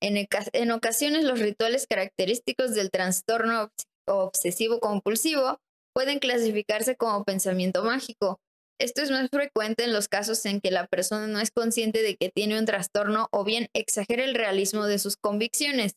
En, 0.00 0.70
ocasiones 0.70 1.24
los 1.24 1.40
rituales 1.40 1.86
característicos 1.88 2.74
del 2.74 2.90
trastorno 2.90 3.64
obs- 3.64 3.84
obsesivo 4.06 4.80
compulsivo 4.80 5.60
pueden 5.94 6.18
clasificarse 6.18 6.96
como 6.96 7.24
pensamiento 7.24 7.82
mágico. 7.82 8.38
Esto 8.80 9.02
es 9.02 9.10
más 9.10 9.28
frecuente 9.30 9.82
en 9.82 9.92
los 9.92 10.06
casos 10.06 10.44
en 10.46 10.60
que 10.60 10.70
la 10.70 10.86
persona 10.86 11.26
no 11.26 11.40
es 11.40 11.50
consciente 11.50 12.02
de 12.02 12.16
que 12.16 12.30
tiene 12.30 12.58
un 12.58 12.64
trastorno 12.64 13.26
o 13.32 13.42
bien 13.42 13.68
exagera 13.74 14.24
el 14.24 14.34
realismo 14.34 14.86
de 14.86 15.00
sus 15.00 15.16
convicciones. 15.16 15.94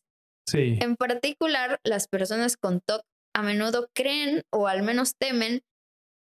Sí. 0.49 0.80
En 0.82 0.95
particular, 0.95 1.80
las 1.84 2.07
personas 2.07 2.57
con 2.57 2.82
TOC 2.82 3.03
a 3.36 3.44
menudo 3.44 3.88
creen 3.95 4.41
o 4.52 4.68
al 4.68 4.82
menos 4.82 5.14
temen 5.19 5.61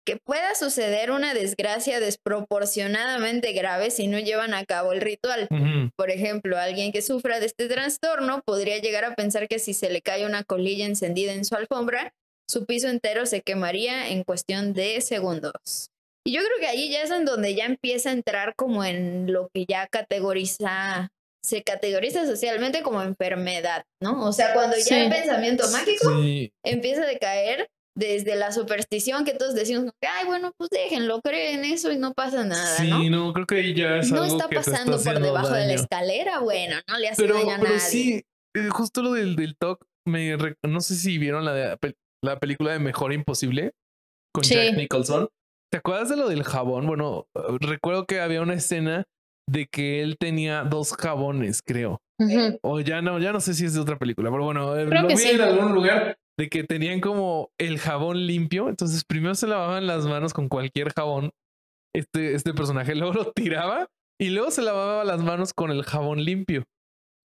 que 0.04 0.16
pueda 0.16 0.54
suceder 0.54 1.10
una 1.10 1.34
desgracia 1.34 2.00
desproporcionadamente 2.00 3.52
grave 3.52 3.90
si 3.90 4.06
no 4.08 4.18
llevan 4.18 4.54
a 4.54 4.64
cabo 4.64 4.92
el 4.92 5.00
ritual. 5.00 5.48
Ujú. 5.50 5.90
Por 5.96 6.10
ejemplo, 6.10 6.58
alguien 6.58 6.92
que 6.92 7.02
sufra 7.02 7.40
de 7.40 7.46
este 7.46 7.68
trastorno 7.68 8.42
podría 8.44 8.78
llegar 8.78 9.04
a 9.04 9.14
pensar 9.14 9.48
que 9.48 9.58
si 9.58 9.74
se 9.74 9.90
le 9.90 10.02
cae 10.02 10.26
una 10.26 10.44
colilla 10.44 10.86
encendida 10.86 11.32
en 11.32 11.44
su 11.44 11.54
alfombra, 11.54 12.12
su 12.48 12.66
piso 12.66 12.88
entero 12.88 13.26
se 13.26 13.42
quemaría 13.42 14.08
en 14.08 14.24
cuestión 14.24 14.72
de 14.74 15.00
segundos. 15.00 15.88
Y 16.24 16.32
yo 16.32 16.40
creo 16.42 16.58
que 16.60 16.66
ahí 16.66 16.90
ya 16.90 17.02
es 17.02 17.10
en 17.10 17.24
donde 17.24 17.54
ya 17.54 17.64
empieza 17.64 18.10
a 18.10 18.12
entrar 18.12 18.54
como 18.56 18.84
en 18.84 19.32
lo 19.32 19.48
que 19.52 19.64
ya 19.66 19.86
categoriza, 19.88 21.08
se 21.44 21.62
categoriza 21.62 22.26
socialmente 22.26 22.82
como 22.82 23.02
enfermedad, 23.02 23.84
¿no? 24.00 24.24
O 24.26 24.32
sea, 24.32 24.52
cuando 24.54 24.76
ya 24.76 24.82
Sí. 24.84 24.94
el 24.94 25.10
pensamiento 25.10 25.68
mágico 25.70 26.20
Sí. 26.22 26.52
empieza 26.64 27.02
a 27.02 27.06
decaer 27.06 27.68
desde 27.96 28.36
la 28.36 28.52
superstición 28.52 29.24
que 29.24 29.34
todos 29.34 29.54
decimos, 29.54 29.90
ay, 30.00 30.26
bueno, 30.26 30.52
pues 30.56 30.70
déjenlo, 30.70 31.20
creen 31.20 31.64
eso 31.64 31.92
y 31.92 31.98
no 31.98 32.12
pasa 32.14 32.44
nada, 32.44 32.76
Sí, 32.78 32.88
¿no? 32.88 33.02
no, 33.10 33.32
creo 33.32 33.46
que 33.46 33.54
ahí 33.56 33.74
ya 33.74 33.98
es 33.98 34.10
No 34.10 34.22
algo 34.22 34.36
está 34.36 34.48
que 34.48 34.54
te 34.56 34.60
está 34.60 34.72
pasando 34.72 35.02
por 35.02 35.20
debajo 35.20 35.50
de 35.54 35.66
la 35.66 35.74
escalera, 35.74 36.38
bueno, 36.40 36.76
no 36.88 36.98
le 36.98 37.08
hace 37.08 37.22
Pero, 37.22 37.34
daño 37.34 37.50
a 37.52 37.58
pero 37.58 37.68
nadie. 37.74 37.80
sí, 37.80 38.22
eh, 38.56 38.68
justo 38.70 39.02
lo 39.02 39.12
del, 39.12 39.36
del 39.36 39.56
TOC, 39.56 39.84
me 40.08 40.36
re- 40.36 40.56
no 40.66 40.80
sé 40.80 40.94
si 40.96 41.18
vieron 41.18 41.44
la, 41.44 41.52
de- 41.52 41.94
la 42.24 42.38
película 42.38 42.72
de 42.72 42.78
Mejor 42.78 43.12
Imposible 43.12 43.72
con 44.34 44.44
Sí. 44.44 44.54
Jack 44.54 44.76
Nicholson. 44.76 45.28
¿Te 45.70 45.78
acuerdas 45.78 46.08
de 46.08 46.16
lo 46.16 46.28
del 46.28 46.42
jabón? 46.44 46.86
Bueno, 46.86 47.26
uh, 47.34 47.58
recuerdo 47.58 48.04
que 48.06 48.20
había 48.20 48.42
una 48.42 48.54
escena 48.54 49.04
de 49.50 49.66
que 49.66 50.02
él 50.02 50.16
tenía 50.18 50.64
dos 50.64 50.94
jabones, 50.94 51.60
creo. 51.62 51.98
O 52.62 52.78
ya 52.80 53.02
no, 53.02 53.18
ya 53.18 53.32
no 53.32 53.40
sé 53.40 53.52
si 53.54 53.64
es 53.64 53.74
de 53.74 53.80
otra 53.80 53.98
película, 53.98 54.30
pero 54.30 54.44
bueno, 54.44 54.76
eh, 54.78 54.86
Creo 54.86 55.02
lo 55.02 55.08
vi 55.08 55.16
sí. 55.16 55.30
en 55.30 55.40
algún 55.40 55.72
lugar 55.74 56.16
de 56.38 56.48
que 56.48 56.64
tenían 56.64 57.00
como 57.00 57.50
el 57.58 57.78
jabón 57.78 58.26
limpio. 58.26 58.68
Entonces 58.68 59.04
primero 59.04 59.34
se 59.34 59.46
lavaban 59.46 59.86
las 59.86 60.06
manos 60.06 60.32
con 60.32 60.48
cualquier 60.48 60.92
jabón. 60.92 61.30
Este, 61.94 62.34
este 62.34 62.54
personaje 62.54 62.94
luego 62.96 63.12
lo 63.12 63.32
tiraba 63.32 63.88
y 64.20 64.30
luego 64.30 64.50
se 64.50 64.62
lavaba 64.62 65.04
las 65.04 65.22
manos 65.22 65.52
con 65.54 65.70
el 65.70 65.84
jabón 65.84 66.24
limpio. 66.24 66.64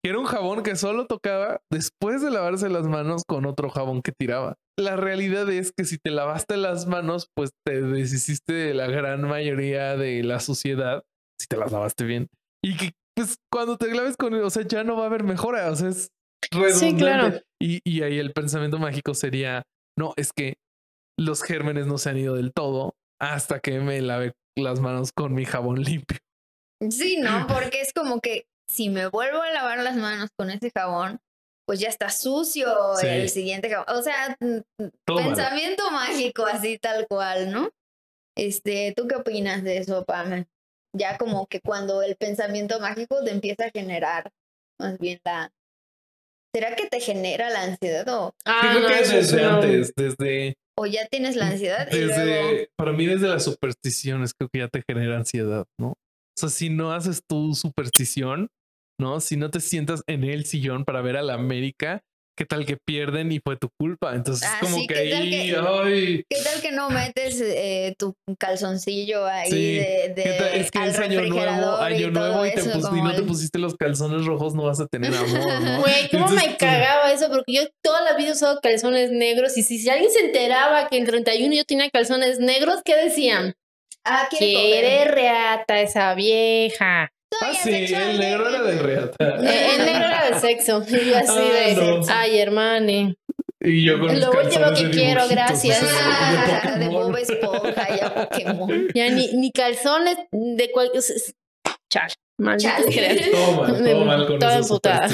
Que 0.02 0.10
era 0.10 0.18
un 0.18 0.24
jabón 0.24 0.62
que 0.62 0.76
solo 0.76 1.06
tocaba 1.06 1.60
después 1.70 2.22
de 2.22 2.30
lavarse 2.30 2.70
las 2.70 2.86
manos 2.86 3.22
con 3.26 3.44
otro 3.44 3.68
jabón 3.68 4.00
que 4.00 4.12
tiraba. 4.12 4.56
La 4.78 4.96
realidad 4.96 5.50
es 5.50 5.72
que 5.76 5.84
si 5.84 5.98
te 5.98 6.10
lavaste 6.10 6.56
las 6.56 6.86
manos, 6.86 7.28
pues 7.36 7.50
te 7.66 7.82
deshiciste 7.82 8.54
de 8.54 8.72
la 8.72 8.86
gran 8.86 9.20
mayoría 9.22 9.98
de 9.98 10.22
la 10.24 10.40
suciedad, 10.40 11.02
si 11.38 11.46
te 11.48 11.58
las 11.58 11.70
lavaste 11.70 12.04
bien. 12.04 12.28
Y 12.64 12.78
que 12.78 12.92
pues 13.14 13.36
cuando 13.52 13.76
te 13.76 13.92
laves 13.94 14.16
con 14.16 14.32
o 14.32 14.50
sea, 14.50 14.62
ya 14.62 14.84
no 14.84 14.96
va 14.96 15.02
a 15.02 15.06
haber 15.06 15.24
mejora, 15.24 15.70
o 15.70 15.76
sea, 15.76 15.88
es 15.88 16.10
redundante. 16.50 16.96
claro. 16.96 17.40
y, 17.60 17.80
y 17.84 18.02
ahí 18.02 18.18
el 18.18 18.32
pensamiento 18.32 18.78
mágico 18.78 19.14
sería, 19.14 19.62
no, 19.98 20.14
es 20.16 20.32
que 20.32 20.54
los 21.18 21.42
gérmenes 21.42 21.86
no 21.86 21.98
se 21.98 22.10
han 22.10 22.18
ido 22.18 22.34
del 22.34 22.52
todo 22.52 22.94
hasta 23.20 23.60
que 23.60 23.80
me 23.80 24.00
lave 24.00 24.32
las 24.56 24.80
manos 24.80 25.12
con 25.12 25.34
mi 25.34 25.44
jabón 25.44 25.82
limpio. 25.82 26.18
Sí, 26.90 27.18
¿no? 27.18 27.46
Porque 27.46 27.82
es 27.82 27.92
como 27.92 28.20
que 28.20 28.46
si 28.70 28.88
me 28.88 29.06
vuelvo 29.08 29.42
a 29.42 29.50
lavar 29.50 29.80
las 29.80 29.96
manos 29.96 30.30
con 30.38 30.50
ese 30.50 30.70
jabón, 30.74 31.20
pues 31.66 31.78
ya 31.78 31.88
está 31.88 32.08
sucio 32.08 32.66
Sí. 32.98 33.06
el 33.06 33.28
siguiente 33.28 33.68
jabón. 33.68 33.86
O 33.96 34.02
sea, 34.02 34.36
pensamiento 35.04 35.90
mágico 35.90 36.46
así 36.46 36.78
tal 36.78 37.06
cual, 37.06 37.52
¿no? 37.52 37.70
Este, 38.36 38.94
¿tú 38.96 39.06
qué 39.06 39.16
opinas 39.16 39.62
de 39.62 39.78
eso, 39.78 40.04
Pam? 40.04 40.46
Ya 40.96 41.18
como 41.18 41.46
que 41.46 41.60
cuando 41.60 42.02
el 42.02 42.16
pensamiento 42.16 42.80
mágico 42.80 43.22
te 43.22 43.30
empieza 43.30 43.66
a 43.66 43.70
generar 43.70 44.30
más 44.80 44.98
bien 44.98 45.20
la... 45.24 45.52
¿Será 46.54 46.74
que 46.74 46.88
te 46.88 47.00
genera 47.00 47.48
la 47.50 47.62
ansiedad 47.62 48.08
o, 48.08 48.34
Ah, 48.44 48.60
Yo 48.64 48.70
creo 48.70 48.82
no, 48.82 48.88
que 48.88 49.00
es 49.02 49.10
desde 49.12 49.44
antes, 49.44 49.92
desde, 49.94 50.54
o 50.76 50.86
ya 50.86 51.06
tienes 51.06 51.36
la 51.36 51.48
ansiedad 51.48 51.88
y 51.92 51.96
luego... 51.96 52.14
desde, 52.14 52.70
para 52.76 52.92
mí 52.92 53.06
desde 53.06 53.28
las 53.28 53.44
supersticiones 53.44 54.34
creo 54.34 54.48
que 54.52 54.60
ya 54.60 54.68
te 54.68 54.82
genera 54.86 55.16
ansiedad, 55.16 55.66
¿no? 55.78 55.90
O 55.90 56.40
sea, 56.40 56.48
si 56.48 56.70
no 56.70 56.92
haces 56.92 57.22
tu 57.28 57.54
superstición, 57.54 58.48
¿no? 58.98 59.20
Si 59.20 59.36
no 59.36 59.50
te 59.50 59.60
sientas 59.60 60.02
en 60.06 60.24
el 60.24 60.44
sillón 60.46 60.84
para 60.84 61.02
ver 61.02 61.16
a 61.16 61.22
la 61.22 61.34
América, 61.34 62.02
¿qué 62.40 62.46
tal 62.46 62.64
que 62.64 62.78
pierden 62.78 63.30
y 63.32 63.38
fue 63.38 63.58
tu 63.58 63.68
culpa? 63.78 64.14
Entonces 64.14 64.48
Ah, 64.50 64.56
como 64.62 64.76
sí, 64.76 64.86
que 64.86 64.94
¿qué 64.94 65.10
tal 65.10 65.22
ahí, 65.22 65.30
que- 65.30 65.56
ay, 65.58 66.24
¿Qué 66.26 66.42
tal 66.42 66.62
que 66.62 66.72
no 66.72 66.88
metes 66.88 67.38
eh, 67.42 67.94
tu 67.98 68.14
calzoncillo 68.38 69.26
ahí 69.26 69.50
Sí. 69.50 69.74
de, 69.74 70.12
¿qué 70.16 70.32
tal? 70.38 70.50
de- 70.52 70.60
es 70.60 70.70
que 70.70 70.78
al 70.78 70.88
es 70.88 70.98
año 70.98 71.20
nuevo, 71.26 71.76
año 71.76 72.06
y 72.08 72.10
nuevo 72.10 72.46
y, 72.46 72.52
te 72.54 72.60
eso, 72.60 72.70
pus- 72.72 72.84
y 72.86 72.88
como 72.88 73.04
no 73.04 73.14
te 73.14 73.22
pusiste 73.24 73.58
los 73.58 73.76
calzones 73.76 74.24
rojos, 74.24 74.54
no 74.54 74.62
vas 74.62 74.80
a 74.80 74.86
tener 74.86 75.12
amor, 75.14 75.28
¿no? 75.62 75.80
Güey, 75.84 76.08
¿cómo 76.10 76.28
me 76.28 76.32
Entonces, 76.36 76.56
cagaba 76.58 77.12
eso? 77.12 77.28
Porque 77.28 77.52
yo 77.52 77.62
toda 77.84 78.00
la 78.00 78.14
vida 78.16 78.30
he 78.30 78.32
usado 78.32 78.58
calzones 78.62 79.10
negros 79.10 79.58
y 79.58 79.62
si, 79.62 79.78
si 79.78 79.90
alguien 79.90 80.10
se 80.10 80.20
enteraba 80.20 80.88
que 80.88 80.96
en 80.96 81.04
31 81.04 81.54
yo 81.54 81.64
tenía 81.66 81.90
calzones 81.90 82.38
negros, 82.38 82.80
¿qué 82.86 82.96
decían? 82.96 83.52
Ah, 84.02 84.28
quiere 84.30 84.46
Quiere 84.50 85.04
reata 85.04 85.78
esa 85.82 86.14
vieja. 86.14 87.10
Ah, 87.42 87.52
sí, 87.54 87.70
el 87.94 88.18
negro 88.18 88.48
era 88.48 88.62
de 88.62 88.78
reata. 88.78 89.16
Eh, 89.20 89.68
El 89.76 89.84
negro 89.86 90.04
era 90.06 90.30
de 90.30 90.40
sexo. 90.40 90.82
Y 90.88 91.12
así 91.14 91.32
Ah, 91.38 91.68
de, 91.68 91.74
no. 91.76 92.00
ay, 92.08 92.38
hermane. 92.38 93.16
Y 93.60 93.84
yo 93.84 93.98
con 94.00 94.18
Lo 94.18 94.30
último 94.32 94.66
que 94.74 94.84
de 94.86 94.90
quiero, 94.90 95.28
gracias. 95.28 95.80
Ah, 95.82 96.76
de. 96.78 96.88
Bob 96.88 97.16
Esponja 97.16 97.96
y 97.96 98.00
a 98.00 98.14
Pokémon. 98.14 98.88
Ya 98.94 99.10
ni, 99.10 99.32
ni 99.34 99.52
calzones 99.52 100.16
de 100.32 100.70
cualquier... 100.72 101.02
Chal, 101.92 102.10
sea. 102.38 103.30
Todo 103.32 103.52
mal, 103.62 103.84
todo 103.84 104.04
mal 104.04 104.26
con 104.26 104.38
Toda 104.38 104.56
emputada. 104.58 105.08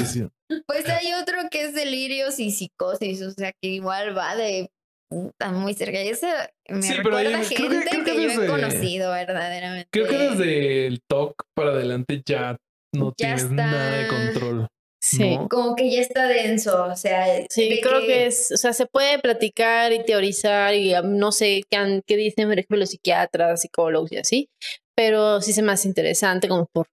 Pues 0.65 0.87
hay 0.89 1.13
otro 1.13 1.37
que 1.51 1.63
es 1.65 1.73
delirios 1.73 2.39
y 2.39 2.51
psicosis, 2.51 3.21
o 3.21 3.31
sea 3.31 3.51
que 3.51 3.67
igual 3.69 4.17
va 4.17 4.35
de 4.35 4.69
está 5.09 5.51
muy 5.51 5.73
cerca. 5.73 6.01
Y 6.03 6.09
ese 6.09 6.27
me 6.69 6.81
Sí, 6.81 6.93
pero 7.01 7.17
recuerda 7.17 7.37
ahí 7.39 7.45
gente 7.45 7.55
creo 7.55 7.69
que- 7.69 7.89
creo 7.89 8.03
que 8.05 8.11
que, 8.15 8.33
yo 8.35 8.43
he 8.43 8.47
conocido 8.47 9.11
verdaderamente. 9.11 9.87
Creo 9.91 10.07
que 10.07 10.17
desde 10.17 10.87
el 10.87 11.01
TOC 11.09 11.43
para 11.55 11.71
adelante 11.71 12.21
ya 12.25 12.57
no 12.93 13.13
Ya 13.17 13.35
tienes 13.35 13.51
nada 13.51 13.97
de 13.97 14.07
control. 14.07 14.67
Sí. 14.99 15.37
¿no? 15.37 15.47
Como 15.47 15.75
que 15.75 15.89
ya 15.91 16.01
está 16.01 16.27
denso, 16.27 16.85
o 16.85 16.95
sea. 16.95 17.25
Sí, 17.49 17.69
de 17.69 17.81
creo 17.81 18.01
que... 18.01 18.25
es, 18.25 18.51
o 18.51 18.57
sea, 18.57 18.73
se 18.73 18.87
puede 18.87 19.19
platicar 19.19 19.93
y 19.93 20.03
teorizar 20.03 20.73
y 20.73 20.93
um, 20.95 21.17
no 21.17 21.31
sé 21.31 21.61
qué, 21.69 21.77
han- 21.77 22.01
qué 22.05 22.17
dicen, 22.17 22.47
por 22.49 22.57
ejemplo, 22.57 22.77
los 22.77 22.89
psiquiatras, 22.89 23.61
psicólogos 23.61 24.11
y 24.11 24.17
así, 24.17 24.49
pero 24.95 25.39
sí 25.41 25.53
se 25.53 25.61
me 25.61 25.71
hace 25.71 25.87
interesante 25.87 26.47
como 26.49 26.65
por, 26.73 26.87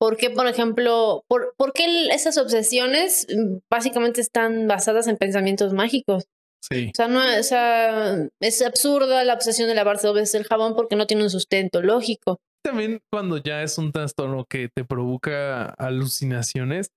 por 0.00 0.16
qué, 0.16 0.30
por 0.30 0.46
ejemplo, 0.46 1.22
por, 1.28 1.54
por 1.58 1.72
qué 1.74 2.06
esas 2.10 2.38
obsesiones 2.38 3.26
mm, 3.30 3.58
básicamente 3.70 4.22
están 4.22 4.66
basadas 4.66 5.06
en 5.06 5.16
pensamientos 5.18 5.72
mágicos. 5.74 6.24
Sí. 6.70 6.88
O 6.88 6.96
sea, 6.96 7.08
no, 7.08 7.20
o 7.20 7.42
sea, 7.42 8.28
es 8.40 8.62
absurda 8.62 9.22
la 9.24 9.34
obsesión 9.34 9.68
de 9.68 9.74
lavarse 9.74 10.06
dos 10.06 10.16
veces 10.16 10.34
el 10.34 10.46
jabón 10.46 10.74
porque 10.74 10.96
no 10.96 11.06
tiene 11.06 11.22
un 11.22 11.30
sustento 11.30 11.82
lógico. 11.82 12.40
También 12.64 13.00
cuando 13.12 13.36
ya 13.38 13.62
es 13.62 13.78
un 13.78 13.92
trastorno 13.92 14.44
que 14.48 14.68
te 14.74 14.84
provoca 14.84 15.66
alucinaciones, 15.78 16.90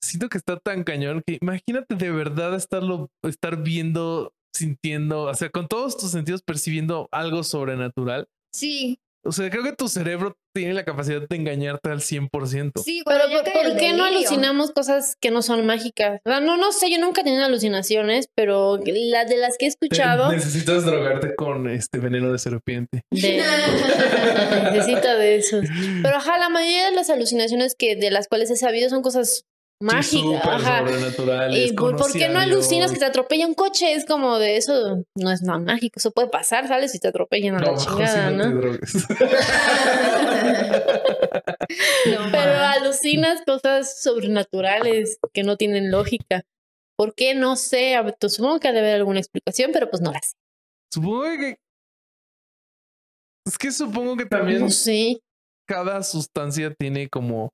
siento 0.00 0.28
que 0.28 0.38
está 0.38 0.58
tan 0.58 0.84
cañón 0.84 1.22
que 1.26 1.38
imagínate 1.40 1.96
de 1.96 2.10
verdad 2.12 2.54
estarlo, 2.54 3.08
estar 3.22 3.62
viendo, 3.62 4.32
sintiendo, 4.54 5.24
o 5.24 5.34
sea, 5.34 5.50
con 5.50 5.66
todos 5.66 5.96
tus 5.96 6.12
sentidos 6.12 6.42
percibiendo 6.42 7.08
algo 7.10 7.42
sobrenatural. 7.42 8.28
Sí, 8.52 9.00
O 9.24 9.32
sea, 9.32 9.50
creo 9.50 9.62
que 9.64 9.72
tu 9.72 9.88
cerebro 9.88 10.36
tiene 10.54 10.74
la 10.74 10.84
capacidad 10.84 11.20
de 11.28 11.36
engañarte 11.36 11.90
al 11.90 12.00
100%. 12.00 12.82
sí, 12.82 13.02
Pero 13.04 13.24
¿por, 13.52 13.76
qué 13.76 13.92
no 13.92 14.04
alucinamos 14.04 14.70
cosas 14.70 15.16
que 15.20 15.30
no 15.30 15.42
son 15.42 15.66
mágicas? 15.66 16.20
O 16.24 16.30
sea, 16.30 16.40
no, 16.40 16.56
no 16.56 16.72
sé, 16.72 16.90
yo 16.90 16.98
nunca 16.98 17.20
he 17.20 17.24
tenido 17.24 17.44
alucinaciones, 17.44 18.28
pero 18.34 18.78
las 18.84 19.28
de 19.28 19.36
las 19.36 19.56
que 19.58 19.66
he 19.66 19.68
Te- 19.68 19.86
escuchado, 19.86 20.30
necesitas 20.32 20.84
drogarte 20.84 21.34
con 21.34 21.68
este 21.68 21.98
veneno 21.98 22.32
de 22.32 22.38
serpiente. 22.38 23.02
de, 23.10 23.42
necesita 24.72 25.16
de 25.16 25.36
esos. 25.36 25.64
Pero 26.02 26.16
ajá, 26.16 26.38
la 26.38 26.48
mayoría 26.48 26.86
de 26.86 26.92
las 26.96 27.10
alucinaciones 27.10 27.74
que 27.76 27.96
de 27.96 28.10
las 28.10 28.28
cuales 28.28 28.50
he 28.50 28.56
sabido 28.56 28.88
son 28.88 29.02
cosas 29.02 29.44
Sí, 29.80 29.86
mágicas. 29.86 30.42
súper 30.42 30.54
ajá. 30.54 30.78
sobrenaturales. 30.80 31.70
¿Y 31.70 31.72
por, 31.72 31.96
por 31.96 32.12
qué 32.12 32.28
no 32.28 32.40
alucinas 32.40 32.90
que 32.90 32.98
te 32.98 33.04
atropella 33.04 33.46
un 33.46 33.54
coche? 33.54 33.92
Es 33.94 34.04
como 34.04 34.38
de 34.38 34.56
eso, 34.56 35.04
no 35.14 35.30
es 35.30 35.42
nada 35.42 35.60
mágico, 35.60 36.00
eso 36.00 36.10
puede 36.10 36.28
pasar, 36.28 36.66
sales 36.66 36.94
y 36.94 36.98
te 36.98 37.08
atropellan 37.08 37.56
a 37.56 37.58
No, 37.60 37.72
la 37.72 37.78
si 37.78 37.86
chingada, 37.86 38.30
no 38.30 38.48
¿no? 38.50 38.78
Pero 42.32 42.52
alucinas 42.58 43.42
cosas 43.46 44.00
sobrenaturales 44.02 45.18
que 45.32 45.42
no 45.42 45.56
tienen 45.56 45.90
lógica. 45.90 46.42
¿Por 46.96 47.14
qué? 47.14 47.34
No 47.34 47.56
sé. 47.56 47.94
pues, 48.20 48.34
Supongo 48.34 48.58
que 48.58 48.68
ha 48.68 48.72
de 48.72 48.80
haber 48.80 48.96
alguna 48.96 49.20
explicación, 49.20 49.70
pero 49.72 49.88
pues 49.90 50.02
no 50.02 50.12
la 50.12 50.20
sé. 50.20 50.32
Supongo 50.92 51.22
que. 51.38 51.56
Es 53.46 53.58
que 53.58 53.70
supongo 53.70 54.16
que 54.16 54.26
también 54.26 54.60
No 54.60 54.70
sé. 54.70 55.20
cada 55.66 56.02
sustancia 56.02 56.74
tiene 56.78 57.08
como 57.08 57.50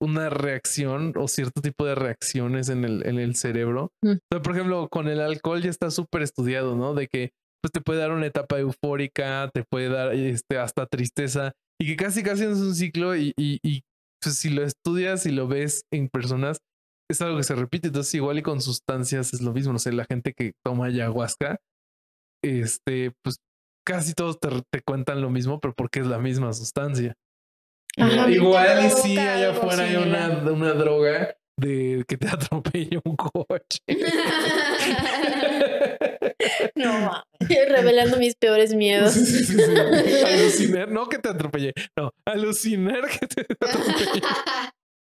una 0.00 0.30
reacción 0.30 1.12
o 1.16 1.28
cierto 1.28 1.60
tipo 1.60 1.84
de 1.84 1.94
reacciones 1.94 2.68
en 2.68 2.84
el, 2.84 3.06
en 3.06 3.18
el 3.18 3.34
cerebro. 3.34 3.92
Mm. 4.02 4.12
O 4.12 4.18
sea, 4.32 4.42
por 4.42 4.54
ejemplo, 4.54 4.88
con 4.88 5.08
el 5.08 5.20
alcohol 5.20 5.62
ya 5.62 5.70
está 5.70 5.90
súper 5.90 6.22
estudiado, 6.22 6.76
¿no? 6.76 6.94
De 6.94 7.08
que 7.08 7.30
pues 7.60 7.72
te 7.72 7.80
puede 7.80 8.00
dar 8.00 8.12
una 8.12 8.26
etapa 8.26 8.58
eufórica, 8.58 9.50
te 9.52 9.64
puede 9.64 9.88
dar 9.88 10.14
este, 10.14 10.58
hasta 10.58 10.86
tristeza 10.86 11.52
y 11.80 11.86
que 11.86 11.96
casi 11.96 12.22
casi 12.22 12.44
es 12.44 12.58
un 12.58 12.74
ciclo 12.74 13.16
y, 13.16 13.32
y, 13.36 13.58
y, 13.62 13.82
pues, 14.22 14.36
si 14.36 14.50
lo 14.50 14.62
estudias 14.64 15.26
y 15.26 15.32
lo 15.32 15.48
ves 15.48 15.82
en 15.92 16.08
personas 16.08 16.58
es 17.10 17.22
algo 17.22 17.38
que 17.38 17.44
se 17.44 17.54
repite. 17.54 17.88
Entonces 17.88 18.14
igual 18.14 18.38
y 18.38 18.42
con 18.42 18.60
sustancias 18.60 19.32
es 19.32 19.40
lo 19.40 19.52
mismo. 19.52 19.72
No 19.72 19.78
sé, 19.78 19.92
la 19.92 20.04
gente 20.04 20.32
que 20.34 20.52
toma 20.64 20.86
ayahuasca, 20.86 21.58
este, 22.44 23.12
pues 23.24 23.38
casi 23.86 24.12
todos 24.12 24.38
te, 24.38 24.48
te 24.70 24.82
cuentan 24.82 25.22
lo 25.22 25.30
mismo, 25.30 25.60
pero 25.60 25.74
porque 25.74 26.00
es 26.00 26.06
la 26.06 26.18
misma 26.18 26.52
sustancia. 26.52 27.14
Ajá, 27.98 28.30
Igual 28.30 28.86
y 28.86 28.90
sí 28.90 29.18
allá 29.18 29.50
algo 29.50 29.62
afuera 29.62 29.84
hay 29.84 29.96
una, 29.96 30.28
una 30.52 30.72
droga 30.72 31.34
de 31.58 32.04
que 32.06 32.16
te 32.16 32.28
atropelle 32.32 33.00
un 33.04 33.16
coche. 33.16 33.80
no, 36.76 37.00
ma. 37.00 37.24
Revelando 37.68 38.16
mis 38.16 38.36
peores 38.36 38.72
miedos. 38.74 39.12
Sí, 39.12 39.26
sí, 39.26 39.44
sí, 39.44 39.56
sí. 39.56 39.62
Alucinar, 40.24 40.88
no 40.88 41.08
que 41.08 41.18
te 41.18 41.28
atropelle, 41.28 41.74
no, 41.96 42.12
alucinar 42.24 43.08
que 43.08 43.26
te 43.26 43.46
atropelle. 43.60 44.22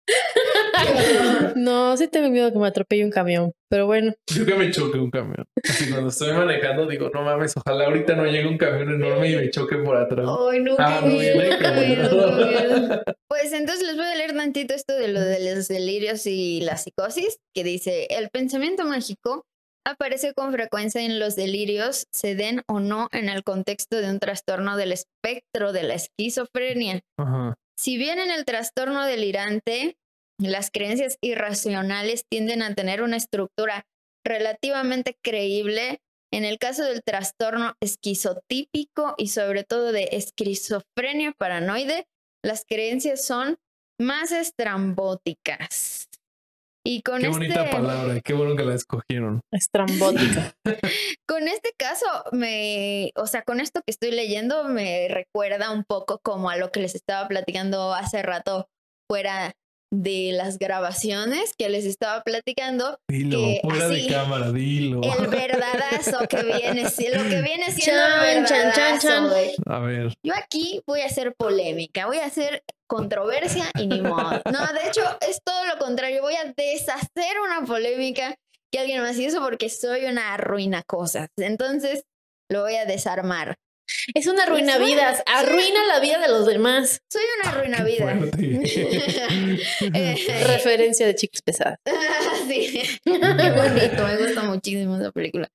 No, 1.56 1.98
sí 1.98 2.08
tengo 2.08 2.30
miedo 2.30 2.52
que 2.52 2.60
me 2.60 2.68
atropelle 2.68 3.04
un 3.04 3.12
camión. 3.12 3.52
Pero 3.70 3.86
bueno. 3.88 4.14
Yo 4.28 4.46
que 4.46 4.56
me 4.56 4.72
choque 4.72 4.98
un 4.98 5.12
camión. 5.12 5.46
Así 5.68 5.90
cuando 5.90 6.10
estoy 6.10 6.34
manejando 6.34 6.86
digo, 6.88 7.10
no 7.14 7.24
mames, 7.24 7.56
ojalá 7.58 7.86
ahorita 7.86 8.16
no 8.16 8.26
llegue 8.26 8.48
un 8.48 8.58
camión 8.58 8.90
enorme 8.90 9.32
y 9.32 9.36
me 9.36 9.50
choque 9.50 9.78
por 9.78 9.98
atrás. 9.98 10.26
Ay, 10.52 10.62
no, 10.62 10.76
Ah, 10.78 11.02
qué 11.04 11.10
no 11.10 12.32
miedo. 12.32 13.04
Pues 13.28 13.52
entonces 13.54 13.86
les 13.86 13.98
voy 13.98 14.06
a 14.06 14.16
leer 14.16 14.36
tantito 14.36 14.74
esto 14.74 14.96
de 14.96 15.10
lo 15.10 15.20
de 15.20 15.56
los 15.56 15.68
delirios 15.68 16.26
y 16.26 16.62
la 16.62 16.78
psicosis, 16.78 17.40
que 17.54 17.64
dice, 17.64 18.08
el 18.10 18.30
pensamiento 18.30 18.86
mágico 18.86 19.44
aparece 19.86 20.34
con 20.34 20.52
frecuencia 20.52 21.02
en 21.02 21.20
los 21.20 21.36
delirios, 21.36 22.06
se 22.14 22.36
den 22.36 22.62
o 22.68 22.80
no 22.80 23.08
en 23.12 23.30
el 23.30 23.44
contexto 23.44 23.98
de 23.98 24.10
un 24.10 24.20
trastorno 24.20 24.78
del 24.78 24.92
espectro 24.92 25.72
de 25.74 25.84
la 25.84 25.96
esquizofrenia. 25.96 27.02
Ajá. 27.18 27.56
Si 27.80 27.98
bien 27.98 28.20
en 28.20 28.32
el 28.32 28.44
trastorno 28.44 29.06
delirante, 29.06 29.98
las 30.40 30.72
creencias 30.72 31.18
irracionales 31.22 32.26
tienden 32.30 32.62
a 32.62 32.74
tener 32.74 33.02
una 33.04 33.18
estructura 33.18 33.86
relativamente 34.26 35.16
creíble, 35.24 36.02
en 36.34 36.44
el 36.44 36.58
caso 36.58 36.84
del 36.84 37.02
trastorno 37.04 37.76
esquizotípico 37.82 39.16
y 39.18 39.30
sobre 39.30 39.64
todo 39.64 39.92
de 39.92 40.10
esquizofrenia 40.12 41.34
paranoide, 41.38 42.08
las 42.44 42.66
creencias 42.66 43.24
son 43.26 43.58
más 44.00 44.32
estrambóticas. 44.32 46.07
Y 46.90 47.02
con 47.02 47.20
Qué 47.20 47.28
bonita 47.28 47.66
este, 47.66 47.76
palabra, 47.76 48.22
qué 48.22 48.34
bueno 48.34 48.56
que 48.56 48.64
la 48.64 48.74
escogieron. 48.74 49.42
Estrambótica. 49.52 50.54
con 51.28 51.50
este 51.50 51.74
caso, 51.78 52.06
me, 52.32 53.12
o 53.18 53.28
sea, 53.28 53.42
con 53.42 53.60
esto 53.60 53.82
que 53.86 53.92
estoy 53.92 54.12
leyendo, 54.12 54.64
me 54.64 55.10
recuerda 55.10 55.72
un 55.72 55.84
poco 55.84 56.20
como 56.24 56.50
a 56.50 56.56
lo 56.56 56.72
que 56.72 56.80
les 56.80 56.96
estaba 56.96 57.28
platicando 57.28 57.94
hace 57.94 58.22
rato 58.22 58.70
fuera 59.12 59.54
de 59.92 60.32
las 60.32 60.60
grabaciones 60.60 61.54
que 61.58 61.68
les 61.68 61.84
estaba 61.84 62.22
platicando. 62.22 62.98
Dilo, 63.10 63.38
Que 63.38 63.60
fuera 63.64 63.90
de 63.90 64.08
cámara, 64.08 64.52
dilo. 64.54 65.02
El 65.04 65.28
verdadazo 65.30 66.26
que 66.30 66.42
viene, 66.42 66.84
lo 66.84 67.30
que 67.30 67.42
viene 67.42 67.70
siendo 67.72 68.02
Chan, 68.02 68.38
el 68.38 68.46
chan, 68.74 69.00
chan. 69.00 69.30
A 69.66 69.80
ver, 69.80 70.14
Yo 70.24 70.34
aquí 70.36 70.82
voy 70.88 71.02
a 71.02 71.08
hacer 71.08 71.36
polémica, 71.36 72.06
voy 72.06 72.20
a 72.20 72.26
hacer 72.28 72.64
controversia 72.88 73.70
y 73.78 73.88
ni 73.88 74.02
modo. 74.02 74.42
No, 74.52 74.74
de 74.74 74.88
hecho, 74.88 75.02
es 75.22 75.40
todo 75.44 75.66
lo 75.66 75.78
contrario. 75.78 76.22
Voy 76.22 76.36
a 76.36 76.54
deshacer 76.56 77.40
una 77.44 77.66
polémica 77.66 78.36
que 78.72 78.80
alguien 78.80 79.02
más 79.02 79.18
hizo 79.18 79.42
porque 79.42 79.70
soy 79.70 80.06
una 80.06 80.34
arruina 80.34 80.84
cosas. 80.84 81.30
Entonces, 81.38 82.04
lo 82.50 82.62
voy 82.62 82.76
a 82.76 82.86
desarmar. 82.86 83.56
Es 84.14 84.28
una 84.28 84.44
arruina 84.44 84.78
vidas. 84.78 85.24
Arruina 85.26 85.86
la 85.86 86.00
vida 86.00 86.20
de 86.20 86.28
los 86.28 86.46
demás. 86.46 87.02
Soy 87.12 87.24
una 87.40 87.52
arruina 87.52 87.78
qué 87.78 87.84
vida. 87.84 88.14
Eh, 89.94 90.44
Referencia 90.48 91.06
de 91.06 91.16
chicas 91.16 91.42
pesadas. 91.42 91.80
sí, 92.48 93.00
qué 93.04 93.12
bonito, 93.12 94.04
me 94.06 94.18
gusta 94.18 94.44
muchísimo 94.44 94.98
esa 94.98 95.12
película. 95.12 95.50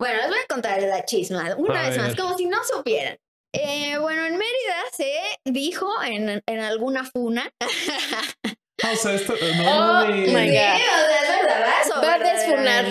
Bueno, 0.00 0.18
les 0.18 0.28
voy 0.28 0.38
a 0.38 0.46
contar 0.46 0.80
la 0.82 1.04
chisma 1.04 1.54
una 1.56 1.80
A 1.80 1.88
vez 1.88 1.98
más, 1.98 2.14
como 2.14 2.36
si 2.36 2.46
no 2.46 2.58
supieran. 2.64 3.18
Eh, 3.54 3.96
bueno, 3.98 4.26
en 4.26 4.32
Mérida 4.36 4.76
se 4.96 5.12
dijo 5.44 5.88
en, 6.02 6.42
en 6.46 6.60
alguna 6.60 7.04
funa. 7.04 7.50
o 8.92 8.96
sea, 8.96 9.14
esto 9.14 9.34
no, 9.56 10.02
Oh 10.02 10.06
me- 10.06 10.16
my 10.16 10.26
Sí, 10.26 10.32
God. 10.32 10.74
o 10.74 11.06
sea, 11.08 11.22
es 11.22 11.42
verdadazo, 11.42 12.02
Va 12.02 12.14
a 12.14 12.18
desfunar. 12.18 12.86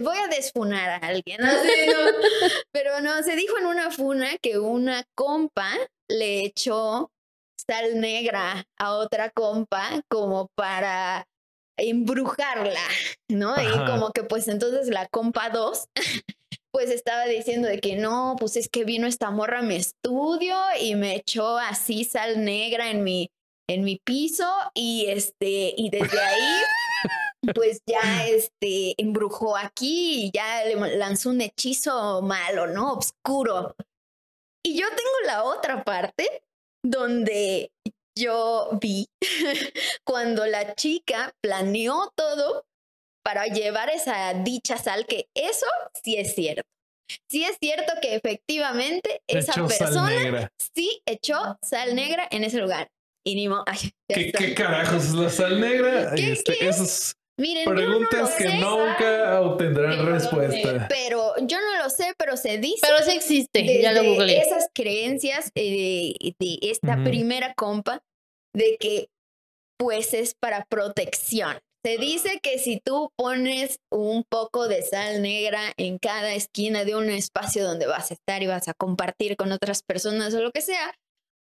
voy 0.00 0.18
a 0.18 0.26
desfunar 0.28 0.88
a 0.90 0.96
alguien. 1.06 1.40
¿no? 1.40 1.50
Sí, 1.62 1.68
no. 1.86 1.98
Pero 2.72 3.00
no, 3.00 3.22
se 3.22 3.36
dijo 3.36 3.56
en 3.58 3.66
una 3.66 3.90
funa 3.90 4.36
que 4.38 4.58
una 4.58 5.04
compa 5.14 5.70
le 6.08 6.40
echó 6.44 7.10
sal 7.56 8.00
negra 8.00 8.64
a 8.78 8.92
otra 8.94 9.30
compa 9.30 10.02
como 10.08 10.48
para 10.56 11.26
embrujarla, 11.78 12.80
¿no? 13.28 13.54
Y 13.62 13.86
como 13.86 14.10
que 14.12 14.24
pues 14.24 14.48
entonces 14.48 14.88
la 14.88 15.06
compa 15.08 15.48
2 15.50 15.84
pues 16.72 16.90
estaba 16.90 17.26
diciendo 17.26 17.68
de 17.68 17.80
que 17.80 17.96
no, 17.96 18.36
pues 18.38 18.56
es 18.56 18.68
que 18.68 18.84
vino 18.84 19.06
esta 19.06 19.30
morra 19.30 19.60
a 19.60 19.62
mi 19.62 19.76
estudio 19.76 20.56
y 20.80 20.94
me 20.94 21.14
echó 21.16 21.58
así 21.58 22.04
sal 22.04 22.44
negra 22.44 22.90
en 22.90 23.04
mi 23.04 23.30
en 23.68 23.84
mi 23.84 24.00
piso 24.04 24.50
y 24.74 25.06
este 25.08 25.74
y 25.76 25.90
desde 25.90 26.18
ahí 26.18 26.62
pues 27.54 27.82
ya 27.86 28.26
este 28.26 28.94
embrujó 29.00 29.56
aquí 29.56 30.24
y 30.24 30.30
ya 30.32 30.64
le 30.64 30.96
lanzó 30.96 31.30
un 31.30 31.40
hechizo 31.40 32.22
malo, 32.22 32.66
¿no? 32.66 32.92
Obscuro. 32.92 33.76
Y 34.64 34.78
yo 34.78 34.88
tengo 34.88 35.26
la 35.26 35.44
otra 35.44 35.84
parte 35.84 36.42
donde 36.84 37.70
yo 38.16 38.70
vi 38.80 39.08
cuando 40.04 40.46
la 40.46 40.74
chica 40.74 41.34
planeó 41.42 42.12
todo 42.14 42.64
para 43.24 43.46
llevar 43.46 43.90
esa 43.90 44.34
dicha 44.34 44.76
sal, 44.76 45.06
que 45.06 45.26
eso 45.34 45.66
sí 46.02 46.16
es 46.16 46.34
cierto. 46.34 46.62
Sí 47.30 47.44
es 47.44 47.56
cierto 47.60 47.92
que 48.00 48.14
efectivamente 48.14 49.20
esa 49.28 49.52
persona 49.54 50.50
sí 50.74 51.02
echó 51.06 51.58
sal 51.62 51.94
negra 51.94 52.26
en 52.30 52.44
ese 52.44 52.58
lugar. 52.58 52.88
Y 53.24 53.34
ni 53.34 53.48
mo- 53.48 53.64
ay, 53.66 53.92
¿Qué, 54.08 54.32
qué 54.32 54.54
carajos 54.54 55.04
es 55.06 55.12
la 55.14 55.30
sal 55.30 55.60
negra? 55.60 56.12
¿Qué- 56.14 56.32
Este, 56.32 56.56
qué 56.58 56.68
es? 56.68 56.76
Esas 56.76 57.16
Miren, 57.38 57.64
no 57.64 57.74
preguntas 57.74 58.34
que 58.34 58.44
sé, 58.44 58.58
nunca 58.58 59.40
obtendrán 59.40 60.06
respuesta. 60.06 60.86
pero 60.88 61.34
yo 61.46 61.58
no 61.60 61.82
lo 61.82 61.88
sé, 61.90 62.12
pero 62.18 62.36
se 62.36 62.58
dice 62.58 62.80
Pero 62.82 63.02
sí 63.02 63.16
existe. 63.16 63.80
Ya 63.80 63.92
lo 63.92 64.02
desde 64.02 64.14
googleé. 64.16 64.40
esas 64.42 64.68
creencias 64.74 65.50
eh, 65.54 66.14
de, 66.20 66.34
de 66.38 66.58
esta 66.70 67.02
primera 67.02 67.54
compa 67.54 68.02
de 68.54 68.76
que 68.78 69.08
pues 69.78 70.12
es 70.14 70.34
para 70.34 70.64
protección. 70.66 71.58
Se 71.84 71.98
dice 71.98 72.38
que 72.40 72.58
si 72.58 72.80
tú 72.80 73.12
pones 73.16 73.80
un 73.90 74.24
poco 74.28 74.68
de 74.68 74.82
sal 74.82 75.20
negra 75.20 75.72
en 75.76 75.98
cada 75.98 76.32
esquina 76.32 76.84
de 76.84 76.94
un 76.94 77.10
espacio 77.10 77.64
donde 77.64 77.86
vas 77.86 78.10
a 78.10 78.14
estar 78.14 78.42
y 78.42 78.46
vas 78.46 78.68
a 78.68 78.74
compartir 78.74 79.36
con 79.36 79.50
otras 79.50 79.82
personas 79.82 80.32
o 80.34 80.42
lo 80.42 80.52
que 80.52 80.60
sea, 80.60 80.94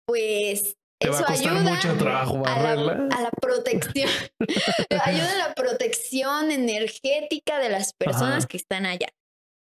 pues 0.06 0.76
Te 1.00 1.10
va 1.10 1.16
eso 1.16 1.24
a 1.24 1.28
costar 1.28 1.54
ayuda 1.54 1.72
mucho 1.72 1.98
trabajo 1.98 2.44
a 2.46 2.76
la, 2.76 3.08
a 3.12 3.30
protección. 3.42 4.10
ayuda 5.06 5.32
a 5.32 5.48
la 5.48 5.54
protección 5.54 6.52
energética 6.52 7.60
de 7.60 7.70
las 7.70 7.94
personas 7.94 8.40
Ajá. 8.40 8.48
que 8.48 8.58
están 8.58 8.86
allá. 8.86 9.08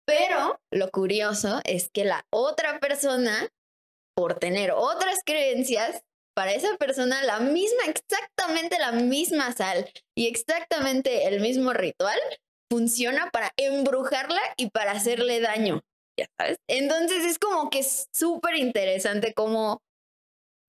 Pero 0.05 0.61
lo 0.73 0.91
curioso 0.91 1.61
es 1.65 1.91
que 1.93 2.05
la 2.05 2.27
otra 2.33 2.81
persona, 2.81 3.49
por 4.17 4.39
tener 4.39 4.73
otras 4.73 5.19
creencias, 5.25 6.03
para 6.37 6.53
esa 6.53 6.77
persona 6.77 7.23
la 7.25 7.41
misma, 7.41 7.85
exactamente 7.87 8.79
la 8.79 8.93
misma 8.93 9.53
sal 9.53 9.91
y 10.15 10.27
exactamente 10.27 11.27
el 11.27 11.41
mismo 11.41 11.73
ritual 11.73 12.19
funciona 12.71 13.31
para 13.31 13.53
embrujarla 13.57 14.41
y 14.59 14.69
para 14.69 14.93
hacerle 14.93 15.41
daño. 15.41 15.81
Ya 16.19 16.27
sabes. 16.39 16.59
Entonces 16.69 17.25
es 17.25 17.39
como 17.39 17.71
que 17.71 17.79
es 17.79 18.09
súper 18.13 18.57
interesante 18.57 19.33
cómo 19.33 19.81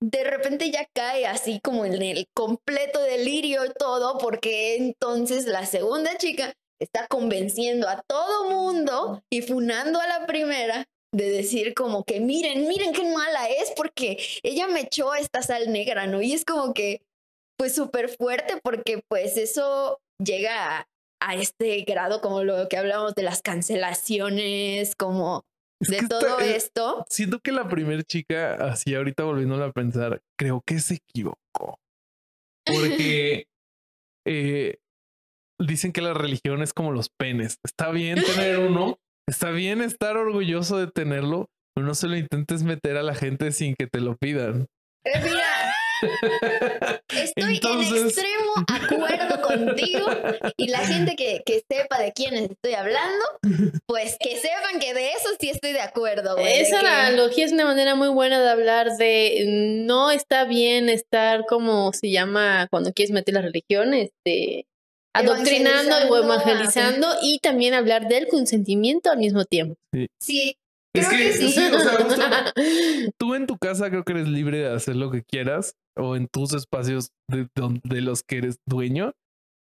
de 0.01 0.23
repente 0.23 0.71
ya 0.71 0.87
cae 0.95 1.25
así 1.25 1.59
como 1.61 1.83
en 1.83 2.01
el 2.01 2.27
completo 2.33 3.01
delirio 3.01 3.71
todo, 3.73 4.17
porque 4.19 4.77
entonces 4.77 5.47
la 5.47 5.65
segunda 5.65 6.17
chica 6.17 6.53
está 6.79 7.07
convenciendo 7.07 7.89
a 7.89 8.01
todo 8.07 8.49
mundo 8.49 9.21
y 9.29 9.41
funando 9.41 9.99
a 9.99 10.07
la 10.07 10.27
primera 10.27 10.85
de 11.17 11.29
decir 11.31 11.73
como 11.73 12.03
que 12.03 12.19
miren, 12.19 12.67
miren 12.67 12.93
qué 12.93 13.03
mala 13.03 13.49
es 13.49 13.71
porque 13.75 14.17
ella 14.43 14.67
me 14.67 14.81
echó 14.81 15.15
esta 15.15 15.41
sal 15.41 15.71
negra, 15.71 16.07
¿no? 16.07 16.21
Y 16.21 16.33
es 16.33 16.45
como 16.45 16.73
que 16.73 17.01
pues 17.59 17.73
súper 17.73 18.09
fuerte 18.09 18.59
porque 18.63 19.01
pues 19.09 19.35
eso 19.37 19.99
llega 20.23 20.77
a, 20.79 20.87
a 21.21 21.35
este 21.35 21.81
grado 21.81 22.21
como 22.21 22.43
lo 22.43 22.69
que 22.69 22.77
hablamos 22.77 23.15
de 23.15 23.23
las 23.23 23.41
cancelaciones, 23.41 24.95
como 24.95 25.43
Es 25.81 25.89
de 25.89 25.97
está- 25.97 26.19
todo 26.19 26.39
esto. 26.39 27.05
Siento 27.09 27.39
que 27.39 27.51
la 27.51 27.67
primera 27.67 28.03
chica, 28.03 28.53
así 28.71 28.93
ahorita 28.95 29.23
volviéndola 29.23 29.65
a 29.65 29.71
pensar, 29.71 30.21
creo 30.37 30.61
que 30.65 30.79
se 30.79 30.95
equivocó. 30.95 31.79
Porque 32.65 33.47
eh, 34.27 34.77
dicen 35.59 35.91
que 35.93 36.01
la 36.01 36.13
religión 36.13 36.61
es 36.61 36.73
como 36.73 36.91
los 36.91 37.09
penes. 37.09 37.57
Está 37.63 37.89
bien 37.91 38.23
tener 38.23 38.59
uno, 38.59 38.99
está 39.27 39.51
bien 39.51 39.81
estar 39.81 40.17
orgulloso 40.17 40.77
de 40.77 40.87
tenerlo, 40.87 41.47
pero 41.75 41.85
no 41.87 41.95
se 41.95 42.07
lo 42.07 42.15
intentes 42.17 42.63
meter 42.63 42.97
a 42.97 43.03
la 43.03 43.15
gente 43.15 43.51
sin 43.51 43.75
que 43.77 43.87
te 43.87 43.99
lo 43.99 44.15
pidan. 44.17 44.65
Eh, 45.05 45.19
mira, 45.23 45.73
Estoy 47.09 47.59
en 47.63 48.05
extremo 48.05 48.53
acuerdo 48.67 49.41
contigo 49.41 50.05
y 50.57 50.67
la 50.67 50.79
gente 50.79 51.15
que, 51.15 51.41
que 51.45 51.63
sepa 51.69 51.99
de 51.99 52.11
quiénes 52.13 52.49
estoy 52.51 52.73
hablando, 52.73 53.25
pues 53.87 54.15
que 54.19 54.37
sepan 54.37 54.79
que 54.79 54.93
de 54.93 55.09
eso 55.11 55.29
sí 55.39 55.49
estoy 55.49 55.71
de 55.71 55.81
acuerdo. 55.81 56.33
güey, 56.35 56.45
de 56.45 56.61
Esa 56.61 56.81
que- 56.81 56.87
analogía 56.87 57.45
es 57.45 57.51
una 57.51 57.65
manera 57.65 57.95
muy 57.95 58.09
buena 58.09 58.39
de 58.41 58.49
hablar 58.49 58.89
de 58.97 59.45
no 59.85 60.11
está 60.11 60.43
bien 60.45 60.89
estar 60.89 61.45
como 61.47 61.91
se 61.93 62.11
llama 62.11 62.67
cuando 62.69 62.91
quieres 62.93 63.11
meter 63.11 63.33
la 63.33 63.41
religión, 63.41 63.93
este 63.93 64.65
adoctrinando 65.17 65.95
o 66.09 66.17
Evangelizando, 66.17 67.07
y 67.21 67.39
también 67.39 67.73
hablar 67.73 68.07
del 68.07 68.27
consentimiento 68.27 69.11
al 69.11 69.17
mismo 69.19 69.45
tiempo. 69.45 69.75
Sí, 70.21 70.55
Es 70.95 71.07
creo 71.07 71.09
que, 71.09 71.17
que 71.17 71.33
sí. 71.33 71.51
sí, 71.51 71.61
o 71.71 71.79
sea, 71.79 71.91
justo 72.03 72.21
tú 73.19 73.35
en 73.35 73.47
tu 73.47 73.57
casa 73.57 73.89
creo 73.89 74.03
que 74.03 74.13
eres 74.13 74.27
libre 74.27 74.59
de 74.59 74.73
hacer 74.73 74.95
lo 74.95 75.11
que 75.11 75.23
quieras 75.23 75.73
o 75.97 76.15
en 76.15 76.27
tus 76.27 76.53
espacios 76.53 77.09
de, 77.29 77.47
de 77.83 78.01
los 78.01 78.21
que 78.23 78.37
eres 78.37 78.57
dueño, 78.67 79.13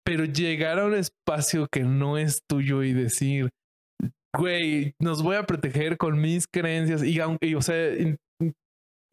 pero 0.05 0.25
llegar 0.25 0.79
a 0.79 0.85
un 0.85 0.95
espacio 0.95 1.67
que 1.71 1.81
no 1.81 2.17
es 2.17 2.41
tuyo 2.49 2.83
y 2.83 2.93
decir, 2.93 3.49
güey, 4.37 4.93
nos 5.01 5.23
voy 5.23 5.35
a 5.35 5.43
proteger 5.43 5.97
con 5.97 6.21
mis 6.21 6.45
creencias 6.47 7.03
y, 7.03 7.19
aunque, 7.19 7.47
y, 7.47 7.55
o 7.55 7.61
sea, 7.61 7.93
y, 7.93 8.15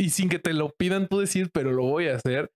y 0.00 0.10
sin 0.10 0.28
que 0.28 0.38
te 0.38 0.52
lo 0.52 0.70
pidan 0.78 1.08
tú 1.08 1.18
decir, 1.20 1.50
pero 1.52 1.72
lo 1.72 1.84
voy 1.84 2.08
a 2.08 2.16
hacer. 2.16 2.50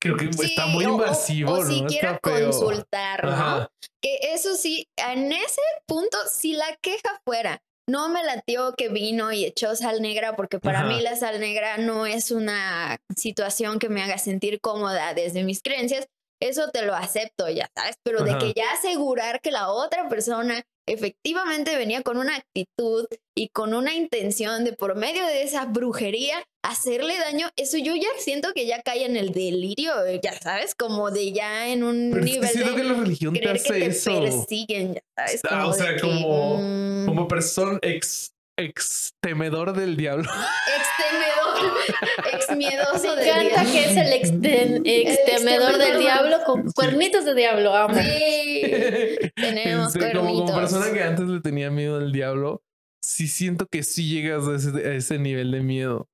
Creo 0.00 0.16
que 0.16 0.32
Sí, 0.32 0.44
está 0.46 0.66
muy 0.66 0.84
o- 0.84 0.90
o- 0.90 0.92
invasivo, 0.92 1.52
o, 1.52 1.64
¿no? 1.64 1.70
siquiera 1.70 2.18
feo. 2.22 2.50
consultar, 2.50 3.24
¿no? 3.24 3.68
Que 4.02 4.18
eso 4.34 4.54
sí, 4.54 4.86
en 4.96 5.32
ese 5.32 5.60
punto, 5.86 6.16
si 6.32 6.52
la 6.52 6.76
queja 6.80 7.20
fuera, 7.24 7.60
no 7.88 8.08
me 8.10 8.22
latió 8.22 8.74
que 8.76 8.88
vino 8.90 9.32
y 9.32 9.44
echó 9.44 9.74
sal 9.74 10.02
negra, 10.02 10.36
porque 10.36 10.58
para 10.60 10.80
Ajá. 10.80 10.88
mí 10.88 11.00
la 11.00 11.16
sal 11.16 11.40
negra 11.40 11.78
no 11.78 12.06
es 12.06 12.30
una 12.30 12.98
situación 13.16 13.78
que 13.78 13.88
me 13.88 14.02
haga 14.02 14.18
sentir 14.18 14.60
cómoda 14.60 15.14
desde 15.14 15.42
mis 15.42 15.62
creencias, 15.62 16.06
eso 16.40 16.70
te 16.70 16.82
lo 16.82 16.94
acepto, 16.94 17.48
ya 17.48 17.68
sabes, 17.74 17.96
pero 18.04 18.22
de 18.22 18.30
Ajá. 18.32 18.38
que 18.40 18.52
ya 18.54 18.70
asegurar 18.72 19.40
que 19.40 19.50
la 19.50 19.70
otra 19.70 20.08
persona 20.08 20.62
efectivamente 20.88 21.76
venía 21.76 22.02
con 22.02 22.16
una 22.18 22.36
actitud 22.36 23.06
y 23.36 23.48
con 23.50 23.74
una 23.74 23.94
intención 23.94 24.64
de 24.64 24.72
por 24.72 24.96
medio 24.96 25.24
de 25.26 25.42
esa 25.42 25.64
brujería 25.66 26.42
hacerle 26.64 27.16
daño, 27.18 27.48
eso 27.56 27.78
yo 27.78 27.94
ya 27.94 28.08
siento 28.18 28.52
que 28.52 28.66
ya 28.66 28.82
cae 28.82 29.04
en 29.06 29.16
el 29.16 29.32
delirio, 29.32 29.92
ya 30.22 30.38
sabes, 30.40 30.74
como 30.74 31.10
de 31.10 31.32
ya 31.32 31.68
en 31.68 31.82
un 31.84 32.10
Pero 32.12 32.24
es 32.24 32.30
que 32.30 32.34
nivel 32.34 32.50
siento 32.50 32.70
de 32.72 32.76
que 32.76 32.88
la 32.88 32.94
religión 32.94 33.34
te 33.34 33.40
creer 33.40 33.54
que 33.62 33.68
hace 33.68 33.80
te 33.80 33.86
eso. 33.86 34.20
persiguen, 34.20 34.94
ya 34.94 35.00
sabes, 35.16 35.40
Ah, 35.44 35.48
como 35.60 35.68
o 35.68 35.72
sea, 35.72 35.86
de 35.90 35.94
que, 35.96 36.00
como- 36.02 36.56
mm, 36.60 37.06
Como 37.06 37.28
persona 37.28 37.78
ex, 37.82 38.32
ex 38.58 39.12
temedor 39.22 39.72
del 39.72 39.96
diablo. 39.96 40.24
extemedor, 40.78 42.34
ex 42.34 42.56
miedoso 42.56 43.16
Me 43.16 43.22
del 43.22 43.28
encanta 43.46 43.64
diablo. 43.64 43.72
que 43.72 43.84
es 43.84 43.96
el 43.96 44.12
exten- 44.22 44.82
extemedor 44.84 45.72
del 45.72 45.80
extemedor. 45.80 46.00
diablo 46.00 46.36
con 46.44 46.72
cuernitos 46.72 47.24
de 47.24 47.34
diablo. 47.34 47.74
Amo. 47.74 47.94
Sí, 47.94 48.62
tenemos 49.36 49.94
Este, 49.94 50.12
como, 50.12 50.28
como 50.28 50.44
cuernitos. 50.44 50.60
persona 50.72 50.92
que 50.92 51.02
antes 51.02 51.26
le 51.26 51.40
tenía 51.40 51.70
miedo 51.70 51.96
al 51.96 52.12
diablo, 52.12 52.62
sí 53.02 53.28
siento 53.28 53.66
que 53.70 53.82
sí 53.82 54.08
llegas 54.08 54.46
a 54.48 54.56
ese, 54.56 54.68
a 54.88 54.94
ese 54.94 55.18
nivel 55.18 55.50
de 55.52 55.60
miedo. 55.62 56.06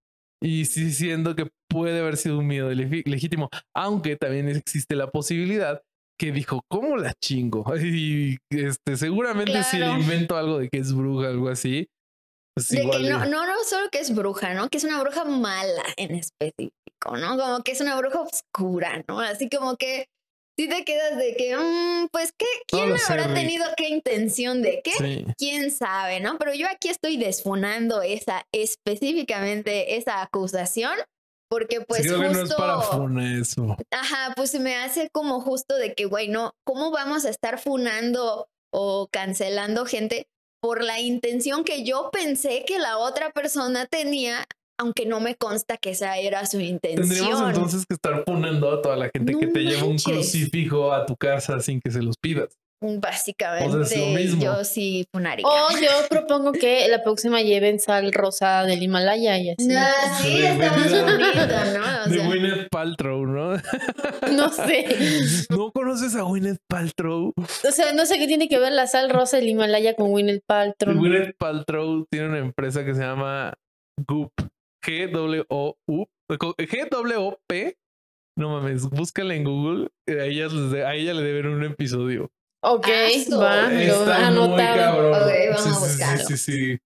Y 0.43 0.67
sí 0.67 0.93
siento 0.93 1.35
que 1.35 1.49
puede 1.71 1.99
haber 2.01 2.17
sido 2.19 2.39
un 2.39 2.47
miedo 2.47 2.71
legítimo, 2.71 3.49
aunque 3.75 4.17
también 4.17 4.49
existe 4.49 4.95
la 4.95 5.07
posibilidad 5.11 5.81
que 6.21 6.31
dijo, 6.33 6.63
¿cómo 6.71 6.97
la 6.97 7.15
chingo? 7.15 7.65
Y 7.83 8.37
este, 8.51 8.97
seguramente 8.97 9.63
si 9.65 9.79
le 9.79 9.87
invento 9.91 10.37
algo 10.37 10.59
de 10.59 10.69
que 10.69 10.79
es 10.79 10.93
bruja, 10.95 11.29
algo 11.29 11.49
así, 11.49 11.89
pues 12.55 12.69
De 12.69 12.83
igual 12.83 13.03
que 13.03 13.09
no, 13.11 13.19
no, 13.27 13.47
no 13.47 13.65
solo 13.65 13.89
que 13.91 13.99
es 13.99 14.15
bruja, 14.15 14.55
¿no? 14.55 14.69
Que 14.69 14.79
es 14.79 14.85
una 14.85 15.01
bruja 15.01 15.25
mala 15.25 15.85
en 15.97 16.15
específico, 16.15 17.17
¿no? 17.17 17.37
Como 17.39 17.63
que 17.63 17.73
es 17.73 17.81
una 17.81 17.97
bruja 17.97 18.21
oscura, 18.21 19.05
¿no? 19.09 19.21
Así 19.21 19.49
como 19.49 19.77
que 19.77 20.07
si 20.57 20.69
te 20.69 20.85
quedas 20.85 21.17
de 21.17 21.35
que, 21.35 21.57
mm, 21.57 22.09
pues, 22.13 22.33
¿qué? 22.39 22.47
¿Quién 22.69 22.95
habrá 23.09 23.35
tenido 23.35 23.65
qué 23.77 23.89
intención 23.89 24.63
de 24.63 24.83
qué? 24.85 24.93
Sí. 24.93 25.27
quién 25.37 25.73
sabe, 25.73 26.21
¿no? 26.21 26.39
Pero 26.39 26.55
yo 26.55 26.69
aquí 26.69 26.89
estoy 26.89 27.17
desfunando 27.17 28.03
esa, 28.03 28.47
específicamente 28.53 29.97
esa 29.97 30.23
acusación, 30.23 30.95
porque 31.51 31.79
Sí, 31.79 31.85
pues 31.89 32.03
que 32.03 32.09
no 32.09 32.23
es 32.25 32.39
justo, 32.39 32.57
para 32.57 32.81
funa 32.83 33.41
eso. 33.41 33.77
ajá, 33.91 34.33
pues 34.37 34.51
se 34.53 34.61
me 34.61 34.77
hace 34.77 35.11
como 35.11 35.41
justo 35.41 35.75
de 35.77 35.95
que, 35.95 36.05
güey, 36.05 36.29
no, 36.29 36.53
¿cómo 36.65 36.91
vamos 36.93 37.25
a 37.25 37.31
estar 37.31 37.59
funando 37.59 38.49
o 38.73 39.09
cancelando 39.11 39.87
gente 39.87 40.29
por 40.65 40.83
la 40.83 40.99
intención 40.99 41.63
que 41.63 41.85
yo 41.85 42.09
pensé 42.11 42.65
que 42.67 42.79
la 42.79 42.97
otra 42.97 43.33
persona 43.33 43.85
tenía, 43.85 44.47
aunque 44.79 45.05
no 45.05 45.21
me 45.21 45.35
consta 45.35 45.77
que 45.77 45.91
esa 45.91 46.17
era 46.17 46.47
su 46.47 46.59
intención? 46.59 47.07
Tendríamos 47.07 47.49
entonces 47.49 47.85
que 47.85 47.93
estar 47.93 48.25
funando 48.25 48.71
a 48.71 48.81
toda 48.81 48.97
la 48.97 49.11
gente 49.15 49.37
que 49.39 49.47
te 49.49 49.61
lleva 49.61 49.85
un 49.85 49.99
crucifijo 49.99 50.91
a 50.95 51.05
tu 51.05 51.19
casa 51.19 51.61
sin 51.61 51.83
que 51.83 51.91
se 51.91 52.01
los 52.01 52.17
pidas. 52.17 52.57
Básicamente, 52.83 53.77
O 53.77 53.85
sea, 53.85 54.21
yo 54.39 54.63
sí 54.65 55.07
funaría. 55.11 55.47
O 55.47 55.71
yo 55.73 55.89
propongo 56.11 56.53
que 56.53 56.87
la 56.89 57.03
próxima 57.03 57.41
lleven 57.41 57.81
sal 57.81 58.13
rosa 58.13 58.65
del 58.65 58.83
Himalaya 58.83 59.39
y 59.39 59.51
así. 59.51 59.69
Ah, 59.75 60.19
sí, 60.21 60.41
De 60.41 60.49
está 60.49 60.71
más 60.77 60.91
bonito, 60.91 61.79
¿no? 61.79 62.05
O 62.05 62.09
de 62.11 62.17
sea, 62.19 62.27
Gwyneth 62.27 62.69
Paltrow, 62.71 63.27
¿no? 63.27 63.53
No 64.33 64.49
sé. 64.51 64.87
¿No 65.49 65.73
conoces 65.73 66.15
a 66.15 66.23
Gwyneth 66.23 66.59
Paltrow? 66.69 67.33
O 67.37 67.71
sea, 67.73 67.93
no 67.95 68.05
sé 68.05 68.19
qué 68.19 68.27
tiene 68.27 68.49
que 68.49 68.59
ver 68.59 68.73
la 68.73 68.87
sal 68.87 69.09
rosa 69.09 69.39
del 69.39 69.49
Himalaya 69.49 69.95
con 69.97 70.13
Winnet 70.13 70.43
Paltrow. 70.47 70.95
Gwyneth 70.95 71.37
Paltrow 71.39 72.05
tiene 72.11 72.29
una 72.29 72.39
empresa 72.39 72.85
que 72.85 72.95
se 72.95 73.01
llama 73.01 73.55
Goop. 74.07 74.33
G-W-O-U. 74.85 76.05
G-W-O-P. 76.59 77.77
No 78.37 78.49
mames, 78.51 78.89
búscala 78.91 79.35
en 79.35 79.45
Google. 79.45 79.89
A, 80.09 80.25
ellas 80.25 80.53
les 80.53 80.71
de- 80.73 80.85
a 80.85 80.95
ella 80.95 81.15
le 81.15 81.23
deben 81.23 81.47
un 81.47 81.65
episodio. 81.65 82.31
Ok, 82.67 82.89
Aso. 82.89 83.39
va, 83.41 83.69
lo 83.69 84.13
anotado. 84.13 84.77
cabrón. 84.77 85.15
Ok, 85.23 85.31
vamos 85.51 85.63
sí, 85.63 85.69
a 85.69 85.79
buscarlo. 85.79 86.27
Sí, 86.29 86.37
sí, 86.37 86.53
sí. 86.53 86.79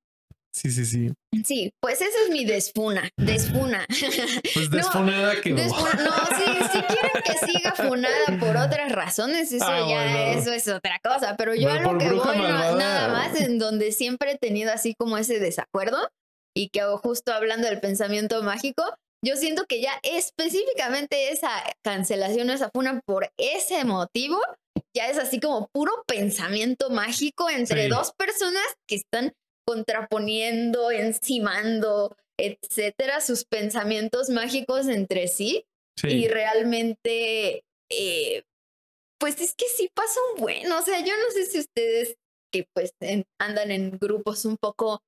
Sí, 0.51 0.71
sí, 0.73 0.85
sí. 0.87 1.13
Sí, 1.45 1.71
pues 1.81 2.01
esa 2.01 2.19
es 2.25 2.31
mi 2.31 2.45
desfuna, 2.45 3.09
desfuna. 3.17 3.87
Pues 4.55 4.71
No, 4.71 4.77
desfonada 4.77 5.41
quedó. 5.41 5.57
Desfuna- 5.57 6.03
no, 6.03 6.11
sí, 6.37 6.45
si 6.73 6.81
quieren 6.83 7.23
que 7.25 7.47
siga 7.47 7.73
funada 7.77 8.25
por 8.41 8.57
otras 8.57 8.91
razones, 8.91 9.53
eso 9.53 9.65
Ah, 9.69 9.79
ya, 9.81 9.85
bueno. 10.25 10.41
eso 10.41 10.53
es 10.53 10.67
otra 10.67 10.99
cosa. 11.05 11.37
Pero 11.37 11.55
yo 11.55 11.69
Pero 11.69 11.91
a 11.91 11.93
lo 11.93 11.99
que 11.99 12.09
voy, 12.11 12.17
no- 12.39 12.77
nada 12.77 13.09
más 13.09 13.41
en 13.41 13.59
donde 13.61 13.93
siempre 13.93 14.33
he 14.33 14.39
tenido 14.39 14.73
así 14.73 14.95
como 14.99 15.17
ese 15.17 15.39
desacuerdo 15.39 15.99
y 16.57 16.71
que 16.71 16.83
justo 17.03 17.33
hablando 17.33 17.69
del 17.69 17.79
pensamiento 17.79 18.43
mágico, 18.43 18.83
yo 19.25 19.37
siento 19.37 19.65
que 19.69 19.81
ya 19.81 19.93
específicamente 20.03 21.31
esa 21.31 21.51
cancelación, 21.85 22.51
esa 22.51 22.71
funa 22.75 23.01
por 23.07 23.31
ese 23.37 23.85
motivo, 23.85 24.41
ya 24.99 25.09
es 25.11 25.19
así 25.19 25.39
como 25.41 25.69
puro 25.73 25.93
pensamiento 26.07 26.91
mágico 26.91 27.49
entre 27.49 27.85
Sí. 27.85 27.89
dos 27.89 28.13
personas 28.19 28.65
que 28.89 28.97
están 28.97 29.33
contraponiendo, 29.67 30.91
encimando, 30.91 32.17
etcétera, 32.39 33.21
sus 33.21 33.45
pensamientos 33.45 34.29
mágicos 34.29 34.87
entre 34.89 35.29
sí. 35.29 35.65
Sí. 35.99 36.09
Y 36.09 36.29
realmente, 36.29 37.63
eh, 37.91 38.43
pues 39.21 39.41
es 39.41 39.55
que 39.57 39.67
sí 39.69 39.89
pasa 39.95 40.19
un 40.35 40.41
buen, 40.43 40.71
o 40.73 40.83
sea, 40.83 41.01
yo 41.01 41.13
no 41.17 41.31
sé 41.33 41.47
si 41.47 41.59
ustedes 41.59 42.17
que 42.53 42.67
pues 42.75 42.93
en- 43.01 43.25
andan 43.41 43.71
en 43.71 43.99
grupos 43.99 44.45
un 44.45 44.57
poco 44.57 45.01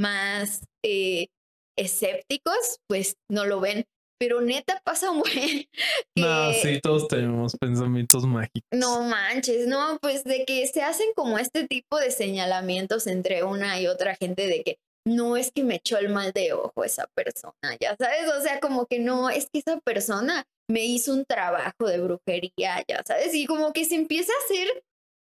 más 0.00 0.62
eh, 0.84 1.28
escépticos, 1.76 2.78
pues 2.88 3.14
no 3.30 3.44
lo 3.44 3.60
ven, 3.60 3.84
pero 4.18 4.40
neta 4.40 4.80
pasa 4.84 5.10
un 5.10 5.20
buen. 5.20 5.66
No, 6.16 6.52
sí, 6.52 6.80
todos 6.80 7.06
tenemos 7.06 7.56
pensamientos 7.56 8.24
mágicos. 8.26 8.68
no 8.72 9.02
manches, 9.02 9.66
no, 9.68 9.98
pues 10.00 10.24
de 10.24 10.44
que 10.44 10.66
se 10.66 10.82
hacen 10.82 11.06
como 11.14 11.38
este 11.38 11.68
tipo 11.68 11.96
de 11.98 12.10
señalamientos 12.10 13.06
entre 13.06 13.44
una 13.44 13.80
y 13.80 13.86
otra 13.86 14.16
gente 14.16 14.46
de 14.46 14.62
que 14.64 14.78
no 15.06 15.36
es 15.36 15.52
que 15.52 15.62
me 15.62 15.76
echó 15.76 15.96
el 15.98 16.08
mal 16.08 16.32
de 16.32 16.52
ojo 16.52 16.84
esa 16.84 17.06
persona, 17.14 17.76
ya 17.80 17.96
sabes, 17.96 18.30
o 18.36 18.42
sea, 18.42 18.60
como 18.60 18.86
que 18.86 18.98
no, 18.98 19.30
es 19.30 19.48
que 19.50 19.60
esa 19.60 19.78
persona 19.80 20.44
me 20.68 20.84
hizo 20.84 21.14
un 21.14 21.24
trabajo 21.24 21.86
de 21.86 21.98
brujería, 22.00 22.82
ya 22.86 23.02
sabes, 23.06 23.34
y 23.34 23.46
como 23.46 23.72
que 23.72 23.84
se 23.84 23.94
empieza 23.94 24.32
a 24.32 24.44
hacer, 24.44 24.82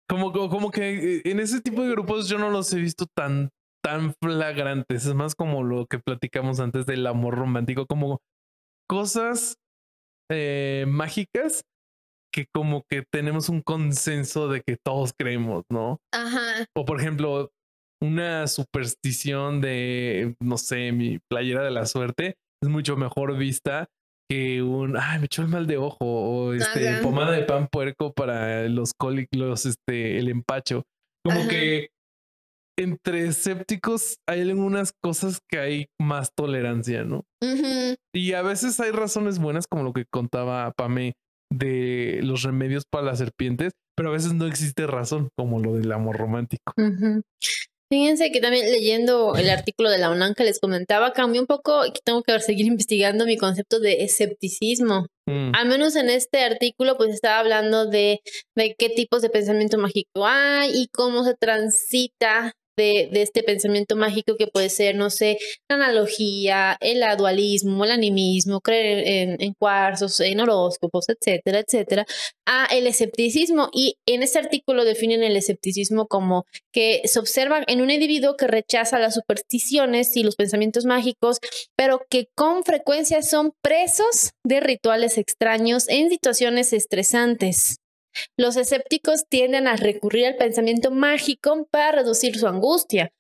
Como, 0.09 0.33
como, 0.33 0.49
como 0.49 0.71
que 0.71 1.17
eh, 1.17 1.23
en 1.27 1.39
ese 1.39 1.61
tipo 1.61 1.83
de 1.83 1.91
grupos 1.91 2.29
yo 2.29 2.39
no 2.39 2.51
los 2.51 2.73
he 2.73 2.79
visto 2.79 3.07
tan, 3.15 3.51
tan 3.83 4.15
flagrantes. 4.23 5.07
Es 5.07 5.15
más 5.15 5.35
como 5.35 5.63
lo 5.63 5.87
que 5.87 5.99
platicamos 5.99 6.61
antes 6.61 6.87
del 6.87 7.07
amor 7.07 7.37
romántico, 7.37 7.87
como 7.87 8.21
cosas 8.89 9.57
eh, 10.31 10.85
mágicas 10.89 11.63
que 12.33 12.47
como 12.55 12.85
que 12.91 13.05
tenemos 13.11 13.49
un 13.49 13.63
consenso 13.63 14.49
de 14.49 14.61
que 14.67 14.77
todos 14.85 15.13
creemos, 15.19 15.65
¿no? 15.73 15.99
ajá, 16.13 16.67
O 16.77 16.85
por 16.85 17.01
ejemplo, 17.01 17.51
una 18.03 18.47
superstición 18.47 19.61
de, 19.61 20.37
no 20.41 20.59
sé, 20.59 20.93
mi 20.93 21.19
playera 21.31 21.65
de 21.65 21.71
la 21.71 21.87
suerte 21.87 22.37
es 22.63 22.69
mucho 22.69 22.97
mejor 22.97 23.37
vista 23.37 23.89
que 24.31 24.63
un, 24.63 24.97
ay, 24.99 25.21
me 25.21 25.25
echó 25.25 25.41
el 25.43 25.49
mal 25.49 25.67
de 25.67 25.79
ojo 25.79 25.97
o 26.01 26.53
este, 26.53 26.89
Ajá. 26.89 27.03
pomada 27.03 27.33
de 27.33 27.45
pan 27.45 27.67
puerco 27.67 28.13
para 28.13 28.69
los 28.69 28.93
cólicos, 28.93 29.65
este, 29.65 30.19
el 30.19 30.29
empacho. 30.29 30.85
Como 31.25 31.41
Ajá. 31.41 31.49
que 31.49 31.89
entre 32.79 33.27
escépticos 33.27 34.19
hay 34.27 34.41
algunas 34.43 34.93
cosas 35.03 35.41
que 35.51 35.59
hay 35.59 35.87
más 36.01 36.31
tolerancia, 36.35 37.05
¿no? 37.05 37.25
Y 38.15 38.33
a 38.33 38.43
veces 38.43 38.79
hay 38.81 38.93
razones 38.93 39.39
buenas, 39.39 39.67
como 39.67 39.83
lo 39.83 39.93
que 39.93 40.05
contaba 40.11 40.73
Pame 40.73 41.15
de 41.53 42.21
los 42.23 42.43
remedios 42.43 42.85
para 42.91 43.07
las 43.07 43.19
serpientes, 43.19 43.73
pero 43.97 44.11
a 44.11 44.13
veces 44.13 44.35
no 44.35 44.47
existe 44.47 44.87
razón, 44.87 45.29
como 45.37 45.61
lo 45.61 45.75
del 45.75 45.91
amor 45.93 46.17
romántico. 46.17 46.73
Fíjense 47.91 48.31
que 48.31 48.41
también 48.41 48.71
leyendo 48.71 49.35
el 49.35 49.49
artículo 49.49 49.89
de 49.89 49.97
la 49.97 50.11
UNAM 50.11 50.35
que 50.35 50.45
les 50.45 50.61
comentaba, 50.61 51.15
cambió 51.15 51.41
un 51.41 51.47
poco 51.47 51.87
y 51.87 51.93
tengo 52.05 52.23
que 52.23 52.39
seguir 52.41 52.67
investigando 52.87 53.25
mi 53.25 53.39
concepto 53.39 53.81
de 53.81 54.05
escepticismo. 54.05 55.07
Mm, 55.27 55.53
Al 55.55 55.69
menos 55.69 55.97
en 55.97 56.11
este 56.11 56.45
artículo, 56.45 56.97
pues 56.97 57.15
estaba 57.15 57.39
hablando 57.39 57.87
de, 57.87 58.21
de 58.55 58.75
qué 58.79 58.91
tipos 58.91 59.23
de 59.23 59.31
pensamiento 59.31 59.79
mágico 59.79 60.27
hay 60.27 60.71
y 60.75 60.89
cómo 60.89 61.25
se 61.25 61.35
transita 61.35 62.53
de, 62.79 63.11
este 63.13 63.43
pensamiento 63.43 63.97
mágico 63.97 64.37
que 64.37 64.47
puede 64.47 64.71
ser, 64.71 64.95
no 64.95 65.11
sé, 65.11 65.39
la 65.69 65.77
analogía, 65.77 66.79
el 66.81 67.05
dualismo, 67.19 67.85
el 67.85 67.91
animismo, 67.91 68.61
creer 68.61 69.07
en, 69.07 69.43
en 69.43 69.55
cuarzos, 69.55 70.19
en 70.21 70.41
horóscopos, 70.41 71.07
etcétera, 71.09 71.61
etcétera, 71.61 72.07
a 72.47 72.67
el 72.67 72.87
escepticismo. 72.87 73.69
Y 73.73 73.97
en 74.07 74.23
este 74.23 74.39
artículo 74.39 74.85
definen 74.85 75.23
el 75.23 75.37
escepticismo 75.37 76.07
como 76.07 76.47
que 76.73 77.03
se 77.05 77.19
observa 77.19 77.63
en 77.67 77.83
un 77.83 77.91
individuo 77.91 78.37
que 78.37 78.47
rechaza 78.47 78.99
las 78.99 79.15
supersticiones 79.15 80.17
y 80.17 80.23
los 80.23 80.37
pensamientos 80.37 80.85
mágicos, 80.85 81.39
pero 81.77 82.01
que 82.09 82.29
con 82.35 82.65
frecuencia 82.65 83.23
son 83.23 83.53
presos 83.63 84.33
de 84.45 84.61
rituales 84.61 85.19
extraños 85.19 85.89
en 85.89 86.09
situaciones 86.09 86.73
estresantes. 86.73 87.79
Los 88.37 88.57
escépticos 88.57 89.27
tienden 89.29 89.67
a 89.67 89.77
recurrir 89.77 90.27
al 90.27 90.37
pensamiento 90.37 90.91
mágico 90.91 91.67
para 91.71 91.93
reducir 91.93 92.39
su 92.39 92.47
angustia, 92.47 93.13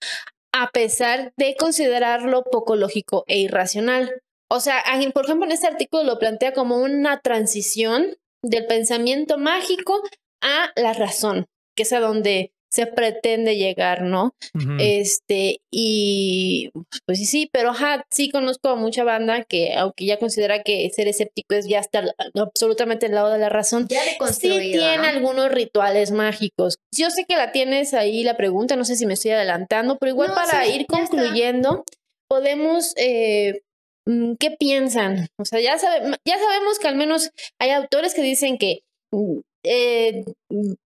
a 0.52 0.70
pesar 0.70 1.32
de 1.36 1.56
considerarlo 1.56 2.44
poco 2.44 2.76
lógico 2.76 3.24
e 3.26 3.38
irracional. 3.38 4.22
O 4.50 4.60
sea, 4.60 4.82
por 5.12 5.24
ejemplo, 5.24 5.46
en 5.46 5.52
este 5.52 5.66
artículo 5.66 6.04
lo 6.04 6.18
plantea 6.18 6.52
como 6.52 6.78
una 6.78 7.20
transición 7.20 8.16
del 8.42 8.66
pensamiento 8.66 9.38
mágico 9.38 10.00
a 10.40 10.70
la 10.76 10.92
razón, 10.92 11.46
que 11.76 11.82
es 11.82 11.92
a 11.92 12.00
donde 12.00 12.52
se 12.70 12.86
pretende 12.86 13.56
llegar, 13.56 14.02
¿no? 14.02 14.34
Este, 14.78 15.60
y 15.70 16.70
pues 17.06 17.18
sí, 17.18 17.24
sí, 17.24 17.50
pero 17.52 17.70
ajá, 17.70 18.04
sí 18.10 18.30
conozco 18.30 18.68
a 18.68 18.76
mucha 18.76 19.04
banda 19.04 19.44
que, 19.44 19.74
aunque 19.74 20.04
ya 20.04 20.18
considera 20.18 20.62
que 20.62 20.88
ser 20.90 21.08
escéptico 21.08 21.54
es 21.54 21.66
ya 21.66 21.78
estar 21.78 22.14
absolutamente 22.34 23.06
al 23.06 23.14
lado 23.14 23.30
de 23.32 23.38
la 23.38 23.48
razón, 23.48 23.86
ya 23.88 24.00
sí 24.32 24.48
tiene 24.48 25.08
algunos 25.08 25.50
rituales 25.50 26.10
mágicos. 26.10 26.78
Yo 26.94 27.10
sé 27.10 27.24
que 27.24 27.36
la 27.36 27.52
tienes 27.52 27.94
ahí 27.94 28.22
la 28.22 28.36
pregunta, 28.36 28.76
no 28.76 28.84
sé 28.84 28.96
si 28.96 29.06
me 29.06 29.14
estoy 29.14 29.30
adelantando, 29.30 29.98
pero 29.98 30.10
igual 30.10 30.34
para 30.34 30.66
ir 30.66 30.86
concluyendo, 30.86 31.84
podemos 32.28 32.92
eh, 32.96 33.62
mm, 34.06 34.34
¿qué 34.38 34.50
piensan? 34.50 35.28
O 35.38 35.44
sea, 35.46 35.60
ya, 35.60 35.76
ya 35.76 36.38
sabemos 36.38 36.78
que 36.78 36.88
al 36.88 36.96
menos 36.96 37.30
hay 37.58 37.70
autores 37.70 38.14
que 38.14 38.22
dicen 38.22 38.58
que 38.58 38.80
mm, 39.10 39.38
eh, 39.64 40.24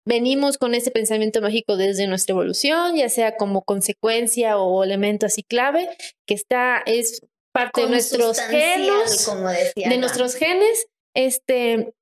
venimos 0.06 0.58
con 0.58 0.74
ese 0.74 0.92
pensamiento 0.92 1.42
mágico 1.42 1.78
desde 1.78 2.08
nuestra 2.08 2.34
evolución, 2.34 2.96
ya 2.96 3.10
sea 3.10 3.38
como 3.38 3.64
consecuencia 3.64 4.58
o 4.58 4.84
elemento 4.84 5.26
así 5.26 5.44
clave, 5.44 5.90
que 6.26 6.34
está, 6.34 6.82
es 6.86 7.22
parte 7.54 7.82
de 7.82 7.90
nuestros 7.90 8.40
genes, 8.40 9.26
como 9.26 9.50
decía 9.50 9.90
de 9.90 9.98
nuestros 9.98 10.36
genes. 10.36 10.88
Este, 11.16 11.94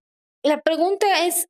la 0.43 0.61
pregunta 0.61 1.26
es, 1.26 1.47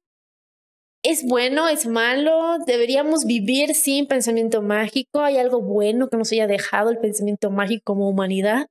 ¿es 1.04 1.24
bueno, 1.26 1.68
es 1.68 1.86
malo? 1.86 2.58
¿Deberíamos 2.66 3.26
vivir 3.26 3.76
sin 3.76 4.08
pensamiento 4.08 4.62
mágico? 4.62 5.22
¿Hay 5.22 5.38
algo 5.38 5.62
bueno 5.62 6.10
que 6.10 6.18
nos 6.18 6.32
haya 6.32 6.48
dejado 6.48 6.90
el 6.90 6.98
pensamiento 6.98 7.52
mágico 7.52 7.84
como 7.86 8.10
humanidad? 8.10 8.68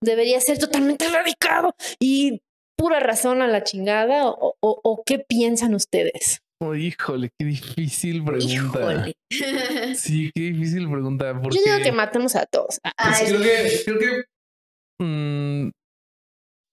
¿Debería 0.00 0.40
ser 0.40 0.58
totalmente 0.58 1.04
erradicado 1.04 1.74
y 2.00 2.40
pura 2.76 3.00
razón 3.00 3.42
a 3.42 3.46
la 3.46 3.62
chingada? 3.62 4.26
¿O, 4.28 4.56
o 4.60 5.02
qué 5.04 5.18
piensan 5.18 5.74
ustedes? 5.74 6.43
Híjole, 6.74 7.30
qué 7.38 7.46
difícil 7.46 8.24
pregunta. 8.24 9.06
Sí, 9.96 10.30
qué 10.34 10.40
difícil 10.42 10.88
pregunta. 10.88 11.40
Porque... 11.40 11.58
Yo 11.58 11.64
digo 11.64 11.82
que 11.82 11.92
matemos 11.92 12.36
a 12.36 12.46
todos. 12.46 12.78
Pues 12.82 13.22
creo 13.26 13.40
que, 13.42 13.80
creo 13.84 13.98
que 13.98 15.04
mm, 15.04 15.70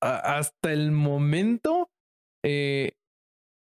hasta 0.01 0.72
el 0.72 0.91
momento, 0.91 1.89
eh, 2.45 2.91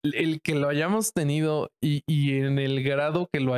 el 0.04 0.40
que 0.42 0.54
lo 0.54 0.68
hayamos 0.68 1.12
tenido 1.12 1.70
y, 1.82 2.02
y 2.06 2.40
en 2.40 2.58
el 2.58 2.82
grado 2.82 3.28
que 3.32 3.40
lo 3.40 3.54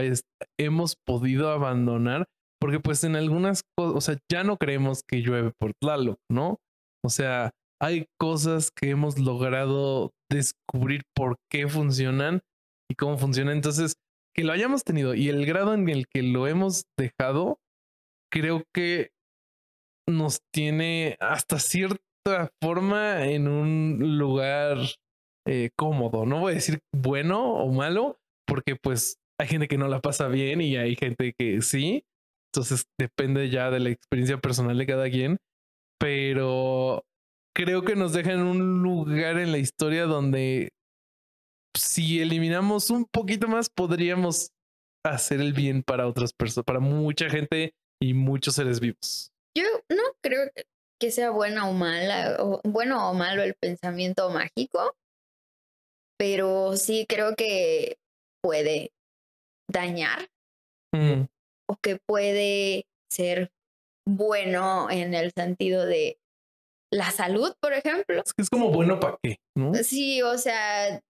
hemos 0.59 0.95
podido 1.05 1.51
abandonar, 1.51 2.27
porque 2.61 2.81
pues 2.81 3.03
en 3.05 3.17
algunas 3.17 3.63
cosas, 3.77 3.97
o 3.97 4.01
sea, 4.01 4.19
ya 4.31 4.45
no 4.45 4.57
creemos 4.57 5.03
que 5.03 5.21
llueve 5.21 5.53
por 5.59 5.73
Tlaloc, 5.83 6.19
¿no? 6.31 6.59
O 7.05 7.09
sea, 7.09 7.51
hay 7.81 8.07
cosas 8.19 8.71
que 8.71 8.91
hemos 8.91 9.19
logrado 9.19 10.13
descubrir 10.31 11.03
por 11.15 11.37
qué 11.51 11.69
funcionan 11.69 12.41
y 12.91 12.95
cómo 12.95 13.19
funcionan. 13.19 13.57
Entonces, 13.57 13.97
que 14.35 14.45
lo 14.45 14.53
hayamos 14.53 14.85
tenido 14.85 15.15
y 15.15 15.29
el 15.29 15.47
grado 15.47 15.75
en 15.75 15.89
el 15.89 16.07
que 16.09 16.23
lo 16.23 16.47
hemos 16.47 16.85
dejado, 16.99 17.59
creo 18.31 18.65
que 18.75 19.11
nos 20.09 20.41
tiene 20.53 21.17
hasta 21.21 21.59
cierta 21.59 22.51
forma 22.63 23.27
en 23.27 23.49
un 23.49 24.19
lugar 24.19 24.79
eh, 25.47 25.71
cómodo. 25.77 26.27
No 26.27 26.41
voy 26.41 26.53
a 26.53 26.55
decir 26.57 26.81
bueno 26.93 27.55
o 27.55 27.73
malo, 27.73 28.19
porque 28.47 28.77
pues 28.77 29.19
hay 29.39 29.49
gente 29.49 29.69
que 29.69 29.79
no 29.79 29.89
la 29.89 30.01
pasa 30.01 30.29
bien 30.29 30.61
y 30.61 30.77
hay 30.77 30.97
gente 30.97 31.35
que 31.39 31.63
sí. 31.63 32.05
Entonces 32.53 32.87
depende 32.99 33.51
ya 33.51 33.71
de 33.71 33.81
la 33.81 33.91
experiencia 33.91 34.39
personal 34.39 34.79
de 34.79 34.87
cada 34.87 35.11
quien. 35.11 35.39
Pero 35.99 37.05
creo 37.55 37.83
que 37.83 37.97
nos 37.97 38.13
deja 38.13 38.33
en 38.33 38.43
un 38.43 38.83
lugar 38.83 39.39
en 39.39 39.53
la 39.53 39.59
historia 39.59 40.05
donde 40.05 40.71
si 41.77 42.21
eliminamos 42.21 42.91
un 42.91 43.05
poquito 43.05 43.49
más, 43.49 43.69
podríamos 43.69 44.53
hacer 45.05 45.41
el 45.41 45.53
bien 45.53 45.83
para 45.83 46.07
otras 46.07 46.33
personas, 46.33 46.65
para 46.65 46.81
mucha 46.81 47.29
gente 47.29 47.75
y 48.01 48.15
muchos 48.15 48.55
seres 48.55 48.81
vivos. 48.81 49.33
Yo 49.57 49.65
no 49.89 50.03
creo 50.23 50.51
que 51.01 51.11
sea 51.11 51.31
buena 51.31 51.69
o 51.69 51.73
mala, 51.73 52.37
o 52.41 52.61
bueno 52.65 53.11
o 53.11 53.15
malo 53.15 53.43
el 53.43 53.55
pensamiento 53.55 54.31
mágico, 54.31 54.97
pero 56.19 56.77
sí 56.77 57.07
creo 57.09 57.35
que 57.37 57.99
puede 58.43 58.93
dañar 59.71 60.29
mm. 60.95 61.25
o 61.69 61.77
que 61.83 61.99
puede 62.07 62.87
ser 63.11 63.51
bueno 64.07 64.91
en 64.91 65.15
el 65.15 65.33
sentido 65.33 65.87
de 65.87 66.19
la 66.93 67.11
salud, 67.11 67.55
por 67.61 67.73
ejemplo. 67.73 68.23
Es 68.25 68.33
que 68.33 68.43
es 68.43 68.51
como 68.51 68.71
bueno 68.71 69.01
para 69.01 69.19
qué, 69.23 69.39
¿no? 69.57 69.75
Sí, 69.75 70.23
o 70.23 70.39
sea, 70.39 71.03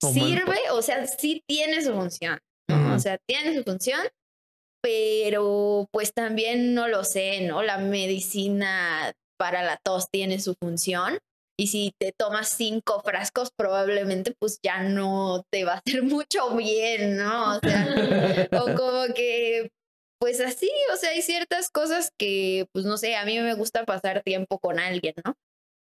sirve, 0.00 0.58
o 0.72 0.82
sea, 0.82 1.06
sí 1.06 1.42
tiene 1.48 1.82
su 1.82 1.92
función, 1.92 2.38
¿no? 2.68 2.94
O 2.94 2.98
sea, 2.98 3.18
tiene 3.28 3.56
su 3.56 3.64
función, 3.64 4.00
pero 4.82 5.86
pues 5.92 6.12
también 6.14 6.74
no 6.74 6.88
lo 6.88 7.04
sé, 7.04 7.42
¿no? 7.42 7.62
La 7.62 7.78
medicina 7.78 9.12
para 9.38 9.62
la 9.62 9.78
tos 9.82 10.06
tiene 10.10 10.40
su 10.40 10.54
función. 10.60 11.18
Y 11.58 11.66
si 11.66 11.92
te 12.00 12.12
tomas 12.18 12.48
cinco 12.48 13.02
frascos, 13.04 13.50
probablemente 13.54 14.34
pues 14.40 14.58
ya 14.64 14.82
no 14.82 15.44
te 15.52 15.64
va 15.64 15.74
a 15.74 15.82
hacer 15.84 16.02
mucho 16.02 16.56
bien, 16.56 17.16
¿no? 17.16 17.56
O 17.56 17.60
sea, 17.60 18.48
o 18.52 18.74
como 18.74 19.12
que 19.14 19.70
pues 20.20 20.40
así, 20.40 20.70
o 20.92 20.96
sea, 20.96 21.10
hay 21.10 21.22
ciertas 21.22 21.70
cosas 21.70 22.12
que, 22.18 22.66
pues 22.72 22.84
no 22.84 22.98
sé, 22.98 23.16
a 23.16 23.24
mí 23.24 23.38
me 23.40 23.54
gusta 23.54 23.84
pasar 23.86 24.22
tiempo 24.22 24.58
con 24.58 24.78
alguien, 24.78 25.14
¿no? 25.24 25.34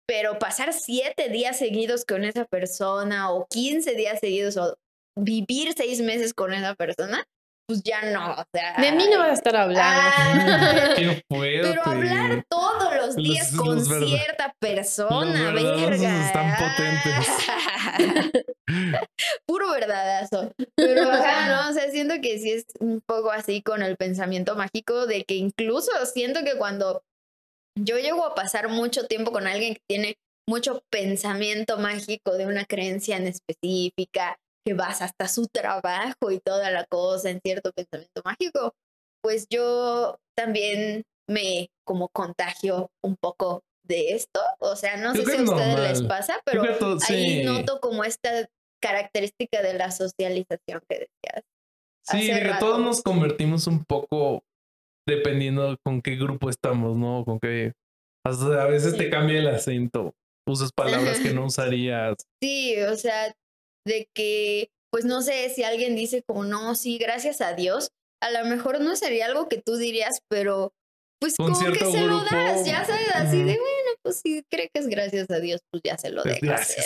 Pero 0.06 0.39
pasar 0.39 0.72
siete 0.72 1.28
días 1.28 1.59
seguidos 1.59 2.05
con 2.05 2.24
esa 2.24 2.44
persona 2.44 3.31
o 3.31 3.47
quince 3.48 3.94
días 3.94 4.20
seguidos 4.20 4.56
o 4.56 4.76
vivir 5.16 5.72
seis 5.76 6.01
meses 6.01 6.35
con 6.35 6.52
esa 6.52 6.74
persona, 6.74 7.24
pues 7.66 7.82
ya 7.82 8.02
no, 8.12 8.32
o 8.32 8.44
sea. 8.52 8.76
De 8.78 8.93
mí 8.93 9.06
no 9.10 9.18
vas 9.18 9.31
a 9.31 9.32
estar 9.32 9.56
hablando. 9.56 9.82
Ah, 9.82 10.94
pero 11.28 11.82
hablar 11.85 12.44
todos 12.48 12.94
los 12.97 13.16
días 13.16 13.52
con 13.56 13.82
cierta 13.82 14.55
persona, 14.59 15.52
verga. 15.52 16.26
están 16.26 16.55
potentes. 16.59 17.28
Puro 19.47 19.70
verdadazo. 19.70 20.52
Pero 20.76 21.10
ajá, 21.10 21.48
no, 21.48 21.70
o 21.70 21.72
sea, 21.72 21.90
siento 21.90 22.14
que 22.20 22.39
sí 22.39 22.51
es 22.51 22.66
un 22.81 23.01
poco 23.01 23.31
así 23.31 23.62
con 23.62 23.82
el 23.82 23.97
pensamiento 23.97 24.56
mágico 24.56 25.06
de 25.06 25.24
que 25.24 25.36
incluso 25.36 25.90
siento 26.06 26.44
que 26.44 26.59
cuando 26.59 27.02
yo 27.77 27.99
llego 27.99 28.25
a 28.25 28.35
pasar 28.35 28.69
mucho 28.69 29.07
tiempo 29.07 29.33
con 29.33 29.47
alguien 29.47 29.75
que 29.75 29.83
tiene 29.89 30.15
mucho 30.49 30.83
pensamiento 30.91 31.79
mágico 31.79 32.33
de 32.33 32.47
una 32.47 32.65
creencia 32.65 33.17
en 33.17 33.27
específica, 33.27 34.37
que 34.67 34.75
vas 34.75 35.03
hasta 35.03 35.29
su 35.29 35.47
trabajo 35.47 36.31
y 36.31 36.41
toda 36.41 36.71
la 36.71 36.85
cosa 36.85 37.31
en 37.31 37.41
cierto 37.45 37.73
pensamiento 37.73 38.23
mágico, 38.25 38.75
pues 39.23 39.47
yo 39.51 40.19
también 40.37 41.05
me 41.29 41.69
como 41.87 42.09
contagio 42.09 42.91
un 43.03 43.17
poco 43.17 43.63
de 43.87 44.13
esto. 44.13 44.41
O 44.59 44.77
sea, 44.77 44.97
no 44.97 45.15
sé 45.15 45.25
si 45.25 45.37
a 45.37 45.43
ustedes 45.43 45.81
les 45.81 46.03
pasa, 46.03 46.41
pero 46.45 46.63
ahí 47.09 47.45
noto 47.45 47.81
como 47.81 48.05
esta 48.05 48.49
característica 48.83 49.63
de 49.63 49.75
la 49.75 49.91
socialización 49.91 50.83
que 50.89 51.09
decías. 51.09 51.45
Sí, 52.03 52.31
de 52.31 52.43
que 52.43 52.55
todos 52.61 52.81
nos 52.81 53.03
convertimos 53.03 53.67
un 53.67 53.85
poco 53.85 54.43
dependiendo 55.06 55.76
con 55.85 56.02
qué 56.02 56.16
grupo 56.16 56.51
estamos, 56.51 56.97
¿no? 56.97 57.24
Con 57.24 57.39
qué... 57.40 57.72
a 58.24 58.66
veces 58.66 58.97
te 58.97 59.10
cambia 59.10 59.39
el 59.39 59.48
acento, 59.48 60.14
usas 60.48 60.70
palabras 60.72 61.20
que 61.20 61.32
no 61.32 61.44
usarías. 61.47 62.16
Sí, 62.43 62.81
o 62.82 62.97
sea, 62.97 63.35
de 63.86 64.09
que, 64.14 64.68
pues 64.90 65.05
no 65.05 65.22
sé, 65.22 65.51
si 65.51 65.62
alguien 65.62 65.97
dice 65.97 66.22
como, 66.22 66.44
no, 66.44 66.74
sí, 66.74 66.98
gracias 66.98 67.40
a 67.40 67.55
Dios, 67.55 67.90
a 68.22 68.31
lo 68.31 68.44
mejor 68.47 68.81
no 68.81 68.97
sería 68.97 69.26
algo 69.26 69.48
que 69.48 69.60
tú 69.60 69.76
dirías, 69.76 70.20
pero 70.28 70.72
pues 71.20 71.36
como 71.36 71.59
que 71.72 71.78
se 71.78 72.06
lo 72.06 72.22
das, 72.24 72.66
ya 72.66 72.85
sabes, 72.85 73.09
así 73.14 73.39
de, 73.39 73.59
bueno, 73.59 73.90
pues 74.02 74.20
si 74.20 74.43
cree 74.51 74.68
que 74.72 74.81
es 74.81 74.89
gracias 74.89 75.31
a 75.31 75.40
Dios, 75.40 75.60
pues 75.70 75.82
ya 75.85 75.97
se 75.97 76.10
lo 76.10 76.22
dejas. 76.22 76.76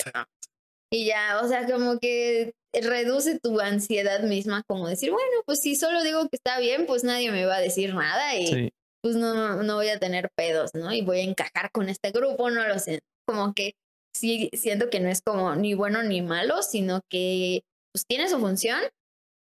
Y 0.91 1.07
ya, 1.07 1.41
o 1.43 1.49
sea, 1.49 1.67
como 1.67 1.99
que 1.99 2.55
reduce 2.73 3.39
tu 3.41 3.61
ansiedad 3.61 4.21
misma, 4.21 4.63
como 4.67 4.89
decir, 4.89 5.11
bueno, 5.11 5.43
pues 5.45 5.61
si 5.61 5.77
solo 5.77 6.03
digo 6.03 6.23
que 6.29 6.37
está 6.37 6.59
bien, 6.61 6.87
pues 6.87 7.05
nadie 7.05 7.31
me 7.31 7.45
va 7.45 7.57
a 7.57 7.61
decir 7.61 7.95
nada 7.95 8.37
y 8.37 8.73
pues 9.03 9.17
no, 9.17 9.63
no 9.63 9.75
voy 9.77 9.89
a 9.89 9.99
tener 9.99 10.31
pedos, 10.35 10.75
¿no? 10.75 10.93
Y 10.93 11.03
voy 11.03 11.21
a 11.21 11.25
encajar 11.25 11.71
con 11.73 11.89
este 11.89 12.11
grupo, 12.11 12.51
no 12.51 12.67
lo 12.67 12.79
sé. 12.79 13.01
Como 13.27 13.55
que 13.55 13.73
sí 14.17 14.51
siento 14.55 14.91
que 14.91 15.01
no 15.01 15.09
es 15.09 15.21
como 15.23 15.55
ni 15.55 15.75
bueno 15.75 16.03
ni 16.03 16.23
malo, 16.23 16.63
sino 16.63 17.01
que 17.11 17.63
pues 17.93 18.05
tiene 18.07 18.29
su 18.29 18.39
función, 18.39 18.81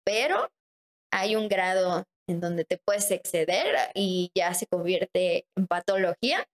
pero 0.05 0.48
hay 1.12 1.36
un 1.36 1.48
grado 1.48 2.05
en 2.28 2.40
donde 2.40 2.64
te 2.64 2.78
puedes 2.78 3.10
exceder 3.10 3.77
y 3.94 4.31
ya 4.35 4.55
se 4.55 4.66
convierte 4.66 5.44
en 5.56 5.66
patología 5.66 6.47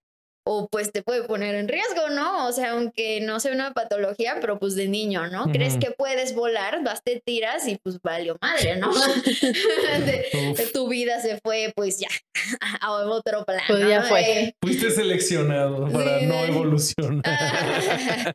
o 0.51 0.67
pues 0.67 0.91
te 0.91 1.03
puede 1.03 1.25
poner 1.25 1.53
en 1.53 1.67
riesgo, 1.67 2.09
¿no? 2.09 2.47
O 2.47 2.51
sea, 2.51 2.71
aunque 2.71 3.21
no 3.21 3.39
sea 3.39 3.53
una 3.53 3.71
patología, 3.71 4.37
pero 4.41 4.57
pues 4.57 4.73
de 4.73 4.87
niño, 4.87 5.27
¿no? 5.27 5.45
Crees 5.51 5.77
que 5.77 5.91
puedes 5.91 6.33
volar, 6.33 6.83
vas, 6.83 7.03
te 7.03 7.21
tiras 7.23 7.67
y 7.67 7.77
pues 7.77 8.01
valió 8.01 8.35
madre, 8.41 8.75
¿no? 8.77 8.91
de, 10.05 10.69
tu 10.73 10.89
vida 10.89 11.21
se 11.21 11.39
fue 11.39 11.71
pues 11.75 11.99
ya 11.99 12.07
a 12.81 12.91
otro 12.93 13.45
plano. 13.45 13.61
Pues 13.67 13.87
ya 13.87 14.01
fue. 14.01 14.55
Fuiste 14.59 14.89
seleccionado 14.89 15.87
para 15.91 16.21
no 16.21 16.43
evolucionar. 16.43 17.23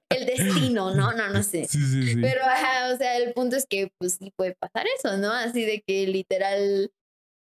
el 0.09 0.27
destino, 0.27 0.95
¿no? 0.95 1.13
No, 1.15 1.31
no 1.31 1.43
sé. 1.43 1.65
Sí, 1.65 1.81
sí, 1.81 2.13
sí. 2.13 2.21
Pero, 2.21 2.45
ajá, 2.45 2.95
o 2.95 2.97
sea, 2.97 3.17
el 3.17 3.33
punto 3.33 3.57
es 3.57 3.67
que 3.67 3.91
pues 3.99 4.19
sí 4.21 4.33
puede 4.37 4.55
pasar 4.55 4.87
eso, 4.99 5.17
¿no? 5.17 5.33
Así 5.33 5.65
de 5.65 5.83
que 5.85 6.07
literal, 6.07 6.93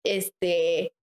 este, 0.03 0.94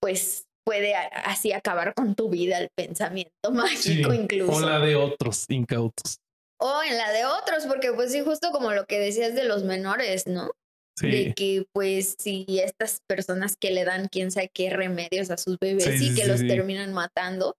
pues 0.00 0.46
puede 0.64 0.94
así 0.94 1.52
acabar 1.52 1.94
con 1.94 2.14
tu 2.14 2.28
vida 2.28 2.58
el 2.58 2.68
pensamiento 2.76 3.32
mágico 3.52 4.12
incluso. 4.12 4.52
O 4.52 4.60
la 4.60 4.78
de 4.78 4.96
otros 4.96 5.44
incautos. 5.48 6.18
O 6.60 6.82
en 6.82 6.96
la 6.96 7.10
de 7.12 7.24
otros, 7.24 7.66
porque 7.66 7.92
pues 7.92 8.12
sí, 8.12 8.20
justo 8.20 8.52
como 8.52 8.72
lo 8.72 8.86
que 8.86 9.00
decías 9.00 9.34
de 9.34 9.44
los 9.44 9.64
menores, 9.64 10.26
¿no? 10.26 10.52
Sí. 10.96 11.10
De 11.10 11.34
que 11.34 11.64
pues 11.74 12.14
si 12.18 12.46
estas 12.62 13.00
personas 13.08 13.56
que 13.56 13.70
le 13.70 13.84
dan 13.84 14.08
quién 14.08 14.30
sabe 14.30 14.50
qué 14.54 14.70
remedios 14.70 15.30
a 15.30 15.38
sus 15.38 15.58
bebés 15.58 16.00
y 16.00 16.14
que 16.14 16.26
los 16.26 16.40
terminan 16.40 16.92
matando, 16.92 17.56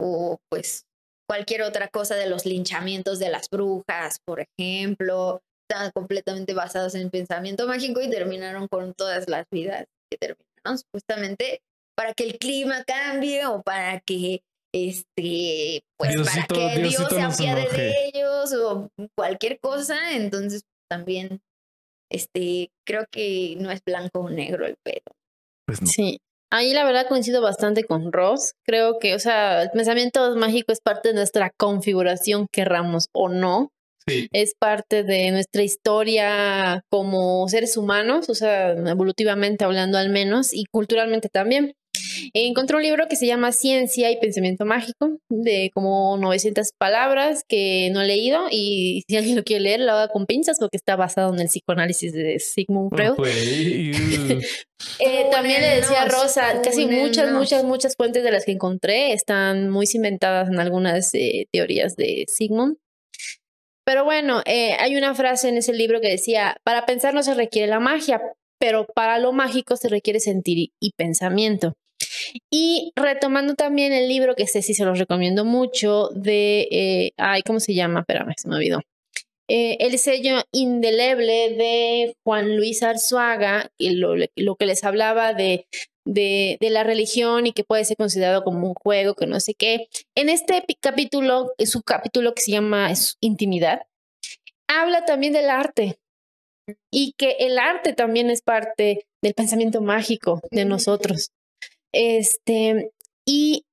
o 0.00 0.38
pues 0.50 0.86
cualquier 1.28 1.62
otra 1.62 1.88
cosa 1.88 2.16
de 2.16 2.28
los 2.28 2.44
linchamientos 2.44 3.18
de 3.18 3.30
las 3.30 3.48
brujas, 3.48 4.18
por 4.26 4.40
ejemplo, 4.40 5.40
están 5.68 5.90
completamente 5.92 6.54
basados 6.54 6.94
en 6.94 7.10
pensamiento 7.10 7.66
mágico 7.66 8.00
y 8.00 8.10
terminaron 8.10 8.68
con 8.68 8.94
todas 8.94 9.28
las 9.28 9.46
vidas 9.50 9.86
que 10.10 10.18
terminaron 10.18 10.82
justamente 10.92 11.60
para 11.96 12.14
que 12.14 12.24
el 12.24 12.38
clima 12.38 12.84
cambie 12.84 13.46
o 13.46 13.62
para 13.62 14.00
que 14.00 14.42
este 14.74 15.82
pues 15.98 16.16
para 16.16 16.46
que 16.46 16.80
Dios 16.80 17.06
se 17.08 17.20
apiade 17.20 17.68
de 17.68 17.94
ellos 18.06 18.54
o 18.54 18.88
cualquier 19.16 19.58
cosa, 19.60 20.14
entonces 20.14 20.62
también 20.90 21.40
este 22.10 22.70
creo 22.86 23.06
que 23.10 23.56
no 23.58 23.70
es 23.70 23.82
blanco 23.84 24.20
o 24.20 24.30
negro 24.30 24.66
el 24.66 24.76
pedo. 24.82 25.14
Pues 25.66 25.80
no. 25.82 25.86
Sí. 25.86 26.18
Ahí 26.52 26.74
la 26.74 26.84
verdad 26.84 27.08
coincido 27.08 27.40
bastante 27.40 27.84
con 27.84 28.12
Ross. 28.12 28.52
Creo 28.66 28.98
que, 28.98 29.14
o 29.14 29.18
sea, 29.18 29.62
el 29.62 29.70
pensamiento 29.70 30.36
mágico 30.36 30.70
es 30.70 30.82
parte 30.82 31.08
de 31.08 31.14
nuestra 31.14 31.50
configuración, 31.56 32.46
querramos 32.52 33.08
o 33.14 33.30
no. 33.30 33.70
Sí. 34.06 34.28
Es 34.32 34.52
parte 34.58 35.02
de 35.02 35.30
nuestra 35.30 35.62
historia 35.62 36.84
como 36.90 37.48
seres 37.48 37.78
humanos, 37.78 38.28
o 38.28 38.34
sea, 38.34 38.72
evolutivamente 38.72 39.64
hablando 39.64 39.96
al 39.96 40.10
menos, 40.10 40.52
y 40.52 40.66
culturalmente 40.70 41.30
también. 41.30 41.72
Encontré 42.34 42.76
un 42.76 42.82
libro 42.82 43.06
que 43.08 43.16
se 43.16 43.26
llama 43.26 43.52
Ciencia 43.52 44.10
y 44.10 44.18
Pensamiento 44.18 44.64
Mágico, 44.64 45.18
de 45.28 45.70
como 45.74 46.16
900 46.16 46.72
palabras 46.78 47.44
que 47.46 47.90
no 47.92 48.02
he 48.02 48.06
leído 48.06 48.46
y 48.50 49.04
si 49.08 49.16
alguien 49.16 49.36
lo 49.36 49.44
quiere 49.44 49.62
leer, 49.62 49.80
lo 49.80 49.92
haga 49.92 50.08
con 50.08 50.26
pinzas 50.26 50.58
porque 50.58 50.76
está 50.76 50.96
basado 50.96 51.32
en 51.34 51.40
el 51.40 51.48
psicoanálisis 51.48 52.12
de 52.12 52.38
Sigmund 52.38 52.90
Freud. 52.94 53.14
eh, 54.98 55.26
también 55.30 55.60
le 55.60 55.76
decía 55.76 56.06
Rosa, 56.06 56.62
casi 56.62 56.86
muchas, 56.86 57.32
muchas, 57.32 57.64
muchas 57.64 57.94
fuentes 57.96 58.22
de 58.22 58.30
las 58.30 58.44
que 58.44 58.52
encontré 58.52 59.12
están 59.12 59.70
muy 59.70 59.86
cimentadas 59.86 60.48
en 60.48 60.58
algunas 60.58 61.14
eh, 61.14 61.46
teorías 61.52 61.96
de 61.96 62.24
Sigmund. 62.28 62.76
Pero 63.84 64.04
bueno, 64.04 64.42
eh, 64.46 64.76
hay 64.78 64.96
una 64.96 65.14
frase 65.14 65.48
en 65.48 65.56
ese 65.56 65.72
libro 65.72 66.00
que 66.00 66.08
decía, 66.08 66.56
para 66.64 66.86
pensar 66.86 67.14
no 67.14 67.22
se 67.22 67.34
requiere 67.34 67.66
la 67.66 67.80
magia, 67.80 68.20
pero 68.60 68.86
para 68.86 69.18
lo 69.18 69.32
mágico 69.32 69.76
se 69.76 69.88
requiere 69.88 70.20
sentir 70.20 70.70
y 70.80 70.92
pensamiento. 70.96 71.74
Y 72.50 72.92
retomando 72.96 73.54
también 73.54 73.92
el 73.92 74.08
libro, 74.08 74.34
que 74.34 74.46
sé 74.46 74.62
si 74.62 74.74
se 74.74 74.84
los 74.84 74.98
recomiendo 74.98 75.44
mucho, 75.44 76.08
de, 76.14 76.68
eh, 76.70 77.12
ay, 77.16 77.42
¿cómo 77.42 77.60
se 77.60 77.74
llama? 77.74 78.00
Espérame, 78.00 78.34
se 78.36 78.48
me 78.48 78.56
olvidó. 78.56 78.80
Eh, 79.48 79.76
el 79.80 79.98
sello 79.98 80.42
indeleble 80.52 81.50
de 81.56 82.14
Juan 82.24 82.56
Luis 82.56 82.82
Arzuaga, 82.82 83.70
y 83.76 83.96
lo, 83.96 84.14
lo 84.36 84.56
que 84.56 84.66
les 84.66 84.84
hablaba 84.84 85.34
de, 85.34 85.66
de, 86.06 86.56
de, 86.60 86.70
la 86.70 86.84
religión 86.84 87.46
y 87.46 87.52
que 87.52 87.64
puede 87.64 87.84
ser 87.84 87.96
considerado 87.96 88.44
como 88.44 88.68
un 88.68 88.74
juego, 88.74 89.14
que 89.14 89.26
no 89.26 89.40
sé 89.40 89.54
qué. 89.54 89.88
En 90.14 90.28
este 90.28 90.64
capítulo, 90.80 91.52
es 91.58 91.74
un 91.74 91.82
capítulo 91.82 92.34
que 92.34 92.42
se 92.42 92.52
llama 92.52 92.90
Intimidad, 93.20 93.82
habla 94.68 95.04
también 95.04 95.32
del 95.32 95.50
arte 95.50 95.98
y 96.90 97.14
que 97.16 97.36
el 97.40 97.58
arte 97.58 97.92
también 97.92 98.30
es 98.30 98.42
parte 98.42 99.06
del 99.22 99.34
pensamiento 99.34 99.80
mágico 99.80 100.40
de 100.50 100.64
nosotros. 100.64 101.30
Este, 101.92 102.90
y 103.26 103.64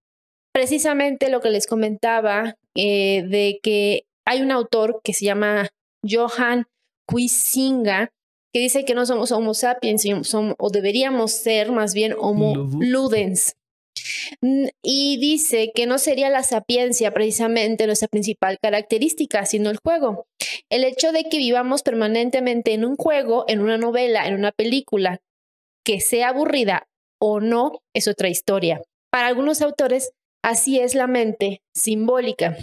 precisamente 0.53 1.29
lo 1.29 1.41
que 1.41 1.49
les 1.49 1.67
comentaba 1.67 2.55
eh, 2.75 3.23
de 3.27 3.59
que 3.63 4.03
hay 4.25 4.41
un 4.41 4.51
autor 4.51 5.01
que 5.03 5.13
se 5.13 5.25
llama 5.25 5.69
Johan 6.07 6.67
Huizinga, 7.11 8.11
que 8.53 8.59
dice 8.59 8.85
que 8.85 8.95
no 8.95 9.05
somos 9.05 9.31
Homo 9.31 9.53
sapiens, 9.53 10.05
o 10.57 10.69
deberíamos 10.69 11.31
ser 11.31 11.71
más 11.71 11.93
bien 11.93 12.13
Homo 12.17 12.69
ludens. 12.79 13.55
Y 14.83 15.17
dice 15.19 15.71
que 15.73 15.85
no 15.85 15.97
sería 15.97 16.29
la 16.29 16.43
sapiencia 16.43 17.13
precisamente 17.13 17.85
nuestra 17.85 18.07
principal 18.07 18.57
característica, 18.61 19.45
sino 19.45 19.69
el 19.69 19.77
juego. 19.83 20.25
El 20.69 20.83
hecho 20.83 21.11
de 21.11 21.23
que 21.23 21.37
vivamos 21.37 21.83
permanentemente 21.83 22.73
en 22.73 22.85
un 22.85 22.95
juego, 22.95 23.45
en 23.47 23.61
una 23.61 23.77
novela, 23.77 24.27
en 24.27 24.35
una 24.35 24.51
película, 24.51 25.21
que 25.83 25.99
sea 25.99 26.29
aburrida 26.29 26.88
o 27.19 27.39
no 27.39 27.81
es 27.93 28.07
otra 28.07 28.29
historia. 28.29 28.81
Para 29.11 29.27
algunos 29.27 29.61
autores, 29.61 30.11
así 30.43 30.79
es 30.79 30.95
la 30.95 31.07
mente 31.07 31.61
simbólica. 31.73 32.57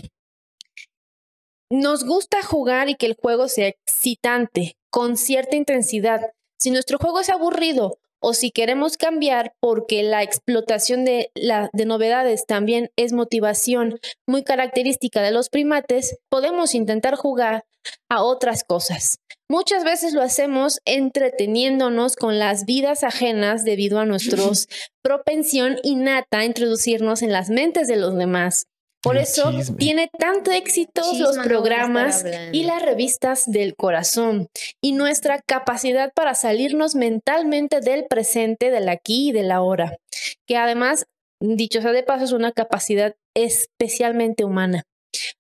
Nos 1.71 2.05
gusta 2.05 2.43
jugar 2.43 2.89
y 2.89 2.95
que 2.95 3.07
el 3.07 3.17
juego 3.21 3.49
sea 3.49 3.69
excitante, 3.69 4.77
con 4.91 5.17
cierta 5.17 5.57
intensidad. 5.57 6.33
Si 6.59 6.71
nuestro 6.71 6.99
juego 6.99 7.21
es 7.21 7.29
aburrido 7.29 7.99
o 8.29 8.35
si 8.35 8.51
queremos 8.51 8.97
cambiar 8.97 9.55
porque 9.61 10.03
la 10.03 10.25
explotación 10.25 11.05
de, 11.05 11.31
la, 11.37 11.71
de 11.73 11.87
novedades 11.87 12.45
también 12.45 12.91
es 12.97 13.13
motivación 13.13 14.01
muy 14.27 14.43
característica 14.43 15.23
de 15.23 15.31
los 15.31 15.49
primates, 15.49 16.19
podemos 16.29 16.75
intentar 16.75 17.15
jugar 17.15 17.67
a 18.11 18.25
otras 18.25 18.65
cosas. 18.65 19.21
Muchas 19.49 19.85
veces 19.85 20.13
lo 20.13 20.23
hacemos 20.23 20.81
entreteniéndonos 20.87 22.17
con 22.17 22.41
las 22.41 22.65
vidas 22.65 23.05
ajenas 23.05 23.63
debido 23.63 24.01
a 24.01 24.07
nuestra 24.07 24.43
propensión 25.05 25.77
innata 25.85 26.39
a 26.39 26.45
introducirnos 26.45 27.23
en 27.23 27.31
las 27.31 27.49
mentes 27.49 27.87
de 27.87 27.95
los 27.95 28.17
demás. 28.17 28.67
Por 29.07 29.19
eso 29.19 29.53
tiene 29.79 30.11
tanto 30.19 30.51
éxito 30.51 31.01
los 31.17 31.39
programas 31.39 32.25
y 32.51 32.65
las 32.65 32.83
revistas 32.83 33.45
del 33.47 33.77
corazón 33.77 34.49
y 34.83 34.95
nuestra 34.95 35.41
capacidad 35.47 36.13
para 36.13 36.35
salirnos 36.35 36.97
mentalmente 36.97 37.81
del 37.81 38.07
presente, 38.07 38.73
del 38.73 38.89
aquí 38.89 39.29
y 39.29 39.33
del 39.33 39.53
ahora, 39.53 39.97
que 40.45 40.57
además, 40.57 41.07
dicho 41.41 41.81
sea 41.83 41.93
de 41.93 42.03
paso, 42.03 42.25
es 42.25 42.33
una 42.33 42.51
capacidad 42.51 43.15
especialmente 43.37 44.45
humana. 44.45 44.83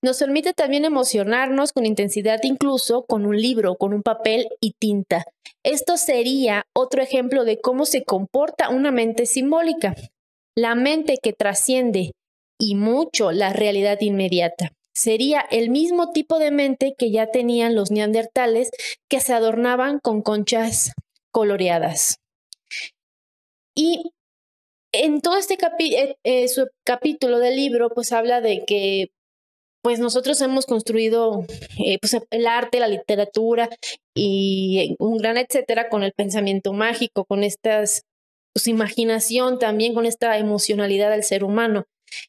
Nos 0.01 0.20
permite 0.20 0.52
también 0.52 0.84
emocionarnos 0.84 1.72
con 1.72 1.86
intensidad 1.86 2.38
incluso 2.44 3.05
con 3.05 3.26
un 3.26 3.36
libro, 3.36 3.74
con 3.74 3.93
un 3.93 4.02
papel 4.02 4.47
y 4.60 4.74
tinta. 4.78 5.24
Esto 5.64 5.97
sería 5.97 6.62
otro 6.72 7.02
ejemplo 7.02 7.44
de 7.44 7.60
cómo 7.60 7.84
se 7.84 8.05
comporta 8.05 8.68
una 8.68 8.93
mente 8.93 9.26
simbólica. 9.26 9.97
La 10.56 10.76
mente 10.76 11.18
que 11.20 11.32
trasciende 11.32 12.12
y 12.58 12.74
mucho 12.74 13.32
la 13.32 13.52
realidad 13.52 13.98
inmediata. 14.00 14.72
Sería 14.94 15.40
el 15.50 15.68
mismo 15.68 16.12
tipo 16.12 16.38
de 16.38 16.50
mente 16.50 16.94
que 16.96 17.10
ya 17.10 17.30
tenían 17.30 17.74
los 17.74 17.90
neandertales 17.90 18.70
que 19.10 19.20
se 19.20 19.34
adornaban 19.34 19.98
con 20.00 20.22
conchas 20.22 20.92
coloreadas. 21.30 22.16
Y 23.74 24.12
en 24.92 25.20
todo 25.20 25.36
este 25.36 25.58
eh, 25.80 26.16
eh, 26.24 26.46
capítulo 26.84 27.38
del 27.38 27.56
libro, 27.56 27.90
pues 27.90 28.12
habla 28.12 28.40
de 28.40 28.64
que 28.66 29.08
pues 29.82 30.00
nosotros 30.00 30.40
hemos 30.40 30.66
construido 30.66 31.44
eh, 31.78 31.98
pues, 32.00 32.16
el 32.30 32.46
arte, 32.46 32.80
la 32.80 32.88
literatura 32.88 33.68
y 34.16 34.96
un 34.98 35.18
gran 35.18 35.36
etcétera 35.36 35.88
con 35.88 36.02
el 36.02 36.12
pensamiento 36.12 36.72
mágico, 36.72 37.24
con 37.24 37.44
esta 37.44 37.84
pues, 38.52 38.66
imaginación 38.66 39.60
también, 39.60 39.94
con 39.94 40.06
esta 40.06 40.38
emocionalidad 40.38 41.10
del 41.10 41.22
ser 41.22 41.44
humano. 41.44 41.84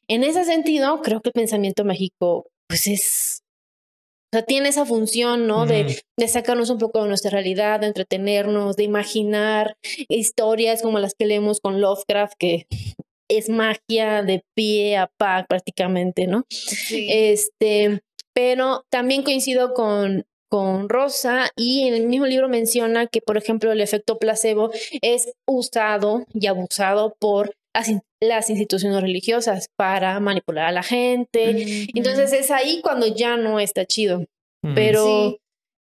En 0.08 0.24
ese 0.24 0.44
sentido, 0.46 1.02
creo 1.02 1.22
que 1.22 1.30
el 1.30 1.34
pensamiento 1.34 1.86
mágico 1.86 2.48
pues 2.68 2.88
es 2.88 3.44
o 4.28 4.36
sea, 4.36 4.44
tiene 4.44 4.68
esa 4.68 4.86
función, 4.86 5.48
¿no? 5.48 5.66
De, 5.66 6.04
de 6.18 6.28
sacarnos 6.28 6.70
un 6.70 6.80
poco 6.80 7.02
de 7.02 7.08
nuestra 7.08 7.32
realidad, 7.32 7.80
de 7.80 7.88
entretenernos, 7.88 8.76
de 8.76 8.84
imaginar 8.84 9.78
historias 10.10 10.82
como 10.82 11.00
las 11.00 11.14
que 11.16 11.26
leemos 11.26 11.62
con 11.62 11.80
Lovecraft, 11.80 12.34
que 12.38 12.68
es 13.30 13.48
magia 13.48 14.24
de 14.24 14.44
pie 14.54 14.98
a 14.98 15.08
pa 15.18 15.46
prácticamente, 15.48 16.28
¿no? 16.28 16.44
Sí. 16.50 17.08
Este, 17.10 18.02
pero 18.34 18.84
también 18.90 19.24
coincido 19.24 19.74
con, 19.74 20.26
con 20.50 20.90
Rosa 20.90 21.50
y 21.56 21.88
en 21.88 21.94
el 21.94 22.08
mismo 22.08 22.26
libro 22.26 22.50
menciona 22.50 23.08
que, 23.08 23.22
por 23.22 23.38
ejemplo, 23.38 23.72
el 23.72 23.80
efecto 23.80 24.18
placebo 24.18 24.72
es 25.02 25.32
usado 25.48 26.26
y 26.34 26.48
abusado 26.48 27.16
por 27.18 27.56
las, 28.20 28.24
in- 28.24 28.30
las 28.30 28.50
instituciones 28.50 29.02
religiosas 29.02 29.68
para 29.78 30.20
manipular 30.20 30.66
a 30.68 30.72
la 30.72 30.84
gente. 30.84 31.88
Entonces 31.96 32.34
es 32.34 32.52
ahí 32.52 32.82
cuando 32.82 33.08
ya 33.08 33.38
no 33.38 33.60
está 33.60 33.86
chido, 33.86 34.26
Mm. 34.64 34.74
pero 34.76 35.06
Sí. 35.30 35.38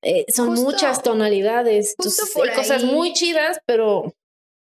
eh, 0.03 0.25
son 0.29 0.49
Justo- 0.49 0.63
muchas 0.65 1.03
tonalidades. 1.03 1.95
justo 1.97 2.21
Entonces, 2.23 2.33
por 2.33 2.49
hay 2.49 2.55
cosas 2.55 2.83
muy 2.85 3.13
chidas, 3.13 3.59
pero 3.65 4.13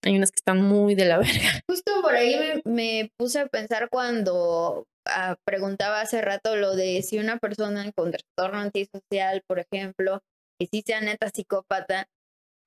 hay 0.04 0.16
unas 0.16 0.32
que 0.32 0.38
están 0.40 0.62
muy 0.62 0.96
de 0.96 1.06
la 1.06 1.18
verga. 1.18 1.62
Justo 1.70 2.02
por 2.02 2.16
ahí 2.16 2.36
me, 2.66 2.72
me 2.72 3.10
puse 3.18 3.40
a 3.40 3.48
pensar 3.48 3.90
cuando 3.90 4.86
ah, 5.06 5.36
preguntaba 5.46 6.02
hace 6.02 6.22
rato 6.22 6.56
lo 6.56 6.76
de 6.76 7.02
si 7.02 7.18
una 7.20 7.38
persona 7.38 7.92
con 7.94 8.12
trastorno 8.12 8.60
antisocial, 8.60 9.42
por 9.48 9.60
ejemplo, 9.60 10.22
que 10.60 10.68
sí 10.72 10.84
sea 10.86 11.02
neta 11.02 11.30
psicópata, 11.30 12.08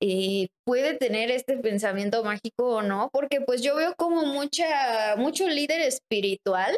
eh, 0.05 0.49
puede 0.67 0.95
tener 0.95 1.31
este 1.31 1.57
pensamiento 1.59 2.25
mágico 2.25 2.77
o 2.77 2.83
no, 2.83 3.09
porque 3.13 3.41
pues 3.41 3.63
yo 3.63 3.77
veo 3.77 3.95
como 3.97 4.27
mucha, 4.27 5.15
mucho 5.17 5.47
líder 5.49 5.81
espiritual 5.81 6.77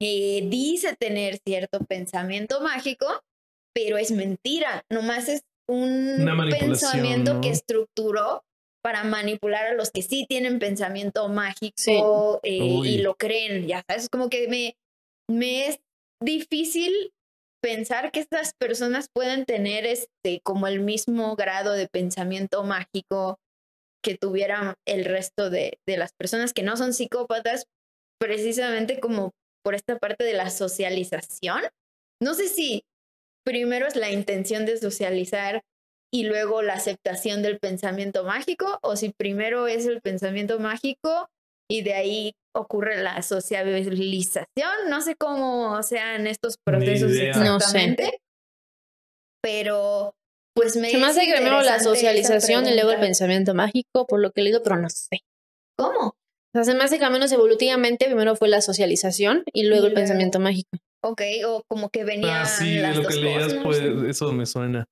que 0.00 0.46
dice 0.48 0.94
tener 0.96 1.38
cierto 1.44 1.80
pensamiento 1.80 2.60
mágico, 2.60 3.06
pero 3.74 3.98
es 3.98 4.12
mentira, 4.12 4.84
nomás 4.90 5.28
es 5.28 5.42
un 5.68 6.24
pensamiento 6.60 7.40
que 7.40 7.50
estructuró 7.50 8.42
para 8.84 9.02
manipular 9.02 9.66
a 9.66 9.74
los 9.74 9.90
que 9.90 10.02
sí 10.02 10.26
tienen 10.28 10.60
pensamiento 10.60 11.28
mágico 11.28 11.74
Sí. 11.76 11.98
eh, 12.44 12.80
y 12.84 12.98
lo 12.98 13.16
creen, 13.16 13.66
ya 13.66 13.82
sabes, 13.88 14.08
como 14.08 14.28
que 14.30 14.46
me, 14.46 14.76
me 15.28 15.66
es 15.66 15.80
difícil 16.22 17.10
pensar 17.62 18.12
que 18.12 18.20
estas 18.20 18.52
personas 18.58 19.08
pueden 19.12 19.44
tener 19.44 19.86
este 19.86 20.40
como 20.42 20.66
el 20.66 20.80
mismo 20.80 21.36
grado 21.36 21.72
de 21.72 21.88
pensamiento 21.88 22.64
mágico 22.64 23.38
que 24.02 24.16
tuvieran 24.16 24.74
el 24.86 25.04
resto 25.04 25.50
de, 25.50 25.78
de 25.86 25.96
las 25.96 26.12
personas 26.12 26.52
que 26.52 26.62
no 26.62 26.76
son 26.76 26.92
psicópatas, 26.92 27.66
precisamente 28.20 29.00
como 29.00 29.32
por 29.64 29.74
esta 29.74 29.98
parte 29.98 30.24
de 30.24 30.34
la 30.34 30.50
socialización. 30.50 31.62
No 32.22 32.34
sé 32.34 32.48
si 32.48 32.84
primero 33.44 33.86
es 33.86 33.96
la 33.96 34.10
intención 34.10 34.64
de 34.64 34.76
socializar 34.76 35.62
y 36.12 36.24
luego 36.24 36.62
la 36.62 36.74
aceptación 36.74 37.42
del 37.42 37.58
pensamiento 37.58 38.24
mágico, 38.24 38.78
o 38.82 38.96
si 38.96 39.10
primero 39.10 39.66
es 39.66 39.86
el 39.86 40.00
pensamiento 40.00 40.58
mágico 40.58 41.28
y 41.70 41.82
de 41.82 41.94
ahí 41.94 42.32
ocurre 42.54 43.02
la 43.02 43.20
socialización. 43.22 44.46
No 44.88 45.00
sé 45.00 45.14
cómo 45.16 45.82
sean 45.82 46.26
estos 46.26 46.56
procesos 46.64 47.10
idea. 47.12 47.34
No 47.36 47.60
sé. 47.60 47.66
exactamente, 47.66 48.20
pero 49.42 50.14
pues 50.54 50.76
me 50.76 50.90
Se 50.90 50.98
me 50.98 51.06
hace 51.06 51.26
que 51.26 51.34
primero 51.34 51.60
la 51.62 51.78
socialización 51.80 52.66
y 52.66 52.74
luego 52.74 52.90
el 52.92 53.00
pensamiento 53.00 53.54
mágico, 53.54 54.06
por 54.06 54.20
lo 54.20 54.30
que 54.32 54.40
he 54.40 54.44
leído, 54.44 54.62
pero 54.62 54.76
no 54.76 54.88
sé. 54.88 55.18
¿Cómo? 55.78 56.08
O 56.08 56.14
sea, 56.54 56.64
se 56.64 56.74
me 56.74 56.84
hace 56.84 56.98
que 56.98 57.04
al 57.04 57.12
menos 57.12 57.30
evolutivamente 57.32 58.06
primero 58.06 58.34
fue 58.36 58.48
la 58.48 58.62
socialización 58.62 59.44
y 59.52 59.66
luego 59.66 59.84
Y 59.84 59.88
el 59.88 59.94
pensamiento 59.94 60.40
mágico. 60.40 60.70
Ok, 61.04 61.20
o 61.46 61.62
como 61.68 61.90
que 61.90 62.04
venían 62.04 62.42
Ah, 62.42 62.46
sí, 62.46 62.76
las 62.78 62.96
lo 62.96 63.02
dos 63.02 63.14
que 63.14 63.20
leías, 63.20 63.44
cosas. 63.54 63.62
pues 63.64 63.78
eso 64.08 64.32
me 64.32 64.46
suena. 64.46 64.86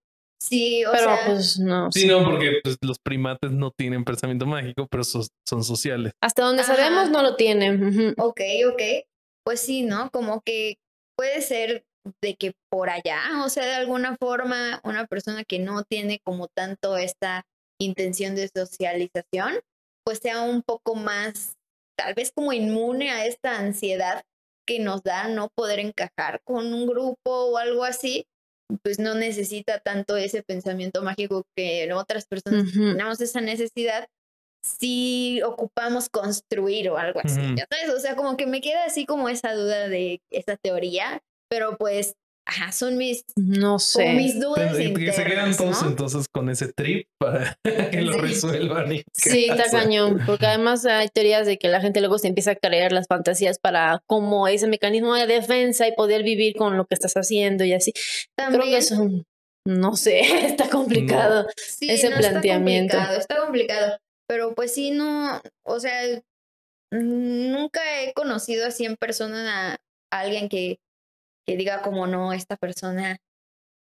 Sí, 0.45 0.85
o 0.85 0.93
Pero 0.93 1.05
sea, 1.05 1.27
pues 1.27 1.59
no 1.59 1.91
Sí, 1.93 2.07
no, 2.07 2.25
porque 2.25 2.61
pues, 2.62 2.77
los 2.83 2.99
primates 2.99 3.51
no 3.51 3.71
tienen 3.71 4.05
pensamiento 4.05 4.47
mágico, 4.47 4.87
pero 4.91 5.05
so- 5.05 5.27
son 5.49 5.65
sociales. 5.65 6.12
Hasta 6.23 6.45
donde 6.45 6.62
Ajá. 6.62 6.75
sabemos 6.77 7.11
no 7.11 7.23
lo 7.23 7.37
tienen. 7.37 7.83
ujú. 7.85 8.15
ok, 8.23 8.41
ok. 8.73 8.83
Pues 9.45 9.61
sí, 9.61 9.83
¿no? 9.83 10.11
Como 10.11 10.41
que 10.43 10.77
puede 11.16 11.41
ser 11.43 11.85
de 12.23 12.35
que 12.37 12.53
por 12.71 12.91
allá, 12.91 13.21
o 13.45 13.49
sea, 13.49 13.65
de 13.65 13.75
alguna 13.75 14.16
forma, 14.19 14.81
una 14.85 15.07
persona 15.07 15.45
que 15.45 15.59
no 15.59 15.85
tiene 15.85 16.21
como 16.25 16.49
tanto 16.49 16.97
esta 16.97 17.45
intención 17.81 18.35
de 18.35 18.49
socialización, 18.55 19.61
pues 20.05 20.19
sea 20.19 20.43
un 20.43 20.62
poco 20.62 20.95
más, 20.95 21.57
tal 21.99 22.15
vez 22.15 22.31
como 22.35 22.53
inmune 22.53 23.11
a 23.11 23.25
esta 23.27 23.59
ansiedad 23.59 24.23
que 24.66 24.79
nos 24.79 25.03
da 25.03 25.29
no 25.29 25.49
poder 25.55 25.79
encajar 25.79 26.41
con 26.45 26.73
un 26.75 26.87
grupo 26.87 27.16
o 27.31 27.57
algo 27.59 27.85
así, 27.85 28.27
pues 28.82 28.99
no 28.99 29.15
necesita 29.15 29.78
tanto 29.78 30.16
ese 30.16 30.43
pensamiento 30.43 31.03
mágico 31.03 31.45
que 31.57 31.91
otras 31.93 32.27
personas 32.27 32.65
Ujú. 32.65 32.93
tenemos 32.93 33.20
esa 33.20 33.41
necesidad 33.41 34.09
si 34.65 35.43
ocupamos 35.43 36.09
construir 36.09 36.89
o 36.89 36.97
algo 36.97 37.20
así, 37.23 37.39
Ujú. 37.39 37.57
ya 37.57 37.66
sabes, 37.70 37.95
o 37.95 38.01
sea, 38.01 38.16
como 38.16 38.36
que 38.36 38.47
me 38.47 38.62
queda 38.62 38.86
así 38.86 39.05
como 39.05 39.28
esa 39.28 39.53
duda 39.53 39.89
de 39.89 40.23
esa 40.31 40.57
teoría, 40.57 41.23
pero 41.51 41.77
pues, 41.77 42.15
ajá, 42.47 42.73
son 42.73 42.97
mis, 42.99 43.25
No 43.37 43.79
sé. 43.79 44.12
mis 44.15 44.39
dudas 44.41 44.73
Pero, 44.77 44.81
y 44.81 44.93
que 44.95 45.12
se 45.12 45.25
quedan 45.25 45.49
internas, 45.51 45.57
todos 45.57 45.83
¿no? 45.83 45.89
entonces 45.89 46.27
con 46.33 46.51
ese 46.51 46.73
trip 46.73 47.09
para 47.19 47.59
que 47.91 48.03
lo 48.03 48.19
resuelvan. 48.19 48.93
y 48.93 49.03
Sí, 49.15 49.47
está 49.51 49.71
cañón, 49.71 50.21
porque 50.27 50.47
además 50.47 50.85
hay 50.87 51.09
teorías 51.09 51.47
de 51.47 51.59
que 51.59 51.69
la 51.69 51.81
gente 51.81 52.01
luego 52.01 52.19
se 52.19 52.29
empieza 52.29 52.53
a 52.53 52.57
creer 52.57 52.93
las 52.93 53.07
fantasías 53.09 53.59
para 53.59 54.03
como 54.07 54.47
ese 54.49 54.66
mecanismo 54.69 55.15
de 55.15 55.27
defensa 55.27 55.87
y 55.89 55.93
poder 55.95 56.23
vivir 56.23 56.55
con 56.57 56.77
lo 56.77 56.85
que 56.87 56.95
estás 56.95 57.15
haciendo 57.15 57.65
y 57.65 57.73
así. 57.73 57.93
Creo 58.37 58.51
que 58.51 58.57
También, 58.59 58.75
eso, 58.79 59.09
no 59.66 59.97
sé, 59.97 60.21
está 60.47 60.69
complicado. 60.69 61.47
sí, 61.57 61.91
ese 61.91 62.11
no, 62.11 62.16
está 62.16 62.31
planteamiento. 62.31 62.97
complicado, 62.97 63.19
Está 63.21 63.37
complicado, 63.41 63.99
pero 64.29 64.55
pues 64.55 64.75
sí, 64.75 64.91
no, 64.91 65.41
o 65.66 65.81
sea, 65.81 66.03
nunca 66.93 67.81
he 68.03 68.12
conocido 68.12 68.66
así 68.66 68.85
en 68.85 68.97
persona 68.97 69.75
a 70.12 70.19
alguien 70.21 70.49
que, 70.49 70.79
que 71.47 71.57
diga 71.57 71.83
como 71.83 72.07
no, 72.07 72.33
esta 72.33 72.57
persona 72.57 73.19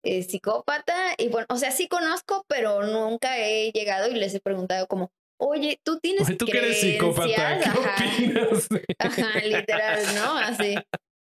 es 0.03 0.27
psicópata. 0.27 1.14
Y 1.18 1.30
bueno, 1.30 1.48
o 1.49 1.57
sea, 1.57 1.72
sí 1.72 1.88
conozco, 1.88 2.45
pero 2.48 2.84
nunca 2.84 3.38
he 3.38 3.72
llegado 3.72 4.10
y 4.10 4.15
les 4.15 4.34
he 4.34 4.40
preguntado 4.40 4.88
como, 4.88 5.11
oye, 5.40 5.80
tú 5.84 5.99
tienes 5.99 6.27
Oye, 6.27 6.38
tú 6.38 6.45
que 6.45 6.57
eres 6.57 6.81
psicópata, 6.81 7.60
creencias?" 7.60 7.73
¿qué 7.73 7.80
Ajá. 7.80 8.06
opinas? 8.15 8.68
Ajá, 8.99 9.40
literal, 9.45 10.15
¿no? 10.15 10.38
Así. 10.38 10.76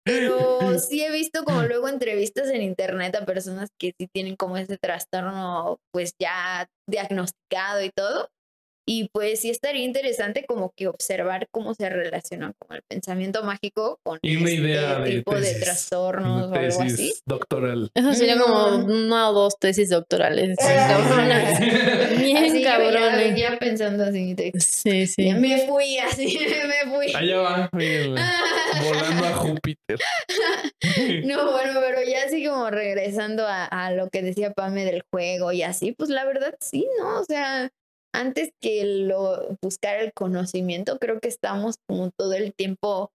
Pero 0.05 0.79
sí 0.79 1.05
he 1.05 1.11
visto 1.11 1.45
como 1.45 1.63
luego 1.63 1.89
entrevistas 1.89 2.49
en 2.51 2.63
internet 2.63 3.15
a 3.17 3.27
personas 3.27 3.71
que 3.79 3.93
sí 3.99 4.09
tienen 4.13 4.37
como 4.37 4.57
ese 4.57 4.79
trastorno 4.79 5.79
pues 5.93 6.15
ya 6.19 6.67
diagnosticado 6.89 7.83
y 7.83 7.91
todo. 7.91 8.29
Y 8.87 9.09
pues 9.13 9.41
sí 9.41 9.51
estaría 9.51 9.85
interesante 9.85 10.45
como 10.47 10.73
que 10.77 10.89
observar 10.89 11.47
cómo 11.53 11.75
se 11.75 11.89
relaciona 11.89 12.53
con 12.59 12.77
el 12.77 12.83
pensamiento 12.89 13.45
mágico 13.45 13.99
con 14.03 14.19
Y 14.23 14.37
una 14.37 14.49
este 14.51 14.63
idea 14.63 14.99
de 14.99 15.11
tipo 15.11 15.35
de 15.35 15.41
tesis, 15.43 15.61
trastornos 15.61 16.51
o 16.51 16.55
algo 16.55 16.83
así. 16.83 17.15
doctoral. 17.27 17.91
Eso 17.95 18.15
sería 18.15 18.39
como 18.39 18.79
No. 18.79 18.85
una 18.87 19.31
o 19.31 19.33
dos 19.33 19.55
tesis 19.61 19.91
doctorales. 19.91 20.57
Sí, 20.61 20.67
cabronas. 20.67 21.59
sí, 21.59 21.65
Bien 22.25 22.37
Así 22.39 22.53
yo 22.55 22.61
ya, 22.65 22.79
cabrones. 22.79 23.37
ya 23.41 23.59
pensando 23.59 24.05
así, 24.05 24.35
de- 24.35 24.53
Sí, 24.59 25.07
sí. 25.07 25.33
me 25.35 25.67
fui 25.67 25.99
así, 25.99 26.39
me 26.87 26.91
fui. 26.93 27.13
Allá 27.15 27.39
va, 27.39 27.71
volando 27.73 29.27
a 29.27 29.33
Júpiter. 29.35 29.99
No, 31.25 31.53
bueno, 31.53 31.81
pero 31.81 31.99
ya 32.09 32.25
así 32.25 32.45
como 32.45 32.71
regresando 32.71 33.47
a, 33.47 33.65
a 33.67 33.91
lo 33.93 34.09
que 34.09 34.23
decía 34.23 34.53
Pame 34.53 34.85
del 34.85 35.03
juego 35.13 35.53
y 35.53 35.63
así, 35.63 35.93
pues 35.93 36.11
la 36.11 36.25
verdad 36.25 36.55
sí, 36.61 36.87
¿no? 36.99 37.21
O 37.21 37.25
sea, 37.25 37.71
antes 38.15 38.51
que 38.61 38.85
lo 38.85 39.57
buscar 39.63 39.99
el 40.01 40.13
conocimiento, 40.13 40.99
creo 40.99 41.21
que 41.21 41.29
estamos 41.29 41.77
como 41.89 42.11
todo 42.19 42.33
el 42.35 42.53
tiempo 42.55 43.11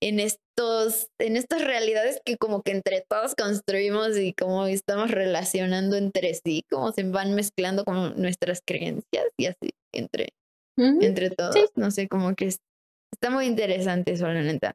en 0.00 0.20
estos, 0.20 1.08
en 1.20 1.36
estas 1.36 1.64
realidades 1.64 2.20
que 2.24 2.36
como 2.36 2.62
que 2.62 2.70
entre 2.70 3.04
todos 3.08 3.34
construimos 3.34 4.16
y 4.16 4.32
como 4.32 4.66
estamos 4.66 5.10
relacionando 5.10 5.96
entre 5.96 6.34
sí, 6.34 6.62
como 6.70 6.92
se 6.92 7.02
van 7.02 7.34
mezclando 7.34 7.84
como 7.84 8.10
nuestras 8.10 8.60
creencias 8.64 9.26
y 9.36 9.46
así 9.46 9.70
entre, 9.92 10.28
entre 11.02 11.30
todos. 11.30 11.54
No 11.74 11.90
sé, 11.90 12.08
como 12.08 12.34
que 12.36 12.46
es- 12.46 12.60
está 13.12 13.30
muy 13.30 13.46
interesante 13.46 14.12
eso, 14.12 14.28
la 14.28 14.42
neta. 14.42 14.74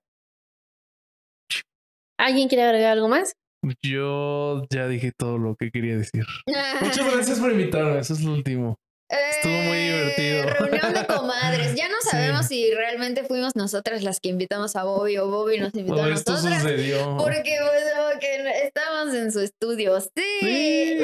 ¿Alguien 2.20 2.48
quiere 2.48 2.64
agregar 2.64 2.92
algo 2.94 3.08
más? 3.08 3.34
Yo 3.82 4.64
ya 4.70 4.88
dije 4.88 5.12
todo 5.18 5.38
lo 5.38 5.56
que 5.56 5.72
quería 5.72 5.98
decir. 5.98 6.26
Muchas 6.82 7.14
gracias 7.14 7.40
por 7.40 7.52
invitarme, 7.52 8.00
eso 8.00 8.14
es 8.14 8.22
lo 8.24 8.34
último. 8.34 8.76
Estuvo 9.10 9.54
muy 9.54 9.78
divertido. 9.78 10.40
Eh, 10.40 10.46
Reunión 10.46 10.94
de 10.94 11.06
comadres. 11.06 11.76
Ya 11.76 11.88
no 11.90 11.94
Sí. 12.04 12.10
sabemos 12.10 12.48
si 12.48 12.70
realmente 12.74 13.24
fuimos 13.24 13.56
nosotras 13.56 14.04
las 14.04 14.20
que 14.20 14.28
invitamos 14.30 14.76
a 14.76 14.84
Bobby 14.84 15.18
o 15.18 15.28
Bobby 15.30 15.58
nos 15.60 15.74
invitó 15.74 15.96
Oh, 16.02 16.04
a 16.04 16.14
esto 16.14 16.34
nosotras. 16.34 16.62
sucedió. 16.62 17.16
Porque, 17.18 17.58
pues, 17.62 18.20
que 18.20 18.66
estábamos 18.66 19.14
en 19.16 19.32
su 19.32 19.40
estudio. 19.40 20.00
Sí. 20.02 20.10
Sí. 20.42 21.00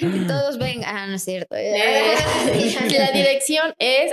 Y 0.02 0.26
todos 0.26 0.58
ven. 0.58 0.82
Ah, 0.94 1.06
no 1.06 1.14
es 1.16 1.24
cierto. 1.24 1.54
Eh, 1.56 2.14
la 2.98 3.10
dirección 3.12 3.74
es. 3.78 4.12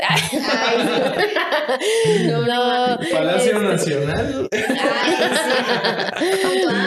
no, 2.28 2.42
no. 2.46 3.00
Palacio 3.12 3.52
este, 3.54 3.64
Nacional. 3.66 4.50
Ay, 4.52 5.16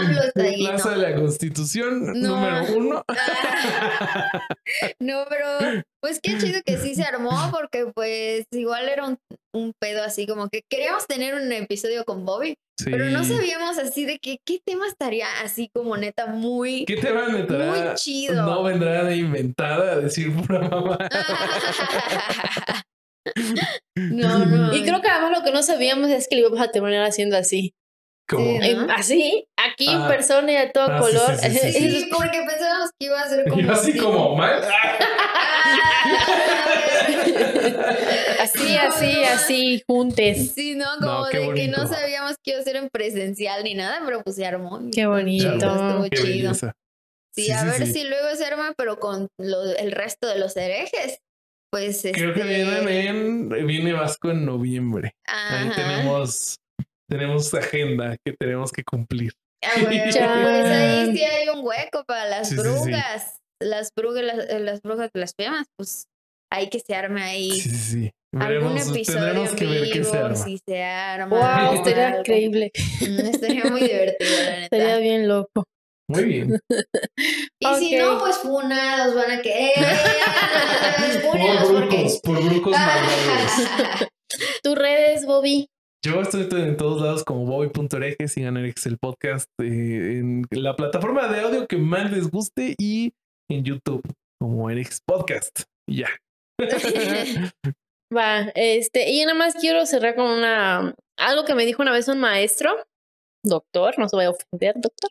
sí. 0.06 0.18
Está 0.26 0.42
ahí, 0.42 0.66
Plaza 0.66 0.90
de 0.90 0.96
la 0.96 1.14
Constitución, 1.14 2.20
No. 2.20 2.36
número 2.36 2.64
uno. 2.76 3.04
No, 4.98 5.24
pero 5.28 5.71
pues 6.00 6.20
qué 6.20 6.38
chido 6.38 6.60
que 6.64 6.78
sí 6.78 6.94
se 6.94 7.04
armó 7.04 7.30
porque 7.52 7.86
pues 7.94 8.46
igual 8.52 8.88
era 8.88 9.06
un, 9.06 9.18
un 9.54 9.72
pedo 9.78 10.02
así 10.02 10.26
como 10.26 10.48
que 10.48 10.62
queríamos 10.70 11.06
tener 11.06 11.34
un 11.34 11.50
episodio 11.52 12.04
con 12.04 12.24
Bobby, 12.24 12.54
pero 12.84 13.06
no 13.10 13.24
sabíamos 13.24 13.78
así 13.78 14.04
de 14.04 14.18
que 14.18 14.38
qué 14.44 14.60
tema 14.64 14.86
estaría 14.86 15.26
así 15.42 15.70
como 15.74 15.96
neta 15.96 16.26
muy... 16.26 16.84
¿Qué 16.84 16.96
te 16.96 17.12
van 17.12 17.30
a 17.30 17.38
meter? 17.38 17.66
Muy 17.66 17.94
chido. 17.94 18.42
No 18.42 18.62
vendrá 18.62 19.04
de 19.04 19.16
inventada 19.16 19.92
a 19.92 19.96
decir 20.00 20.34
pura 20.34 20.60
mamá. 20.68 20.98
no, 23.96 24.44
no. 24.46 24.74
Y 24.74 24.82
creo 24.82 25.00
que 25.00 25.08
además 25.08 25.38
lo 25.38 25.44
que 25.44 25.52
no 25.52 25.62
sabíamos 25.62 26.10
es 26.10 26.28
que 26.28 26.36
lo 26.36 26.48
íbamos 26.48 26.60
a 26.60 26.70
terminar 26.70 27.04
haciendo 27.04 27.36
así. 27.36 27.74
Eh. 28.40 28.86
Así, 28.96 29.44
aquí 29.56 29.88
en 29.88 30.02
Ah. 30.02 30.08
persona 30.08 30.52
y 30.52 30.56
a 30.56 30.72
todo 30.72 30.86
Ah, 30.90 30.98
color. 31.00 31.36
sí, 31.38 31.50
sí, 31.50 31.58
sí, 31.58 31.72
sí. 31.72 31.90
Sí, 32.02 32.10
porque 32.16 32.38
pensábamos 32.46 32.90
que 32.98 33.06
iba 33.06 33.20
a 33.20 33.28
ser 33.28 33.48
como... 33.48 33.60
yo 33.62 33.72
así 33.72 33.92
tipo- 33.92 34.04
como 34.12 34.36
mal. 34.36 34.62
así, 38.40 38.76
así, 38.76 39.24
así, 39.24 39.82
juntes. 39.88 40.52
Sí, 40.54 40.74
no, 40.74 40.96
No, 40.98 41.06
como 41.06 41.28
qué 41.28 41.38
de 41.38 41.54
que 41.54 41.68
no 41.68 41.86
sabíamos 41.86 42.36
que 42.42 42.52
iba 42.52 42.60
a 42.60 42.64
ser 42.64 42.76
en 42.76 42.88
presencial 42.90 43.64
ni 43.64 43.74
nada, 43.74 44.00
pero 44.04 44.22
pues 44.22 44.36
se 44.36 44.46
armó. 44.46 44.80
Qué 44.94 45.06
bonito. 45.06 45.52
Estuvo 45.52 46.02
Qué 46.10 46.16
chido. 46.16 46.26
belleza. 46.50 46.72
Sí, 47.34 47.44
Sí, 47.46 47.50
a 47.52 47.60
sí, 47.60 47.66
ver 47.66 47.86
sí. 47.86 47.92
si 47.92 48.04
luego 48.04 48.34
se 48.36 48.44
arma, 48.44 48.74
pero 48.76 48.98
con 48.98 49.28
lo- 49.38 49.76
el 49.76 49.92
resto 49.92 50.26
de 50.28 50.38
los 50.38 50.56
herejes. 50.56 51.18
Pues 51.70 52.02
Creo 52.02 52.34
que 52.34 52.40
este, 52.40 52.44
vienen 52.84 52.88
en, 52.88 53.66
viene 53.66 53.92
Vasco 53.94 54.30
en 54.30 54.44
noviembre. 54.44 55.14
Ahí 55.26 55.68
ajá. 55.68 55.74
tenemos, 55.74 56.56
tenemos 57.12 57.52
agenda 57.54 58.16
que 58.24 58.32
tenemos 58.38 58.72
que 58.72 58.82
cumplir. 58.84 59.32
Ah, 59.64 59.68
bueno, 59.82 60.02
pues 60.04 60.16
ahí 60.16 61.16
sí 61.16 61.22
hay 61.24 61.48
un 61.48 61.64
hueco 61.64 62.04
para 62.06 62.26
las 62.28 62.48
Sí, 62.48 62.56
sí, 62.56 62.62
sí. 62.62 62.68
brujas. 62.68 63.38
Las 63.60 63.90
brujas, 63.96 64.22
las, 64.24 64.38
eh, 64.50 64.58
las 64.60 64.82
brujas 64.82 65.10
blasfemas, 65.14 65.66
pues 65.76 66.06
hay 66.52 66.68
que 66.68 66.80
se 66.80 66.94
arme 66.96 67.22
ahí 67.22 67.52
Sí, 67.52 67.70
sí, 67.70 67.76
sí. 67.78 68.10
algún 68.34 68.74
Veremos, 68.74 68.88
episodio 68.96 69.54
que 69.56 69.66
ver 69.66 69.90
qué 69.92 70.04
se 70.04 70.18
arma. 70.18 70.34
si 70.36 70.58
se 70.66 70.82
arma. 70.82 71.66
Wow, 71.68 71.74
estaría 71.76 72.18
increíble. 72.18 72.72
Mm, 73.00 73.18
Estaría 73.26 73.64
muy 73.66 73.82
divertido, 73.82 74.30
la 74.44 74.50
neta. 74.50 74.62
Estaría 74.64 74.96
bien 74.98 75.28
loco. 75.28 75.64
Muy 76.10 76.24
bien. 76.24 76.58
Y 77.60 77.74
si 77.78 77.96
no, 77.96 78.18
pues 78.18 78.36
funados 78.38 79.14
van 79.14 79.30
a 79.30 79.42
que. 79.42 79.68
¡Eh! 79.68 79.72
Por 81.22 81.38
Funados 81.38 81.70
porque. 81.70 81.96
brucos, 81.96 82.20
por 82.22 82.44
brucos 82.44 82.72
malvados. 82.72 83.52
¿Tus 84.62 84.74
redes, 84.76 85.24
Bobby? 85.24 85.68
Yo 86.04 86.20
estoy 86.20 86.48
en 86.50 86.76
todos 86.76 87.00
lados 87.00 87.22
como 87.22 87.46
bobby.ereje, 87.46 88.26
sigan 88.26 88.56
Erex 88.56 88.86
el 88.86 88.98
podcast 88.98 89.48
eh, 89.60 90.18
en 90.18 90.44
la 90.50 90.74
plataforma 90.74 91.28
de 91.28 91.40
audio 91.40 91.68
que 91.68 91.76
más 91.76 92.10
les 92.10 92.28
guste 92.28 92.74
y 92.76 93.12
en 93.48 93.62
YouTube 93.62 94.02
como 94.40 94.68
Erex 94.68 95.00
Podcast. 95.06 95.62
Ya. 95.88 96.08
Va, 98.12 98.50
este, 98.56 99.12
y 99.12 99.24
nada 99.24 99.38
más 99.38 99.54
quiero 99.54 99.86
cerrar 99.86 100.16
con 100.16 100.26
una 100.26 100.92
algo 101.16 101.44
que 101.44 101.54
me 101.54 101.64
dijo 101.64 101.82
una 101.82 101.92
vez 101.92 102.08
un 102.08 102.18
maestro, 102.18 102.74
doctor, 103.44 103.98
no 103.98 104.08
se 104.08 104.16
vaya 104.16 104.28
a 104.28 104.32
ofender, 104.32 104.74
doctor, 104.76 105.10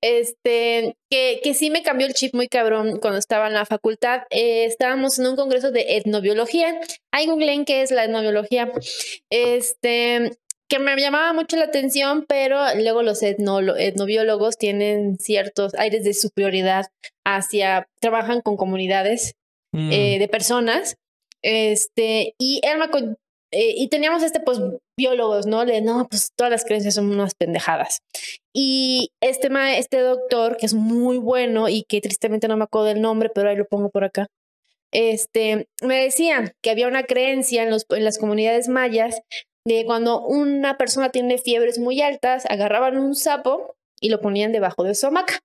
este, 0.00 0.96
que, 1.10 1.40
que 1.42 1.54
sí 1.54 1.70
me 1.70 1.82
cambió 1.82 2.06
el 2.06 2.14
chip 2.14 2.34
muy 2.34 2.48
cabrón 2.48 2.98
cuando 3.00 3.18
estaba 3.18 3.46
en 3.48 3.54
la 3.54 3.64
facultad. 3.66 4.22
Eh, 4.30 4.64
estábamos 4.64 5.18
en 5.18 5.26
un 5.28 5.36
congreso 5.36 5.70
de 5.70 5.96
etnobiología. 5.96 6.80
Ahí 7.12 7.26
googleen 7.26 7.64
qué 7.64 7.82
es 7.82 7.90
la 7.90 8.04
etnobiología. 8.04 8.72
Este, 9.30 10.36
que 10.68 10.78
me 10.78 10.96
llamaba 10.96 11.32
mucho 11.32 11.56
la 11.56 11.64
atención, 11.64 12.24
pero 12.28 12.58
luego 12.76 13.02
los 13.02 13.22
etnolo- 13.22 13.76
etnobiólogos 13.78 14.56
tienen 14.56 15.18
ciertos 15.18 15.74
aires 15.74 16.04
de 16.04 16.14
superioridad 16.14 16.86
hacia, 17.26 17.88
trabajan 18.00 18.40
con 18.40 18.56
comunidades 18.56 19.34
Mm. 19.72 19.92
eh, 19.92 20.18
de 20.18 20.28
personas. 20.28 20.96
Este, 21.42 22.34
y 22.38 22.60
él 22.64 22.78
me 22.78 22.86
eh, 23.52 23.74
y 23.76 23.88
teníamos 23.88 24.22
este, 24.22 24.40
pues, 24.40 24.58
biólogos, 24.98 25.46
¿no? 25.46 25.64
Le, 25.64 25.80
no, 25.80 26.06
pues 26.08 26.30
todas 26.36 26.50
las 26.50 26.64
creencias 26.64 26.94
son 26.94 27.10
unas 27.10 27.34
pendejadas. 27.34 27.98
Y 28.54 29.10
este, 29.22 29.50
ma- 29.50 29.76
este 29.76 29.98
doctor, 30.00 30.56
que 30.56 30.66
es 30.66 30.74
muy 30.74 31.18
bueno 31.18 31.68
y 31.68 31.84
que 31.84 32.00
tristemente 32.00 32.48
no 32.48 32.56
me 32.56 32.64
acuerdo 32.64 32.86
del 32.88 33.00
nombre, 33.00 33.30
pero 33.34 33.48
ahí 33.50 33.56
lo 33.56 33.66
pongo 33.66 33.90
por 33.90 34.04
acá, 34.04 34.26
este, 34.92 35.66
me 35.82 36.02
decía 36.02 36.52
que 36.62 36.70
había 36.70 36.88
una 36.88 37.04
creencia 37.04 37.62
en, 37.62 37.70
los, 37.70 37.86
en 37.90 38.04
las 38.04 38.18
comunidades 38.18 38.68
mayas 38.68 39.20
de 39.66 39.84
cuando 39.84 40.20
una 40.26 40.76
persona 40.78 41.10
tiene 41.10 41.38
fiebres 41.38 41.78
muy 41.78 42.00
altas, 42.02 42.44
agarraban 42.48 42.96
un 42.98 43.14
sapo 43.14 43.76
y 44.00 44.08
lo 44.08 44.20
ponían 44.20 44.52
debajo 44.52 44.82
de 44.84 44.94
su 44.94 45.06
hamaca 45.06 45.38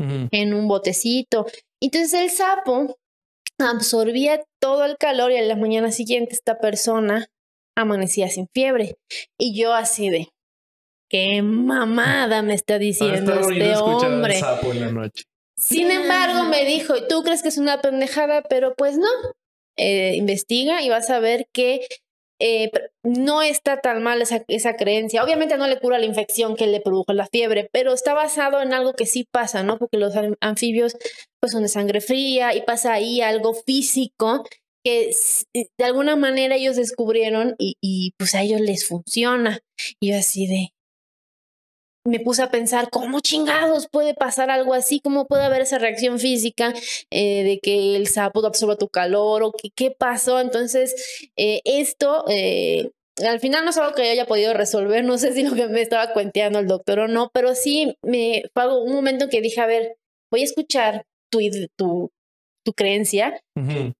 Ujú. 0.00 0.28
en 0.32 0.54
un 0.54 0.66
botecito. 0.68 1.46
Entonces 1.80 2.14
el 2.14 2.30
sapo 2.30 2.96
absorbía 3.58 4.42
todo 4.60 4.84
el 4.84 4.96
calor 4.96 5.32
y 5.32 5.36
a 5.36 5.42
la 5.42 5.56
mañana 5.56 5.92
siguiente 5.92 6.34
esta 6.34 6.58
persona 6.58 7.26
amanecía 7.80 8.28
sin 8.28 8.46
fiebre. 8.54 8.96
Y 9.38 9.58
yo 9.58 9.72
así 9.74 10.10
de, 10.10 10.28
qué 11.10 11.42
mamada 11.42 12.42
me 12.42 12.54
está 12.54 12.78
diciendo 12.78 13.32
está 13.34 13.52
este 13.52 13.76
hombre. 13.76 14.38
sapo 14.40 14.72
en 14.72 14.80
la 14.80 14.92
noche. 14.92 15.24
Sin 15.56 15.90
embargo, 15.90 16.44
me 16.44 16.64
dijo, 16.64 16.96
"¿Y 16.96 17.08
tú 17.08 17.22
crees 17.22 17.42
que 17.42 17.48
es 17.48 17.58
una 17.58 17.80
pendejada, 17.80 18.42
pero 18.42 18.74
pues 18.76 18.96
no. 18.96 19.08
Eh, 19.76 20.14
investiga 20.16 20.82
y 20.82 20.88
vas 20.88 21.08
a 21.10 21.18
ver 21.20 21.46
que 21.52 21.86
eh, 22.40 22.70
no 23.02 23.42
está 23.42 23.80
tan 23.80 24.00
mal 24.00 24.22
esa, 24.22 24.44
esa 24.46 24.76
creencia. 24.76 25.24
Obviamente 25.24 25.56
no 25.56 25.66
le 25.66 25.80
cura 25.80 25.98
la 25.98 26.04
infección 26.04 26.54
que 26.54 26.68
le 26.68 26.80
produjo 26.80 27.12
la 27.12 27.26
fiebre, 27.26 27.68
pero 27.72 27.92
está 27.92 28.14
basado 28.14 28.62
en 28.62 28.72
algo 28.72 28.92
que 28.92 29.06
sí 29.06 29.26
pasa, 29.28 29.64
¿no? 29.64 29.76
Porque 29.76 29.96
los 29.98 30.14
an- 30.14 30.36
anfibios 30.40 30.96
pues 31.40 31.50
son 31.52 31.62
de 31.62 31.68
sangre 31.68 32.00
fría 32.00 32.54
y 32.54 32.62
pasa 32.62 32.92
ahí 32.92 33.20
algo 33.22 33.54
físico 33.54 34.44
que 34.84 35.10
de 35.54 35.84
alguna 35.84 36.16
manera 36.16 36.56
ellos 36.56 36.76
descubrieron 36.76 37.54
y, 37.58 37.76
y 37.80 38.12
pues 38.18 38.34
a 38.34 38.42
ellos 38.42 38.60
les 38.60 38.86
funciona. 38.86 39.60
Y 40.00 40.10
yo 40.10 40.18
así 40.18 40.46
de, 40.46 40.72
me 42.08 42.20
puse 42.20 42.42
a 42.42 42.50
pensar, 42.50 42.90
¿cómo 42.90 43.20
chingados 43.20 43.88
puede 43.88 44.14
pasar 44.14 44.50
algo 44.50 44.74
así? 44.74 45.00
¿Cómo 45.00 45.26
puede 45.26 45.44
haber 45.44 45.62
esa 45.62 45.78
reacción 45.78 46.18
física 46.18 46.74
eh, 47.10 47.44
de 47.44 47.60
que 47.60 47.96
el 47.96 48.08
sapo 48.08 48.44
absorba 48.44 48.76
tu 48.76 48.88
calor 48.88 49.42
o 49.42 49.52
qué, 49.52 49.70
qué 49.74 49.90
pasó? 49.90 50.40
Entonces, 50.40 51.28
eh, 51.36 51.60
esto 51.64 52.24
eh, 52.28 52.90
al 53.26 53.40
final 53.40 53.64
no 53.64 53.70
es 53.70 53.78
algo 53.78 53.94
que 53.94 54.04
yo 54.04 54.10
haya 54.10 54.26
podido 54.26 54.54
resolver, 54.54 55.04
no 55.04 55.18
sé 55.18 55.32
si 55.32 55.42
lo 55.42 55.54
que 55.54 55.68
me 55.68 55.82
estaba 55.82 56.12
cuenteando 56.12 56.58
el 56.58 56.66
doctor 56.66 57.00
o 57.00 57.08
no, 57.08 57.30
pero 57.32 57.54
sí 57.54 57.94
me 58.02 58.44
fue 58.54 58.82
un 58.82 58.92
momento 58.92 59.24
en 59.24 59.30
que 59.30 59.40
dije, 59.40 59.60
a 59.60 59.66
ver, 59.66 59.96
voy 60.30 60.42
a 60.42 60.44
escuchar 60.44 61.04
tu, 61.30 61.40
tu, 61.76 62.10
tu 62.64 62.72
creencia 62.72 63.40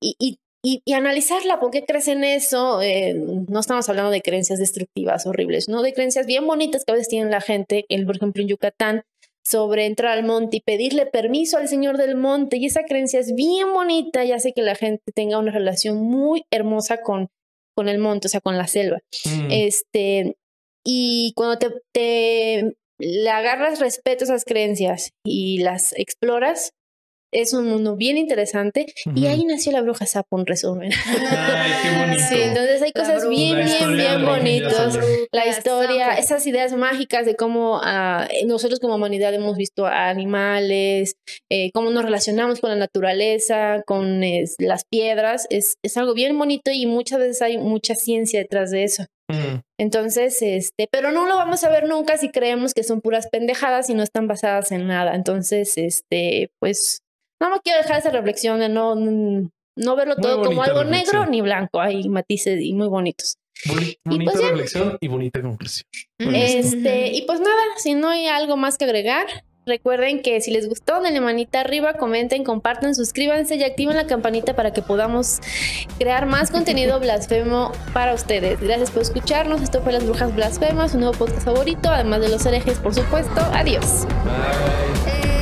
y, 0.01 0.39
y, 0.63 0.83
y 0.85 0.93
analizarla, 0.95 1.61
¿por 1.61 1.71
qué 1.71 1.85
crees 1.85 2.09
en 2.09 2.25
eso? 2.25 2.83
Eh, 2.83 3.15
no 3.15 3.61
estamos 3.61 3.89
hablando 3.89 4.11
de 4.11 4.23
creencias 4.23 4.59
destructivas, 4.59 5.27
horribles, 5.27 5.69
no 5.69 5.83
de 5.83 5.93
creencias 5.93 6.27
bien 6.27 6.47
bonitas 6.47 6.85
que 6.85 6.93
a 6.93 6.95
veces 6.95 7.09
tiene 7.09 7.31
la 7.31 7.41
gente, 7.41 7.85
el, 7.89 8.07
por 8.07 8.17
ejemplo 8.17 8.43
en 8.43 8.49
Yucatán, 8.49 9.03
sobre 9.45 9.87
entrar 9.87 10.19
al 10.19 10.25
monte 10.25 10.59
y 10.59 10.61
pedirle 10.61 11.07
permiso 11.07 11.57
al 11.57 11.69
señor 11.69 11.97
del 11.97 12.17
monte. 12.17 12.59
Y 12.59 12.67
esa 12.67 12.85
creencia 12.85 13.21
es 13.21 13.35
bien 13.35 13.73
bonita 13.73 14.25
y 14.25 14.33
hace 14.33 14.53
que 14.53 14.63
la 14.63 14.75
gente 14.75 15.13
tenga 15.15 15.39
una 15.39 15.53
relación 15.53 16.03
muy 16.03 16.45
hermosa 16.51 17.01
con, 17.01 17.29
con 17.75 17.89
el 17.89 17.99
monte, 17.99 18.27
o 18.27 18.31
sea, 18.31 18.41
con 18.41 18.59
la 18.59 18.67
selva. 18.67 18.99
Mm. 19.25 19.49
Este, 19.51 20.37
y 20.85 21.33
cuando 21.35 21.59
te, 21.59 21.71
te 21.93 22.77
le 22.99 23.31
agarras 23.31 23.81
respeto 23.81 24.25
a 24.25 24.27
esas 24.27 24.45
creencias 24.45 25.13
y 25.25 25.59
las 25.59 25.93
exploras, 25.97 26.73
es 27.33 27.53
un 27.53 27.67
mundo 27.67 27.97
bien 27.97 28.17
interesante. 28.17 28.87
Y 29.15 29.27
ahí 29.27 29.45
nació 29.45 29.73
la 29.73 29.83
bruja 29.83 30.07
sapo, 30.07 30.39
en 30.39 30.47
resumen. 30.47 30.91
Ay, 30.93 31.73
qué 31.83 31.99
bonito. 31.99 32.25
Sí, 32.29 32.41
entonces 32.41 32.83
hay 32.83 32.93
cosas 32.93 33.23
bruja. 33.23 33.31
bien, 33.31 33.65
bien, 33.65 33.97
bien 33.97 34.25
de 34.45 35.29
la 35.33 35.47
historia, 35.47 36.15
esas 36.15 36.47
ideas 36.47 36.73
mágicas 36.73 37.27
de 37.27 37.37
cómo 37.37 37.81
ah, 37.83 38.29
nosotros 38.47 38.81
como 38.81 38.95
humanidad 38.97 39.35
hemos 39.35 39.57
visto 39.57 39.87
a 39.87 40.09
animales, 40.09 41.15
eh, 41.51 41.71
cómo 41.73 41.91
nos 41.91 42.05
relacionamos 42.05 42.61
con 42.61 42.71
la 42.71 42.77
naturaleza, 42.77 43.83
con 43.87 44.23
es, 44.25 44.55
las 44.59 44.85
piedras, 44.85 45.47
es, 45.51 45.77
es 45.83 45.97
algo 45.97 46.15
bien 46.15 46.37
bonito 46.39 46.71
y 46.71 46.87
muchas 46.87 47.19
veces 47.19 47.43
hay 47.43 47.59
mucha 47.59 47.95
ciencia 47.95 48.41
detrás 48.41 48.71
de 48.71 48.85
eso. 48.85 49.05
Mm. 49.31 49.61
Entonces, 49.79 50.41
este, 50.41 50.89
pero 50.91 51.13
no 51.13 51.27
lo 51.27 51.37
vamos 51.37 51.63
a 51.63 51.71
ver 51.71 51.87
nunca 51.87 52.17
si 52.17 52.31
creemos 52.31 52.73
que 52.73 52.83
son 52.83 53.01
puras 53.01 53.29
pendejadas 53.31 53.91
y 53.91 53.95
no 53.95 54.03
están 54.03 54.27
basadas 54.27 54.73
en 54.73 54.87
nada. 54.87 55.15
Entonces, 55.15 55.77
este, 55.77 56.51
pues, 56.59 57.03
no 57.41 57.51
me 57.51 57.61
quiero 57.63 57.81
dejar 57.83 57.99
esa 57.99 58.11
reflexión 58.11 58.61
de 58.61 58.69
no, 58.69 58.95
no 58.95 59.97
verlo 59.97 60.15
Muy 60.17 60.23
todo 60.23 60.43
como 60.43 60.63
algo 60.63 60.83
reflexión. 60.83 61.17
negro 61.21 61.31
ni 61.31 61.41
blanco. 61.41 61.81
Hay 61.81 62.09
matices 62.09 62.61
y 62.63 62.73
muy 62.75 62.89
bonitos. 62.89 63.37
Boni- 63.67 63.97
pues 64.05 64.17
bonita 64.17 64.33
ya. 64.41 64.49
reflexión 64.51 64.99
y 65.01 65.09
bonita 65.09 65.43
conclusión. 65.43 65.85
Este, 66.19 67.09
y 67.13 67.23
pues 67.23 67.41
nada, 67.41 67.63
si 67.77 67.95
no 67.95 68.09
hay 68.09 68.27
algo 68.27 68.57
más 68.57 68.79
que 68.79 68.85
agregar, 68.85 69.27
recuerden 69.67 70.23
que 70.23 70.41
si 70.41 70.51
les 70.51 70.69
gustó, 70.69 71.01
denle 71.03 71.21
manita 71.21 71.61
arriba, 71.61 71.95
comenten, 71.95 72.43
compartan, 72.45 72.95
suscríbanse 72.95 73.57
y 73.57 73.65
activen 73.65 73.97
la 73.97 74.07
campanita 74.07 74.55
para 74.57 74.73
que 74.73 74.81
podamos 74.81 75.41
crear 75.99 76.27
más 76.27 76.51
contenido 76.51 76.99
blasfemo 77.01 77.73
para 77.93 78.15
ustedes. 78.15 78.61
Gracias 78.61 78.91
por 78.93 79.03
escucharnos. 79.03 79.61
Esto 79.61 79.83
fue 79.83 79.93
Las 79.93 80.05
Brujas 80.07 80.35
Blasfemas, 80.35 80.93
su 80.93 80.99
nuevo 80.99 81.15
podcast 81.19 81.43
favorito, 81.45 81.89
además 81.91 82.21
de 82.21 82.29
los 82.31 82.47
herejes, 82.47 82.79
por 82.79 82.95
supuesto. 82.95 83.41
Adiós. 83.53 84.07
Bye. 84.25 85.13
Eh, 85.13 85.38